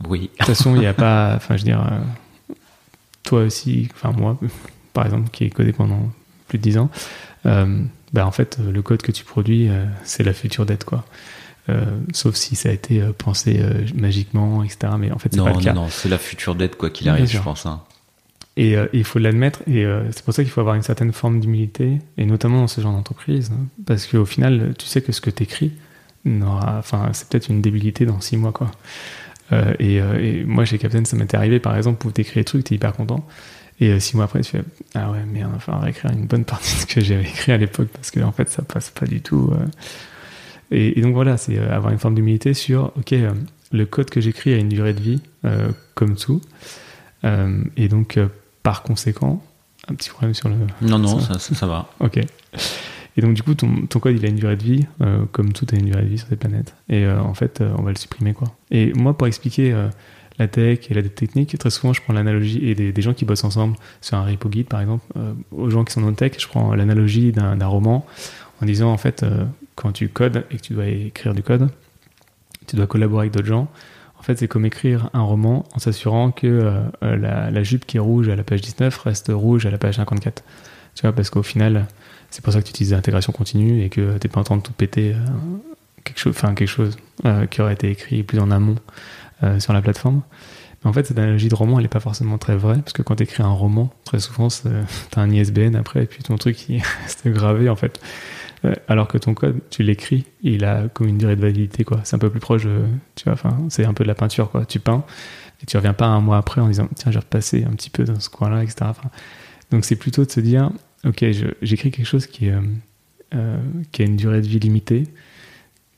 oui. 0.08 0.22
De 0.22 0.26
toute 0.26 0.46
façon, 0.46 0.74
il 0.74 0.80
n'y 0.80 0.86
a 0.86 0.94
pas, 0.94 1.34
enfin, 1.36 1.56
je 1.56 1.62
veux 1.62 1.66
dire, 1.66 1.84
toi 3.22 3.42
aussi, 3.42 3.88
enfin 3.94 4.12
moi, 4.12 4.38
par 4.92 5.06
exemple, 5.06 5.30
qui 5.30 5.44
ai 5.44 5.50
codé 5.50 5.72
pendant 5.72 6.10
plus 6.48 6.58
de 6.58 6.62
10 6.62 6.78
ans, 6.78 6.90
bah, 7.44 8.26
en 8.26 8.30
fait, 8.30 8.58
le 8.58 8.82
code 8.82 9.02
que 9.02 9.12
tu 9.12 9.24
produis, 9.24 9.68
c'est 10.04 10.22
la 10.22 10.32
future 10.32 10.66
dette, 10.66 10.84
quoi. 10.84 11.04
Euh, 11.68 11.84
sauf 12.12 12.36
si 12.36 12.54
ça 12.54 12.68
a 12.68 12.72
été 12.72 13.02
euh, 13.02 13.12
pensé 13.16 13.58
euh, 13.60 13.84
magiquement, 13.94 14.62
etc. 14.62 14.92
Mais 14.98 15.10
en 15.10 15.18
fait, 15.18 15.30
c'est 15.32 15.42
pas 15.42 15.52
le 15.52 15.60
cas. 15.60 15.72
Non, 15.72 15.82
non, 15.82 15.88
c'est 15.90 16.08
la 16.08 16.18
future 16.18 16.54
dette 16.54 16.76
quoi 16.76 16.90
qu'il 16.90 17.08
arrive, 17.08 17.26
je 17.26 17.38
pense. 17.40 17.66
Hein. 17.66 17.82
Et 18.58 18.74
il 18.94 19.04
faut 19.04 19.18
l'admettre, 19.18 19.60
et 19.68 19.84
c'est 20.12 20.24
pour 20.24 20.32
ça 20.32 20.42
qu'il 20.42 20.50
faut 20.50 20.62
avoir 20.62 20.76
une 20.76 20.82
certaine 20.82 21.12
forme 21.12 21.40
d'humilité, 21.40 21.98
et 22.16 22.24
notamment 22.24 22.62
dans 22.62 22.68
ce 22.68 22.80
genre 22.80 22.92
d'entreprise, 22.92 23.50
hein, 23.52 23.66
parce 23.84 24.06
qu'au 24.06 24.24
final, 24.24 24.72
tu 24.78 24.86
sais 24.86 25.02
que 25.02 25.12
ce 25.12 25.20
que 25.20 25.28
tu 25.28 25.42
écris, 25.42 25.72
enfin, 26.42 27.10
c'est 27.12 27.28
peut-être 27.28 27.50
une 27.50 27.60
débilité 27.60 28.06
dans 28.06 28.18
six 28.22 28.38
mois, 28.38 28.52
quoi. 28.52 28.70
Et, 29.78 29.96
et, 29.96 30.44
moi, 30.46 30.64
chez 30.64 30.78
Captain, 30.78 31.04
ça 31.04 31.18
m'était 31.18 31.36
arrivé, 31.36 31.60
par 31.60 31.76
exemple, 31.76 32.06
où 32.06 32.10
t'écris 32.10 32.40
des 32.40 32.44
trucs, 32.44 32.64
t'es 32.64 32.76
hyper 32.76 32.94
content, 32.94 33.28
et 33.80 34.00
six 34.00 34.16
mois 34.16 34.24
après, 34.24 34.40
tu 34.40 34.52
fais 34.52 34.62
ah 34.94 35.10
ouais, 35.10 35.24
merde, 35.24 35.52
enfin, 35.54 35.78
réécrire 35.78 36.12
une 36.12 36.26
bonne 36.26 36.44
partie 36.44 36.74
de 36.76 36.80
ce 36.80 36.86
que 36.86 37.00
j'avais 37.00 37.28
écrit 37.28 37.52
à 37.52 37.58
l'époque, 37.58 37.88
parce 37.88 38.10
que 38.10 38.20
en 38.20 38.32
fait, 38.32 38.48
ça 38.48 38.62
passe 38.62 38.90
pas 38.90 39.06
du 39.06 39.20
tout. 39.20 39.52
Et, 40.70 41.00
donc 41.00 41.14
voilà, 41.14 41.36
c'est 41.36 41.58
euh, 41.58 41.74
avoir 41.74 41.92
une 41.92 41.98
forme 41.98 42.14
d'humilité 42.14 42.54
sur, 42.54 42.92
ok, 42.96 43.12
euh, 43.12 43.32
le 43.72 43.86
code 43.86 44.10
que 44.10 44.20
j'écris 44.20 44.52
a 44.52 44.56
une 44.56 44.68
durée 44.68 44.94
de 44.94 45.00
vie, 45.00 45.20
euh, 45.44 45.70
comme 45.94 46.16
tout. 46.16 46.40
et 47.76 47.88
donc, 47.88 48.18
par 48.62 48.82
conséquent, 48.82 49.42
un 49.88 49.94
petit 49.94 50.10
problème 50.10 50.34
sur 50.34 50.48
le... 50.48 50.54
Non, 50.80 50.98
non, 50.98 51.18
ça, 51.18 51.38
ça, 51.38 51.66
va. 51.66 51.88
ok. 52.00 52.18
Et 53.16 53.20
donc, 53.20 53.34
du 53.34 53.42
coup, 53.42 53.54
ton, 53.54 53.86
ton, 53.86 53.98
code, 53.98 54.16
il 54.16 54.24
a 54.24 54.28
une 54.28 54.36
durée 54.36 54.56
de 54.56 54.62
vie, 54.62 54.86
comme 55.32 55.52
tout 55.52 55.66
a 55.72 55.76
une 55.76 55.86
durée 55.86 56.02
de 56.02 56.08
vie 56.08 56.18
sur 56.18 56.28
cette 56.28 56.38
planète. 56.38 56.74
Et 56.88 57.08
en 57.08 57.34
fait, 57.34 57.62
on 57.76 57.82
va 57.82 57.90
le 57.90 57.96
supprimer, 57.96 58.32
quoi. 58.32 58.54
Et 58.70 58.92
moi, 58.92 59.18
pour 59.18 59.26
expliquer 59.26 59.74
la 60.38 60.48
tech 60.48 60.90
et 60.90 60.94
la 60.94 61.02
technique, 61.02 61.56
très 61.58 61.70
souvent, 61.70 61.92
je 61.92 62.02
prends 62.02 62.12
l'analogie, 62.12 62.68
et 62.68 62.74
des, 62.74 63.02
gens 63.02 63.14
qui 63.14 63.24
bossent 63.24 63.44
ensemble 63.44 63.76
sur 64.00 64.16
un 64.16 64.24
repo 64.24 64.48
guide, 64.48 64.66
par 64.66 64.80
exemple, 64.80 65.04
aux 65.50 65.70
gens 65.70 65.84
qui 65.84 65.92
sont 65.92 66.00
dans 66.02 66.10
le 66.10 66.14
tech, 66.14 66.32
je 66.38 66.46
prends 66.46 66.74
l'analogie 66.74 67.32
d'un 67.32 67.66
roman 67.66 68.06
en 68.60 68.66
disant, 68.66 68.92
en 68.92 68.98
fait, 68.98 69.24
quand 69.76 69.92
tu 69.92 70.08
codes 70.08 70.44
et 70.50 70.56
que 70.56 70.62
tu 70.62 70.74
dois 70.74 70.86
écrire 70.86 71.34
du 71.34 71.42
code, 71.42 71.70
tu 72.66 72.76
dois 72.76 72.86
collaborer 72.86 73.22
avec 73.22 73.32
d'autres 73.32 73.46
gens. 73.46 73.68
En 74.18 74.22
fait, 74.22 74.38
c'est 74.38 74.48
comme 74.48 74.66
écrire 74.66 75.10
un 75.12 75.22
roman 75.22 75.64
en 75.74 75.78
s'assurant 75.78 76.32
que 76.32 76.46
euh, 76.46 77.16
la, 77.16 77.50
la, 77.50 77.62
jupe 77.62 77.86
qui 77.86 77.98
est 77.98 78.00
rouge 78.00 78.28
à 78.28 78.34
la 78.34 78.42
page 78.42 78.60
19 78.62 78.96
reste 78.98 79.30
rouge 79.32 79.66
à 79.66 79.70
la 79.70 79.78
page 79.78 79.96
54. 79.96 80.42
Tu 80.94 81.02
vois, 81.02 81.12
parce 81.12 81.30
qu'au 81.30 81.42
final, 81.42 81.86
c'est 82.30 82.42
pour 82.42 82.52
ça 82.52 82.60
que 82.60 82.64
tu 82.64 82.70
utilises 82.70 82.92
l'intégration 82.92 83.32
continue 83.32 83.82
et 83.82 83.88
que 83.88 84.18
tu 84.18 84.26
n'es 84.26 84.32
pas 84.32 84.40
en 84.40 84.44
train 84.44 84.56
de 84.56 84.62
tout 84.62 84.72
péter 84.72 85.12
euh, 85.12 85.18
quelque 86.02 86.18
chose, 86.18 86.34
quelque 86.34 86.66
chose 86.66 86.96
euh, 87.24 87.46
qui 87.46 87.60
aurait 87.60 87.74
été 87.74 87.90
écrit 87.90 88.22
plus 88.22 88.40
en 88.40 88.50
amont 88.50 88.76
sur 89.58 89.72
la 89.72 89.82
plateforme. 89.82 90.22
Mais 90.82 90.90
en 90.90 90.92
fait, 90.92 91.06
cette 91.06 91.18
analogie 91.18 91.48
de 91.48 91.54
roman, 91.54 91.78
elle 91.78 91.84
n'est 91.84 91.88
pas 91.88 92.00
forcément 92.00 92.38
très 92.38 92.56
vraie, 92.56 92.78
parce 92.78 92.92
que 92.92 93.02
quand 93.02 93.16
tu 93.16 93.22
écris 93.22 93.42
un 93.42 93.50
roman, 93.50 93.92
très 94.04 94.18
souvent, 94.18 94.48
tu 94.48 94.68
as 95.16 95.20
un 95.20 95.30
ISBN 95.30 95.74
après, 95.74 96.04
et 96.04 96.06
puis 96.06 96.22
ton 96.22 96.36
truc 96.36 96.56
qui 96.56 96.78
reste 97.02 97.28
gravé, 97.28 97.68
en 97.68 97.76
fait. 97.76 98.00
Alors 98.88 99.06
que 99.06 99.16
ton 99.16 99.34
code, 99.34 99.60
tu 99.70 99.84
l'écris, 99.84 100.24
il 100.42 100.64
a 100.64 100.88
comme 100.88 101.06
une 101.06 101.18
durée 101.18 101.36
de 101.36 101.40
validité, 101.40 101.84
quoi. 101.84 102.00
C'est 102.04 102.16
un 102.16 102.18
peu 102.18 102.30
plus 102.30 102.40
proche, 102.40 102.66
tu 103.14 103.24
vois, 103.24 103.34
enfin, 103.34 103.56
c'est 103.68 103.84
un 103.84 103.94
peu 103.94 104.02
de 104.02 104.08
la 104.08 104.14
peinture, 104.14 104.50
quoi. 104.50 104.64
Tu 104.64 104.80
peins, 104.80 105.04
et 105.62 105.66
tu 105.66 105.76
reviens 105.76 105.94
pas 105.94 106.06
un 106.06 106.20
mois 106.20 106.38
après 106.38 106.60
en 106.60 106.68
disant, 106.68 106.88
tiens, 106.94 107.12
j'ai 107.12 107.18
repassé 107.18 107.64
un 107.64 107.74
petit 107.74 107.90
peu 107.90 108.04
dans 108.04 108.20
ce 108.20 108.28
coin-là, 108.28 108.62
etc. 108.62 108.86
donc 109.70 109.84
c'est 109.84 109.96
plutôt 109.96 110.24
de 110.24 110.30
se 110.30 110.40
dire, 110.40 110.70
ok, 111.04 111.24
j'écris 111.62 111.90
quelque 111.90 112.06
chose 112.06 112.28
euh, 112.42 113.58
qui 113.92 114.02
a 114.02 114.04
une 114.04 114.16
durée 114.16 114.40
de 114.40 114.46
vie 114.46 114.58
limitée, 114.58 115.04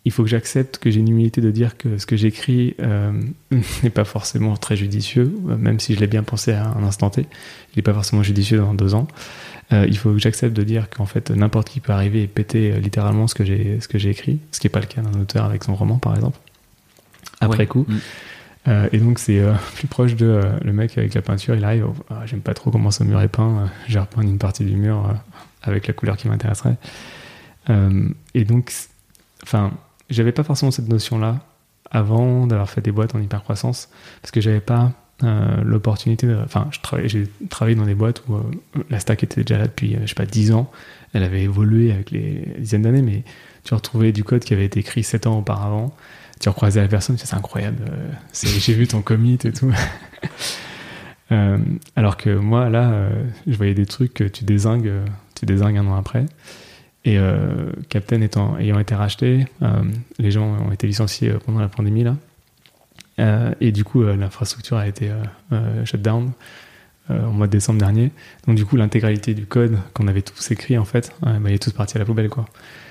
il 0.08 0.12
faut 0.12 0.22
que 0.22 0.28
j'accepte 0.28 0.78
que 0.78 0.90
j'ai 0.90 1.00
une 1.00 1.08
humilité 1.08 1.40
de 1.40 1.50
dire 1.50 1.76
que 1.76 1.98
ce 1.98 2.06
que 2.06 2.16
j'écris 2.16 2.74
n'est 3.82 3.90
pas 3.90 4.04
forcément 4.04 4.56
très 4.56 4.76
judicieux, 4.76 5.32
même 5.58 5.78
si 5.80 5.94
je 5.94 6.00
l'ai 6.00 6.06
bien 6.06 6.22
pensé 6.22 6.52
à 6.52 6.68
un 6.68 6.82
instant 6.82 7.10
T. 7.10 7.22
Il 7.22 7.76
n'est 7.76 7.82
pas 7.82 7.94
forcément 7.94 8.22
judicieux 8.22 8.58
dans 8.58 8.74
deux 8.74 8.94
ans. 8.94 9.06
il 9.70 9.96
faut 9.98 10.12
que 10.12 10.18
j'accepte 10.18 10.54
de 10.56 10.62
dire 10.62 10.88
qu'en 10.90 11.06
fait 11.06 11.30
n'importe 11.30 11.68
qui 11.68 11.80
peut 11.80 11.92
arriver 11.92 12.22
et 12.22 12.26
péter 12.26 12.80
littéralement 12.80 13.26
ce 13.26 13.34
que 13.34 13.44
j'ai 13.44 13.80
ce 13.80 13.88
que 13.88 13.98
j'ai 13.98 14.10
écrit, 14.10 14.38
ce 14.50 14.60
qui 14.60 14.66
n'est 14.66 14.72
pas 14.72 14.80
le 14.80 14.86
cas 14.86 15.02
d'un 15.02 15.20
auteur 15.20 15.44
avec 15.44 15.64
son 15.64 15.74
roman 15.74 15.98
par 15.98 16.14
exemple. 16.14 16.38
Après 17.40 17.66
coup. 17.66 17.84
Mm. 17.86 17.98
Euh, 18.66 18.88
et 18.92 18.98
donc 18.98 19.18
c'est 19.18 19.38
euh, 19.38 19.54
plus 19.74 19.86
proche 19.86 20.14
de 20.14 20.26
euh, 20.26 20.58
le 20.62 20.72
mec 20.72 20.98
avec 20.98 21.14
la 21.14 21.22
peinture, 21.22 21.54
il 21.54 21.64
arrive, 21.64 21.86
oh, 21.88 21.94
ah, 22.10 22.26
j'aime 22.26 22.40
pas 22.40 22.54
trop 22.54 22.70
comment 22.70 22.90
ce 22.90 23.04
mur 23.04 23.20
est 23.20 23.28
peint, 23.28 23.70
j'ai 23.86 23.98
repeint 23.98 24.22
une 24.22 24.38
partie 24.38 24.64
du 24.64 24.76
mur 24.76 25.14
avec 25.62 25.86
la 25.86 25.94
couleur 25.94 26.16
qui 26.16 26.28
m'intéresserait. 26.28 26.76
et 28.34 28.44
donc, 28.44 28.72
enfin, 29.42 29.72
j'avais 30.10 30.32
pas 30.32 30.44
forcément 30.44 30.70
cette 30.70 30.88
notion-là 30.88 31.40
avant 31.90 32.46
d'avoir 32.46 32.68
fait 32.68 32.80
des 32.80 32.92
boîtes 32.92 33.14
en 33.14 33.20
hypercroissance, 33.20 33.88
parce 34.22 34.30
que 34.30 34.40
j'avais 34.40 34.60
pas 34.60 34.92
l'opportunité 35.64 36.32
Enfin, 36.44 36.70
j'ai 37.06 37.26
travaillé 37.50 37.74
dans 37.76 37.86
des 37.86 37.96
boîtes 37.96 38.22
où 38.28 38.36
la 38.88 39.00
stack 39.00 39.24
était 39.24 39.42
déjà 39.42 39.58
là 39.58 39.66
depuis, 39.66 39.96
je 40.00 40.06
sais 40.06 40.14
pas, 40.14 40.26
10 40.26 40.52
ans, 40.52 40.70
elle 41.12 41.24
avait 41.24 41.42
évolué 41.42 41.90
avec 41.90 42.12
les 42.12 42.46
dizaines 42.58 42.82
d'années, 42.82 43.02
mais 43.02 43.24
tu 43.64 43.74
retrouvais 43.74 44.12
du 44.12 44.24
code 44.24 44.44
qui 44.44 44.54
avait 44.54 44.64
été 44.64 44.80
écrit 44.80 45.02
7 45.02 45.26
ans 45.26 45.38
auparavant, 45.38 45.94
tu 46.40 46.48
recroisais 46.48 46.80
la 46.80 46.88
personne, 46.88 47.18
c'est 47.18 47.34
incroyable, 47.34 47.84
euh, 47.90 48.12
j'ai 48.32 48.74
vu 48.74 48.86
ton 48.86 49.02
commit 49.02 49.38
et 49.44 49.52
tout. 49.52 49.72
Euh, 51.30 51.58
alors 51.94 52.16
que 52.16 52.30
moi, 52.30 52.70
là, 52.70 52.90
euh, 52.90 53.10
je 53.46 53.54
voyais 53.54 53.74
des 53.74 53.84
trucs 53.84 54.14
que 54.14 54.24
tu 54.24 54.44
désingues, 54.44 54.90
tu 55.34 55.44
désingues 55.44 55.76
un 55.76 55.86
an 55.86 55.94
après. 55.94 56.24
Et 57.08 57.18
Captain 57.88 58.20
étant, 58.20 58.58
ayant 58.58 58.78
été 58.78 58.94
racheté, 58.94 59.46
les 60.18 60.30
gens 60.30 60.44
ont 60.44 60.72
été 60.72 60.86
licenciés 60.86 61.32
pendant 61.46 61.60
la 61.60 61.68
pandémie 61.68 62.04
là. 62.04 63.54
et 63.60 63.72
du 63.72 63.82
coup, 63.82 64.02
l'infrastructure 64.02 64.76
a 64.76 64.86
été 64.86 65.10
shut 65.84 66.02
down 66.02 66.32
au 67.08 67.30
mois 67.30 67.46
de 67.46 67.52
décembre 67.52 67.78
dernier. 67.78 68.10
Donc 68.46 68.56
du 68.56 68.66
coup, 68.66 68.76
l'intégralité 68.76 69.32
du 69.32 69.46
code 69.46 69.78
qu'on 69.94 70.06
avait 70.06 70.22
tous 70.22 70.50
écrit, 70.50 70.76
en 70.76 70.84
fait, 70.84 71.14
bah, 71.22 71.38
il 71.46 71.54
est 71.54 71.62
tous 71.62 71.72
parti 71.72 71.96
à 71.96 72.00
la 72.00 72.04
poubelle, 72.04 72.28
quoi. 72.28 72.44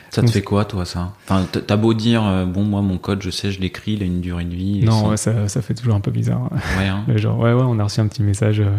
Ça 0.09 0.21
te 0.21 0.31
fait 0.31 0.41
quoi, 0.41 0.65
toi, 0.65 0.85
ça? 0.85 1.13
Enfin, 1.23 1.45
t'as 1.45 1.75
beau 1.75 1.93
dire, 1.93 2.25
euh, 2.25 2.45
bon, 2.45 2.63
moi, 2.63 2.81
mon 2.81 2.97
code, 2.97 3.21
je 3.21 3.29
sais, 3.29 3.51
je 3.51 3.59
l'écris, 3.59 3.93
il 3.93 4.03
a 4.03 4.05
une 4.05 4.21
durée 4.21 4.45
de 4.45 4.55
vie. 4.55 4.83
Non, 4.83 5.15
ça, 5.17 5.47
ça, 5.47 5.61
fait 5.61 5.73
toujours 5.73 5.95
un 5.95 5.99
peu 5.99 6.11
bizarre. 6.11 6.49
Ouais, 6.77 6.87
hein. 6.87 7.05
Genre, 7.15 7.37
ouais, 7.37 7.53
ouais, 7.53 7.63
on 7.65 7.77
a 7.79 7.83
reçu 7.83 7.99
un 7.99 8.07
petit 8.07 8.23
message 8.23 8.59
euh, 8.59 8.71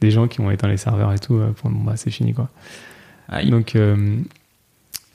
des 0.00 0.10
gens 0.10 0.26
qui 0.26 0.40
ont 0.40 0.50
éteint 0.50 0.68
les 0.68 0.76
serveurs 0.76 1.12
et 1.12 1.18
tout. 1.18 1.34
Euh, 1.34 1.50
pour 1.52 1.70
bon, 1.70 1.84
bah, 1.84 1.94
c'est 1.96 2.10
fini, 2.10 2.32
quoi. 2.32 2.48
Donc, 3.44 3.76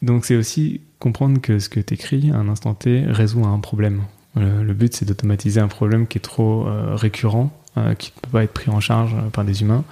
donc 0.02 0.26
c'est 0.26 0.36
aussi 0.36 0.82
comprendre 1.00 1.42
que 1.42 1.60
ce 1.60 1.70
que 1.70 1.80
t'écris 1.80 2.32
à 2.32 2.38
un 2.38 2.50
instant 2.50 2.74
T 2.74 3.04
résout 3.08 3.46
un 3.46 3.60
problème. 3.60 4.04
Le, 4.36 4.74
but, 4.74 4.94
c'est 4.96 5.06
d'automatiser 5.06 5.60
un 5.60 5.68
problème 5.68 6.08
qui 6.08 6.18
est 6.18 6.22
trop 6.22 6.66
récurrent, 6.94 7.52
qui 7.98 8.14
ne 8.16 8.22
peut 8.22 8.30
pas 8.32 8.44
être 8.44 8.54
pris 8.54 8.70
en 8.70 8.80
charge 8.80 9.16
par 9.34 9.44
des 9.44 9.62
humains. 9.62 9.84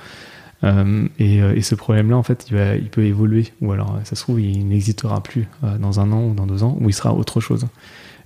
Euh, 0.63 1.07
euh, 1.21 1.55
et, 1.55 1.61
ce 1.61 1.75
problème-là, 1.75 2.17
en 2.17 2.23
fait, 2.23 2.47
il, 2.49 2.89
peut 2.89 3.05
évoluer, 3.05 3.51
ou 3.61 3.71
alors 3.71 3.99
ça 4.03 4.15
se 4.15 4.21
trouve, 4.21 4.41
il 4.41 4.67
n'existera 4.67 5.21
plus 5.21 5.47
euh, 5.63 5.77
dans 5.77 5.99
un 5.99 6.11
an 6.11 6.23
ou 6.23 6.33
dans 6.33 6.47
deux 6.47 6.63
ans, 6.63 6.77
ou 6.79 6.89
il 6.89 6.93
sera 6.93 7.13
autre 7.13 7.39
chose. 7.39 7.67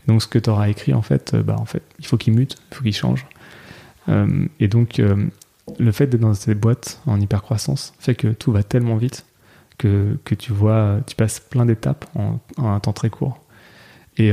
Donc, 0.07 0.21
ce 0.21 0.27
que 0.27 0.39
tu 0.39 0.49
auras 0.49 0.69
écrit, 0.69 0.93
en 0.93 1.01
fait, 1.01 1.35
bah, 1.35 1.55
en 1.59 1.65
fait, 1.65 1.83
il 1.99 2.05
faut 2.05 2.17
qu'il 2.17 2.33
mute, 2.33 2.57
il 2.71 2.75
faut 2.75 2.83
qu'il 2.83 2.95
change. 2.95 3.25
et 4.59 4.67
donc, 4.67 5.01
le 5.79 5.91
fait 5.91 6.07
d'être 6.07 6.21
dans 6.21 6.33
cette 6.33 6.59
boîte 6.59 6.99
en 7.05 7.21
hypercroissance 7.21 7.93
fait 7.99 8.15
que 8.15 8.27
tout 8.27 8.51
va 8.51 8.63
tellement 8.63 8.97
vite 8.97 9.25
que, 9.81 10.35
tu 10.35 10.53
vois, 10.53 10.99
tu 11.07 11.15
passes 11.15 11.39
plein 11.39 11.65
d'étapes 11.65 12.05
en, 12.15 12.39
un 12.57 12.79
temps 12.79 12.93
très 12.93 13.09
court. 13.09 13.39
Et 14.17 14.31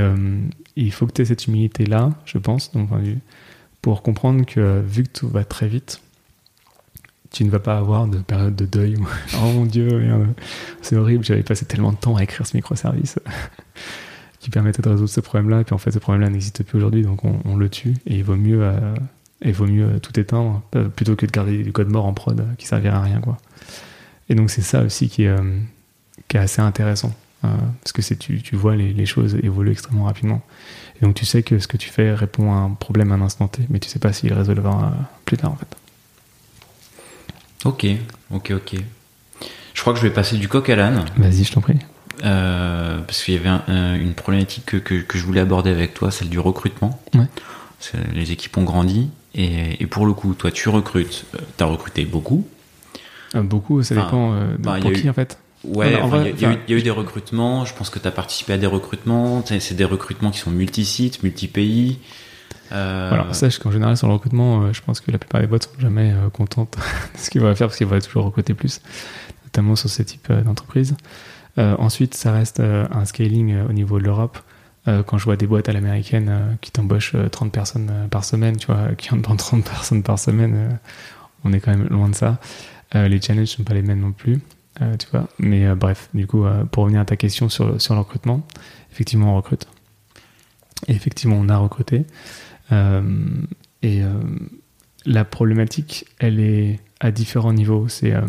il 0.77 0.93
faut 0.93 1.07
que 1.07 1.13
tu 1.13 1.23
aies 1.23 1.27
cette 1.27 1.47
humilité-là, 1.47 2.11
je 2.25 2.39
pense, 2.39 2.73
donc, 2.73 2.91
pour 3.81 4.03
comprendre 4.03 4.45
que 4.45 4.81
vu 4.81 5.05
que 5.05 5.11
tout 5.11 5.29
va 5.29 5.45
très 5.45 5.69
vite, 5.69 6.01
tu 7.31 7.45
ne 7.45 7.51
vas 7.51 7.59
pas 7.59 7.77
avoir 7.77 8.07
de 8.07 8.19
période 8.19 8.57
de 8.57 8.65
deuil 8.65 8.97
oh 9.35 9.53
mon 9.53 9.65
dieu, 9.67 9.89
c'est 10.83 10.97
horrible, 10.97 11.25
j'avais 11.25 11.43
passé 11.43 11.65
tellement 11.67 11.93
de 11.93 11.97
temps 11.97 12.17
à 12.17 12.23
écrire 12.23 12.47
ce 12.47 12.57
microservice 12.57 13.19
qui 14.41 14.51
permettait 14.51 14.83
de 14.83 14.89
résoudre 14.89 15.11
ce 15.11 15.21
problème-là, 15.21 15.61
et 15.61 15.65
puis 15.65 15.75
en 15.75 15.79
fait 15.79 15.91
ce 15.91 15.99
problème-là 15.99 16.31
n'existe 16.31 16.63
plus 16.63 16.79
aujourd'hui, 16.79 17.03
donc 17.03 17.25
on, 17.25 17.57
le 17.57 17.69
tue, 17.69 17.95
et 18.07 18.17
il 18.17 18.25
vaut 18.25 18.37
mieux, 18.37 18.61
euh, 18.63 18.95
vaut 19.45 19.67
mieux 19.67 19.87
euh, 19.87 19.99
tout 19.99 20.19
éteindre 20.19 20.63
euh, 20.75 20.89
plutôt 20.89 21.17
que 21.17 21.27
de 21.27 21.31
garder 21.31 21.63
du 21.63 21.73
code 21.73 21.89
mort 21.89 22.07
en 22.07 22.15
prod 22.15 22.45
qui 22.57 22.67
servirait 22.67 22.95
à 22.95 23.01
rien, 23.01 23.21
quoi. 23.21 23.37
Et 24.29 24.35
donc 24.35 24.51
c'est 24.51 24.63
ça 24.63 24.83
aussi 24.83 25.09
qui 25.09 25.25
est, 25.25 25.37
qui 26.29 26.37
est 26.37 26.41
assez 26.41 26.61
intéressant, 26.61 27.15
parce 27.41 27.93
que 27.93 28.15
tu, 28.15 28.43
tu 28.43 28.57
vois 28.57 28.77
les, 28.77 28.93
les, 28.93 29.07
choses 29.07 29.37
évoluer 29.43 29.73
extrêmement 29.73 30.05
rapidement. 30.05 30.43
Et 31.01 31.05
donc 31.05 31.15
tu 31.15 31.25
sais 31.25 31.43
que 31.43 31.59
ce 31.59 31.67
que 31.67 31.77
tu 31.77 31.89
fais 31.89 32.13
répond 32.13 32.53
à 32.53 32.57
un 32.57 32.71
problème 32.71 33.13
à 33.13 33.15
un 33.15 33.23
instant 33.23 33.49
T, 33.49 33.63
mais 33.71 33.79
tu 33.79 33.89
sais 33.89 33.99
pas 33.99 34.13
s'il 34.13 34.33
résolvera 34.33 34.93
plus 35.25 35.39
tard 35.39 35.53
en 35.53 35.57
fait. 35.57 35.77
Ok, 37.65 37.87
ok, 38.31 38.53
ok. 38.55 38.81
Je 39.75 39.81
crois 39.81 39.93
que 39.93 39.99
je 39.99 40.05
vais 40.05 40.13
passer 40.13 40.37
du 40.37 40.49
coq 40.49 40.69
à 40.71 40.77
l'âne. 40.77 41.05
Vas-y, 41.17 41.45
je 41.45 41.53
t'en 41.53 41.61
prie. 41.61 41.79
Euh, 42.25 42.99
parce 43.01 43.23
qu'il 43.23 43.35
y 43.35 43.37
avait 43.37 43.49
une 44.01 44.15
problématique 44.15 44.67
que, 44.67 44.77
que, 44.77 45.19
je 45.19 45.25
voulais 45.25 45.41
aborder 45.41 45.71
avec 45.71 45.95
toi, 45.95 46.11
celle 46.11 46.29
du 46.29 46.39
recrutement. 46.39 47.01
Ouais. 47.15 47.27
Les 48.13 48.33
équipes 48.33 48.57
ont 48.57 48.65
grandi. 48.65 49.11
Et, 49.35 49.81
et, 49.81 49.87
pour 49.87 50.07
le 50.07 50.15
coup, 50.15 50.35
toi, 50.35 50.51
tu 50.51 50.69
recrutes. 50.69 51.27
Euh, 51.35 51.39
tu 51.57 51.63
as 51.63 51.67
recruté 51.67 52.05
beaucoup. 52.05 52.47
Euh, 53.35 53.43
beaucoup, 53.43 53.83
ça 53.83 53.95
dépend 53.95 54.35
de 54.35 54.57
bah, 54.59 54.79
pour 54.81 54.93
qui, 54.93 55.09
en 55.09 55.13
fait 55.13 55.39
Ouais, 55.65 55.93
il 55.93 56.39
y, 56.39 56.43
y, 56.43 56.75
a 56.75 56.79
eu 56.79 56.83
des 56.83 56.91
recrutements. 56.91 57.65
Je 57.65 57.75
pense 57.75 57.91
que 57.91 57.99
tu 57.99 58.07
as 58.07 58.13
participé 58.13 58.53
à 58.53 58.59
des 58.59 58.69
recrutements. 58.69 59.45
C'est 59.45 59.75
des 59.75 59.85
recrutements 59.85 60.31
qui 60.31 60.39
sont 60.39 60.53
multi-sites, 60.53 61.23
multi-pays. 61.25 61.99
Euh... 62.73 63.13
Alors, 63.13 63.35
sache 63.35 63.59
qu'en 63.59 63.71
général, 63.71 63.97
sur 63.97 64.09
le 64.09 64.15
recrutement, 64.15 64.63
euh, 64.63 64.73
je 64.73 64.83
pense 64.83 65.01
que 65.01 65.11
la 65.11 65.19
plupart 65.19 65.41
des 65.41 65.47
boîtes 65.47 65.65
sont 65.65 65.81
jamais 65.81 66.13
euh, 66.13 66.29
contentes 66.31 66.77
de 67.15 67.19
ce 67.19 67.31
qu'ils 67.31 67.41
vont 67.41 67.55
faire 67.55 67.69
parce 67.69 67.79
qu'ils 67.79 67.87
vont 67.87 67.99
toujours 67.99 68.25
recruter 68.25 68.55
plus, 68.55 68.81
notamment 69.45 69.77
sur 69.77 69.89
ce 69.89 70.03
type 70.03 70.29
euh, 70.31 70.43
d'entreprise. 70.43 70.95
ensuite, 71.57 72.15
ça 72.15 72.33
reste 72.33 72.61
un 72.61 73.05
scaling 73.05 73.57
au 73.69 73.73
niveau 73.73 73.99
de 73.99 74.05
l'Europe. 74.05 74.39
quand 74.87 75.19
je 75.19 75.25
vois 75.25 75.37
des 75.37 75.49
boîtes 75.49 75.69
à 75.69 75.73
l'américaine 75.73 76.57
qui 76.61 76.71
t'embauchent 76.71 77.17
30 77.33 77.51
personnes 77.51 77.91
par 78.11 78.25
semaine, 78.25 78.57
tu 78.57 78.69
vois, 78.69 78.95
qui 78.97 79.13
en 79.13 79.21
prennent 79.21 79.37
30 79.37 79.65
personnes 79.65 80.03
par 80.05 80.21
semaine, 80.21 80.79
on 81.45 81.53
est 81.53 81.59
quand 81.59 81.73
même 81.73 81.89
loin 81.89 82.09
de 82.09 82.15
ça. 82.15 82.39
Les 82.95 83.21
challenges 83.21 83.49
sont 83.49 83.65
pas 83.65 83.75
les 83.75 83.83
mêmes 83.83 84.01
non 84.01 84.13
plus, 84.13 84.39
tu 84.79 85.07
vois. 85.11 85.29
Mais 85.39 85.75
bref, 85.75 86.09
du 86.15 86.27
coup, 86.27 86.45
pour 86.71 86.85
revenir 86.85 87.01
à 87.01 87.05
ta 87.05 87.17
question 87.17 87.49
sur, 87.49 87.81
sur 87.81 87.95
le 87.95 88.01
recrutement, 88.01 88.47
effectivement, 88.93 89.33
on 89.33 89.37
recrute. 89.37 89.67
Effectivement, 90.87 91.37
on 91.37 91.49
a 91.49 91.57
recruté. 91.57 92.05
Euh, 92.73 93.03
et 93.83 94.03
euh, 94.03 94.13
la 95.07 95.25
problématique, 95.25 96.07
elle 96.19 96.41
est 96.41 96.81
à 97.01 97.11
différents 97.11 97.53
niveaux. 97.53 97.89
C'est 97.89 98.15
euh, 98.15 98.23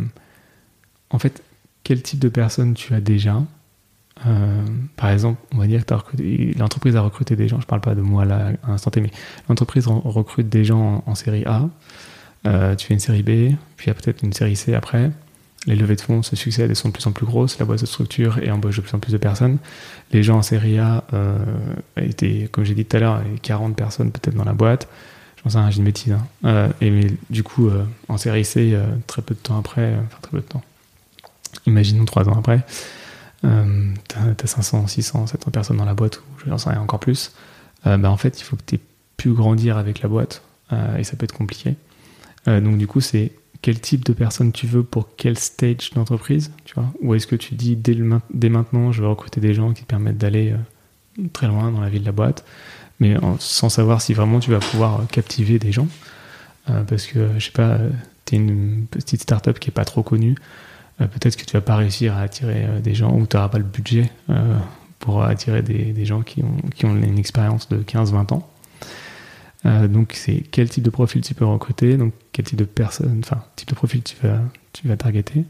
en 1.10 1.20
fait 1.20 1.44
quel 1.84 2.02
type 2.02 2.20
de 2.20 2.30
personne 2.30 2.74
tu 2.74 2.94
as 2.94 3.02
déjà? 3.02 3.44
par 4.98 5.12
exemple, 5.12 5.40
on 5.54 5.60
va 5.60 5.66
dire 5.66 5.86
que 5.86 5.94
l'entreprise 6.60 6.98
a 6.98 7.02
recruté 7.02 7.38
des 7.38 7.48
gens, 7.48 7.56
je 7.56 7.64
ne 7.64 7.68
parle 7.68 7.80
pas 7.80 7.96
de 7.96 8.02
moi 8.02 8.26
là 8.26 8.52
à 8.64 8.72
l'instant 8.72 8.92
T, 8.92 9.00
mais 9.00 9.12
l'entreprise 9.48 9.88
recrute 9.88 10.50
des 10.50 10.66
gens 10.66 11.06
en, 11.06 11.16
série 11.16 11.46
A, 11.46 11.70
tu 12.44 12.88
fais 12.88 12.94
une 12.94 13.00
série 13.00 13.24
B, 13.24 13.56
puis 13.76 13.86
il 13.86 13.88
y 13.88 13.90
a 13.90 13.94
peut-être 13.94 14.24
une 14.24 14.34
série 14.34 14.56
C 14.56 14.74
après, 14.74 15.12
les 15.66 15.76
levées 15.76 15.96
de 15.96 16.02
fonds 16.02 16.24
se 16.24 16.36
succèdent 16.36 16.72
et 16.72 16.76
sont 16.76 16.88
de 16.90 16.94
plus 16.94 17.06
en 17.06 17.12
plus 17.12 17.26
grosses, 17.26 17.60
la 17.60 17.66
boîte 17.66 17.80
se 17.80 17.86
structure 17.86 18.40
et 18.40 18.50
embauche 18.50 18.78
de 18.78 18.82
plus 18.82 18.94
en 18.94 19.00
plus 19.00 19.12
de 19.12 19.18
personnes. 19.18 19.58
Les 20.12 20.24
gens 20.24 20.38
en 20.38 20.42
série 20.42 20.80
A 20.80 21.04
euh, 21.14 21.38
étaient, 21.98 22.48
comme 22.52 22.64
j'ai 22.64 22.76
dit 22.76 22.86
tout 22.86 22.98
à 22.98 23.00
l'heure, 23.02 23.22
40 23.42 23.76
personnes 23.76 24.12
peut-être 24.12 24.36
dans 24.36 24.46
la 24.46 24.54
boîte. 24.54 24.88
Je 25.40 25.44
pense 25.44 25.56
à 25.56 25.70
j'ai 25.70 25.78
une 25.78 25.86
bêtise. 25.86 26.12
Hein. 26.12 26.28
Euh, 26.44 26.68
et 26.82 26.92
mais, 26.92 27.08
du 27.30 27.44
coup, 27.44 27.70
euh, 27.70 27.86
en 28.10 28.18
série 28.18 28.44
C, 28.44 28.72
euh, 28.74 28.86
très 29.08 29.22
peu 29.22 29.34
de 29.34 29.40
temps 29.40 29.58
après, 29.58 29.96
enfin 29.96 30.18
très 30.22 30.32
peu 30.32 30.40
de 30.40 30.46
temps, 30.46 30.62
imaginons 31.66 32.04
trois 32.04 32.28
ans 32.28 32.38
après, 32.38 32.62
t'as 33.42 34.48
500, 34.48 34.88
600, 34.88 35.28
700 35.28 35.52
personnes 35.52 35.78
dans 35.78 35.86
la 35.86 35.94
boîte, 35.94 36.18
ou 36.18 36.24
je 36.44 36.50
n'en 36.50 36.58
sais 36.58 36.70
rien 36.70 36.82
encore 36.82 37.00
plus. 37.00 37.32
bah, 37.86 38.12
en 38.12 38.18
fait, 38.18 38.42
il 38.42 38.44
faut 38.44 38.58
que 38.58 38.64
tu 38.66 38.76
aies 38.76 38.80
pu 39.16 39.30
grandir 39.32 39.78
avec 39.78 40.02
la 40.02 40.10
boîte 40.10 40.42
et 40.98 41.06
ça 41.06 41.16
peut 41.16 41.24
être 41.24 41.34
compliqué. 41.34 41.76
Donc 42.46 42.78
du 42.78 42.88
coup, 42.88 43.02
c'est 43.02 43.34
quel 43.62 43.80
type 43.80 44.06
de 44.06 44.14
personne 44.14 44.52
tu 44.52 44.68
veux 44.68 44.84
pour 44.84 45.10
quel 45.18 45.38
stage 45.38 45.92
d'entreprise, 45.94 46.52
tu 46.66 46.76
vois? 46.76 46.92
Ou 47.02 47.16
est-ce 47.16 47.28
que 47.28 47.36
tu 47.36 47.56
dis 47.56 47.76
dès, 47.76 47.98
dès, 48.34 48.50
maintenant, 48.50 48.92
je 48.92 49.02
vais 49.02 49.08
recruter 49.08 49.42
des 49.42 49.54
gens 49.54 49.74
qui 49.74 49.84
te 49.84 49.88
permettent 49.88 50.18
d'aller 50.18 50.52
euh, 50.52 51.24
très 51.34 51.48
loin 51.48 51.72
dans 51.72 51.82
la 51.82 51.90
vie 51.90 52.00
de 52.00 52.06
la 52.06 52.12
boîte, 52.12 52.46
mais 53.00 53.16
sans 53.40 53.70
savoir 53.70 54.02
si 54.02 54.14
vraiment 54.14 54.40
tu 54.40 54.52
vas 54.52 54.60
pouvoir 54.60 55.02
euh, 55.02 55.04
captiver 55.12 55.60
des 55.60 55.72
gens? 55.72 55.88
Euh, 56.70 56.84
Parce 56.84 57.06
que, 57.06 57.28
je 57.38 57.46
sais 57.46 57.52
pas, 57.52 57.80
tu 58.26 58.36
es 58.36 58.38
une 58.38 58.86
petite 58.90 59.22
startup 59.22 59.60
qui 59.60 59.70
est 59.70 59.74
pas 59.74 59.86
trop 59.86 60.04
connue, 60.04 60.36
peut-être 60.98 61.38
que 61.38 61.46
tu 61.46 61.54
vas 61.54 61.62
pas 61.62 61.78
réussir 61.78 62.14
à 62.16 62.22
attirer 62.22 62.68
des 62.84 62.94
gens 62.94 63.16
ou 63.16 63.26
tu 63.26 63.38
n'auras 63.38 63.48
pas 63.48 63.58
le 63.58 63.64
budget 63.64 64.12
pour 65.00 65.24
attirer 65.24 65.62
des, 65.62 65.94
des, 65.94 66.06
gens 66.06 66.24
qui 66.24 66.44
ont, 66.44 66.58
qui 66.76 66.86
ont 66.86 66.94
une 66.94 67.18
expérience 67.18 67.70
de 67.70 67.78
15-20 67.78 68.34
ans. 68.34 68.50
Euh, 69.66 69.88
donc, 69.88 70.14
c'est 70.14 70.44
quel 70.52 70.70
type 70.70 70.84
de 70.84 70.90
profil 70.90 71.22
tu 71.22 71.34
peux 71.34 71.46
recruter, 71.46 71.98
donc 71.98 72.14
quel 72.40 72.46
type 72.46 72.60
de 72.60 72.64
personne, 72.64 73.20
enfin, 73.22 73.44
type 73.58 73.68
de 73.68 73.76
profil 73.76 74.02
tu 74.02 74.16
vas, 74.24 74.40
tu 74.72 74.88
vas 74.88 74.96
targeter. 74.96 75.44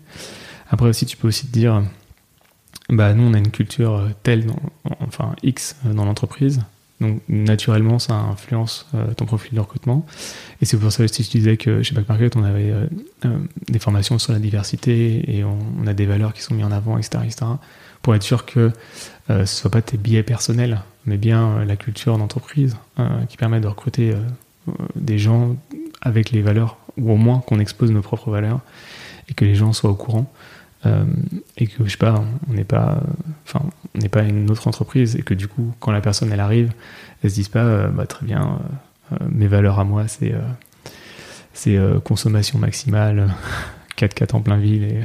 Après 0.71 0.87
aussi, 0.87 1.05
tu 1.05 1.17
peux 1.17 1.27
aussi 1.27 1.45
te 1.45 1.51
dire, 1.51 1.83
bah, 2.89 3.13
nous, 3.13 3.21
on 3.21 3.35
a 3.35 3.37
une 3.37 3.51
culture 3.51 4.09
telle, 4.23 4.47
dans, 4.47 4.59
enfin 5.01 5.35
X 5.43 5.75
dans 5.85 6.05
l'entreprise. 6.05 6.61
Donc, 6.99 7.21
naturellement, 7.29 7.99
ça 7.99 8.15
influence 8.15 8.87
ton 9.17 9.25
profil 9.25 9.53
de 9.53 9.59
recrutement. 9.59 10.03
Et 10.63 10.65
c'est 10.65 10.77
pour 10.77 10.91
ça 10.91 11.03
aussi 11.03 11.21
que 11.21 11.27
je 11.27 11.29
disais 11.29 11.57
que 11.57 11.83
chez 11.83 11.93
Backmarket, 11.93 12.35
on 12.35 12.43
avait 12.43 12.73
des 13.67 13.79
formations 13.79 14.17
sur 14.17 14.33
la 14.33 14.39
diversité 14.39 15.37
et 15.37 15.43
on, 15.43 15.85
a 15.85 15.93
des 15.93 16.07
valeurs 16.07 16.33
qui 16.33 16.41
sont 16.41 16.55
mises 16.55 16.65
en 16.65 16.71
avant, 16.71 16.97
etc. 16.97 17.19
etc. 17.23 17.45
pour 18.01 18.15
être 18.15 18.23
sûr 18.23 18.47
que 18.47 18.71
ce 19.27 19.33
ne 19.33 19.45
soit 19.45 19.69
pas 19.69 19.83
tes 19.83 19.97
billets 19.97 20.23
personnels, 20.23 20.81
mais 21.05 21.17
bien 21.17 21.63
la 21.63 21.75
culture 21.75 22.17
d'entreprise 22.17 22.75
qui 23.29 23.37
permet 23.37 23.61
de 23.61 23.67
recruter 23.67 24.13
des 24.95 25.19
gens 25.19 25.55
avec 26.01 26.31
les 26.31 26.41
valeurs, 26.41 26.77
ou 26.99 27.11
au 27.11 27.15
moins 27.15 27.39
qu'on 27.39 27.59
expose 27.59 27.91
nos 27.91 28.01
propres 28.01 28.31
valeurs 28.31 28.59
et 29.29 29.33
que 29.33 29.45
les 29.45 29.55
gens 29.55 29.73
soient 29.73 29.89
au 29.89 29.95
courant. 29.95 30.31
Euh, 30.85 31.03
et 31.57 31.67
que 31.67 31.83
je 31.83 31.89
sais 31.89 31.97
pas, 31.97 32.23
on 32.49 32.53
n'est 32.53 32.63
pas, 32.63 33.01
enfin, 33.45 33.65
on 33.95 33.99
n'est 33.99 34.07
pas 34.09 34.23
une 34.23 34.49
autre 34.49 34.67
entreprise 34.67 35.17
et 35.17 35.23
que 35.23 35.33
du 35.33 35.47
coup, 35.49 35.73
quand 35.79 35.91
la 35.91 35.99
personne 35.99 36.31
elle 36.31 36.39
arrive, 36.39 36.71
elle 37.21 37.29
se 37.29 37.35
dise 37.35 37.49
pas, 37.49 37.63
euh, 37.63 37.87
bah, 37.89 38.05
très 38.05 38.25
bien, 38.25 38.59
euh, 39.11 39.17
mes 39.29 39.47
valeurs 39.47 39.79
à 39.79 39.83
moi, 39.83 40.07
c'est 40.07 40.33
c'est 41.53 41.77
consommation 42.05 42.57
maximale, 42.57 43.33
4x4 43.97 44.35
en 44.35 44.41
plein 44.41 44.55
ville 44.55 44.83
et, 44.83 45.03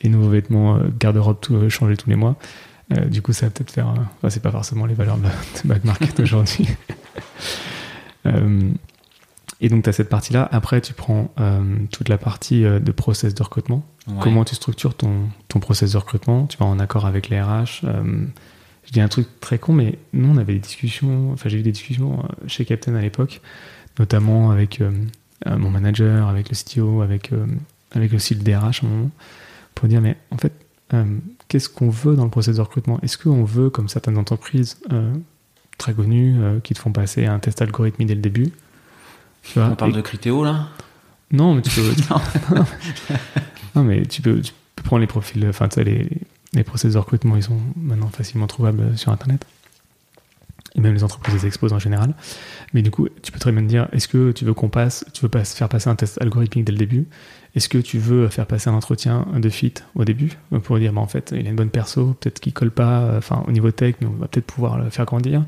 et 0.00 0.08
nouveaux 0.08 0.30
vêtements, 0.30 0.80
garde-robe 0.98 1.40
tout, 1.40 1.68
changer 1.68 1.98
tous 1.98 2.08
les 2.08 2.16
mois. 2.16 2.36
du 3.08 3.20
coup, 3.20 3.34
ça 3.34 3.46
va 3.46 3.50
peut-être 3.50 3.70
faire, 3.70 3.88
enfin, 3.88 4.30
c'est 4.30 4.42
pas 4.42 4.50
forcément 4.50 4.86
les 4.86 4.94
valeurs 4.94 5.18
de, 5.18 5.24
de 5.24 5.68
Back 5.68 5.84
Market 5.84 6.18
aujourd'hui. 6.20 6.66
Et 9.64 9.68
donc, 9.68 9.84
tu 9.84 9.88
as 9.88 9.92
cette 9.92 10.08
partie-là. 10.08 10.48
Après, 10.50 10.80
tu 10.80 10.92
prends 10.92 11.32
euh, 11.38 11.62
toute 11.92 12.08
la 12.08 12.18
partie 12.18 12.64
euh, 12.64 12.80
de 12.80 12.90
process 12.90 13.32
de 13.32 13.42
recrutement. 13.42 13.86
Comment 14.20 14.44
tu 14.44 14.56
structures 14.56 14.94
ton, 14.94 15.28
ton 15.46 15.60
process 15.60 15.92
de 15.92 15.98
recrutement? 15.98 16.46
Tu 16.46 16.58
vas 16.58 16.66
en 16.66 16.80
accord 16.80 17.06
avec 17.06 17.28
les 17.28 17.40
RH. 17.40 17.84
Euh, 17.84 18.26
je 18.84 18.90
dis 18.90 19.00
un 19.00 19.06
truc 19.06 19.28
très 19.40 19.58
con, 19.58 19.72
mais 19.72 20.00
nous, 20.12 20.28
on 20.28 20.36
avait 20.36 20.54
des 20.54 20.58
discussions. 20.58 21.30
Enfin, 21.32 21.48
j'ai 21.48 21.58
eu 21.58 21.62
des 21.62 21.70
discussions 21.70 22.24
chez 22.48 22.64
Captain 22.64 22.96
à 22.96 23.00
l'époque, 23.00 23.40
notamment 24.00 24.50
avec 24.50 24.82
mon 25.46 25.70
manager, 25.70 26.28
avec 26.28 26.48
le 26.48 26.56
CTO, 26.56 27.00
avec, 27.00 27.30
avec 27.92 28.12
aussi 28.12 28.34
le 28.34 28.40
DRH 28.42 28.82
à 28.82 28.86
un 28.86 28.90
moment, 28.90 29.10
pour 29.76 29.86
dire, 29.86 30.00
mais 30.00 30.16
en 30.32 30.36
fait, 30.36 30.52
qu'est-ce 31.46 31.68
qu'on 31.68 31.90
veut 31.90 32.16
dans 32.16 32.24
le 32.24 32.30
process 32.30 32.56
de 32.56 32.60
recrutement? 32.60 32.98
Est-ce 33.02 33.16
qu'on 33.16 33.44
veut, 33.44 33.70
comme 33.70 33.88
certaines 33.88 34.18
entreprises 34.18 34.78
très 35.78 35.94
connues, 35.94 36.34
qui 36.64 36.74
te 36.74 36.80
font 36.80 36.90
passer 36.90 37.26
un 37.26 37.38
test 37.38 37.62
algorithmique 37.62 38.08
dès 38.08 38.16
le 38.16 38.20
début 38.20 38.50
on 39.56 39.74
parle 39.74 39.92
de 39.92 40.00
Critéo 40.00 40.44
là 40.44 40.68
Non, 41.30 41.54
mais 41.54 41.62
tu 41.62 41.70
peux. 41.70 41.94
non. 43.74 43.84
mais 43.84 44.04
tu 44.06 44.22
peux, 44.22 44.40
tu 44.40 44.52
peux 44.76 44.82
prendre 44.82 45.00
les 45.00 45.06
profils, 45.06 45.46
enfin, 45.48 45.68
tu 45.68 45.76
sais, 45.76 45.84
les, 45.84 46.08
les 46.54 46.64
process 46.64 46.92
de 46.94 46.98
recrutement, 46.98 47.36
ils 47.36 47.42
sont 47.42 47.60
maintenant 47.76 48.08
facilement 48.08 48.46
trouvables 48.46 48.96
sur 48.96 49.12
Internet. 49.12 49.44
Et 50.74 50.80
même 50.80 50.94
les 50.94 51.04
entreprises 51.04 51.34
les 51.34 51.46
exposent 51.46 51.74
en 51.74 51.78
général. 51.78 52.14
Mais 52.72 52.80
du 52.80 52.90
coup, 52.90 53.08
tu 53.22 53.30
peux 53.30 53.38
très 53.38 53.52
bien 53.52 53.60
te 53.62 53.66
dire 53.66 53.88
est-ce 53.92 54.08
que 54.08 54.32
tu 54.32 54.44
veux 54.46 54.54
qu'on 54.54 54.70
passe, 54.70 55.04
tu 55.12 55.20
veux 55.20 55.28
pas 55.28 55.44
faire 55.44 55.68
passer 55.68 55.90
un 55.90 55.96
test 55.96 56.20
algorithmique 56.22 56.64
dès 56.64 56.72
le 56.72 56.78
début? 56.78 57.06
Est-ce 57.54 57.68
que 57.68 57.76
tu 57.76 57.98
veux 57.98 58.28
faire 58.28 58.46
passer 58.46 58.70
un 58.70 58.74
entretien 58.74 59.26
de 59.36 59.48
fit 59.50 59.74
au 59.94 60.06
début? 60.06 60.38
Pour 60.62 60.78
dire 60.78 60.94
bah, 60.94 61.02
en 61.02 61.06
fait, 61.06 61.34
il 61.36 61.46
a 61.46 61.50
une 61.50 61.56
bonne 61.56 61.68
perso, 61.68 62.16
peut-être 62.18 62.40
qu'il 62.40 62.54
colle 62.54 62.70
pas, 62.70 63.16
enfin, 63.18 63.44
au 63.46 63.52
niveau 63.52 63.70
tech, 63.70 63.96
mais 64.00 64.06
on 64.06 64.12
va 64.12 64.28
peut-être 64.28 64.46
pouvoir 64.46 64.78
le 64.78 64.88
faire 64.88 65.04
grandir 65.04 65.44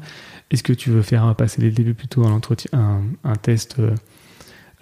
est-ce 0.55 0.63
que 0.63 0.73
tu 0.73 0.91
veux 0.91 1.03
faire 1.03 1.35
passer 1.37 1.61
dès 1.61 1.69
le 1.69 1.73
début 1.73 1.95
plutôt 1.95 2.25
un, 2.25 2.33
entretien, 2.33 3.03
un, 3.25 3.37
test 3.37 3.77
euh, 3.79 3.95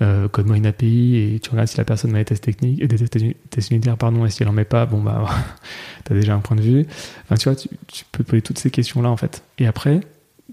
euh, 0.00 0.28
code 0.28 0.46
moyen 0.46 0.64
API 0.64 1.16
et 1.16 1.40
tu 1.40 1.50
regardes 1.50 1.68
si 1.68 1.78
la 1.78 1.84
personne 1.84 2.12
met 2.12 2.20
des 2.20 2.26
tests 2.26 2.44
techniques, 2.44 2.86
des 2.86 3.08
tests, 3.50 3.70
unitaires, 3.70 3.96
pardon, 3.96 4.24
et 4.24 4.30
si 4.30 4.42
elle 4.42 4.48
en 4.48 4.52
met 4.52 4.64
pas, 4.64 4.86
bon 4.86 5.02
bah, 5.02 5.24
tu 6.04 6.12
as 6.12 6.16
déjà 6.16 6.34
un 6.34 6.40
point 6.40 6.56
de 6.56 6.62
vue. 6.62 6.86
Enfin, 7.24 7.36
tu 7.36 7.48
vois, 7.48 7.56
tu, 7.56 8.04
peux 8.12 8.22
poser 8.22 8.42
toutes 8.42 8.58
ces 8.58 8.70
questions-là 8.70 9.10
en 9.10 9.16
fait. 9.16 9.44
Et 9.58 9.66
après, 9.66 10.00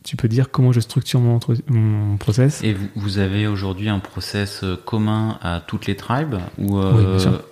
tu 0.04 0.16
peux 0.16 0.28
dire 0.28 0.52
comment 0.52 0.72
je 0.72 0.80
structure 0.80 1.20
mon, 1.20 1.40
mon 1.68 2.18
process. 2.18 2.64
Et 2.64 2.76
vous, 2.96 3.18
avez 3.18 3.48
aujourd'hui 3.48 3.90
un 3.90 4.00
process 4.00 4.64
euh, 4.64 4.76
commun 4.78 5.38
à 5.42 5.62
toutes 5.66 5.86
les 5.86 5.96
tribes 5.96 6.36
ou 6.58 6.80
oui, 6.80 7.06
bien 7.06 7.20
sûr 7.20 7.44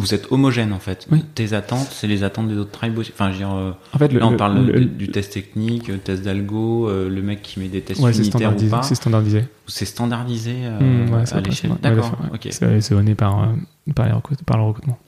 vous 0.00 0.14
êtes 0.14 0.32
homogène 0.32 0.72
en 0.72 0.78
fait. 0.78 1.06
Tes 1.34 1.52
attentes, 1.52 1.88
c'est 1.90 2.06
les 2.06 2.24
attentes 2.24 2.48
des 2.48 2.56
autres 2.56 2.70
tribes 2.70 2.98
aussi. 2.98 3.12
Enfin, 3.12 3.28
je 3.28 3.32
veux 3.32 3.38
dire, 3.38 3.54
euh, 3.54 3.72
en 3.92 3.98
fait, 3.98 4.12
là, 4.12 4.26
on 4.26 4.36
parle 4.36 4.86
du 4.86 5.08
test 5.10 5.32
technique, 5.34 5.88
le 5.88 5.98
test 5.98 6.22
d'algo, 6.22 6.88
euh, 6.88 7.08
le 7.08 7.22
mec 7.22 7.42
qui 7.42 7.60
met 7.60 7.68
des 7.68 7.82
tests 7.82 8.00
unitaires 8.00 8.56
ou 8.56 8.68
pas. 8.68 8.82
C'est 8.82 8.94
standardisé. 8.94 9.44
C'est 9.66 9.84
standardisé 9.84 10.54
euh, 10.62 11.06
mmh, 11.06 11.24
à 11.32 11.40
l'échelle. 11.40 11.72
D'accord. 11.82 12.16
C'est 12.50 12.90
donné 12.90 13.14
par, 13.14 13.48
par, 13.94 14.22
par 14.46 14.56
le 14.56 14.64
recrutement. 14.64 14.98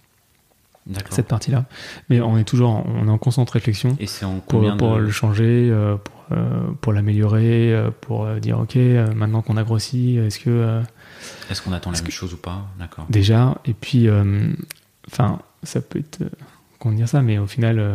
Cette 1.11 1.29
partie-là. 1.29 1.65
Mais 2.11 2.21
on 2.21 2.37
est 2.37 2.45
toujours 2.45 2.85
on 2.87 3.07
est 3.07 3.11
en 3.11 3.19
constante 3.19 3.51
réflexion. 3.51 3.97
Et 4.01 4.07
c'est 4.07 4.25
en 4.25 4.41
pour, 4.41 4.77
pour 4.77 4.99
le 4.99 5.11
changer, 5.11 5.73
pour, 6.05 6.37
pour 6.81 6.93
l'améliorer, 6.93 7.75
pour 8.01 8.27
dire 8.41 8.59
ok, 8.59 8.77
maintenant 9.15 9.43
qu'on 9.43 9.57
a 9.57 9.63
grossi, 9.63 10.19
est-ce 10.19 10.39
que. 10.39 10.81
Est-ce 11.51 11.63
qu'on 11.63 11.73
attend 11.73 11.93
la 11.93 12.01
même 12.01 12.11
chose 12.11 12.35
ou 12.35 12.37
pas? 12.37 12.67
D'accord. 12.81 13.07
Déjà, 13.09 13.59
et 13.65 13.75
puis 13.75 14.09
Enfin, 15.13 15.41
ça 15.63 15.81
peut 15.81 15.99
être. 15.99 16.23
Euh, 16.23 16.31
comment 16.79 16.95
dire 16.95 17.09
ça, 17.09 17.23
mais 17.23 17.39
au 17.39 17.47
final, 17.47 17.79
euh, 17.79 17.95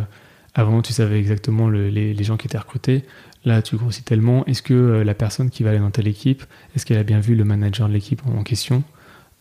avant, 0.54 0.82
tu 0.82 0.94
savais 0.94 1.20
exactement 1.20 1.70
les, 1.70 2.24
gens 2.24 2.38
qui 2.38 2.48
étaient 2.48 2.58
recrutés. 2.58 3.04
Là, 3.46 3.62
tu 3.62 3.76
grossis 3.76 4.04
tellement. 4.04 4.46
Est-ce 4.46 4.62
que 4.62 4.74
euh, 4.74 5.04
la 5.04 5.14
personne 5.14 5.50
qui 5.50 5.64
va 5.64 5.72
aller 5.72 5.80
dans 5.80 5.92
telle 5.92 6.08
équipe, 6.08 6.44
est-ce 6.76 6.86
qu'elle 6.86 6.98
a 6.98 7.04
bien 7.04 7.20
vu 7.20 7.36
le 7.36 7.44
manager 7.44 7.88
de 7.88 7.94
l'équipe 7.94 8.22
en 8.26 8.44
question? 8.44 8.84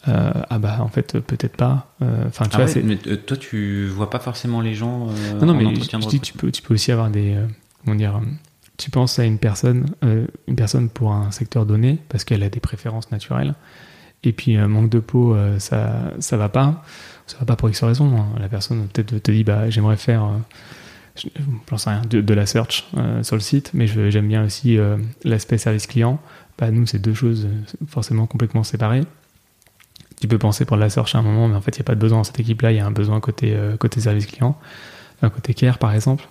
Ah 0.09 0.61
bah 0.61 0.77
en 0.83 0.89
fait 0.89 1.19
peut-être 1.19 1.57
pas. 1.57 1.93
Enfin 2.01 2.45
tu 2.45 2.61
ah 2.61 2.65
vois, 2.65 2.83
mais 2.85 2.97
toi 2.97 3.37
tu 3.37 3.89
vois 3.89 4.09
pas 4.09 4.21
forcément 4.21 4.61
les 4.61 4.73
gens. 4.73 5.09
non 5.41 5.47
non 5.47 5.55
mais 5.55 5.75
je, 5.75 6.09
dis 6.09 6.21
tu 6.21 6.33
peux 6.33 6.53
tu 6.53 6.63
peux 6.63 6.75
aussi 6.75 6.93
avoir 6.93 7.11
des 7.11 7.37
comment 7.85 7.97
dire 7.97 8.21
tu 8.77 8.89
penses 8.93 9.19
à 9.19 9.25
une 9.25 9.39
personne 9.39 9.87
une 10.03 10.55
personne 10.55 10.91
pour 10.91 11.13
un 11.13 11.33
secteur 11.33 11.67
donné 11.67 11.99
parce 12.09 12.23
qu'elle 12.23 12.45
a 12.45 12.51
des 12.51 12.61
préférences 12.61 13.11
naturelles 13.11 13.57
et 14.23 14.33
puis 14.33 14.57
manque 14.59 14.91
de 14.91 15.01
peau 15.01 15.37
ça 15.59 16.13
ça 16.21 16.37
va 16.37 16.51
pas 16.51 16.85
ça 17.27 17.39
va 17.39 17.47
pas 17.47 17.57
pour 17.57 17.69
X 17.69 17.83
raison. 17.83 18.17
Hein. 18.17 18.27
La 18.39 18.49
personne 18.49 18.87
peut-être 18.89 19.19
te 19.19 19.31
dit 19.31 19.45
bah 19.45 19.69
j'aimerais 19.71 19.97
faire 19.97 20.25
euh, 20.25 21.41
pense 21.67 21.87
rien, 21.87 22.03
de, 22.09 22.35
la 22.35 22.47
search 22.47 22.87
euh, 22.97 23.23
sur 23.23 23.37
le 23.37 23.41
site, 23.41 23.71
mais 23.75 23.87
j'aime 23.87 24.29
bien 24.29 24.45
aussi 24.45 24.79
euh, 24.79 24.97
l'aspect 25.25 25.59
service 25.59 25.87
client. 25.87 26.21
Bah, 26.59 26.71
nous, 26.71 26.87
c'est 26.87 26.99
deux 26.99 27.15
choses 27.15 27.49
forcément 27.89 28.27
complètement 28.27 28.65
séparées. 28.65 29.03
Tu 30.21 30.29
peux 30.29 30.39
penser 30.39 30.65
pour 30.65 30.77
la 30.77 30.89
search 30.89 31.15
à 31.15 31.19
un 31.19 31.23
moment, 31.23 31.49
mais 31.49 31.57
en 31.57 31.61
fait, 31.61 31.77
il 31.77 31.81
n'y 31.81 31.85
a 31.85 31.85
pas 31.85 31.95
de 31.95 32.01
besoin 32.01 32.19
dans 32.19 32.25
cette 32.25 32.41
équipe-là. 32.41 32.73
Il 32.73 32.77
y 32.77 32.81
a 32.81 32.87
un 32.87 32.91
besoin 32.91 33.21
côté, 33.21 33.55
côté 33.79 34.01
service 34.01 34.25
client, 34.25 34.59
côté 35.21 35.53
care, 35.53 35.77
par 35.77 35.93
exemple, 35.95 36.27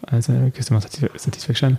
Customer 0.56 0.80
Satisfaction. 1.16 1.78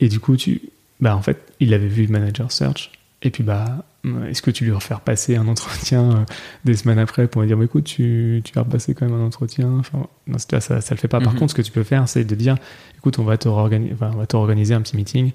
Et 0.00 0.08
du 0.08 0.18
coup, 0.18 0.38
tu, 0.38 0.62
bah, 1.00 1.14
en 1.14 1.20
fait, 1.20 1.52
il 1.60 1.74
avait 1.74 1.88
vu 1.88 2.06
le 2.06 2.12
manager 2.12 2.50
search, 2.50 2.90
et 3.22 3.30
puis, 3.30 3.44
bah, 3.44 3.84
est-ce 4.28 4.42
que 4.42 4.50
tu 4.50 4.64
lui 4.64 4.72
refais 4.72 4.94
passer 5.04 5.36
un 5.36 5.46
entretien 5.46 6.10
euh, 6.10 6.24
des 6.64 6.74
semaines 6.74 6.98
après 6.98 7.28
pour 7.28 7.42
lui 7.42 7.48
dire, 7.48 7.56
bah, 7.56 7.64
écoute, 7.64 7.84
tu, 7.84 8.42
tu 8.44 8.52
vas 8.52 8.62
repasser 8.62 8.94
quand 8.94 9.06
même 9.06 9.14
un 9.14 9.24
entretien? 9.24 9.70
Enfin, 9.78 10.06
Non, 10.26 10.38
ça, 10.38 10.60
ça 10.60 10.80
le 10.90 10.96
fait 10.96 11.08
pas. 11.08 11.20
Par 11.20 11.32
mhm. 11.32 11.38
contre, 11.38 11.52
ce 11.52 11.56
que 11.56 11.62
tu 11.62 11.72
peux 11.72 11.84
faire, 11.84 12.08
c'est 12.08 12.24
de 12.24 12.34
dire, 12.34 12.56
écoute, 12.98 13.18
on 13.18 13.24
va 13.24 13.38
te 13.38 13.48
réorganiser, 13.48 13.94
on 14.00 14.16
va 14.16 14.26
te 14.26 14.36
organiser 14.36 14.74
un 14.74 14.82
petit 14.82 14.96
meeting 14.96 15.32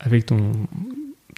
avec 0.00 0.26
ton, 0.26 0.52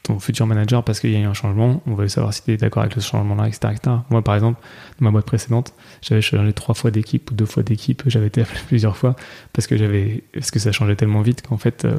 ton 0.02 0.18
futur 0.18 0.46
manager 0.46 0.82
parce 0.82 1.00
qu'il 1.00 1.10
y 1.10 1.16
a 1.16 1.20
eu 1.20 1.24
un 1.24 1.34
changement. 1.34 1.82
On 1.86 1.94
va 1.94 2.08
savoir 2.08 2.32
si 2.32 2.42
tu 2.42 2.52
es 2.52 2.56
d'accord 2.56 2.82
avec 2.82 2.94
ce 2.94 3.00
changement-là, 3.00 3.48
etc., 3.48 3.74
Moi, 4.08 4.22
par 4.22 4.34
exemple, 4.34 4.60
dans 4.98 5.04
ma 5.04 5.10
boîte 5.10 5.26
précédente, 5.26 5.74
j'avais 6.00 6.22
changé 6.22 6.52
trois 6.52 6.74
fois 6.74 6.90
d'équipe 6.90 7.30
ou 7.30 7.34
deux 7.34 7.46
fois 7.46 7.62
d'équipe. 7.62 8.02
J'avais 8.06 8.28
été 8.28 8.40
appelé 8.42 8.60
plusieurs 8.66 8.96
fois 8.96 9.16
parce 9.52 9.66
que 9.66 9.76
j'avais, 9.76 10.24
parce 10.32 10.50
que 10.50 10.58
ça 10.58 10.72
changeait 10.72 10.96
tellement 10.96 11.20
vite 11.20 11.42
qu'en 11.42 11.58
fait, 11.58 11.84
euh, 11.84 11.98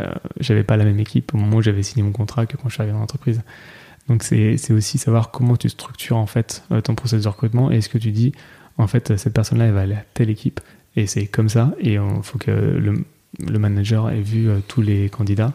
euh, 0.00 0.12
j'avais 0.40 0.64
pas 0.64 0.76
la 0.76 0.84
même 0.84 0.98
équipe 0.98 1.34
au 1.34 1.38
moment 1.38 1.56
où 1.56 1.62
j'avais 1.62 1.82
signé 1.82 2.02
mon 2.02 2.12
contrat 2.12 2.46
que 2.46 2.56
quand 2.56 2.68
je 2.68 2.74
suis 2.74 2.82
arrivé 2.82 2.92
dans 2.92 3.00
l'entreprise. 3.00 3.42
Donc 4.08 4.22
c'est 4.22 4.70
aussi 4.70 4.98
savoir 4.98 5.30
comment 5.30 5.56
tu 5.56 5.68
structures 5.68 6.16
en 6.16 6.26
fait 6.26 6.62
euh, 6.70 6.80
ton 6.80 6.94
processus 6.94 7.24
de 7.24 7.28
recrutement 7.28 7.72
et 7.72 7.78
est-ce 7.78 7.88
que 7.88 7.98
tu 7.98 8.12
dis 8.12 8.32
en 8.78 8.86
fait 8.86 9.16
cette 9.16 9.32
personne-là 9.32 9.66
elle 9.66 9.72
va 9.72 9.80
aller 9.80 9.94
à 9.94 10.04
telle 10.14 10.30
équipe 10.30 10.60
et 10.94 11.08
c'est 11.08 11.26
comme 11.26 11.48
ça 11.48 11.74
et 11.80 11.94
il 11.94 12.22
faut 12.22 12.38
que 12.38 12.52
le, 12.52 13.04
le, 13.40 13.58
manager 13.58 14.08
ait 14.10 14.20
vu 14.20 14.48
euh, 14.48 14.60
tous 14.68 14.80
les 14.80 15.08
candidats. 15.08 15.54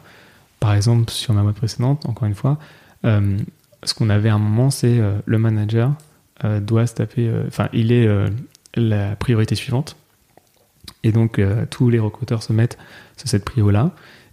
Par 0.59 0.73
exemple 0.73 1.09
sur 1.11 1.33
ma 1.33 1.43
boîte 1.43 1.55
précédente, 1.55 2.05
encore 2.05 2.27
une 2.27 2.35
fois, 2.35 2.59
ce 3.03 3.93
qu'on 3.95 4.09
avait 4.11 4.29
à 4.29 4.35
un 4.35 4.39
moment 4.39 4.69
c'est 4.69 5.01
le 5.25 5.37
manager 5.39 5.91
doit 6.61 6.85
se 6.85 6.93
taper, 6.93 7.31
enfin 7.47 7.67
il 7.73 7.91
est 7.91 8.07
la 8.75 9.15
priorité 9.15 9.55
suivante 9.55 9.95
et 11.01 11.11
donc 11.11 11.41
tous 11.71 11.89
les 11.89 11.97
recruteurs 11.97 12.43
se 12.43 12.53
mettent 12.53 12.77
sur 13.17 13.27
cette 13.27 13.43
prio 13.43 13.71
là 13.71 13.91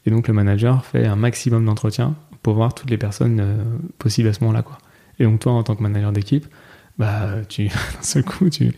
et 0.08 0.10
donc 0.10 0.26
le 0.26 0.32
manager 0.32 0.86
fait 0.86 1.04
un 1.04 1.16
maximum 1.16 1.66
d'entretiens 1.66 2.14
pour 2.42 2.54
voir 2.54 2.72
toutes 2.72 2.88
les 2.88 2.96
personnes 2.96 3.40
euh, 3.40 3.62
possibles 3.98 4.30
à 4.30 4.32
ce 4.32 4.40
moment-là. 4.40 4.62
Quoi. 4.62 4.78
Et 5.18 5.24
donc 5.24 5.40
toi, 5.40 5.52
en 5.52 5.62
tant 5.62 5.76
que 5.76 5.82
manager 5.82 6.12
d'équipe, 6.12 6.46
bah, 6.98 7.42
tu, 7.46 7.66
d'un 7.68 7.74
seul 8.00 8.24
coup, 8.24 8.48
tu, 8.48 8.72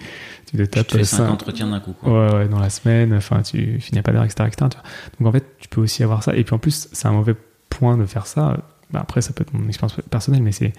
tu 0.47 0.57
te 0.57 0.63
tapes... 0.65 0.89
Tu 0.89 1.05
fais 1.05 1.21
entretiens 1.21 1.69
d'un 1.69 1.79
coup. 1.79 1.93
Quoi. 1.93 2.11
Ouais, 2.11 2.35
ouais, 2.35 2.49
dans 2.49 2.59
la 2.59 2.69
semaine, 2.69 3.15
enfin, 3.15 3.43
tu 3.43 3.79
finis 3.79 4.03
pas 4.03 4.11
d'heure, 4.11 4.25
etc., 4.25 4.49
etc. 4.49 4.81
Donc 5.21 5.29
en 5.29 5.31
fait, 5.31 5.45
tu 5.61 5.69
peux 5.69 5.81
aussi 5.81 6.03
avoir 6.03 6.25
ça. 6.25 6.35
Et 6.35 6.43
puis 6.43 6.53
en 6.53 6.59
plus, 6.59 6.89
c'est 6.91 7.07
un 7.07 7.13
mauvais 7.13 7.37
point 7.69 7.97
de 7.97 8.07
faire 8.07 8.27
ça. 8.27 8.57
Bah, 8.91 8.99
après, 9.01 9.23
ça 9.23 9.33
peut 9.33 9.43
être 9.43 9.55
mon 9.55 9.69
expérience 9.69 9.97
personnelle, 10.11 10.43
mais 10.43 10.51
c'est 10.51 10.73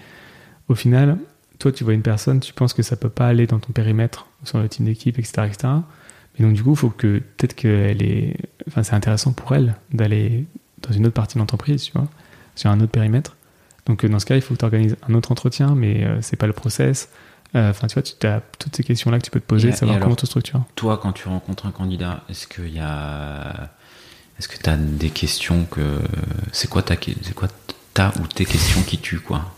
au 0.68 0.74
final, 0.74 1.16
toi, 1.58 1.72
tu 1.72 1.82
vois 1.82 1.94
une 1.94 2.02
personne, 2.02 2.40
tu 2.40 2.52
penses 2.52 2.74
que 2.74 2.82
ça 2.82 2.96
peut 2.96 3.08
pas 3.08 3.28
aller 3.28 3.46
dans 3.46 3.58
ton 3.58 3.72
périmètre, 3.72 4.26
sur 4.44 4.58
le 4.58 4.68
team 4.68 4.84
d'équipe, 4.84 5.18
etc., 5.18 5.44
etc. 5.46 5.68
Et 6.38 6.42
donc, 6.42 6.52
du 6.52 6.62
coup, 6.62 6.72
il 6.72 6.76
faut 6.76 6.90
que 6.90 7.22
peut-être 7.36 7.54
qu'elle 7.54 8.02
est. 8.02 8.36
Enfin, 8.68 8.82
c'est 8.82 8.94
intéressant 8.94 9.32
pour 9.32 9.54
elle 9.54 9.74
d'aller 9.92 10.46
dans 10.82 10.92
une 10.92 11.06
autre 11.06 11.14
partie 11.14 11.34
de 11.34 11.40
l'entreprise, 11.40 11.82
tu 11.82 11.92
vois, 11.92 12.08
sur 12.54 12.70
un 12.70 12.80
autre 12.80 12.92
périmètre. 12.92 13.36
Donc, 13.86 14.06
dans 14.06 14.18
ce 14.18 14.26
cas, 14.26 14.36
il 14.36 14.42
faut 14.42 14.54
que 14.54 14.58
tu 14.58 14.64
organises 14.64 14.96
un 15.08 15.14
autre 15.14 15.32
entretien, 15.32 15.74
mais 15.74 16.06
c'est 16.20 16.36
pas 16.36 16.46
le 16.46 16.52
process. 16.52 17.08
Enfin, 17.54 17.88
tu 17.88 17.94
vois, 17.94 18.02
tu 18.02 18.26
as 18.26 18.40
toutes 18.58 18.76
ces 18.76 18.84
questions-là 18.84 19.18
que 19.18 19.24
tu 19.24 19.30
peux 19.30 19.40
te 19.40 19.46
poser, 19.46 19.72
savoir 19.72 19.98
comment 19.98 20.14
tu 20.14 20.26
structures. 20.26 20.62
Toi, 20.76 20.98
quand 20.98 21.12
tu 21.12 21.28
rencontres 21.28 21.66
un 21.66 21.72
candidat, 21.72 22.22
est-ce 22.28 22.46
qu'il 22.46 22.72
y 22.72 22.80
a. 22.80 23.70
Est-ce 24.38 24.46
que 24.46 24.56
tu 24.56 24.70
as 24.70 24.76
des 24.76 25.10
questions 25.10 25.64
que. 25.64 26.00
C'est 26.52 26.68
quoi 26.68 26.82
ta. 26.82 26.94
C'est 27.22 27.34
quoi 27.34 27.48
ta 27.94 28.12
ou 28.20 28.26
tes 28.26 28.44
questions 28.44 28.82
qui 28.82 28.98
tuent, 28.98 29.20
quoi? 29.20 29.52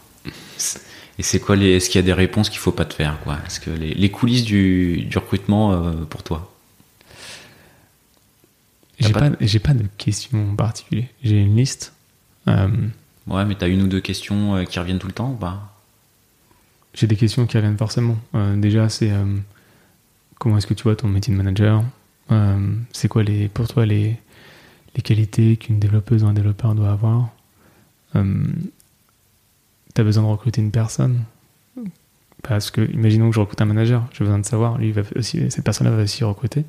Et 1.19 1.23
c'est 1.23 1.41
quoi 1.41 1.57
les, 1.57 1.77
est-ce 1.77 1.89
qu'il 1.89 2.01
y 2.01 2.05
a 2.05 2.07
des 2.07 2.13
réponses 2.13 2.51
qu'il 2.51 2.59
faut 2.59 2.73
pas 2.73 2.85
te 2.85 2.95
faire 2.95 3.19
quoi? 3.21 3.39
Est-ce 3.47 3.61
que 3.61 3.71
les, 3.71 4.11
coulisses 4.11 4.45
du, 4.45 5.09
recrutement 5.15 5.73
euh, 5.73 5.93
pour 6.09 6.23
toi? 6.23 6.54
J'ai 8.99 9.13
pas, 9.13 9.31
j'ai 9.41 9.59
pas 9.59 9.75
de 9.75 9.85
questions 9.99 10.53
en 10.53 10.55
particulier. 10.55 11.09
J'ai 11.23 11.41
une 11.41 11.57
liste. 11.57 11.93
Euh, 12.49 12.69
ouais, 13.27 13.45
mais 13.45 13.55
tu 13.57 13.65
as 13.65 13.69
une 13.69 13.83
ou 13.83 13.89
deux 13.89 14.01
questions 14.01 14.57
euh, 14.57 14.65
qui 14.65 14.79
reviennent 14.79 14.99
tout 14.99 15.07
le 15.07 15.13
temps 15.13 15.33
ou 15.33 15.37
pas? 15.37 15.75
J'ai 16.95 17.07
des 17.07 17.17
questions 17.17 17.47
qui 17.47 17.57
reviennent 17.57 17.77
forcément. 17.77 18.17
déjà, 18.57 18.89
c'est 18.89 19.11
comment 20.39 20.59
est-ce 20.59 20.67
que 20.69 20.75
tu 20.75 20.85
vois 20.85 20.95
ton 20.95 21.09
métier 21.09 21.33
de 21.33 21.37
manager? 21.37 21.83
C'est 22.93 23.09
quoi 23.09 23.25
les, 23.25 23.49
pour 23.49 23.67
toi 23.67 23.85
les, 23.85 24.17
les 24.95 25.03
qualités 25.03 25.57
qu'une 25.57 25.81
développeuse 25.81 26.23
ou 26.23 26.29
un 26.29 26.35
développeur 26.35 26.77
doit 26.77 26.93
avoir? 26.93 27.31
Tu 28.13 28.21
as 29.97 30.05
besoin 30.05 30.23
de 30.23 30.29
recruter 30.29 30.61
une 30.61 30.71
personne? 30.71 31.25
Parce 32.45 32.71
que, 32.71 32.83
imaginons 32.93 33.31
que 33.31 33.35
je 33.35 33.41
recrute 33.41 33.61
un 33.61 33.65
manager, 33.65 34.07
j'ai 34.13 34.21
besoin 34.21 34.39
de 34.39 34.47
savoir, 34.47 34.79
lui, 34.79 34.93
va 34.93 35.03
aussi, 35.17 35.51
cette 35.51 35.65
personne-là 35.65 35.97
va 35.97 36.03
aussi 36.03 36.23
recruter. 36.23 36.65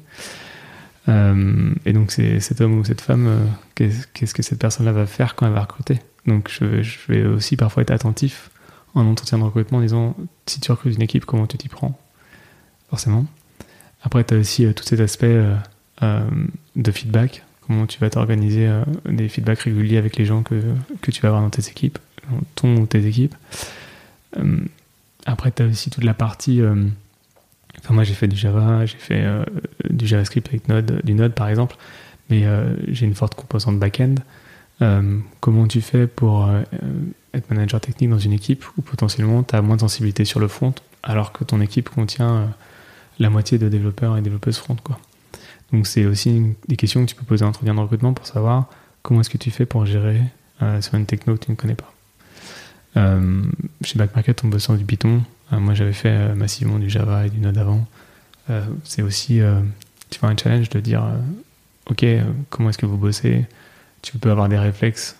Euh, 1.07 1.73
et 1.85 1.93
donc, 1.93 2.11
c'est 2.11 2.39
cet 2.39 2.61
homme 2.61 2.79
ou 2.79 2.83
cette 2.83 3.01
femme, 3.01 3.27
euh, 3.27 3.45
qu'est-ce 3.75 4.33
que 4.33 4.41
cette 4.41 4.59
personne-là 4.59 4.91
va 4.91 5.05
faire 5.05 5.35
quand 5.35 5.45
elle 5.45 5.53
va 5.53 5.61
recruter? 5.61 5.99
Donc, 6.25 6.49
je, 6.49 6.65
vais 7.07 7.25
aussi 7.25 7.55
parfois 7.55 7.83
être 7.83 7.91
attentif 7.91 8.49
en 8.95 9.05
entretien 9.05 9.37
de 9.37 9.43
recrutement 9.43 9.79
en 9.79 9.81
disant 9.81 10.15
si 10.45 10.59
tu 10.59 10.71
recrutes 10.71 10.95
une 10.95 11.01
équipe, 11.01 11.25
comment 11.25 11.47
tu 11.47 11.57
t'y 11.57 11.67
prends? 11.67 11.99
Forcément. 12.89 13.25
Après, 14.03 14.23
tu 14.23 14.33
as 14.33 14.37
aussi 14.37 14.65
euh, 14.65 14.73
tout 14.73 14.83
cet 14.83 14.99
aspect 14.99 15.43
de 16.75 16.91
feedback, 16.91 17.43
comment 17.65 17.85
tu 17.87 17.99
vas 17.99 18.09
t'organiser 18.09 18.69
des 19.05 19.29
feedbacks 19.29 19.61
réguliers 19.61 19.97
avec 19.97 20.17
les 20.17 20.25
gens 20.25 20.43
que, 20.43 20.61
que 21.01 21.09
tu 21.09 21.21
vas 21.21 21.29
avoir 21.29 21.41
dans 21.41 21.49
tes 21.49 21.67
équipes 21.69 21.97
ton 22.55 22.75
ou 22.75 22.85
tes 22.85 23.05
équipes. 23.05 23.33
Après, 25.25 25.51
tu 25.51 25.63
as 25.63 25.67
aussi 25.67 25.89
toute 25.89 26.03
la 26.03 26.13
partie. 26.13 26.61
Euh, 27.89 27.93
moi, 27.93 28.03
j'ai 28.03 28.13
fait 28.13 28.27
du 28.27 28.35
Java, 28.35 28.85
j'ai 28.85 28.97
fait 28.97 29.21
euh, 29.23 29.43
du 29.89 30.07
JavaScript 30.07 30.47
avec 30.47 30.67
Node, 30.67 31.01
du 31.03 31.13
Node 31.13 31.33
par 31.33 31.49
exemple, 31.49 31.75
mais 32.29 32.43
j'ai 32.87 33.05
une 33.05 33.13
forte 33.13 33.35
composante 33.35 33.79
back-end. 33.79 34.15
comment 35.41 35.67
tu 35.67 35.81
fais 35.81 36.07
pour 36.07 36.49
être 37.33 37.49
manager 37.51 37.79
technique 37.79 38.09
dans 38.09 38.17
une 38.17 38.33
équipe 38.33 38.65
où 38.77 38.81
potentiellement 38.81 39.43
tu 39.43 39.55
as 39.55 39.61
moins 39.61 39.75
de 39.75 39.81
sensibilité 39.81 40.25
sur 40.25 40.39
le 40.39 40.47
front 40.47 40.73
alors 41.03 41.31
que 41.33 41.43
ton 41.43 41.61
équipe 41.61 41.87
contient 41.89 42.51
la 43.19 43.29
moitié 43.29 43.59
de 43.59 43.69
développeurs 43.69 44.17
et 44.17 44.21
développeuses 44.21 44.57
front 44.57 44.75
quoi? 44.75 44.99
Donc 45.71 45.85
c'est 45.85 46.05
aussi 46.05 46.55
des 46.67 46.77
questions 46.77 47.05
que 47.05 47.09
tu 47.11 47.15
peux 47.15 47.25
poser 47.25 47.45
en 47.45 47.49
entretien 47.49 47.75
de 47.75 47.79
recrutement 47.79 48.13
pour 48.13 48.25
savoir 48.25 48.69
comment 49.03 49.21
est-ce 49.21 49.29
que 49.29 49.37
tu 49.37 49.51
fais 49.51 49.67
pour 49.67 49.85
gérer 49.85 50.19
sur 50.81 50.95
une 50.95 51.05
techno 51.05 51.35
que 51.35 51.45
tu 51.45 51.51
ne 51.51 51.55
connais 51.55 51.75
pas. 51.75 51.94
Euh, 52.97 53.43
chez 53.83 53.97
Backmarket, 53.97 54.43
on 54.43 54.47
bosse 54.47 54.63
sur 54.63 54.75
du 54.75 54.85
Python. 54.85 55.21
Euh, 55.53 55.59
moi, 55.59 55.73
j'avais 55.73 55.93
fait 55.93 56.09
euh, 56.09 56.35
massivement 56.35 56.79
du 56.79 56.89
Java 56.89 57.25
et 57.25 57.29
du 57.29 57.39
Node 57.39 57.57
avant. 57.57 57.85
c'est 58.83 59.01
aussi, 59.01 59.41
tu 60.11 60.19
un 60.23 60.37
challenge 60.37 60.69
de 60.69 60.79
dire, 60.79 61.03
ok, 61.89 62.05
comment 62.51 62.69
est-ce 62.69 62.77
que 62.77 62.85
vous 62.85 62.97
bossez? 62.97 63.45
Tu 64.03 64.17
peux 64.19 64.29
avoir 64.29 64.49
des 64.49 64.59
réflexes 64.59 65.15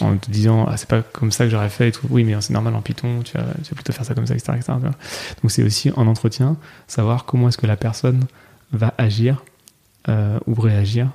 en 0.00 0.16
te 0.16 0.30
disant 0.30 0.66
ah 0.68 0.76
c'est 0.76 0.88
pas 0.88 1.02
comme 1.02 1.32
ça 1.32 1.44
que 1.44 1.50
j'aurais 1.50 1.70
fait 1.70 1.88
et 1.88 1.92
tout 1.92 2.06
oui 2.10 2.22
mais 2.22 2.38
c'est 2.40 2.52
normal 2.52 2.74
en 2.74 2.82
Python 2.82 3.22
tu 3.24 3.36
vas, 3.36 3.44
plutôt 3.74 3.92
faire 3.92 4.04
ça 4.04 4.14
comme 4.14 4.26
ça 4.26 4.34
etc, 4.34 4.52
donc 5.42 5.50
c'est 5.50 5.62
aussi 5.62 5.90
en 5.96 6.06
entretien 6.06 6.56
savoir 6.86 7.24
comment 7.24 7.48
est-ce 7.48 7.56
que 7.56 7.66
la 7.66 7.76
personne 7.76 8.26
va 8.72 8.92
agir 8.98 9.42
ou 10.08 10.54
réagir 10.54 11.08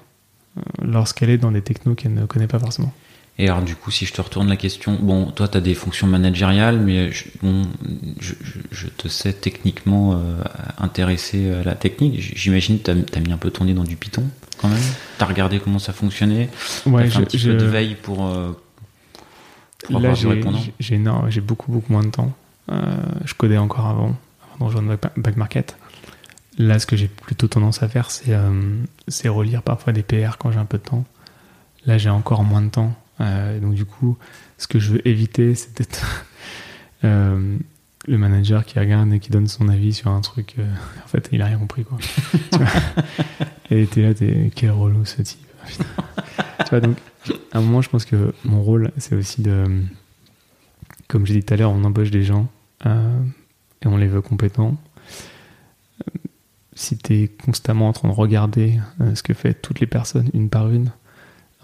lorsqu'elle 0.82 1.30
est 1.30 1.38
dans 1.38 1.52
des 1.52 1.62
technos 1.62 1.94
qu'elle 1.94 2.16
ne 2.16 2.26
connaît 2.26 2.48
pas 2.48 2.60
forcément 2.60 2.94
et 3.40 3.50
alors, 3.50 3.64
du 3.64 3.76
coup, 3.76 3.90
si 3.90 4.06
je 4.06 4.14
te 4.14 4.22
retourne 4.22 4.48
la 4.48 4.58
question, 4.58 4.98
bon, 5.02 5.32
toi, 5.32 5.48
tu 5.48 5.58
as 5.58 5.62
des 5.62 5.74
fonctions 5.74 6.06
managériales, 6.06 6.80
mais 6.80 7.12
je, 7.12 7.26
bon, 7.42 7.64
je, 8.20 8.34
je, 8.72 8.88
te 8.88 9.08
sais 9.08 9.34
techniquement 9.34 10.14
euh, 10.14 10.38
intéressé 10.78 11.52
à 11.52 11.64
la 11.64 11.74
technique. 11.74 12.20
J'imagine 12.20 12.80
que 12.80 12.92
tu 12.92 13.18
as, 13.18 13.20
mis 13.20 13.32
un 13.32 13.38
peu 13.38 13.50
ton 13.50 13.66
nez 13.66 13.74
dans 13.74 13.86
du 13.86 13.96
Python, 13.96 14.24
quand 14.60 14.68
même. 14.68 14.84
Tu 15.18 15.24
as 15.24 15.26
regardé 15.26 15.60
comment 15.60 15.80
ça 15.80 15.94
fonctionnait. 15.94 16.50
Ouais, 16.86 17.10
j'ai 17.10 17.18
un 17.18 17.24
petit 17.24 17.40
peu 17.40 17.56
de 17.56 17.66
veille 17.66 17.96
pour. 17.96 18.28
Euh, 18.28 18.52
pour 19.86 20.00
Là, 20.00 20.14
j'ai 20.14 21.42
beaucoup, 21.42 21.72
beaucoup 21.72 21.92
moins 21.92 22.04
de 22.04 22.12
temps. 22.12 22.32
Euh, 22.72 22.82
je 23.26 23.34
codais 23.34 23.58
encore 23.58 23.88
avant, 23.88 24.16
avant 24.56 24.60
de 24.60 24.64
rejoindre 24.64 24.98
Back 25.18 25.38
Market. 25.38 25.76
Là, 26.60 26.78
ce 26.78 26.86
que 26.86 26.96
j'ai 26.96 27.08
plutôt 27.08 27.48
tendance 27.48 27.82
à 27.82 27.88
faire, 27.88 28.12
c'est 28.12 29.28
relire 29.28 29.64
parfois 29.64 29.92
des 29.92 30.04
PR 30.04 30.38
quand 30.38 30.52
j'ai 30.52 30.60
un 30.60 30.66
peu 30.66 30.78
de 30.78 30.84
temps. 30.84 31.04
Là, 31.88 31.98
j'ai 31.98 32.12
encore 32.12 32.44
moins 32.44 32.62
de 32.62 32.70
temps. 32.70 32.94
Euh, 33.24 33.60
donc 33.60 33.74
du 33.74 33.86
coup, 33.86 34.18
ce 34.58 34.68
que 34.68 34.80
je 34.80 34.94
veux 34.94 35.08
éviter, 35.08 35.56
c'est 35.56 35.74
peut-être 35.74 36.26
euh, 37.04 37.58
le 38.08 38.18
manager 38.18 38.66
qui 38.66 38.80
regarde 38.80 39.12
et 39.14 39.20
qui 39.20 39.32
donne 39.32 39.48
son 39.48 39.70
avis 39.70 39.94
sur 39.94 40.12
un 40.12 40.22
truc. 40.22 40.56
Euh, 40.60 40.74
en 41.04 41.08
fait, 41.08 41.30
il 41.32 41.42
a 41.42 41.46
rien 41.46 41.58
compris 41.58 41.86
quoi. 41.86 41.98
et 43.72 43.86
t'es 43.88 44.02
là, 44.02 44.14
t'es 44.14 44.52
quel 44.56 44.72
relou 44.72 45.06
ce 45.06 45.22
type. 45.22 45.40
tu 45.68 46.70
vois 46.70 46.82
donc, 46.82 46.98
à 47.52 47.60
un 47.60 47.62
moment, 47.62 47.82
je 47.82 47.90
pense 47.90 48.06
que 48.06 48.34
mon 48.44 48.62
rôle, 48.62 48.92
c'est 48.98 49.16
aussi 49.16 49.42
de, 49.42 49.66
comme 51.08 51.26
j'ai 51.26 51.36
dit 51.36 51.44
tout 51.44 51.54
à 51.54 51.58
l'heure, 51.58 51.72
on 51.72 51.84
embauche 51.84 52.12
des 52.12 52.24
gens 52.24 52.50
et 52.86 53.88
on 53.88 53.96
les 53.96 54.08
veut 54.08 54.22
compétents. 54.22 54.76
Si 56.76 56.98
tu 56.98 57.14
es 57.14 57.28
constamment 57.30 57.88
en 57.88 57.94
train 57.94 58.10
de 58.10 58.14
regarder 58.14 58.78
ce 59.14 59.24
que 59.24 59.34
fait 59.34 59.54
toutes 59.54 59.80
les 59.80 59.88
personnes 59.88 60.30
une 60.34 60.50
par 60.50 60.70
une, 60.70 60.92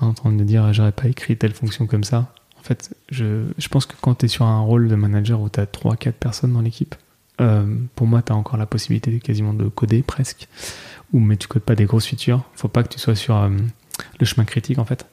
en 0.05 0.13
train 0.13 0.31
de 0.31 0.43
dire 0.43 0.71
j'aurais 0.73 0.91
pas 0.91 1.07
écrit 1.07 1.37
telle 1.37 1.53
fonction 1.53 1.87
comme 1.87 2.03
ça. 2.03 2.33
En 2.59 2.63
fait, 2.63 2.95
je, 3.09 3.45
je 3.57 3.67
pense 3.69 3.85
que 3.85 3.93
quand 4.01 4.15
tu 4.15 4.25
es 4.25 4.27
sur 4.27 4.45
un 4.45 4.59
rôle 4.59 4.89
de 4.89 4.95
manager 4.95 5.39
où 5.39 5.49
tu 5.49 5.59
as 5.59 5.65
3-4 5.65 6.11
personnes 6.11 6.53
dans 6.53 6.61
l'équipe, 6.61 6.95
euh, 7.41 7.65
pour 7.95 8.07
moi, 8.07 8.21
tu 8.21 8.31
as 8.31 8.35
encore 8.35 8.57
la 8.57 8.65
possibilité 8.65 9.19
quasiment 9.19 9.53
de 9.53 9.67
coder 9.67 10.01
presque. 10.01 10.47
Ou, 11.13 11.19
mais 11.19 11.37
tu 11.37 11.47
codes 11.47 11.63
pas 11.63 11.75
des 11.75 11.85
grosses 11.85 12.05
features. 12.05 12.43
Faut 12.55 12.67
pas 12.67 12.83
que 12.83 12.89
tu 12.89 12.99
sois 12.99 13.15
sur 13.15 13.37
euh, 13.37 13.49
le 14.19 14.25
chemin 14.25 14.45
critique 14.45 14.79
en 14.79 14.85
fait. 14.85 15.05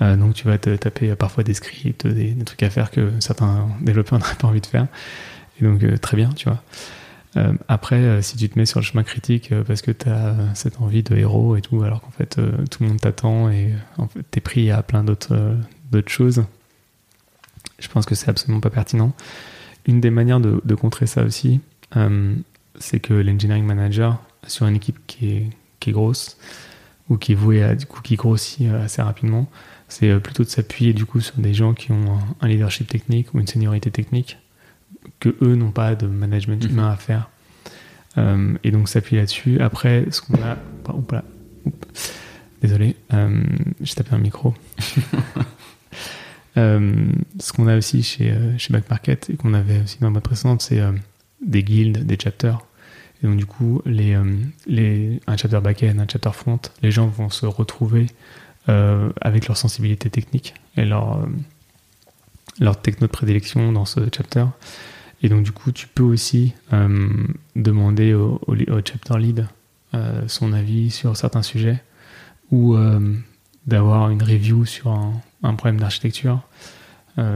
Euh, 0.00 0.16
donc 0.16 0.34
tu 0.34 0.46
vas 0.46 0.58
te 0.58 0.74
taper 0.76 1.14
parfois 1.14 1.44
des 1.44 1.54
scripts, 1.54 2.06
des, 2.06 2.34
trucs 2.44 2.62
à 2.62 2.70
faire 2.70 2.90
que 2.90 3.12
certains 3.20 3.68
développeurs 3.80 4.18
n'auraient 4.18 4.34
pas 4.34 4.48
envie 4.48 4.60
de 4.60 4.66
faire. 4.66 4.86
Et 5.60 5.64
donc 5.64 6.00
très 6.00 6.16
bien, 6.16 6.30
tu 6.30 6.48
vois. 6.48 6.62
Euh, 7.36 7.54
après, 7.68 7.96
euh, 7.96 8.22
si 8.22 8.36
tu 8.36 8.48
te 8.48 8.58
mets 8.58 8.66
sur 8.66 8.80
le 8.80 8.84
chemin 8.84 9.02
critique 9.02 9.52
euh, 9.52 9.64
parce 9.64 9.80
que 9.80 9.90
tu 9.90 10.08
as 10.08 10.34
cette 10.54 10.80
envie 10.80 11.02
de 11.02 11.16
héros 11.16 11.56
et 11.56 11.62
tout, 11.62 11.82
alors 11.82 12.00
qu'en 12.00 12.10
fait 12.10 12.38
tout 12.70 12.82
le 12.82 12.88
monde 12.88 13.00
t'attend 13.00 13.50
et 13.50 13.72
en 13.96 14.06
fait, 14.06 14.22
t'es 14.30 14.40
pris 14.40 14.70
à 14.70 14.82
plein 14.82 15.02
d'autres 15.02 15.56
choses, 16.06 16.44
je 17.78 17.88
pense 17.88 18.06
que 18.06 18.14
c'est 18.14 18.28
absolument 18.28 18.60
pas 18.60 18.70
pertinent. 18.70 19.12
Une 19.86 20.00
des 20.00 20.10
manières 20.10 20.40
de, 20.40 20.74
contrer 20.74 21.06
ça 21.06 21.24
aussi, 21.24 21.60
c'est 22.78 23.00
que 23.00 23.14
l'engineering 23.14 23.64
manager 23.64 24.22
sur 24.46 24.66
une 24.66 24.76
équipe 24.76 24.98
qui 25.06 25.30
est, 25.30 25.50
qui 25.80 25.90
est 25.90 25.92
grosse 25.92 26.36
ou 27.08 27.16
qui 27.16 27.32
est 27.32 27.34
vouée 27.34 27.62
à 27.62 27.74
du 27.74 27.86
coup 27.86 28.00
qui 28.00 28.14
grossit 28.14 28.68
assez 28.70 29.02
rapidement, 29.02 29.48
c'est 29.88 30.20
plutôt 30.20 30.44
de 30.44 30.48
s'appuyer 30.48 30.92
du 30.92 31.04
coup 31.04 31.20
sur 31.20 31.36
des 31.38 31.52
gens 31.52 31.74
qui 31.74 31.90
ont 31.90 32.18
un 32.40 32.48
leadership 32.48 32.88
technique 32.88 33.34
ou 33.34 33.40
une 33.40 33.46
seniorité 33.46 33.90
technique 33.90 34.38
que 35.20 35.34
eux 35.42 35.54
n'ont 35.54 35.70
pas 35.70 35.94
de 35.94 36.06
management 36.06 36.62
humain 36.64 36.90
à 36.90 36.96
faire. 36.96 37.28
Euh, 38.18 38.54
et 38.62 38.70
donc 38.70 38.88
s'appuyer 38.88 39.20
là-dessus. 39.20 39.60
Après, 39.60 40.06
ce 40.10 40.20
qu'on 40.20 40.34
a. 40.42 40.56
désolé, 42.60 42.96
euh, 43.12 43.42
j'ai 43.80 43.94
tapé 43.94 44.14
un 44.14 44.18
micro. 44.18 44.54
Euh, 46.58 47.06
ce 47.40 47.50
qu'on 47.50 47.66
a 47.66 47.78
aussi 47.78 48.02
chez, 48.02 48.36
chez 48.58 48.74
Back 48.74 48.90
Market 48.90 49.30
et 49.30 49.36
qu'on 49.36 49.54
avait 49.54 49.80
aussi 49.80 49.98
dans 50.00 50.10
ma 50.10 50.20
précédente, 50.20 50.60
c'est 50.60 50.82
des 51.40 51.62
guildes, 51.62 52.04
des 52.04 52.18
chapters. 52.22 52.58
Et 53.22 53.26
donc, 53.26 53.38
du 53.38 53.46
coup, 53.46 53.80
les, 53.86 54.18
les, 54.66 55.18
un 55.26 55.38
chapter 55.38 55.60
back-end, 55.62 55.98
un 55.98 56.06
chapter 56.06 56.32
front, 56.34 56.60
les 56.82 56.90
gens 56.90 57.06
vont 57.06 57.30
se 57.30 57.46
retrouver 57.46 58.08
avec 58.66 59.48
leur 59.48 59.56
sensibilité 59.56 60.10
technique 60.10 60.52
et 60.76 60.84
leur, 60.84 61.26
leur 62.60 62.80
techno 62.80 63.06
de 63.06 63.12
prédilection 63.12 63.72
dans 63.72 63.84
ce 63.84 64.00
chapter. 64.14 64.44
Et 65.22 65.28
donc, 65.28 65.42
du 65.42 65.52
coup, 65.52 65.72
tu 65.72 65.86
peux 65.86 66.02
aussi 66.02 66.52
euh, 66.72 67.08
demander 67.54 68.12
au, 68.12 68.40
chapter 68.84 69.18
lead 69.18 69.46
euh, 69.94 70.22
son 70.26 70.52
avis 70.52 70.90
sur 70.90 71.16
certains 71.16 71.42
sujets 71.42 71.82
ou 72.50 72.74
euh, 72.74 72.98
d'avoir 73.66 74.10
une 74.10 74.22
review 74.22 74.64
sur 74.64 74.90
un, 74.90 75.54
problème 75.54 75.78
d'architecture. 75.78 76.40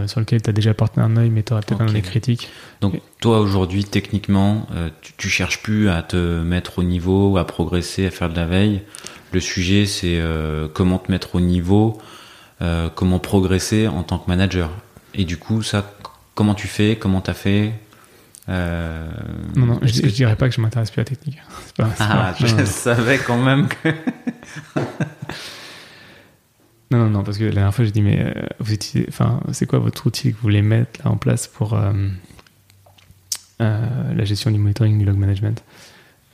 sur 0.07 0.21
lequel 0.21 0.43
tu 0.43 0.51
as 0.51 0.53
déjà 0.53 0.75
porté 0.75 1.01
un 1.01 1.17
œil, 1.17 1.31
mais 1.31 1.43
tu 1.43 1.53
aurais 1.53 1.63
peut-être 1.63 1.81
un 1.81 1.95
œil 1.95 2.03
critique. 2.03 2.49
Donc, 2.81 3.01
toi, 3.21 3.41
aujourd'hui, 3.41 3.85
techniquement, 3.85 4.67
tu, 5.01 5.13
tu, 5.17 5.29
cherches 5.29 5.63
plus 5.63 5.89
à 5.89 6.03
te 6.03 6.43
mettre 6.43 6.81
au 6.81 6.83
niveau, 6.83 7.37
à 7.37 7.47
progresser, 7.47 8.07
à 8.07 8.11
faire 8.11 8.29
de 8.29 8.37
la 8.37 8.47
veille. 8.47 8.83
Le 9.33 9.41
sujet, 9.41 9.87
c'est 9.87 10.21
comment 10.75 10.99
te 10.99 11.11
mettre 11.11 11.37
au 11.37 11.41
niveau, 11.41 12.01
comment 12.95 13.19
progresser 13.19 13.87
en 13.87 14.03
tant 14.03 14.19
que 14.19 14.29
manager. 14.29 14.71
Et 15.17 15.25
du 15.25 15.37
coup, 15.37 15.63
ça, 15.63 15.93
comment 16.35 16.55
tu 16.55 16.69
fais, 16.69 16.97
comment 16.97 17.21
tu 17.21 17.31
as 17.31 17.35
fait 17.35 17.73
non, 18.49 19.67
non, 19.67 19.81
je, 19.83 19.89
je, 19.89 20.15
dirais 20.15 20.37
pas 20.37 20.49
que 20.49 20.55
je 20.55 20.61
m'intéresse 20.61 20.93
plus 20.93 21.01
à 21.01 21.03
la 21.03 21.09
technique. 21.09 21.39
Pas, 21.77 21.89
ah, 21.99 22.33
je 22.39 22.47
savais 22.65 23.19
quand 23.19 23.43
même 23.43 23.67
que. 23.67 23.93
Non, 26.91 26.99
non, 26.99 27.11
non, 27.11 27.25
parce 27.25 27.39
que 27.39 27.45
la 27.45 27.51
dernière 27.51 27.75
fois, 27.75 27.85
j'ai 27.85 27.91
dit, 27.91 28.03
mais 28.03 28.21
euh, 28.21 28.47
vous 28.61 28.73
utilisez, 28.73 29.09
enfin, 29.09 29.41
c'est 29.53 29.67
quoi 29.67 29.81
votre 29.81 30.07
outil 30.07 30.31
que 30.31 30.37
vous 30.37 30.43
voulez 30.43 30.63
mettre 30.63 31.01
là 31.05 31.11
en 31.11 31.17
place 31.17 31.49
pour 31.49 31.75
euh, 31.75 31.93
euh, 33.61 34.15
la 34.15 34.25
gestion 34.25 34.51
du 34.53 34.59
monitoring, 34.59 34.99
du 34.99 35.05
log 35.05 35.17
management? 35.17 35.63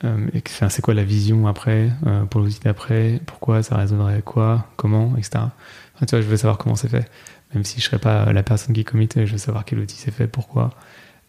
Enfin, 0.03 0.67
C'est 0.67 0.81
quoi 0.81 0.93
la 0.93 1.05
vision 1.05 1.47
après, 1.47 1.89
pour 2.29 2.41
l'outil 2.41 2.59
d'après? 2.61 3.21
Pourquoi 3.25 3.63
ça 3.63 3.77
résoudrait 3.77 4.21
quoi? 4.21 4.67
Comment? 4.75 5.15
Etc. 5.17 5.29
Enfin, 5.35 6.05
tu 6.05 6.15
vois, 6.15 6.21
je 6.21 6.27
veux 6.27 6.35
savoir 6.35 6.57
comment 6.57 6.75
c'est 6.75 6.89
fait. 6.89 7.09
Même 7.53 7.63
si 7.63 7.79
je 7.79 7.85
ne 7.85 7.89
serais 7.89 7.99
pas 7.99 8.31
la 8.33 8.43
personne 8.43 8.73
qui 8.73 8.83
commit, 8.83 9.09
je 9.15 9.31
veux 9.31 9.37
savoir 9.37 9.65
quel 9.65 9.79
outil 9.79 9.97
c'est 9.97 10.11
fait, 10.11 10.27
pourquoi. 10.27 10.71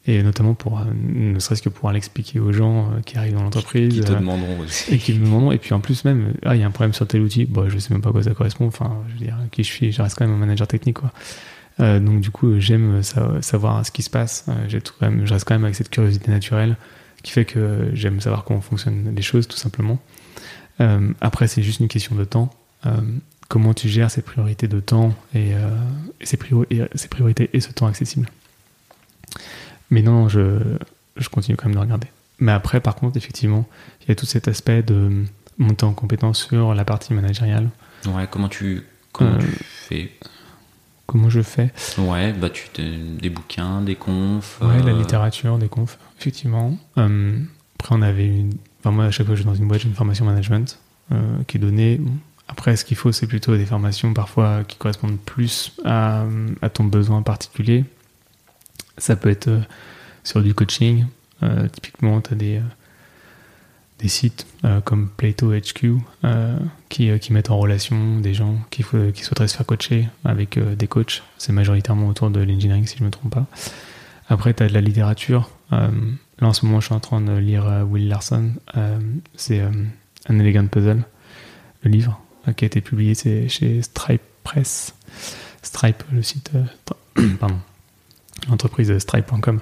Et 0.06 0.22
notamment 0.22 0.52
pour 0.52 0.80
euh, 0.80 0.84
ne 0.92 1.38
serait-ce 1.38 1.62
que 1.62 1.70
pouvoir 1.70 1.94
l'expliquer 1.94 2.38
aux 2.38 2.52
gens 2.52 2.90
euh, 2.90 3.00
qui 3.00 3.16
arrivent 3.16 3.34
dans 3.34 3.42
l'entreprise 3.42 3.94
qui 3.94 4.00
te 4.00 4.12
euh, 4.12 4.16
demanderont 4.16 4.60
aussi. 4.60 4.94
et 4.94 4.98
qui 4.98 5.14
me 5.14 5.24
demanderont. 5.24 5.52
Et 5.52 5.58
puis 5.58 5.72
en 5.72 5.80
plus 5.80 6.04
même 6.04 6.34
ah 6.44 6.54
il 6.54 6.60
y 6.60 6.62
a 6.62 6.66
un 6.66 6.70
problème 6.70 6.92
sur 6.92 7.06
tel 7.06 7.22
outil. 7.22 7.46
Bon 7.46 7.70
je 7.70 7.78
sais 7.78 7.92
même 7.94 8.02
pas 8.02 8.10
à 8.10 8.12
quoi 8.12 8.22
ça 8.22 8.34
correspond. 8.34 8.66
Enfin 8.66 8.98
je 9.08 9.12
veux 9.14 9.18
dire 9.20 9.38
qui 9.50 9.64
je 9.64 9.72
suis 9.72 9.92
je 9.92 10.02
reste 10.02 10.18
quand 10.18 10.26
même 10.26 10.34
un 10.34 10.38
manager 10.38 10.66
technique 10.66 10.98
quoi. 10.98 11.10
Euh, 11.80 12.00
donc 12.00 12.20
du 12.20 12.30
coup 12.30 12.60
j'aime 12.60 13.02
savoir 13.02 13.86
ce 13.86 13.90
qui 13.90 14.02
se 14.02 14.10
passe. 14.10 14.44
J'ai 14.68 14.82
tout 14.82 14.92
quand 15.00 15.08
même 15.08 15.26
je 15.26 15.32
reste 15.32 15.48
quand 15.48 15.54
même 15.54 15.64
avec 15.64 15.74
cette 15.74 15.90
curiosité 15.90 16.30
naturelle 16.30 16.76
qui 17.22 17.32
fait 17.32 17.46
que 17.46 17.88
j'aime 17.94 18.20
savoir 18.20 18.44
comment 18.44 18.60
fonctionnent 18.60 19.14
les 19.16 19.22
choses 19.22 19.48
tout 19.48 19.56
simplement. 19.56 19.98
Euh, 20.82 21.12
après 21.22 21.48
c'est 21.48 21.62
juste 21.62 21.80
une 21.80 21.88
question 21.88 22.14
de 22.14 22.24
temps 22.24 22.50
comment 23.54 23.74
tu 23.74 23.88
gères 23.88 24.10
ces 24.10 24.22
priorités 24.22 24.66
de 24.66 24.80
temps 24.80 25.14
et, 25.32 25.52
et, 26.20 26.26
ces, 26.26 26.36
et 26.70 26.82
ces 26.94 27.08
priorités 27.08 27.50
et 27.52 27.60
ce 27.60 27.70
temps 27.70 27.86
accessible 27.86 28.26
mais 29.90 30.02
non, 30.02 30.28
je, 30.28 30.58
je 31.16 31.28
continue 31.28 31.56
quand 31.56 31.66
même 31.66 31.74
de 31.74 31.80
regarder. 31.80 32.08
Mais 32.40 32.52
après, 32.52 32.80
par 32.80 32.96
contre, 32.96 33.16
effectivement, 33.16 33.66
il 34.02 34.08
y 34.08 34.12
a 34.12 34.14
tout 34.14 34.26
cet 34.26 34.48
aspect 34.48 34.82
de 34.82 35.24
monter 35.58 35.86
en 35.86 35.92
compétence 35.92 36.44
sur 36.44 36.74
la 36.74 36.84
partie 36.84 37.14
managériale. 37.14 37.70
Ouais, 38.06 38.26
comment 38.30 38.48
tu, 38.48 38.82
comment 39.12 39.38
tu 39.38 39.46
euh, 39.46 39.50
fais? 39.60 40.12
Comment 41.06 41.30
je 41.30 41.42
fais? 41.42 41.72
Ouais, 41.98 42.32
bah 42.32 42.50
tu 42.50 42.66
des 42.76 43.30
bouquins, 43.30 43.82
des 43.82 43.94
confs. 43.94 44.58
Ouais, 44.62 44.82
la 44.82 44.92
euh, 44.92 44.98
littérature, 44.98 45.58
des 45.58 45.68
confs, 45.68 45.98
effectivement. 46.18 46.76
Euh, 46.98 47.38
après, 47.78 47.94
on 47.94 48.02
avait 48.02 48.26
une. 48.26 48.54
Enfin, 48.80 48.90
moi, 48.90 49.04
à 49.04 49.10
chaque 49.10 49.26
fois 49.26 49.34
que 49.34 49.36
je 49.36 49.42
suis 49.42 49.50
dans 49.50 49.54
une 49.54 49.68
boîte, 49.68 49.82
j'ai 49.82 49.88
une 49.88 49.94
formation 49.94 50.24
management 50.24 50.78
qui 51.46 51.58
est 51.58 51.60
donnée. 51.60 52.00
Après, 52.48 52.76
ce 52.76 52.84
qu'il 52.84 52.96
faut, 52.96 53.12
c'est 53.12 53.26
plutôt 53.26 53.56
des 53.56 53.64
formations 53.64 54.12
parfois 54.12 54.64
qui 54.64 54.76
correspondent 54.76 55.18
plus 55.18 55.72
à, 55.84 56.24
ton 56.72 56.84
besoin 56.84 57.22
particulier. 57.22 57.84
Ça 58.98 59.16
peut 59.16 59.30
être 59.30 59.48
euh, 59.48 59.60
sur 60.24 60.42
du 60.42 60.54
coaching. 60.54 61.06
Euh, 61.42 61.68
typiquement, 61.68 62.20
tu 62.20 62.34
as 62.34 62.36
des, 62.36 62.56
euh, 62.58 62.62
des 63.98 64.08
sites 64.08 64.46
comme 64.84 65.08
Plato 65.08 65.52
HQ 65.52 65.98
qui, 66.88 67.18
qui, 67.18 67.32
mettent 67.32 67.50
en 67.50 67.58
relation 67.58 68.18
des 68.18 68.32
gens 68.32 68.58
qui, 68.70 68.82
qui 68.82 69.22
souhaiteraient 69.22 69.48
se 69.48 69.56
faire 69.56 69.66
coacher 69.66 70.08
avec 70.24 70.58
des 70.58 70.86
coachs. 70.86 71.22
C'est 71.38 71.52
majoritairement 71.52 72.08
autour 72.08 72.30
de 72.30 72.40
l'engineering, 72.40 72.86
si 72.86 72.96
je 72.96 73.02
ne 73.02 73.06
me 73.06 73.10
trompe 73.10 73.34
pas. 73.34 73.46
Après, 74.28 74.54
tu 74.54 74.62
as 74.62 74.68
de 74.68 74.74
la 74.74 74.80
littérature. 74.80 75.50
là, 75.70 75.90
en 76.40 76.52
ce 76.54 76.64
moment, 76.64 76.80
je 76.80 76.86
suis 76.86 76.94
en 76.94 77.00
train 77.00 77.20
de 77.20 77.36
lire 77.36 77.84
Will 77.86 78.08
Larson. 78.08 78.52
c'est 79.36 79.60
Un 79.60 80.38
Elegant 80.38 80.66
Puzzle, 80.66 81.04
le 81.82 81.90
livre 81.90 82.23
qui 82.56 82.64
a 82.64 82.66
été 82.66 82.80
publié 82.80 83.14
chez 83.14 83.82
Stripe 83.82 84.22
Press. 84.42 84.94
Stripe, 85.62 86.02
le 86.12 86.22
site. 86.22 86.50
pardon 87.40 87.56
l'entreprise 88.48 88.96
Stripe.com 88.98 89.60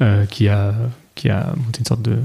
euh, 0.00 0.26
qui, 0.26 0.48
a, 0.48 0.74
qui 1.14 1.28
a 1.28 1.52
monté 1.56 1.80
une 1.80 1.86
sorte 1.86 2.02
de 2.02 2.18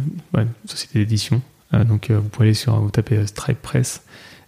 société 0.65 0.99
d'édition. 0.99 1.41
Euh, 1.73 1.83
donc 1.83 2.09
euh, 2.09 2.19
vous 2.19 2.29
pouvez 2.29 2.47
aller 2.47 2.53
sur, 2.53 2.75
vous 2.79 2.89
tapez 2.89 3.25
Stripe 3.27 3.61
Press 3.61 4.03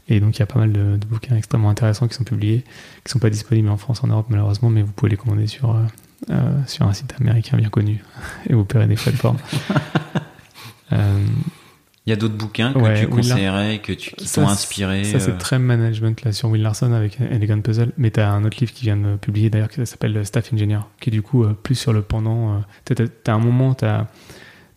et 0.10 0.20
donc 0.20 0.38
il 0.38 0.40
y 0.40 0.44
a 0.44 0.46
pas 0.46 0.60
mal 0.60 0.72
de, 0.72 0.98
bouquins 1.10 1.36
extrêmement 1.36 1.70
intéressants 1.70 2.08
qui 2.08 2.14
sont 2.14 2.24
publiés, 2.24 2.64
qui 3.04 3.12
sont 3.12 3.20
pas 3.20 3.30
disponibles 3.30 3.70
en 3.70 3.78
France, 3.78 4.04
en 4.04 4.08
Europe 4.08 4.28
malheureusement, 4.30 4.70
mais 4.70 4.82
vous 4.82 4.92
pouvez 4.94 5.12
les 5.12 5.18
commander 5.18 5.48
sur, 5.48 5.76
sur 6.66 6.88
un 6.88 6.94
site 6.94 7.14
américain 7.20 7.58
bien 7.58 7.70
connu 7.70 8.02
et 8.50 8.54
vous 8.54 8.64
paierez 8.64 8.88
des 8.88 8.96
frais 8.96 9.12
de 9.12 9.18
port. 9.18 9.36
Il 12.08 12.12
y 12.12 12.14
a 12.14 12.16
d'autres 12.16 12.38
bouquins 12.38 12.72
que 12.72 13.02
tu 13.02 13.08
conseillerais, 13.08 13.80
que 13.80 13.92
tu, 13.92 14.12
qui 14.12 14.32
t'ont 14.32 14.48
inspiré 14.48 15.04
Ça, 15.04 15.20
c'est 15.20 15.32
euh 15.32 15.38
très 15.38 15.60
management 15.60 16.24
là, 16.24 16.32
sur 16.32 16.48
Will 16.48 16.62
Larson 16.62 16.94
avec 16.94 17.20
Elegant 17.20 17.60
Puzzle. 17.60 17.92
Mais 17.98 18.12
tu 18.12 18.22
as 18.22 18.32
un 18.32 18.46
autre 18.46 18.56
livre 18.62 18.72
qui 18.72 18.86
vient 18.86 18.96
de 18.96 19.18
publier 19.18 19.50
d'ailleurs 19.50 19.68
qui 19.68 19.86
s'appelle 19.86 20.26
Staff 20.26 20.54
Engineer, 20.54 20.80
qui 21.02 21.10
est 21.10 21.12
du 21.12 21.22
coup 21.22 21.44
euh, 21.44 21.52
plus 21.52 21.76
sur 21.76 21.92
le 21.92 22.02
pendant. 22.02 22.54
Euh, 22.54 22.60
tu 22.86 23.30
as, 23.30 23.34
un 23.34 23.40
moment, 23.40 23.74
tu 23.74 23.84
as, 23.84 24.08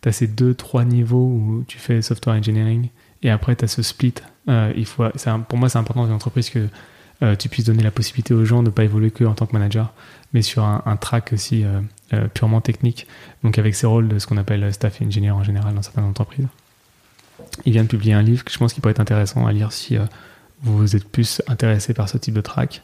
as, 0.05 0.11
ces 0.11 0.27
deux, 0.27 0.53
trois 0.53 0.83
niveaux 0.83 1.25
où 1.25 1.63
tu 1.69 1.77
fais 1.77 2.01
software 2.01 2.35
engineering 2.35 2.89
et 3.23 3.29
après 3.29 3.55
tu 3.55 3.63
as 3.63 3.69
ce 3.69 3.81
split. 3.81 4.15
il 4.49 4.85
faut, 4.85 5.05
pour 5.47 5.57
moi, 5.57 5.69
c'est 5.69 5.79
important 5.79 6.01
dans 6.01 6.07
une 6.07 6.15
entreprise 6.15 6.49
que 6.49 6.67
tu 7.35 7.47
puisses 7.47 7.65
donner 7.65 7.83
la 7.83 7.91
possibilité 7.91 8.33
aux 8.33 8.43
gens 8.43 8.61
de 8.61 8.67
ne 8.67 8.71
pas 8.71 8.83
évoluer 8.83 9.11
que 9.11 9.23
en 9.23 9.35
tant 9.35 9.45
que 9.45 9.53
manager, 9.53 9.93
mais 10.33 10.41
sur 10.41 10.65
un, 10.65 10.81
un 10.85 10.97
track 10.97 11.31
aussi 11.31 11.63
purement 12.33 12.59
technique. 12.59 13.07
Donc 13.45 13.57
avec 13.57 13.73
ces 13.73 13.87
rôles 13.87 14.09
de 14.09 14.19
ce 14.19 14.27
qu'on 14.27 14.37
appelle 14.37 14.73
staff 14.73 15.01
engineer 15.01 15.31
en 15.31 15.43
général 15.43 15.75
dans 15.75 15.81
certaines 15.81 16.03
entreprises. 16.03 16.47
Il 17.65 17.73
vient 17.73 17.83
de 17.83 17.87
publier 17.87 18.13
un 18.13 18.21
livre 18.21 18.43
que 18.43 18.51
je 18.51 18.57
pense 18.57 18.73
qu'il 18.73 18.81
pourrait 18.81 18.91
être 18.91 18.99
intéressant 18.99 19.45
à 19.45 19.51
lire 19.51 19.71
si 19.71 19.97
euh, 19.97 20.05
vous 20.63 20.95
êtes 20.95 21.07
plus 21.07 21.41
intéressé 21.47 21.93
par 21.93 22.09
ce 22.09 22.17
type 22.17 22.33
de 22.33 22.41
track. 22.41 22.81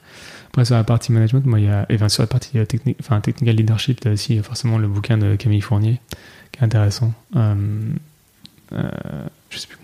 Après, 0.48 0.66
sur 0.66 0.76
la 0.76 0.84
partie 0.84 1.12
management, 1.12 1.46
moi, 1.46 1.60
il 1.60 1.66
y 1.66 1.70
a, 1.70 1.86
et 1.90 2.10
sur 2.10 2.24
la 2.24 2.28
partie 2.28 2.58
euh, 2.58 2.66
technique, 2.66 2.98
enfin, 3.00 3.20
technical 3.22 3.56
leadership, 3.56 4.02
tu 4.02 4.08
as 4.08 4.12
aussi 4.12 4.40
forcément 4.40 4.78
le 4.78 4.88
bouquin 4.88 5.18
de 5.18 5.36
Camille 5.36 5.62
Fournier, 5.62 6.00
qui 6.52 6.62
est 6.62 6.64
intéressant. 6.64 7.14
Euh, 7.36 7.56
je 9.50 9.58
sais 9.58 9.68
plus 9.68 9.78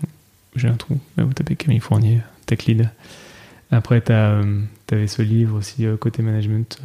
j'ai 0.56 0.68
un 0.68 0.74
trou, 0.74 1.00
mais 1.16 1.24
vous 1.24 1.32
tapez 1.32 1.56
Camille 1.56 1.80
Fournier, 1.80 2.20
Tech 2.46 2.64
Lead. 2.66 2.88
Après, 3.72 4.00
tu 4.00 4.12
avais 4.12 5.06
ce 5.08 5.20
livre 5.20 5.58
aussi, 5.58 5.84
côté 5.98 6.22
management, 6.22 6.80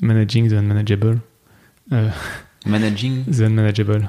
Managing 0.00 0.48
the 0.48 0.54
Unmanageable. 0.54 1.18
Managing? 2.64 3.24
The 3.30 3.42
Unmanageable. 3.42 4.08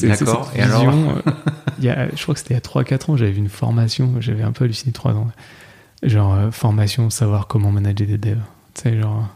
D'accord, 0.00 0.50
et 0.54 0.62
alors 0.62 0.92
il 1.78 1.84
y 1.84 1.88
a, 1.88 2.08
Je 2.14 2.22
crois 2.22 2.34
que 2.34 2.40
c'était 2.40 2.54
il 2.54 2.56
y 2.56 2.58
a 2.58 2.82
3-4 2.82 3.10
ans, 3.10 3.16
j'avais 3.16 3.32
vu 3.32 3.38
une 3.38 3.48
formation, 3.48 4.14
j'avais 4.20 4.42
un 4.42 4.52
peu 4.52 4.64
halluciné 4.64 4.92
3 4.92 5.12
ans. 5.12 5.30
Genre, 6.02 6.34
euh, 6.34 6.50
formation, 6.50 7.08
savoir 7.10 7.46
comment 7.46 7.70
manager 7.70 8.06
des 8.06 8.18
devs. 8.18 8.38
Tu 8.74 8.82
sais, 8.82 9.00
genre, 9.00 9.28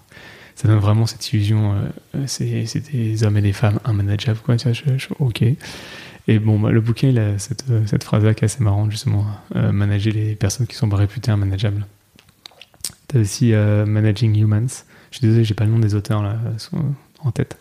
ça 0.55 0.69
donne 0.69 0.79
vraiment 0.79 1.07
cette 1.07 1.33
illusion, 1.33 1.75
euh, 2.15 2.25
c'est, 2.27 2.67
des 2.93 3.25
hommes 3.25 3.37
et 3.39 3.43
des 3.43 3.53
femmes 3.53 3.81
immanageables, 3.87 4.41
quoi. 4.41 4.57
Tu 4.57 4.69
vois, 4.69 4.73
je, 4.73 5.09
ok. 5.19 5.43
Et 6.31 6.39
bon, 6.39 6.61
bah, 6.61 6.71
le 6.71 6.81
bouquin, 6.83 7.09
il 7.09 7.19
a 7.19 7.39
cette, 7.39 7.65
euh, 7.71 7.87
cette 7.87 8.05
phrase-là 8.05 8.35
qui 8.35 8.45
est 8.45 8.47
assez 8.47 8.63
marrante, 8.63 8.91
justement. 8.91 9.25
manager 9.55 10.13
les 10.13 10.35
personnes 10.35 10.67
qui 10.67 10.77
sont 10.77 10.89
réputées 10.91 11.33
immanageables. 11.33 11.87
T'as 13.07 13.21
aussi 13.21 13.53
Managing 13.53 14.39
Humans. 14.39 14.85
Je 15.11 15.19
suis 15.19 15.27
désolé, 15.27 15.45
j'ai 15.45 15.55
pas 15.55 15.65
le 15.65 15.71
nom 15.71 15.79
des 15.79 15.95
auteurs 15.95 16.23
là 16.23 16.37
en 17.25 17.31
tête. 17.31 17.57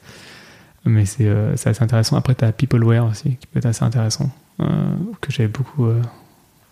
Mais 0.88 1.04
euh, 1.22 1.54
c'est 1.56 1.70
assez 1.70 1.84
intéressant. 1.84 2.16
Après, 2.16 2.34
tu 2.34 2.46
as 2.46 2.52
Peopleware 2.52 3.06
aussi, 3.06 3.36
qui 3.36 3.48
peut 3.48 3.60
être 3.60 3.66
assez 3.66 3.84
intéressant, 3.84 4.32
euh, 4.62 4.96
que 5.22 5.32
j'avais 5.32 5.50
beaucoup, 5.50 5.86
euh, 5.86 6.02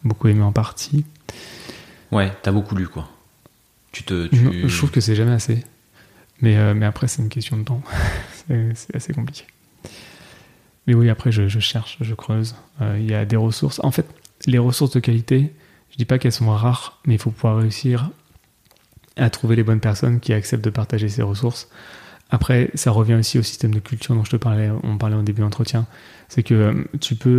beaucoup 0.04 0.28
aimé 0.28 0.42
en 0.42 0.52
partie. 0.52 1.06
Ouais, 2.12 2.32
t'as 2.42 2.52
beaucoup 2.52 2.76
lu, 2.76 2.88
quoi. 2.88 3.10
Tu 3.92 4.04
te, 4.04 4.30
Je 4.32 4.78
trouve 4.78 4.92
que 4.92 5.02
c'est 5.02 5.16
jamais 5.16 5.34
assez. 5.34 5.64
Mais, 6.42 6.74
mais 6.74 6.86
après, 6.86 7.08
c'est 7.08 7.22
une 7.22 7.30
question 7.30 7.58
de 7.58 7.64
temps. 7.64 7.82
c'est 8.48 8.96
assez 8.96 9.14
compliqué. 9.14 9.46
Mais 10.88 10.94
oui, 10.94 11.10
après, 11.10 11.32
je, 11.32 11.48
je 11.48 11.60
cherche, 11.60 11.98
je 12.02 12.14
creuse. 12.14 12.56
Il 12.82 13.10
y 13.10 13.14
a 13.14 13.26
des 13.26 13.38
ressources. 13.38 13.80
En 13.84 13.92
fait, 13.92 14.06
les 14.46 14.58
ressources 14.58 14.92
de 14.92 15.00
qualité, 15.00 15.54
je 15.92 15.98
dis 15.98 16.06
pas 16.06 16.20
qu'elles 16.20 16.34
sont 16.34 16.50
rares, 16.50 17.00
mais 17.06 17.16
il 17.16 17.20
faut 17.20 17.32
pouvoir 17.32 17.58
réussir 17.58 18.12
à 19.16 19.30
trouver 19.30 19.56
les 19.56 19.64
bonnes 19.64 19.80
personnes 19.80 20.20
qui 20.20 20.34
acceptent 20.34 20.66
de 20.66 20.70
partager 20.70 21.08
ces 21.08 21.22
ressources. 21.22 21.70
Après, 22.30 22.72
ça 22.74 22.92
revient 22.92 23.14
aussi 23.14 23.38
au 23.38 23.44
système 23.44 23.74
de 23.74 23.80
culture 23.80 24.16
dont 24.16 24.24
je 24.24 24.32
te 24.32 24.36
parlais, 24.36 24.70
on 24.84 24.98
parlait 24.98 25.16
au 25.16 25.22
début 25.22 25.40
de 25.40 25.44
l'entretien. 25.44 25.86
C'est 26.28 26.44
que 26.44 26.54
euh, 26.54 26.74
tu 27.00 27.16
peux, 27.16 27.30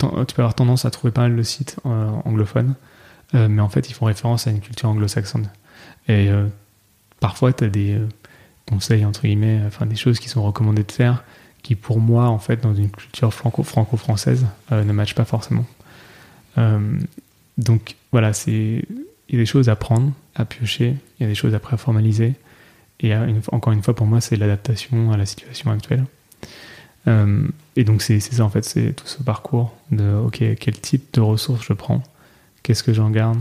euh, 0.00 0.24
tu 0.24 0.34
peux 0.34 0.42
avoir 0.42 0.54
tendance 0.54 0.84
à 0.84 0.90
trouver 0.90 1.10
pas 1.10 1.22
mal 1.22 1.36
de 1.36 1.42
sites 1.42 1.76
euh, 1.86 2.08
anglophones, 2.24 2.74
mais 3.34 3.60
en 3.60 3.68
fait, 3.68 3.90
ils 3.90 3.92
font 3.92 4.06
référence 4.06 4.46
à 4.46 4.50
une 4.50 4.60
culture 4.60 4.88
anglo-saxonne. 4.88 5.50
Et 6.08 6.30
parfois, 7.18 7.52
tu 7.52 7.64
as 7.64 7.68
des 7.68 8.00
conseils, 8.70 9.04
entre 9.04 9.22
guillemets, 9.22 9.60
enfin 9.66 9.84
des 9.84 9.96
choses 9.96 10.20
qui 10.20 10.28
sont 10.28 10.42
recommandées 10.44 10.84
de 10.84 10.92
faire, 10.92 11.24
qui 11.62 11.74
pour 11.74 11.98
moi, 11.98 12.28
en 12.28 12.38
fait, 12.38 12.62
dans 12.62 12.72
une 12.72 12.88
culture 12.88 13.34
franco-française, 13.34 14.46
ne 14.70 14.92
matchent 14.92 15.16
pas 15.16 15.24
forcément. 15.24 15.66
donc 17.58 17.96
voilà, 18.12 18.30
il 18.46 18.84
y 19.28 19.34
a 19.34 19.38
des 19.38 19.44
choses 19.44 19.68
à 19.68 19.74
prendre, 19.74 20.12
à 20.36 20.44
piocher, 20.44 20.94
il 21.18 21.24
y 21.24 21.26
a 21.26 21.28
des 21.28 21.34
choses 21.34 21.54
après 21.54 21.74
à 21.74 21.78
formaliser. 21.78 22.36
Et 23.00 23.14
encore 23.52 23.72
une 23.72 23.82
fois, 23.82 23.94
pour 23.94 24.06
moi, 24.06 24.20
c'est 24.20 24.36
l'adaptation 24.36 25.12
à 25.12 25.16
la 25.16 25.26
situation 25.26 25.70
actuelle. 25.70 26.04
et 27.76 27.84
donc, 27.84 28.02
c'est 28.02 28.20
ça, 28.20 28.44
en 28.44 28.48
fait, 28.48 28.64
c'est 28.64 28.94
tout 28.94 29.06
ce 29.06 29.22
parcours 29.22 29.74
de, 29.90 30.14
OK, 30.14 30.42
quel 30.58 30.80
type 30.80 31.12
de 31.12 31.20
ressources 31.20 31.64
je 31.66 31.72
prends 31.72 32.02
Qu'est-ce 32.62 32.82
que 32.82 32.92
j'en 32.92 33.10
garde 33.10 33.38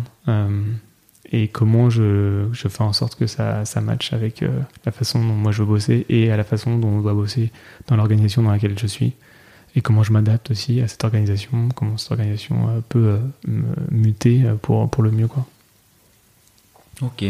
et 1.32 1.48
comment 1.48 1.90
je, 1.90 2.46
fais 2.54 2.84
en 2.84 2.94
sorte 2.94 3.16
que 3.16 3.28
ça, 3.28 3.64
matche 3.82 4.14
avec 4.14 4.44
la 4.86 4.92
façon 4.92 5.20
dont 5.20 5.34
moi 5.34 5.52
je 5.52 5.64
veux 5.64 5.68
bosser 5.68 6.06
et 6.10 6.32
à 6.32 6.38
la 6.38 6.44
façon 6.44 6.78
dont 6.78 6.90
on 6.90 7.02
doit 7.02 7.14
bosser 7.14 7.52
dans 7.88 7.96
l'organisation 7.96 8.44
dans 8.44 8.52
laquelle 8.52 8.78
je 8.78 8.88
suis 8.88 9.16
et 9.76 9.82
comment 9.82 10.04
je 10.04 10.12
m'adapte 10.12 10.52
aussi 10.52 10.82
à 10.82 10.88
cette 10.88 11.04
organisation, 11.04 11.70
comment 11.76 11.98
cette 11.98 12.12
organisation 12.12 12.70
euh, 12.70 12.80
peut 12.88 13.20
euh, 13.48 13.52
muter 13.92 14.44
euh, 14.46 14.56
pour, 14.56 14.90
pour 14.90 15.04
le 15.04 15.12
mieux. 15.12 15.28
Quoi. 15.28 15.46
Ok. 17.02 17.26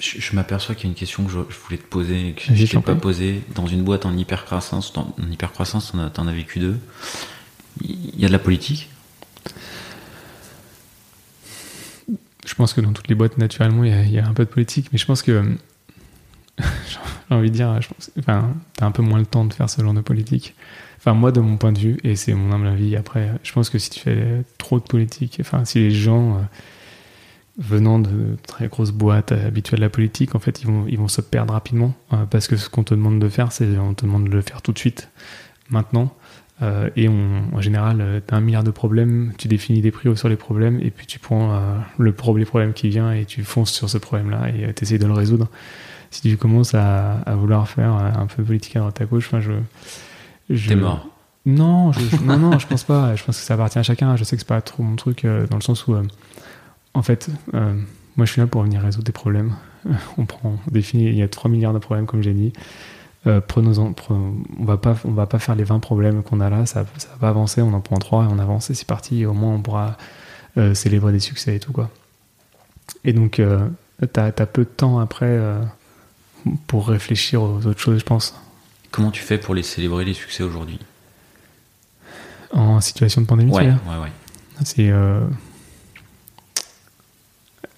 Je, 0.00 0.34
m'aperçois 0.34 0.74
qu'il 0.74 0.84
y 0.84 0.88
a 0.88 0.90
une 0.90 0.96
question 0.98 1.24
que 1.24 1.30
je, 1.30 1.38
voulais 1.38 1.78
te 1.78 1.86
poser 1.86 2.28
et 2.28 2.32
que 2.32 2.54
je 2.54 2.66
t'ai 2.66 2.80
pas 2.80 2.94
posée. 2.94 3.42
Dans 3.54 3.66
une 3.66 3.82
boîte 3.82 4.06
en 4.06 4.16
hypercroissance, 4.16 4.92
en 4.96 5.14
hypercroissance, 5.30 5.92
tu 5.92 6.20
en 6.20 6.26
as 6.26 6.32
vécu 6.32 6.58
deux. 6.58 6.78
Il 7.82 8.18
y 8.18 8.24
a 8.24 8.28
de 8.28 8.32
la 8.32 8.38
politique? 8.38 8.88
Je 12.46 12.54
pense 12.54 12.72
que 12.72 12.80
dans 12.80 12.92
toutes 12.92 13.08
les 13.08 13.14
boîtes, 13.14 13.38
naturellement, 13.38 13.84
il 13.84 14.10
y, 14.10 14.18
a, 14.18 14.26
un 14.26 14.34
peu 14.34 14.44
de 14.44 14.50
politique, 14.50 14.88
mais 14.92 14.98
je 14.98 15.06
pense 15.06 15.22
que 15.22 15.56
j'ai 16.58 16.64
envie 17.30 17.50
de 17.50 17.54
dire, 17.54 17.80
je 17.80 17.88
pense, 17.88 18.10
enfin, 18.18 18.54
t'as 18.76 18.86
un 18.86 18.90
peu 18.90 19.02
moins 19.02 19.18
le 19.18 19.26
temps 19.26 19.44
de 19.44 19.52
faire 19.52 19.70
ce 19.70 19.80
genre 19.80 19.94
de 19.94 20.02
politique. 20.02 20.54
Enfin, 20.98 21.14
moi, 21.14 21.32
de 21.32 21.40
mon 21.40 21.56
point 21.56 21.72
de 21.72 21.78
vue, 21.78 21.98
et 22.04 22.16
c'est 22.16 22.34
mon 22.34 22.52
humble 22.52 22.66
avis, 22.66 22.96
après, 22.96 23.30
je 23.42 23.52
pense 23.52 23.70
que 23.70 23.78
si 23.78 23.90
tu 23.90 24.00
fais 24.00 24.42
trop 24.58 24.78
de 24.78 24.84
politique, 24.84 25.38
enfin, 25.40 25.64
si 25.64 25.78
les 25.78 25.90
gens 25.90 26.36
euh, 26.36 26.40
venant 27.58 27.98
de 27.98 28.36
très 28.46 28.68
grosses 28.68 28.90
boîtes 28.90 29.32
habituées 29.32 29.76
à 29.76 29.80
la 29.80 29.88
politique, 29.88 30.34
en 30.34 30.38
fait, 30.38 30.62
ils 30.62 30.66
vont, 30.66 30.86
ils 30.88 30.98
vont 30.98 31.08
se 31.08 31.20
perdre 31.20 31.52
rapidement, 31.52 31.94
euh, 32.12 32.24
parce 32.28 32.48
que 32.48 32.56
ce 32.56 32.68
qu'on 32.68 32.84
te 32.84 32.94
demande 32.94 33.20
de 33.20 33.28
faire, 33.28 33.52
c'est 33.52 33.78
on 33.78 33.94
te 33.94 34.04
demande 34.04 34.24
de 34.28 34.34
le 34.34 34.42
faire 34.42 34.62
tout 34.62 34.72
de 34.72 34.78
suite, 34.78 35.10
maintenant. 35.70 36.14
Euh, 36.62 36.88
et 36.94 37.08
en 37.08 37.60
général, 37.60 38.22
tu 38.26 38.32
as 38.32 38.36
un 38.36 38.40
milliard 38.40 38.62
de 38.62 38.70
problèmes, 38.70 39.32
tu 39.38 39.48
définis 39.48 39.80
des 39.80 39.90
prix 39.90 40.16
sur 40.16 40.28
les 40.28 40.36
problèmes, 40.36 40.78
et 40.80 40.90
puis 40.90 41.06
tu 41.06 41.18
prends 41.18 41.60
le 41.98 42.12
premier 42.12 42.44
problème 42.44 42.72
qui 42.72 42.88
vient 42.88 43.12
et 43.12 43.24
tu 43.24 43.42
fonces 43.42 43.72
sur 43.72 43.90
ce 43.90 43.98
problème-là 43.98 44.50
et 44.50 44.72
tu 44.72 44.84
essaies 44.84 44.98
de 44.98 45.06
le 45.06 45.12
résoudre 45.12 45.48
si 46.14 46.22
tu 46.22 46.36
commences 46.36 46.74
à, 46.74 47.22
vouloir 47.34 47.68
faire 47.68 47.92
un 47.92 48.26
peu 48.26 48.42
politique 48.42 48.76
à 48.76 48.80
droite 48.80 49.00
à 49.00 49.04
gauche, 49.04 49.26
enfin, 49.26 49.40
je. 49.40 49.52
je 50.48 50.68
T'es 50.68 50.76
mort. 50.76 51.08
Non, 51.46 51.92
je, 51.92 52.22
non, 52.22 52.38
non, 52.38 52.58
je 52.58 52.66
pense 52.66 52.84
pas. 52.84 53.16
Je 53.16 53.24
pense 53.24 53.38
que 53.38 53.44
ça 53.44 53.54
appartient 53.54 53.78
à 53.78 53.82
chacun. 53.82 54.16
Je 54.16 54.24
sais 54.24 54.36
que 54.36 54.40
c'est 54.40 54.48
pas 54.48 54.62
trop 54.62 54.82
mon 54.82 54.96
truc 54.96 55.24
euh, 55.24 55.46
dans 55.46 55.56
le 55.56 55.62
sens 55.62 55.86
où, 55.86 55.94
euh, 55.94 56.02
en 56.94 57.02
fait, 57.02 57.28
euh, 57.54 57.74
moi, 58.16 58.26
je 58.26 58.32
suis 58.32 58.40
là 58.40 58.46
pour 58.46 58.62
venir 58.62 58.80
résoudre 58.80 59.04
des 59.04 59.12
problèmes. 59.12 59.54
on 60.18 60.24
prend, 60.24 60.56
on 60.66 60.70
définit. 60.70 61.08
Il 61.08 61.16
y 61.16 61.22
a 61.22 61.28
3 61.28 61.50
milliards 61.50 61.74
de 61.74 61.78
problèmes, 61.78 62.06
comme 62.06 62.22
j'ai 62.22 62.32
dit. 62.32 62.52
prenons-en, 63.48 63.94
on 64.10 64.64
va 64.64 64.76
pas, 64.76 64.96
on 65.04 65.12
va 65.12 65.26
pas 65.26 65.38
faire 65.38 65.54
les 65.54 65.64
20 65.64 65.80
problèmes 65.80 66.22
qu'on 66.22 66.40
a 66.40 66.48
là. 66.48 66.66
Ça, 66.66 66.86
ça 66.96 67.08
va 67.12 67.16
pas 67.18 67.28
avancer. 67.28 67.60
On 67.62 67.72
en 67.72 67.80
prend 67.80 67.96
3 67.96 68.24
et 68.24 68.26
on 68.30 68.38
avance 68.38 68.70
et 68.70 68.74
c'est 68.74 68.86
parti. 68.86 69.20
Et 69.20 69.26
au 69.26 69.34
moins, 69.34 69.54
on 69.54 69.60
pourra 69.60 69.96
célébrer 70.74 71.10
des 71.10 71.18
succès 71.18 71.56
et 71.56 71.58
tout 71.58 71.72
quoi. 71.72 71.90
Et 73.02 73.12
donc, 73.12 73.42
t'as 74.12 74.26
as 74.26 74.46
peu 74.46 74.62
de 74.62 74.68
temps 74.68 75.00
après 75.00 75.36
pour 76.68 76.86
réfléchir 76.86 77.42
aux 77.42 77.66
autres 77.66 77.80
choses, 77.80 77.98
je 77.98 78.04
pense. 78.04 78.34
Comment 78.92 79.10
tu 79.10 79.22
fais 79.22 79.38
pour 79.38 79.54
les 79.54 79.64
célébrer 79.64 80.04
les 80.04 80.14
succès 80.14 80.44
aujourd'hui? 80.44 80.78
En 82.52 82.80
situation 82.80 83.20
de 83.20 83.26
pandémie 83.26 83.50
Ouais, 83.50 83.64
ouais, 83.64 84.02
ouais. 84.02 84.12
C'est. 84.64 84.92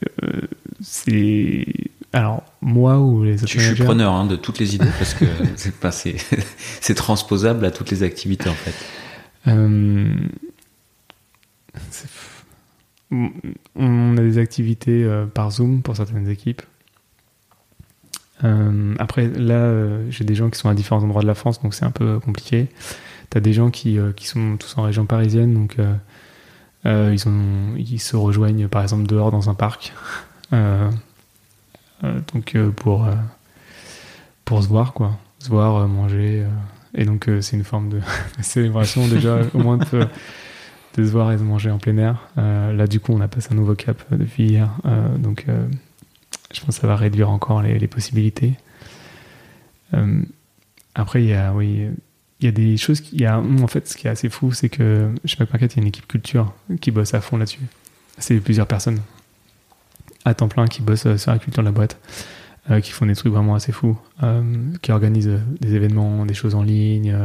Euh, 0.04 0.26
euh, 0.26 0.40
c'est. 0.80 1.66
Alors, 2.12 2.42
moi 2.60 2.98
ou 2.98 3.24
les 3.24 3.42
autres. 3.42 3.52
Je, 3.52 3.74
suis 3.74 3.84
preneur 3.84 4.12
hein, 4.12 4.26
de 4.26 4.36
toutes 4.36 4.58
les 4.58 4.74
idées 4.74 4.88
parce 4.98 5.14
que 5.14 5.24
c'est 5.56 5.74
pas 5.74 5.90
c'est 6.80 6.94
transposable 6.94 7.64
à 7.64 7.70
toutes 7.70 7.90
les 7.90 8.02
activités 8.02 8.48
en 8.48 8.54
fait. 8.54 8.74
Euh, 9.48 10.14
on 13.76 14.16
a 14.16 14.20
des 14.20 14.38
activités 14.38 15.08
par 15.32 15.52
Zoom 15.52 15.82
pour 15.82 15.96
certaines 15.96 16.28
équipes. 16.28 16.62
Euh, 18.44 18.94
après, 18.98 19.28
là, 19.28 19.54
euh, 19.54 20.06
j'ai 20.10 20.24
des 20.24 20.34
gens 20.34 20.50
qui 20.50 20.58
sont 20.58 20.68
à 20.68 20.74
différents 20.74 21.02
endroits 21.02 21.22
de 21.22 21.26
la 21.26 21.34
France, 21.34 21.62
donc 21.62 21.74
c'est 21.74 21.84
un 21.84 21.90
peu 21.90 22.20
compliqué. 22.20 22.68
T'as 23.30 23.40
des 23.40 23.52
gens 23.52 23.70
qui, 23.70 23.98
euh, 23.98 24.12
qui 24.12 24.26
sont 24.26 24.56
tous 24.56 24.76
en 24.78 24.82
région 24.82 25.06
parisienne, 25.06 25.54
donc 25.54 25.76
ils, 26.86 27.28
ont, 27.28 27.76
ils 27.76 28.00
se 28.00 28.16
rejoignent 28.16 28.68
par 28.68 28.82
exemple 28.82 29.06
dehors 29.06 29.30
dans 29.30 29.50
un 29.50 29.54
parc. 29.54 29.92
donc 30.52 32.56
pour, 32.76 33.06
pour 34.44 34.62
se 34.62 34.68
voir, 34.68 34.92
quoi. 34.92 35.18
Se 35.40 35.48
voir, 35.48 35.86
manger. 35.88 36.44
et 36.94 37.04
donc 37.04 37.28
c'est 37.40 37.56
une 37.56 37.64
forme 37.64 37.88
de 37.88 38.00
célébration 38.40 39.06
déjà, 39.08 39.40
au 39.54 39.58
moins 39.58 39.78
de, 39.78 39.84
se 40.96 41.00
voir 41.00 41.32
et 41.32 41.36
de 41.36 41.42
manger 41.42 41.70
en 41.70 41.78
plein 41.78 41.96
air. 41.98 42.28
là, 42.36 42.86
du 42.86 43.00
coup, 43.00 43.12
on 43.12 43.20
a 43.20 43.28
passé 43.28 43.48
un 43.52 43.56
nouveau 43.56 43.74
cap 43.74 44.02
depuis 44.10 44.44
hier. 44.44 44.70
donc 45.18 45.46
je 46.52 46.60
pense 46.60 46.76
que 46.76 46.80
ça 46.80 46.86
va 46.86 46.96
réduire 46.96 47.30
encore 47.30 47.62
les, 47.62 47.88
possibilités. 47.88 48.54
Euh, 49.94 50.22
après, 50.94 51.22
il 51.22 51.28
y 51.28 51.34
a, 51.34 51.52
oui, 51.52 51.88
il 52.40 52.46
y 52.46 52.48
a 52.48 52.52
des 52.52 52.76
choses. 52.76 53.00
Qui, 53.00 53.16
il 53.16 53.22
y 53.22 53.26
a, 53.26 53.38
en 53.38 53.66
fait, 53.66 53.88
ce 53.88 53.96
qui 53.96 54.06
est 54.06 54.10
assez 54.10 54.28
fou, 54.28 54.52
c'est 54.52 54.68
que 54.68 55.08
je 55.24 55.36
sais 55.36 55.44
pas 55.44 55.58
il 55.58 55.60
y 55.60 55.64
a 55.64 55.68
une 55.76 55.86
équipe 55.86 56.06
culture 56.06 56.52
qui 56.80 56.90
bosse 56.90 57.14
à 57.14 57.20
fond 57.20 57.36
là-dessus. 57.36 57.60
C'est 58.18 58.38
plusieurs 58.40 58.66
personnes 58.66 59.00
à 60.24 60.34
temps 60.34 60.48
plein 60.48 60.66
qui 60.66 60.82
bossent 60.82 61.16
sur 61.16 61.30
la 61.30 61.38
culture 61.38 61.62
de 61.62 61.68
la 61.68 61.72
boîte. 61.72 61.98
Euh, 62.68 62.80
qui 62.80 62.90
font 62.90 63.06
des 63.06 63.14
trucs 63.14 63.32
vraiment 63.32 63.54
assez 63.54 63.70
fous, 63.70 63.96
euh, 64.24 64.42
qui 64.82 64.90
organisent 64.90 65.38
des 65.60 65.74
événements, 65.76 66.26
des 66.26 66.34
choses 66.34 66.56
en 66.56 66.64
ligne. 66.64 67.16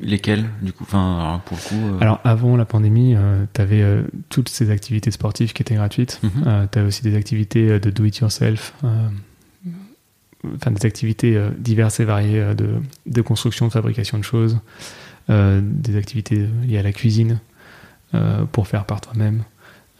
Lesquels, 0.00 0.44
du 0.62 0.72
coup 0.72 0.84
enfin, 0.84 1.42
pour 1.46 1.56
le 1.56 1.68
coup 1.68 1.98
Alors, 2.00 2.20
avant 2.22 2.56
la 2.56 2.64
pandémie, 2.64 3.16
tu 3.54 3.60
avais 3.60 3.84
toutes 4.28 4.48
ces 4.48 4.70
activités 4.70 5.10
sportives 5.10 5.52
qui 5.52 5.62
étaient 5.62 5.74
gratuites. 5.74 6.20
Tu 6.22 6.78
avais 6.78 6.86
aussi 6.86 7.02
des 7.02 7.16
activités 7.16 7.80
de 7.80 7.90
do-it-yourself, 7.90 8.72
enfin 10.54 10.70
des 10.70 10.86
activités 10.86 11.40
diverses 11.58 12.00
et 12.00 12.04
variées 12.04 12.54
de, 12.54 12.74
de, 13.06 13.22
construction, 13.22 13.66
de 13.66 13.72
fabrication 13.72 14.18
de 14.18 14.22
choses, 14.22 14.60
des 15.28 15.96
activités 15.96 16.46
liées 16.64 16.78
à 16.78 16.82
la 16.82 16.92
cuisine 16.92 17.40
pour 18.52 18.68
faire 18.68 18.84
par 18.84 19.00
toi-même. 19.00 19.42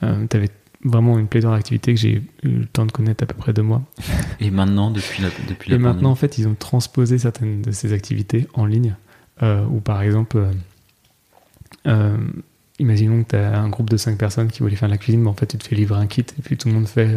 tu 0.01 0.37
avais 0.37 0.51
vraiment 0.85 1.19
une 1.19 1.27
pléthore 1.27 1.53
d'activités 1.53 1.95
que 1.95 2.01
j'ai 2.01 2.15
eu 2.15 2.23
le 2.43 2.67
temps 2.67 2.87
de 2.87 2.93
connaître 2.93 3.25
à 3.25 3.27
peu 3.27 3.35
près 3.35 3.53
deux 3.53 3.63
mois. 3.63 3.83
Et 4.41 4.51
maintenant, 4.51 4.91
depuis 4.91 5.23
la, 5.23 5.29
depuis 5.49 5.73
Et 5.73 5.79
maintenant, 5.79 6.11
en 6.11 6.15
fait, 6.15 6.39
ils 6.39 6.49
ont 6.49 6.55
transposé 6.55 7.19
certaines 7.19 7.63
de 7.63 7.71
ces 7.73 7.93
activités 7.93 8.47
en 8.55 8.67
ligne. 8.67 8.95
Euh, 9.43 9.65
ou 9.67 9.81
par 9.81 10.03
exemple, 10.03 10.39
euh, 10.39 10.53
euh, 11.87 12.17
imaginons 12.79 13.23
que 13.25 13.31
tu 13.31 13.37
as 13.37 13.59
un 13.59 13.69
groupe 13.69 13.91
de 13.91 13.97
cinq 13.97 14.17
personnes 14.17 14.51
qui 14.51 14.61
voulaient 14.61 14.77
faire 14.77 14.89
de 14.89 14.95
la 14.95 14.99
cuisine, 14.99 15.23
mais 15.23 15.29
en 15.29 15.35
fait, 15.35 15.47
tu 15.47 15.59
te 15.59 15.67
fais 15.67 15.75
livrer 15.75 16.01
un 16.01 16.07
kit 16.07 16.21
et 16.21 16.43
puis 16.43 16.57
tout 16.57 16.69
le 16.69 16.75
monde 16.75 16.89
fait 16.89 17.15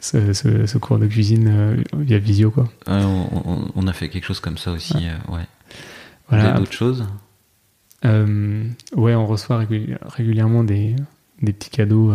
ce, 0.00 0.78
cours 0.78 0.98
de 0.98 1.06
cuisine 1.06 1.82
via 1.96 2.18
visio. 2.18 2.50
Quoi. 2.50 2.68
On, 2.86 3.86
a 3.86 3.92
fait 3.92 4.08
quelque 4.08 4.24
chose 4.24 4.40
comme 4.40 4.58
ça 4.58 4.72
aussi. 4.72 4.96
ouais. 5.28 5.46
Voilà. 6.28 6.52
d'autres 6.52 6.72
choses? 6.72 7.06
Ouais, 8.04 9.14
on 9.14 9.26
reçoit 9.26 9.58
régulièrement 9.58 10.64
des, 10.64 10.96
des 11.42 11.52
petits 11.52 11.70
cadeaux 11.70 12.12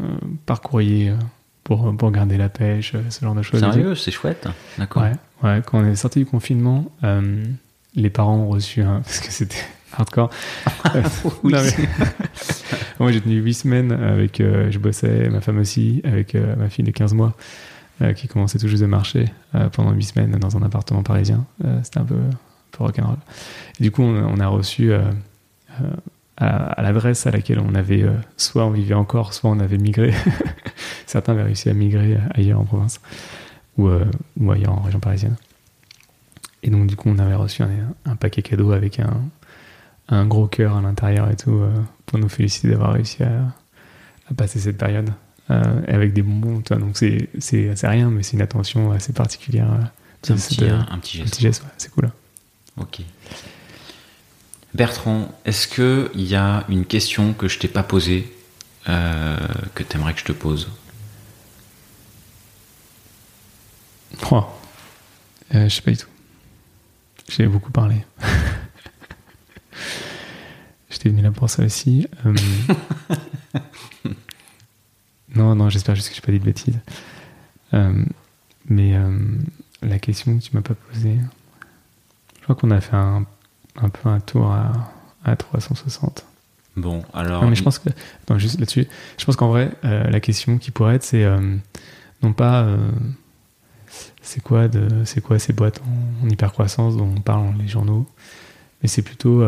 euh, 0.00 0.06
par 0.46 0.60
courrier 0.60 1.10
euh, 1.10 1.16
pour, 1.64 1.94
pour 1.96 2.10
garder 2.10 2.36
la 2.36 2.48
pêche, 2.48 2.94
euh, 2.94 3.02
ce 3.10 3.24
genre 3.24 3.34
de 3.34 3.42
choses. 3.42 3.60
Sérieux, 3.60 3.94
c'est 3.94 4.10
chouette. 4.10 4.48
D'accord. 4.78 5.02
Ouais, 5.02 5.12
ouais, 5.42 5.62
quand 5.66 5.80
on 5.80 5.84
est 5.84 5.96
sorti 5.96 6.20
du 6.20 6.26
confinement, 6.26 6.90
les 7.94 8.10
parents 8.10 8.36
ont 8.36 8.48
reçu 8.48 8.82
un. 8.82 9.00
Parce 9.04 9.20
que 9.20 9.30
c'était 9.30 9.64
hardcore. 9.92 10.30
oui. 11.44 11.52
Moi, 13.00 13.12
j'ai 13.12 13.20
tenu 13.20 13.36
8 13.36 13.54
semaines 13.54 13.92
avec. 13.92 14.38
je 14.38 14.78
bossais, 14.78 15.28
ma 15.30 15.40
femme 15.40 15.58
aussi, 15.58 16.02
avec 16.04 16.34
ma 16.34 16.68
fille 16.68 16.84
de 16.84 16.90
15 16.90 17.14
mois, 17.14 17.34
qui 18.14 18.28
commençait 18.28 18.58
tout 18.58 18.68
juste 18.68 18.82
à 18.82 18.86
marcher 18.86 19.26
pendant 19.72 19.92
8 19.92 20.02
semaines 20.02 20.30
dans 20.32 20.56
un 20.56 20.62
appartement 20.62 21.02
parisien. 21.02 21.46
c'était 21.82 21.98
un 21.98 22.04
peu, 22.04 22.14
un 22.14 22.76
peu 22.76 22.84
rock'n'roll. 22.84 23.16
Et 23.78 23.82
du 23.82 23.90
coup, 23.90 24.02
on, 24.02 24.14
on 24.14 24.38
a 24.38 24.46
reçu 24.46 24.92
à, 26.40 26.82
l'adresse 26.82 27.26
à 27.26 27.30
laquelle 27.30 27.60
on 27.60 27.74
avait, 27.74 28.02
euh, 28.02 28.16
soit 28.36 28.64
on 28.64 28.70
vivait 28.70 28.94
encore, 28.94 29.34
soit 29.34 29.50
on 29.50 29.60
avait 29.60 29.78
migré. 29.78 30.12
Certains 31.06 31.32
avaient 31.32 31.42
réussi 31.42 31.68
à 31.68 31.74
migrer 31.74 32.18
ailleurs 32.34 32.60
en 32.60 32.64
province 32.64 33.00
ou, 33.76 33.88
euh, 33.88 34.06
ou 34.38 34.50
ailleurs 34.50 34.72
en 34.72 34.80
région 34.80 35.00
parisienne. 35.00 35.36
Et 36.62 36.70
donc, 36.70 36.86
du 36.86 36.96
coup, 36.96 37.08
on 37.08 37.18
avait 37.18 37.34
reçu 37.34 37.62
un, 37.62 38.16
paquet 38.16 38.42
cadeau 38.42 38.72
avec 38.72 39.00
un, 39.00 39.22
un 40.10 40.26
gros 40.26 40.46
cœur 40.46 40.76
à 40.76 40.82
l'intérieur 40.82 41.30
et 41.30 41.36
tout 41.36 41.52
euh, 41.52 41.72
pour 42.06 42.18
nous 42.18 42.28
féliciter 42.28 42.68
d'avoir 42.68 42.92
réussi 42.92 43.22
à, 43.22 43.54
à, 44.30 44.34
passer 44.36 44.60
cette 44.60 44.78
période. 44.78 45.10
avec 45.48 46.12
des 46.12 46.22
bonbons, 46.22 46.60
toi. 46.60 46.76
donc 46.76 46.96
c'est 46.96 47.74
rien, 47.82 48.10
mais 48.10 48.22
c'est 48.22 48.34
une 48.34 48.42
attention 48.42 48.92
assez 48.92 49.12
particulière. 49.12 49.70
un, 49.70 49.90
petit, 50.22 50.32
un, 50.32 50.36
petit, 50.36 50.54
geste. 50.54 50.90
Un 50.90 50.98
petit 50.98 51.42
geste, 51.42 51.64
c'est 51.76 51.90
cool. 51.90 52.10
Ok. 52.76 53.00
Bertrand, 54.74 55.28
est-ce 55.44 55.66
qu'il 55.66 56.22
y 56.22 56.36
a 56.36 56.64
une 56.68 56.84
question 56.84 57.32
que 57.32 57.48
je 57.48 57.58
t'ai 57.58 57.68
pas 57.68 57.82
posée 57.82 58.32
euh, 58.88 59.36
que 59.74 59.82
tu 59.82 59.96
aimerais 59.96 60.14
que 60.14 60.20
je 60.20 60.24
te 60.24 60.32
pose? 60.32 60.70
Oh. 64.30 64.44
Euh, 65.54 65.68
je 65.68 65.74
sais 65.74 65.82
pas 65.82 65.90
du 65.90 65.96
tout. 65.96 66.06
J'ai 67.28 67.46
beaucoup 67.46 67.72
parlé. 67.72 68.04
J'étais 71.00 71.16
venu 71.16 71.22
là 71.22 71.30
pour 71.30 71.48
ça 71.48 71.64
aussi. 71.64 72.06
Euh, 72.26 72.34
non, 75.34 75.54
non, 75.54 75.70
j'espère 75.70 75.94
juste 75.94 76.10
que 76.10 76.14
j'ai 76.14 76.20
pas 76.20 76.30
dit 76.30 76.40
de 76.40 76.44
bêtises. 76.44 76.78
Euh, 77.72 78.04
mais 78.68 78.94
euh, 78.94 79.18
la 79.80 79.98
question 79.98 80.36
que 80.36 80.42
tu 80.42 80.50
m'as 80.52 80.60
pas 80.60 80.74
posée, 80.74 81.16
je 82.36 82.42
crois 82.42 82.54
qu'on 82.54 82.70
a 82.70 82.82
fait 82.82 82.96
un, 82.96 83.24
un 83.76 83.88
peu 83.88 84.10
un 84.10 84.20
tour 84.20 84.52
à, 84.52 84.92
à 85.24 85.36
360. 85.36 86.26
Bon, 86.76 87.02
alors. 87.14 87.44
Non, 87.44 87.48
mais 87.48 87.56
je 87.56 87.62
pense 87.62 87.78
que. 87.78 87.88
Attends, 88.22 88.38
juste 88.38 88.60
là-dessus. 88.60 88.86
Je 89.16 89.24
pense 89.24 89.36
qu'en 89.36 89.48
vrai, 89.48 89.72
la 89.82 90.20
question 90.20 90.58
qui 90.58 90.70
pourrait 90.70 90.96
être, 90.96 91.04
c'est 91.04 91.26
non 92.22 92.34
pas. 92.34 92.76
c'est 94.20 94.42
quoi, 94.42 94.68
de, 94.68 95.06
c'est 95.06 95.22
quoi 95.22 95.38
ces 95.38 95.54
boîtes 95.54 95.80
en, 95.80 96.26
en 96.26 96.28
hypercroissance 96.28 96.98
dont 96.98 97.10
on 97.16 97.22
parle 97.22 97.52
dans 97.52 97.58
les 97.58 97.68
journaux 97.68 98.06
Mais 98.82 98.88
c'est 98.90 99.00
plutôt. 99.00 99.42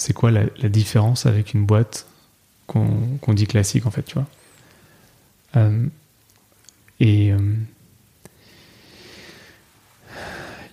Euh, 0.00 0.06
c'est 0.06 0.12
quoi 0.12 0.30
la, 0.30 0.44
différence 0.68 1.26
avec 1.26 1.54
une 1.54 1.66
boîte 1.66 2.06
qu'on, 2.66 3.34
dit 3.34 3.46
classique, 3.46 3.86
en 3.86 3.90
fait, 3.90 4.02
tu 4.04 4.14
vois 4.14 4.26
Euh, 5.56 5.86
Et. 7.00 7.32
euh, 7.32 7.38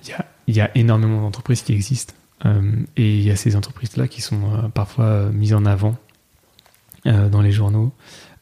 Il 0.04 0.10
y, 0.12 0.14
a, 0.14 0.26
il 0.48 0.56
y 0.56 0.62
a 0.62 0.72
énormément 0.78 1.22
d'entreprises 1.22 1.62
qui 1.64 1.74
existent. 1.74 2.14
Euh, 2.46 2.72
et 2.96 3.18
il 3.18 3.24
y 3.24 3.32
a 3.32 3.36
ces 3.36 3.56
entreprises-là 3.56 4.08
qui 4.08 4.22
sont 4.22 4.40
euh, 4.54 4.68
parfois 4.70 5.06
euh, 5.06 5.32
mises 5.32 5.54
en 5.54 5.66
avant 5.66 5.98
euh, 7.06 7.28
dans 7.30 7.42
les 7.42 7.52
journaux, 7.52 7.92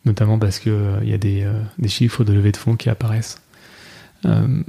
notamment 0.05 0.37
parce 0.37 0.59
qu'il 0.59 0.99
il 1.01 1.09
y 1.09 1.13
a 1.13 1.17
des, 1.17 1.43
euh, 1.43 1.63
chiffres 1.87 2.23
de 2.23 2.33
levée 2.33 2.51
de 2.51 2.57
fonds 2.57 2.75
qui 2.75 2.89
apparaissent. 2.89 3.41
Euh, 4.25 4.61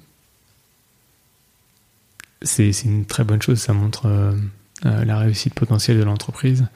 c'est 2.42 2.70
une 2.84 3.04
très 3.04 3.24
bonne 3.24 3.42
chose, 3.42 3.58
ça 3.60 3.72
montre 3.74 4.06
euh, 4.06 4.32
euh, 4.32 4.38
la 4.84 5.18
réussite 5.18 5.54
potentielle 5.54 5.98
de 5.98 6.04
l'entreprise 6.04 6.66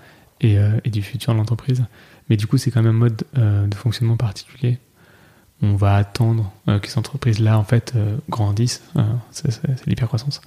et, 0.40 0.58
euh, 0.58 0.80
et 0.84 0.90
du 0.90 1.02
futur 1.02 1.32
de 1.32 1.38
l'entreprise. 1.38 1.84
Mais 2.28 2.36
du 2.36 2.46
coup, 2.46 2.58
c'est 2.58 2.70
quand 2.70 2.82
même 2.82 2.94
un 2.94 2.98
mode 2.98 3.24
euh, 3.36 3.66
de 3.66 3.74
fonctionnement 3.74 4.16
particulier. 4.16 4.78
On 5.62 5.74
va 5.74 5.96
attendre 5.96 6.52
euh, 6.68 6.78
que 6.78 6.88
ces 6.88 6.98
entreprises-là, 6.98 7.58
en 7.58 7.64
fait, 7.64 7.92
euh, 7.96 8.16
grandissent. 8.28 8.82
Euh, 8.96 9.02
c'est 9.30 9.86
l'hypercroissance. 9.86 10.40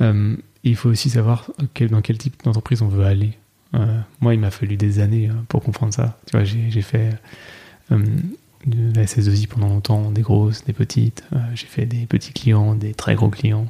Euh, 0.00 0.36
il 0.62 0.76
faut 0.76 0.90
aussi 0.90 1.10
savoir 1.10 1.50
dans 1.90 2.00
quel 2.00 2.18
type 2.18 2.42
d'entreprise 2.44 2.82
on 2.82 2.88
veut 2.88 3.04
aller. 3.04 3.32
Euh, 3.74 4.00
moi, 4.20 4.34
il 4.34 4.40
m'a 4.40 4.50
fallu 4.50 4.76
des 4.76 5.00
années 5.00 5.28
euh, 5.28 5.34
pour 5.48 5.62
comprendre 5.62 5.94
ça. 5.94 6.18
Tu 6.26 6.36
vois, 6.36 6.44
j'ai 6.44 6.82
fait 6.82 7.10
euh, 7.90 7.98
de 8.66 8.94
la 8.94 9.04
SS2I 9.04 9.48
pendant 9.48 9.68
longtemps, 9.68 10.10
des 10.10 10.22
grosses, 10.22 10.64
des 10.64 10.72
petites. 10.72 11.24
Euh, 11.32 11.38
j'ai 11.54 11.66
fait 11.66 11.86
des 11.86 12.06
petits 12.06 12.32
clients, 12.32 12.74
des 12.74 12.94
très 12.94 13.14
gros 13.14 13.30
clients. 13.30 13.68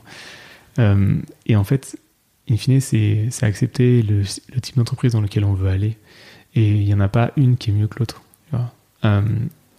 Euh, 0.79 1.17
et 1.47 1.57
en 1.57 1.65
fait, 1.65 1.97
in 2.51 2.57
fine, 2.57 2.81
c'est 2.81 3.29
accepter 3.43 4.03
le, 4.03 4.23
le 4.55 4.61
type 4.61 4.77
d'entreprise 4.77 5.13
dans 5.13 5.21
lequel 5.21 5.45
on 5.45 5.53
veut 5.55 5.69
aller. 5.69 5.97
Et 6.55 6.69
il 6.69 6.85
n'y 6.85 6.95
en 6.95 7.01
a 7.01 7.09
pas 7.09 7.31
une 7.37 7.57
qui 7.57 7.71
est 7.71 7.73
mieux 7.73 7.87
que 7.87 7.99
l'autre. 8.01 8.23
Euh, 9.05 9.23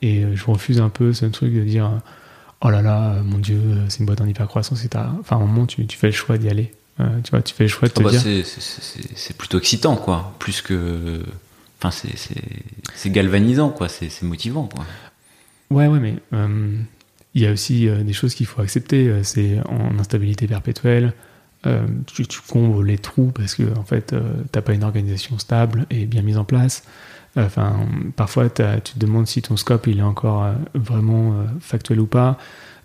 et 0.02 0.26
je 0.34 0.46
refuse 0.46 0.82
un 0.82 0.90
peu 0.90 1.14
ce 1.14 1.26
truc 1.28 1.54
de 1.54 1.62
dire 1.62 2.02
oh 2.62 2.70
là 2.70 2.82
là, 2.82 3.14
euh, 3.16 3.24
mon 3.24 3.38
Dieu, 3.38 3.58
euh, 3.58 3.86
c'est 3.90 4.00
une 4.00 4.06
boîte 4.06 4.22
en 4.22 4.26
hypercroissance. 4.26 4.84
Enfin, 5.20 5.36
à 5.36 5.40
un 5.40 5.46
moment, 5.46 5.66
tu, 5.68 5.86
tu 5.86 5.98
fais 5.98 6.08
le 6.08 6.14
choix 6.14 6.38
d'y 6.40 6.50
aller. 6.50 6.72
Euh, 7.00 7.20
tu 7.24 7.32
vois, 7.32 7.42
tu 7.42 7.54
fais 7.54 7.66
le 7.66 7.70
choix 7.70 7.88
de 7.88 7.94
Ah 7.96 8.00
te 8.00 8.04
bah, 8.04 8.10
dire. 8.12 8.22
c'est- 8.46 9.38
plutôt 9.38 9.58
excitant, 9.60 9.96
quoi. 9.96 10.34
Plus 10.40 10.62
que. 10.62 11.22
Enfin, 11.80 11.92
c'est- 11.92 13.10
galvanisant, 13.10 13.70
quoi. 13.70 13.90
C'est 13.90 14.22
motivant, 14.24 14.68
quoi. 14.74 14.86
Ouais, 15.70 15.88
ouais, 15.88 16.00
mais 16.00 16.16
euh, 16.34 16.78
il 17.34 17.42
y 17.42 17.46
a 17.48 17.52
aussi 17.52 17.88
des 17.88 18.14
choses 18.14 18.34
qu'il 18.36 18.46
faut 18.46 18.62
accepter. 18.62 19.24
C'est 19.24 19.60
en 19.68 19.98
instabilité 20.00 20.48
perpétuelle. 20.48 21.14
Euh, 21.68 21.86
tu, 22.08 22.26
tu 22.26 22.40
combles 22.42 22.86
les 22.86 22.98
trous 22.98 23.32
parce 23.36 23.54
que 23.54 23.64
en 23.78 23.84
fait, 23.84 24.14
euh, 24.14 24.22
t'as 24.52 24.62
pas 24.62 24.74
une 24.74 24.84
organisation 24.84 25.38
stable 25.38 25.86
et 25.92 26.06
bien 26.06 26.22
mise 26.24 26.38
en 26.38 26.44
place. 26.44 26.84
Enfin, 27.38 27.88
parfois, 28.18 28.50
tu 28.50 28.94
te 28.94 29.00
demandes 29.00 29.28
si 29.28 29.42
ton 29.42 29.56
scope 29.56 29.88
il 29.88 30.00
est 30.00 30.04
encore 30.04 30.44
euh, 30.44 30.54
vraiment 30.74 31.34
factuel 31.60 32.00
ou 32.00 32.08
pas. 32.08 32.38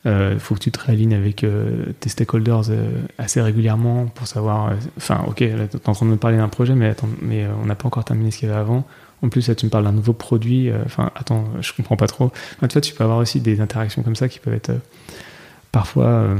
Il 0.05 0.39
faut 0.39 0.55
que 0.55 0.61
tu 0.61 0.71
te 0.71 0.79
réalignes 0.79 1.15
avec 1.15 1.45
tes 1.99 2.09
stakeholders 2.09 2.71
assez 3.19 3.41
régulièrement 3.41 4.07
pour 4.07 4.29
savoir. 4.29 4.73
Enfin, 4.97 5.25
ok, 5.27 5.41
là, 5.41 5.67
t'es 5.67 5.89
en 5.89 5.95
train 5.95 6.07
de 6.07 6.13
me 6.13 6.17
parler 6.17 6.37
d'un 6.37 6.47
projet, 6.47 6.77
mais, 6.77 6.91
attends, 6.91 7.09
mais 7.21 7.45
on 7.61 7.67
n'a 7.67 7.75
pas 7.75 7.89
encore 7.89 8.05
terminé 8.05 8.31
ce 8.31 8.39
qu'il 8.39 8.49
y 8.49 8.53
avait 8.53 8.61
avant. 8.61 8.87
En 9.23 9.31
plus, 9.31 9.49
là, 9.49 9.57
tu 9.57 9.67
me 9.67 9.71
parles 9.71 9.83
d'un 9.83 9.91
nouveau 9.91 10.13
produit. 10.13 10.71
Enfin, 10.85 11.11
attends, 11.17 11.47
je 11.61 11.73
comprends 11.73 11.97
pas 11.97 12.07
trop. 12.07 12.27
Enfin, 12.27 12.69
tu 12.69 12.75
vois, 12.75 12.83
tu 12.83 12.95
peux 12.95 13.03
avoir 13.03 13.19
aussi 13.19 13.41
des 13.41 13.61
interactions 13.61 14.05
comme 14.05 14.15
ça 14.15 14.29
qui 14.29 14.39
peuvent 14.39 14.55
être 14.55 14.75
parfois 15.73 16.37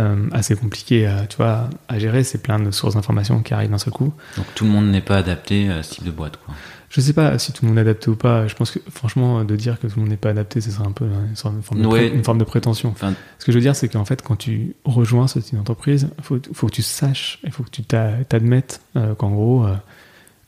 euh, 0.00 0.04
euh, 0.16 0.28
assez 0.32 0.54
compliquées 0.56 1.06
à, 1.06 1.26
tu 1.26 1.36
vois, 1.38 1.70
à 1.88 1.98
gérer. 1.98 2.22
C'est 2.24 2.42
plein 2.42 2.58
de 2.58 2.70
sources 2.70 2.94
d'informations 2.94 3.42
qui 3.42 3.54
arrivent 3.54 3.70
d'un 3.70 3.78
seul 3.78 3.92
coup. 3.92 4.12
Donc 4.36 4.46
tout 4.54 4.64
le 4.64 4.70
monde 4.70 4.86
n'est 4.90 5.00
pas 5.00 5.16
adapté 5.18 5.68
à 5.70 5.82
ce 5.82 5.94
type 5.94 6.04
de 6.04 6.10
boîte, 6.10 6.36
quoi. 6.44 6.54
Je 6.88 7.00
sais 7.00 7.12
pas 7.12 7.36
si 7.38 7.52
tout 7.52 7.64
le 7.64 7.68
monde 7.70 7.78
est 7.78 7.82
adapté 7.82 8.08
ou 8.10 8.14
pas. 8.16 8.46
Je 8.46 8.54
pense 8.54 8.70
que, 8.70 8.78
franchement, 8.90 9.42
de 9.44 9.56
dire 9.56 9.78
que 9.80 9.86
tout 9.88 9.94
le 9.96 10.02
monde 10.02 10.10
n'est 10.10 10.16
pas 10.16 10.30
adapté, 10.30 10.60
ce 10.60 10.70
serait 10.70 10.86
un 10.86 10.92
peu 10.92 11.04
une, 11.04 11.34
sorte 11.34 11.56
de 11.56 11.60
forme, 11.60 11.82
de, 11.82 11.86
Ouais. 11.88 12.08
pré- 12.08 12.16
une 12.16 12.24
forme 12.24 12.38
de 12.38 12.44
prétention. 12.44 12.90
Enfin, 12.90 13.12
Ce 13.38 13.44
que 13.44 13.50
je 13.52 13.56
veux 13.58 13.62
dire, 13.62 13.74
c'est 13.74 13.88
qu'en 13.88 14.04
fait, 14.04 14.22
quand 14.22 14.36
tu 14.36 14.76
rejoins 14.84 15.26
ce 15.26 15.40
type 15.40 15.56
d'entreprise, 15.56 16.08
il 16.18 16.24
faut, 16.24 16.38
faut 16.52 16.68
que 16.68 16.72
tu 16.72 16.82
saches, 16.82 17.40
il 17.44 17.50
faut 17.50 17.64
que 17.64 17.70
tu 17.70 17.82
t'a- 17.82 18.12
t'admettes 18.28 18.80
euh, 18.96 19.14
qu'en 19.16 19.30
gros, 19.30 19.66
euh, 19.66 19.74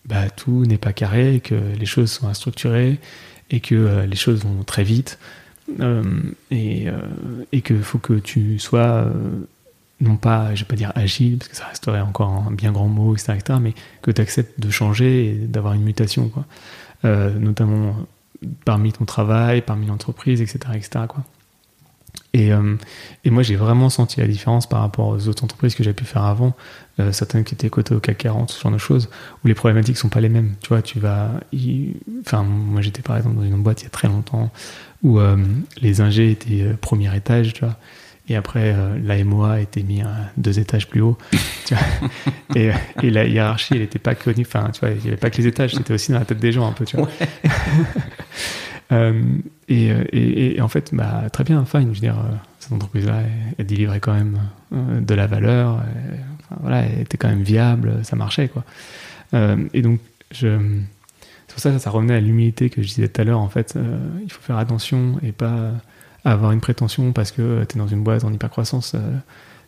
bah, 0.07 0.31
tout 0.31 0.65
n'est 0.65 0.79
pas 0.79 0.93
carré, 0.93 1.41
que 1.43 1.57
les 1.79 1.87
choses 1.87 2.11
sont 2.13 2.29
instructurées 2.29 2.99
et 3.51 3.61
que 3.61 3.75
euh, 3.75 4.07
les 4.07 4.17
choses 4.17 4.43
vont 4.45 4.63
très 4.63 4.85
vite. 4.85 5.19
Euh, 5.81 6.03
et, 6.51 6.89
euh, 6.89 6.99
et 7.53 7.61
qu'il 7.63 7.83
faut 7.83 7.99
que 7.99 8.15
tu 8.15 8.59
sois, 8.59 8.81
euh, 8.81 9.13
non 10.01 10.17
pas, 10.17 10.55
je 10.55 10.65
vais 10.65 10.69
pas 10.69 10.77
dire 10.77 10.93
agile, 10.95 11.39
parce 11.39 11.49
que 11.49 11.57
ça 11.57 11.67
resterait 11.67 12.01
encore 12.01 12.47
un 12.49 12.53
bien 12.53 12.73
grand 12.73 12.89
mot, 12.89 13.15
etc., 13.15 13.35
etc., 13.35 13.59
mais 13.61 13.75
que 14.03 14.11
tu 14.11 14.21
acceptes 14.21 14.59
de 14.61 14.71
changer 14.71 15.27
et 15.27 15.35
d'avoir 15.35 15.75
une 15.75 15.83
mutation, 15.83 16.29
quoi. 16.29 16.45
Notamment 17.05 17.95
parmi 18.65 18.93
ton 18.93 19.05
travail, 19.05 19.63
parmi 19.63 19.87
l'entreprise, 19.87 20.41
etc., 20.41 20.59
etc., 20.75 21.05
quoi. 21.09 21.25
Et, 22.35 22.53
euh, 22.53 22.77
et 23.25 23.31
moi, 23.31 23.43
j'ai 23.43 23.57
vraiment 23.57 23.89
senti 23.91 24.21
la 24.21 24.27
différence 24.27 24.69
par 24.69 24.81
rapport 24.81 25.09
aux 25.09 25.29
autres 25.29 25.45
entreprises 25.45 25.75
que 25.75 25.83
j'ai 25.83 25.93
pu 25.93 26.05
faire 26.05 26.25
avant, 26.25 26.55
euh, 27.01 27.11
certaines 27.13 27.45
qui 27.45 27.55
étaient 27.55 27.71
cotées 27.71 27.95
au 27.95 28.01
CAC 28.01 28.19
40, 28.19 28.51
ce 28.51 28.61
genre 28.63 28.73
de 28.73 28.79
choses, 28.79 29.09
où 29.45 29.49
les 29.49 29.55
problématiques 29.55 29.97
sont 29.97 30.09
pas 30.09 30.21
les 30.21 30.29
mêmes. 30.29 30.55
Tu 30.61 30.69
vois, 30.69 30.83
tu 30.83 30.99
vas, 31.01 31.31
y- 31.53 31.95
enfin, 32.21 32.43
moi, 32.43 32.81
j'étais 32.83 33.03
par 33.03 33.17
exemple 33.17 33.37
dans 33.37 33.43
une 33.45 33.63
boîte 33.63 33.81
il 33.83 33.85
y 33.85 33.87
a 33.89 33.91
très 33.91 34.09
longtemps 34.09 34.51
où 35.03 35.19
euh, 35.21 35.37
les 35.81 36.01
ingés 36.01 36.31
étaient 36.31 36.75
premier 36.81 37.15
étage, 37.17 37.53
tu 37.55 37.65
vois, 37.65 37.77
et 38.29 38.37
après 38.37 38.75
la 39.03 39.17
MOA 39.25 39.61
était 39.61 39.83
mis 39.83 40.03
à 40.03 40.15
deux 40.37 40.59
étages 40.59 40.87
plus 40.89 41.01
haut, 41.01 41.17
tu 41.67 41.75
vois, 41.75 42.11
et, 42.57 42.71
et 43.03 43.11
la 43.11 43.25
hiérarchie, 43.27 43.75
elle 43.75 43.83
était 43.83 43.99
pas 43.99 44.15
connue, 44.15 44.45
enfin, 44.47 44.69
tu 44.73 44.81
vois, 44.81 44.91
il 44.91 45.03
y 45.05 45.09
avait 45.09 45.17
pas 45.17 45.31
que 45.31 45.39
les 45.39 45.47
étages, 45.47 45.75
c'était 45.75 45.95
aussi 45.95 46.13
dans 46.13 46.19
la 46.19 46.25
tête 46.27 46.39
des 46.41 46.53
gens 46.53 46.67
un 46.69 46.73
peu, 46.73 46.85
tu 46.85 46.97
vois. 46.99 47.09
et, 49.69 49.91
euh, 49.93 50.05
et, 50.13 50.57
et 50.57 50.61
en 50.61 50.69
fait, 50.69 50.95
bah, 50.95 51.25
très 51.33 51.45
bien, 51.45 51.65
fine. 51.65 51.89
Je 51.93 52.01
veux 52.01 52.01
dire, 52.01 52.19
euh, 52.19 52.35
cette 52.59 52.73
entreprise-là, 52.73 53.21
elle, 53.21 53.55
elle 53.59 53.67
délivrait 53.67 54.01
quand 54.01 54.15
même 54.15 54.39
euh, 54.73 55.01
de 55.01 55.15
la 55.15 55.27
valeur. 55.27 55.83
elle- 55.87 56.21
voilà, 56.61 56.81
elle 56.87 57.01
était 57.03 57.19
quand 57.19 57.29
même 57.29 57.43
viable, 57.43 58.01
ça 58.05 58.17
marchait, 58.17 58.49
quoi. 58.49 58.65
Euh, 59.35 59.69
et 59.75 59.83
donc, 59.83 60.01
je, 60.33 60.59
c'est 61.47 61.53
pour 61.55 61.61
ça 61.61 61.71
que 61.71 61.79
ça 61.79 61.91
revenait 61.91 62.15
à 62.15 62.21
l'humilité 62.21 62.71
que 62.71 62.81
je 62.83 62.89
disais 62.89 63.09
tout 63.09 63.21
à 63.21 63.25
l'heure. 63.25 63.41
En 63.41 63.51
fait, 63.51 63.75
euh, 63.77 63.99
il 64.25 64.33
faut 64.33 64.41
faire 64.41 64.57
attention 64.57 65.19
et 65.23 65.33
pas 65.33 65.73
avoir 66.25 66.53
une 66.53 66.61
prétention 66.61 67.13
parce 67.13 67.31
que 67.33 67.65
tu 67.69 67.77
es 67.77 67.79
dans 67.79 67.87
une 67.87 68.03
boîte 68.03 68.25
en 68.25 68.33
hypercroissance. 68.33 68.93
Euh, 68.95 69.19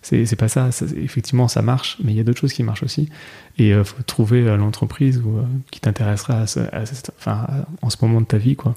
c'est, 0.03 0.37
pas 0.37 0.49
ça. 0.49 0.71
Effectivement, 0.97 1.47
ça 1.49 1.61
marche, 1.61 1.99
mais 2.03 2.13
il 2.13 2.17
y 2.17 2.21
a 2.21 2.25
d'autres 2.25 2.41
choses 2.41 2.55
qui 2.55 2.63
marchent 2.63 2.83
aussi. 2.83 3.11
Et 3.59 3.69
il 3.69 3.85
faut 3.85 4.03
trouver 4.03 4.43
l'entreprise 4.57 5.23
qui 5.71 5.81
t'intéressera 5.81 6.41
à 6.41 6.47
ce- 6.47 6.61
à 6.75 6.87
ce- 6.87 7.11
enfin, 7.19 7.47
en 7.83 7.91
ce 7.91 7.99
moment 8.01 8.23
de 8.23 8.27
ta 8.27 8.39
vie, 8.39 8.57
quoi. 8.57 8.73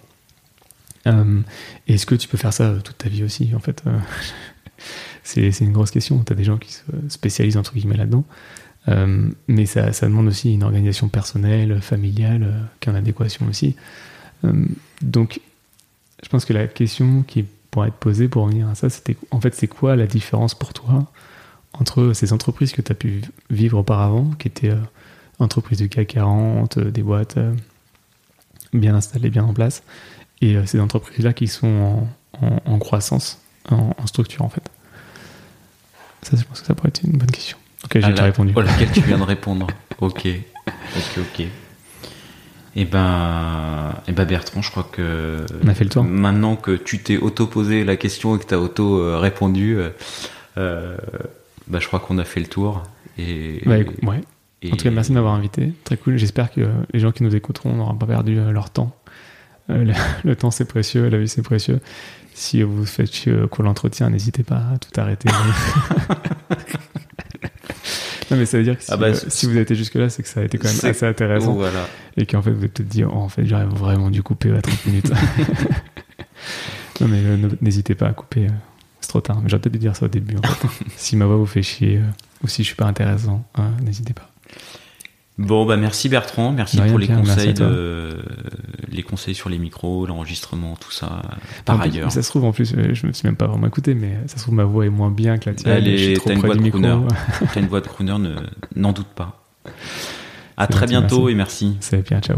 Euh, 1.08 1.42
Est-ce 1.88 2.06
que 2.06 2.16
tu 2.16 2.28
peux 2.28 2.38
faire 2.38 2.54
ça 2.54 2.66
euh, 2.66 2.80
toute 2.80 2.98
ta 2.98 3.10
vie 3.10 3.24
aussi 3.24 3.52
En 3.56 3.60
fait, 3.60 3.84
euh, 3.88 3.98
c'est 5.24 5.60
une 5.62 5.74
grosse 5.74 5.92
question. 5.92 6.24
Tu 6.24 6.34
as 6.34 6.36
des 6.36 6.44
gens 6.44 6.58
qui 6.58 6.74
se 6.74 6.84
spécialisent 7.10 7.58
entre 7.58 7.74
guillemets 7.74 7.98
là-dedans. 7.98 8.26
Mais 9.48 9.66
ça, 9.66 9.90
demande 9.92 10.28
aussi 10.28 10.54
une 10.54 10.64
organisation 10.64 11.08
personnelle, 11.08 11.82
familiale, 11.82 12.44
euh, 12.44 12.62
qui 12.80 12.90
est 12.90 12.92
en 12.92 12.96
adéquation 12.96 13.48
aussi. 13.48 13.76
Donc, 15.02 15.40
je 16.22 16.28
pense 16.28 16.44
que 16.44 16.52
la 16.52 16.68
question 16.68 17.24
qui 17.24 17.46
pourrait 17.72 17.88
être 17.88 17.96
posée 17.96 18.28
pour 18.28 18.44
revenir 18.44 18.68
à 18.68 18.76
ça, 18.76 18.90
c'était 18.90 19.16
en 19.32 19.40
fait, 19.40 19.56
c'est 19.56 19.70
quoi 19.70 19.96
la 19.96 20.06
différence 20.06 20.54
pour 20.54 20.74
toi 20.74 21.10
entre 21.72 22.12
ces 22.12 22.34
entreprises 22.34 22.74
que 22.74 22.82
tu 22.82 22.92
as 22.92 22.96
pu 22.96 23.22
vivre 23.50 23.78
auparavant, 23.80 24.32
qui 24.38 24.50
étaient 24.50 24.74
entreprises 25.40 25.80
du 25.80 25.90
CAC 25.90 26.08
40, 26.08 26.78
euh, 26.78 26.92
des 26.92 27.04
boîtes 27.04 27.38
bien 28.74 28.96
installées, 28.96 29.30
bien 29.30 29.44
en 29.44 29.54
place, 29.54 29.84
et 30.46 30.56
euh, 30.58 30.66
ces 30.66 30.80
entreprises-là 30.80 31.34
qui 31.34 31.48
sont 31.48 31.68
en, 31.68 32.46
en- 32.46 32.60
en 32.74 32.80
croissance, 32.80 33.42
en, 33.70 33.92
en 33.98 34.08
structure 34.08 34.44
en 34.44 34.50
fait 34.50 34.64
Ça, 36.22 36.38
je 36.38 36.44
pense 36.44 36.62
que 36.62 36.68
ça 36.68 36.74
pourrait 36.76 36.90
être 36.90 37.04
une 37.04 37.18
bonne 37.18 37.32
question. 37.32 37.58
Ok, 37.86 37.92
j'ai 37.96 38.04
à 38.06 38.12
déjà 38.12 38.24
répondu. 38.24 38.54
à 38.58 38.62
laquelle 38.62 38.92
tu 38.92 39.02
viens 39.02 39.18
de 39.18 39.24
répondre. 39.24 39.68
Ok. 40.00 40.28
Ok, 40.96 41.18
ok. 41.20 41.46
Et 42.76 42.86
ben, 42.86 43.94
et 44.08 44.12
ben 44.14 44.26
Bertrand, 44.26 44.62
je 44.64 44.72
crois 44.72 44.88
que 44.92 45.46
On 45.64 45.68
a 45.68 45.74
fait 45.76 45.84
le 45.84 45.90
tour. 45.92 46.04
maintenant 46.04 46.56
que 46.56 46.72
tu 46.76 47.00
t'es 47.04 47.18
auto-posé 47.18 47.84
la 47.84 47.98
question 47.98 48.36
et 48.36 48.40
que 48.40 48.46
tu 48.46 48.54
as 48.54 48.60
auto-répondu, 48.60 49.78
euh, 50.58 50.98
bah, 51.68 51.80
je 51.80 51.88
crois 51.88 52.00
qu'on 52.00 52.18
a 52.18 52.24
fait 52.24 52.40
le 52.40 52.48
tour. 52.48 52.82
Et, 53.20 53.62
Bah, 53.66 53.76
ouais. 54.04 54.22
et- 54.64 54.72
En 54.74 54.76
tout 54.76 54.84
cas, 54.86 54.90
merci 54.92 55.12
de 55.12 55.16
m'avoir 55.16 55.34
invité. 55.36 55.72
Très 55.84 55.98
cool. 55.98 56.18
J'espère 56.18 56.52
que 56.52 56.62
euh, 56.62 56.68
les 56.94 57.00
gens 57.00 57.12
qui 57.12 57.22
nous 57.24 57.36
écouteront 57.36 57.74
n'auront 57.76 57.94
pas 57.96 58.08
perdu 58.08 58.40
euh, 58.40 58.52
leur 58.52 58.72
temps. 58.72 58.96
Euh, 59.70 59.84
le, 59.86 59.94
le 60.30 60.36
temps, 60.36 60.52
c'est 60.52 60.66
précieux. 60.66 61.08
La 61.10 61.18
vie, 61.18 61.28
c'est 61.28 61.42
précieux. 61.42 61.80
Si 62.34 62.64
vous 62.64 62.86
faites 62.86 63.14
chier 63.14 63.32
de 63.32 63.48
l'entretien, 63.60 64.10
n'hésitez 64.10 64.44
pas 64.44 64.64
à 64.74 64.78
tout 64.80 64.90
arrêter. 65.00 65.30
non, 68.32 68.38
mais 68.38 68.46
ça 68.46 68.58
veut 68.58 68.64
dire 68.64 68.78
que 68.78 68.84
si, 68.84 68.92
Ah 68.92 68.98
bah, 68.98 69.08
euh, 69.08 69.16
si 69.28 69.46
vous 69.46 69.52
avez 69.52 69.62
été 69.62 69.76
jusque-là, 69.76 70.10
c'est 70.10 70.24
que 70.24 70.30
ça 70.30 70.40
a 70.40 70.44
été 70.44 70.58
quand 70.58 70.68
même 70.68 70.80
assez 70.92 71.06
intéressant. 71.06 71.54
Voilà. 71.54 71.88
Et 72.18 72.26
qu'en 72.26 72.42
fait, 72.42 72.52
vous 72.52 72.58
avez 72.60 72.68
peut-être 72.70 72.88
dit, 72.90 73.04
oh, 73.04 73.12
en 73.12 73.30
fait, 73.30 73.46
j'aurais 73.46 73.66
vraiment 73.66 74.10
dû 74.10 74.24
couper 74.24 74.52
à 74.52 74.62
30 74.62 74.86
minutes. 74.88 75.12
non, 77.02 77.08
mais 77.08 77.20
euh, 77.24 77.50
n'hésitez 77.62 77.96
pas 77.96 78.08
à 78.08 78.14
couper. 78.14 78.48
euh, 78.48 78.52
c'est 79.02 79.10
trop 79.10 79.22
tard. 79.22 79.40
Mais 79.42 79.50
j'aurais 79.50 79.62
peut-être 79.62 79.74
dû 79.74 79.80
dire 79.80 79.96
ça 79.96 80.06
au 80.06 80.10
début. 80.10 80.38
En 80.38 80.42
fait. 80.42 80.68
si 80.98 81.16
ma 81.16 81.26
voix 81.26 81.36
vous 81.38 81.46
fait 81.46 81.62
chier 81.64 81.98
euh, 81.98 82.02
ou 82.44 82.48
si 82.48 82.64
je 82.64 82.68
suis 82.68 82.76
pas 82.76 82.86
intéressant, 82.86 83.46
hein, 83.56 83.72
n'hésitez 83.84 84.14
pas. 84.14 84.30
Bon, 85.40 85.66
bah 85.66 85.78
merci 85.78 86.10
Bertrand, 86.10 86.52
merci 86.52 86.78
pour 86.78 87.00
les 87.00 87.08
Pierre, 87.08 87.20
conseils 87.20 87.54
de, 87.56 88.20
les 88.92 89.02
conseils 89.02 89.34
sur 89.34 89.50
les 89.50 89.58
micros, 89.58 90.06
l'enregistrement, 90.06 90.76
tout 90.80 90.92
ça. 90.92 91.24
Par 91.66 91.80
plus, 91.80 91.90
ailleurs, 91.90 92.12
Ça 92.12 92.22
se 92.22 92.30
trouve, 92.30 92.46
en 92.46 92.52
plus, 92.52 92.74
euh, 92.76 92.94
je 92.94 93.08
me 93.08 93.14
suis 93.14 93.28
même 93.28 93.36
pas 93.36 93.48
vraiment 93.48 93.66
écouté, 93.66 93.96
mais 93.96 94.16
ça 94.28 94.38
se 94.38 94.44
trouve, 94.44 94.54
ma 94.54 94.64
voix 94.64 94.86
est 94.86 94.90
moins 94.90 95.10
bien 95.10 95.40
que 95.40 95.50
la 95.50 95.56
tienne. 95.56 95.74
Elle 95.86 96.20
t'as 96.20 96.34
une 96.34 96.40
voix 96.40 96.56
de 96.56 96.62
micro. 96.62 96.80
une 97.56 97.68
voix 97.68 97.82
de 97.82 97.88
crooner, 97.88 98.18
ne- 98.20 98.36
n'en 98.76 98.92
doute 98.92 99.08
pas. 99.08 99.44
À 100.56 100.68
très 100.68 100.86
bientôt 100.86 101.26
merci. 101.26 101.32
et 101.32 101.36
merci. 101.36 101.78
C'est 101.80 102.08
bien, 102.08 102.20
ciao. 102.22 102.38